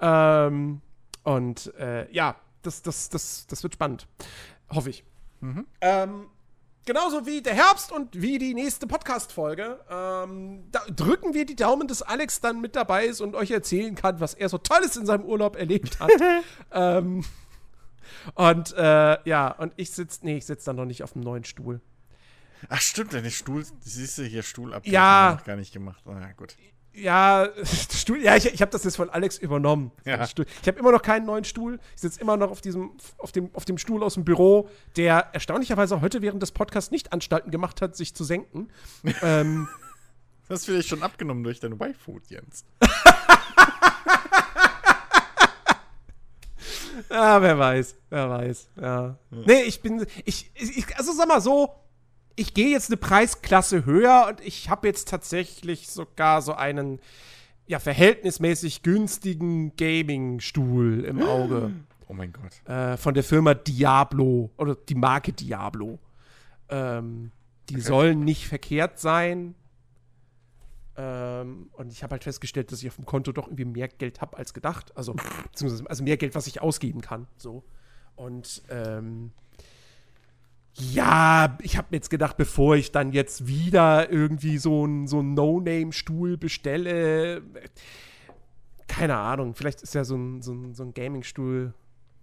Ähm, 0.00 0.80
und 1.22 1.74
äh, 1.74 2.10
ja, 2.10 2.36
das, 2.62 2.80
das, 2.80 3.10
das, 3.10 3.46
das 3.46 3.62
wird 3.62 3.74
spannend. 3.74 4.08
Hoffe 4.70 4.90
ich. 4.90 5.04
Ähm, 5.80 6.28
genauso 6.86 7.26
wie 7.26 7.42
der 7.42 7.54
Herbst 7.54 7.92
und 7.92 8.20
wie 8.20 8.38
die 8.38 8.54
nächste 8.54 8.86
Podcast-Folge. 8.86 9.80
Ähm, 9.90 10.64
da 10.70 10.80
drücken 10.86 11.34
wir 11.34 11.44
die 11.46 11.56
Daumen, 11.56 11.88
dass 11.88 12.02
Alex 12.02 12.40
dann 12.40 12.60
mit 12.60 12.76
dabei 12.76 13.06
ist 13.06 13.20
und 13.20 13.34
euch 13.34 13.50
erzählen 13.50 13.94
kann, 13.94 14.20
was 14.20 14.34
er 14.34 14.48
so 14.48 14.58
Tolles 14.58 14.96
in 14.96 15.06
seinem 15.06 15.24
Urlaub 15.24 15.56
erlebt 15.56 16.00
hat. 16.00 16.10
ähm, 16.72 17.24
und 18.34 18.72
äh, 18.72 19.18
ja, 19.28 19.48
und 19.52 19.72
ich 19.76 19.90
sitze, 19.90 20.20
nee, 20.22 20.38
ich 20.38 20.46
sitze 20.46 20.66
dann 20.66 20.76
noch 20.76 20.86
nicht 20.86 21.02
auf 21.02 21.12
dem 21.12 21.22
neuen 21.22 21.44
Stuhl. 21.44 21.80
Ach 22.70 22.80
stimmt, 22.80 23.12
deine 23.12 23.30
Stuhl, 23.30 23.64
siehst 23.80 24.16
du 24.16 24.22
hier 24.22 24.42
Stuhl 24.42 24.72
ab. 24.72 24.86
Ja. 24.86 25.38
gar 25.44 25.56
nicht 25.56 25.72
gemacht. 25.72 26.02
Na 26.06 26.32
gut. 26.32 26.56
Ja, 26.94 27.48
Stuhl, 27.92 28.22
ja, 28.22 28.36
ich, 28.36 28.46
ich 28.46 28.60
habe 28.60 28.70
das 28.70 28.84
jetzt 28.84 28.96
von 28.96 29.10
Alex 29.10 29.38
übernommen. 29.38 29.90
Ja. 30.04 30.22
Ich 30.24 30.68
habe 30.68 30.78
immer 30.78 30.92
noch 30.92 31.02
keinen 31.02 31.26
neuen 31.26 31.44
Stuhl. 31.44 31.80
Ich 31.94 32.02
sitze 32.02 32.20
immer 32.20 32.36
noch 32.36 32.50
auf 32.50 32.60
diesem, 32.60 32.92
auf 33.18 33.32
dem, 33.32 33.50
auf 33.54 33.64
dem 33.64 33.78
Stuhl 33.78 34.02
aus 34.02 34.14
dem 34.14 34.24
Büro, 34.24 34.68
der 34.96 35.30
erstaunlicherweise 35.32 36.00
heute 36.00 36.22
während 36.22 36.40
des 36.42 36.52
Podcasts 36.52 36.90
nicht 36.92 37.12
Anstalten 37.12 37.50
gemacht 37.50 37.82
hat, 37.82 37.96
sich 37.96 38.14
zu 38.14 38.22
senken. 38.22 38.68
ähm, 39.22 39.68
Das 40.48 40.60
hast 40.60 40.66
vielleicht 40.66 40.88
schon 40.88 41.02
abgenommen 41.02 41.42
durch 41.42 41.58
deine 41.58 41.74
Y-Food, 41.74 42.28
Jens. 42.28 42.64
ja, 47.10 47.42
wer 47.42 47.58
weiß, 47.58 47.96
wer 48.10 48.30
weiß. 48.30 48.68
Ja. 48.80 49.18
Nee, 49.30 49.62
ich 49.62 49.82
bin, 49.82 50.06
ich, 50.24 50.50
ich, 50.54 50.96
also 50.96 51.12
sag 51.12 51.26
mal 51.26 51.40
so, 51.40 51.74
ich 52.36 52.54
gehe 52.54 52.70
jetzt 52.70 52.90
eine 52.90 52.96
Preisklasse 52.96 53.84
höher 53.84 54.26
und 54.28 54.40
ich 54.40 54.68
habe 54.70 54.88
jetzt 54.88 55.08
tatsächlich 55.08 55.88
sogar 55.88 56.42
so 56.42 56.54
einen, 56.54 57.00
ja, 57.66 57.78
verhältnismäßig 57.78 58.82
günstigen 58.82 59.74
Gaming-Stuhl 59.76 61.04
im 61.04 61.22
Auge. 61.22 61.72
Oh 62.08 62.12
mein 62.12 62.32
Gott. 62.32 62.68
äh, 62.68 62.96
von 62.96 63.14
der 63.14 63.24
Firma 63.24 63.54
Diablo 63.54 64.50
oder 64.58 64.74
die 64.74 64.94
Marke 64.94 65.32
Diablo. 65.32 65.98
Ähm, 66.68 67.30
die 67.70 67.80
sollen 67.80 68.20
nicht 68.20 68.46
verkehrt 68.46 68.98
sein. 68.98 69.54
Ähm, 70.96 71.70
und 71.72 71.90
ich 71.90 72.02
habe 72.02 72.12
halt 72.12 72.24
festgestellt, 72.24 72.70
dass 72.70 72.82
ich 72.82 72.88
auf 72.88 72.96
dem 72.96 73.06
Konto 73.06 73.32
doch 73.32 73.46
irgendwie 73.46 73.64
mehr 73.64 73.88
Geld 73.88 74.20
habe 74.20 74.36
als 74.36 74.54
gedacht. 74.54 74.96
Also, 74.96 75.14
beziehungsweise 75.50 75.88
also 75.88 76.04
mehr 76.04 76.16
Geld, 76.16 76.34
was 76.34 76.46
ich 76.46 76.60
ausgeben 76.60 77.00
kann. 77.00 77.26
So. 77.36 77.64
Und 78.16 78.62
ähm, 78.68 79.32
ja, 80.74 81.56
ich 81.62 81.76
habe 81.76 81.88
mir 81.90 81.98
jetzt 81.98 82.10
gedacht, 82.10 82.36
bevor 82.36 82.76
ich 82.76 82.92
dann 82.92 83.12
jetzt 83.12 83.46
wieder 83.46 84.10
irgendwie 84.10 84.58
so 84.58 84.84
einen 84.84 85.06
so 85.06 85.22
No-Name-Stuhl 85.22 86.36
bestelle, 86.36 87.42
keine 88.88 89.16
Ahnung, 89.16 89.54
vielleicht 89.54 89.82
ist 89.82 89.94
ja 89.94 90.04
so 90.04 90.16
ein, 90.16 90.42
so 90.42 90.52
ein, 90.52 90.74
so 90.74 90.82
ein 90.82 90.94
Gaming-Stuhl 90.94 91.74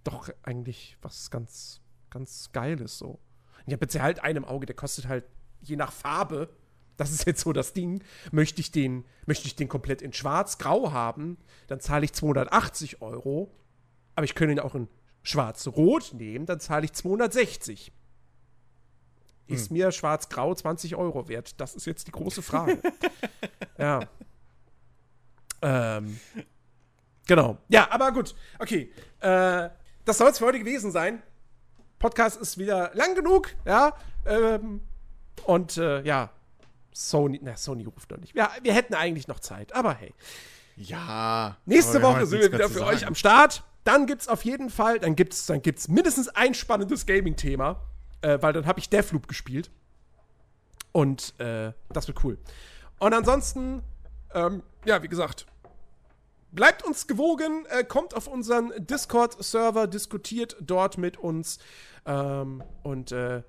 doch 0.04 0.28
eigentlich 0.42 0.96
was 1.00 1.30
ganz 1.30 1.82
ganz 2.12 2.50
geil 2.52 2.80
ist 2.80 2.98
so. 2.98 3.18
Ich 3.66 3.72
habe 3.72 3.84
jetzt 3.84 3.94
ja 3.94 4.02
halt 4.02 4.18
im 4.24 4.44
Auge, 4.44 4.66
der 4.66 4.76
kostet 4.76 5.08
halt 5.08 5.24
je 5.60 5.76
nach 5.76 5.92
Farbe. 5.92 6.48
Das 6.96 7.10
ist 7.10 7.26
jetzt 7.26 7.40
so 7.40 7.52
das 7.52 7.72
Ding. 7.72 8.02
Möchte 8.30 8.60
ich 8.60 8.70
den, 8.70 9.04
möchte 9.26 9.46
ich 9.46 9.56
den 9.56 9.68
komplett 9.68 10.02
in 10.02 10.12
schwarz-grau 10.12 10.92
haben, 10.92 11.38
dann 11.68 11.80
zahle 11.80 12.04
ich 12.04 12.12
280 12.12 13.02
Euro. 13.02 13.50
Aber 14.14 14.24
ich 14.24 14.34
könnte 14.34 14.52
ihn 14.52 14.60
auch 14.60 14.74
in 14.74 14.88
schwarz-rot 15.22 16.12
nehmen, 16.14 16.44
dann 16.46 16.60
zahle 16.60 16.84
ich 16.84 16.92
260. 16.92 17.92
Ist 19.46 19.70
hm. 19.70 19.76
mir 19.76 19.92
schwarz-grau 19.92 20.54
20 20.54 20.96
Euro 20.96 21.28
wert? 21.28 21.60
Das 21.60 21.74
ist 21.74 21.86
jetzt 21.86 22.06
die 22.06 22.12
große 22.12 22.42
Frage. 22.42 22.80
ja. 23.78 24.00
Ähm. 25.62 26.18
Genau. 27.26 27.58
Ja, 27.68 27.88
aber 27.90 28.12
gut. 28.12 28.34
Okay. 28.58 28.92
Äh, 29.20 29.68
das 30.04 30.18
soll 30.18 30.30
es 30.30 30.38
für 30.38 30.46
heute 30.46 30.58
gewesen 30.58 30.90
sein. 30.90 31.22
Podcast 31.98 32.40
ist 32.40 32.58
wieder 32.58 32.90
lang 32.94 33.14
genug, 33.14 33.50
ja. 33.64 33.94
Ähm, 34.26 34.80
und 35.44 35.76
äh, 35.76 36.02
ja, 36.02 36.30
Sony, 36.92 37.40
na, 37.42 37.56
Sony 37.56 37.84
ruft 37.84 38.10
noch 38.10 38.18
nicht. 38.18 38.34
Ja, 38.34 38.50
wir 38.62 38.74
hätten 38.74 38.94
eigentlich 38.94 39.28
noch 39.28 39.40
Zeit, 39.40 39.72
aber 39.74 39.94
hey. 39.94 40.12
Ja. 40.76 41.56
Nächste 41.64 42.02
Woche 42.02 42.26
sind 42.26 42.40
wir 42.40 42.52
wieder 42.52 42.68
für 42.68 42.84
euch 42.84 43.06
am 43.06 43.14
Start. 43.14 43.62
Dann 43.84 44.06
gibt 44.06 44.22
es 44.22 44.28
auf 44.28 44.44
jeden 44.44 44.70
Fall, 44.70 44.98
dann 44.98 45.16
gibt 45.16 45.32
es 45.32 45.46
dann 45.46 45.62
gibt's 45.62 45.88
mindestens 45.88 46.28
ein 46.28 46.54
spannendes 46.54 47.06
Gaming-Thema, 47.06 47.80
äh, 48.22 48.38
weil 48.40 48.52
dann 48.52 48.66
habe 48.66 48.80
ich 48.80 48.88
Deathloop 48.88 49.28
gespielt. 49.28 49.70
Und 50.92 51.38
äh, 51.40 51.72
das 51.90 52.08
wird 52.08 52.22
cool. 52.24 52.38
Und 52.98 53.14
ansonsten, 53.14 53.82
ähm, 54.34 54.62
ja, 54.84 55.02
wie 55.02 55.08
gesagt, 55.08 55.46
bleibt 56.52 56.84
uns 56.84 57.06
gewogen, 57.06 57.66
äh, 57.70 57.82
kommt 57.82 58.14
auf 58.14 58.26
unseren 58.26 58.72
Discord-Server, 58.78 59.86
diskutiert 59.86 60.56
dort 60.60 60.98
mit 60.98 61.16
uns. 61.16 61.58
Ähm, 62.04 62.62
und 62.82 63.12
äh, 63.12 63.42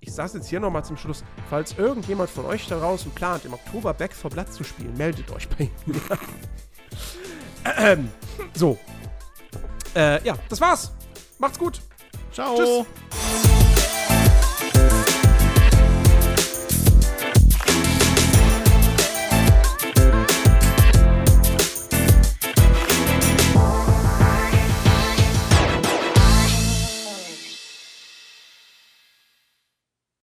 ich 0.00 0.12
sage 0.12 0.32
jetzt 0.34 0.48
hier 0.48 0.60
nochmal 0.60 0.84
zum 0.84 0.96
Schluss, 0.96 1.24
falls 1.48 1.78
irgendjemand 1.78 2.28
von 2.28 2.44
euch 2.44 2.66
da 2.68 2.78
draußen 2.78 3.10
plant, 3.12 3.44
im 3.44 3.54
Oktober 3.54 3.94
Back 3.94 4.12
for 4.14 4.30
Blood 4.30 4.52
zu 4.52 4.64
spielen, 4.64 4.96
meldet 4.96 5.30
euch 5.30 5.48
bei 5.48 5.70
mir. 5.86 6.00
ähm, 7.78 8.10
so. 8.54 8.78
Äh, 9.94 10.22
ja, 10.24 10.36
das 10.48 10.60
war's. 10.60 10.92
Macht's 11.38 11.58
gut. 11.58 11.80
Ciao. 12.36 12.54
Tschüss. 12.54 13.75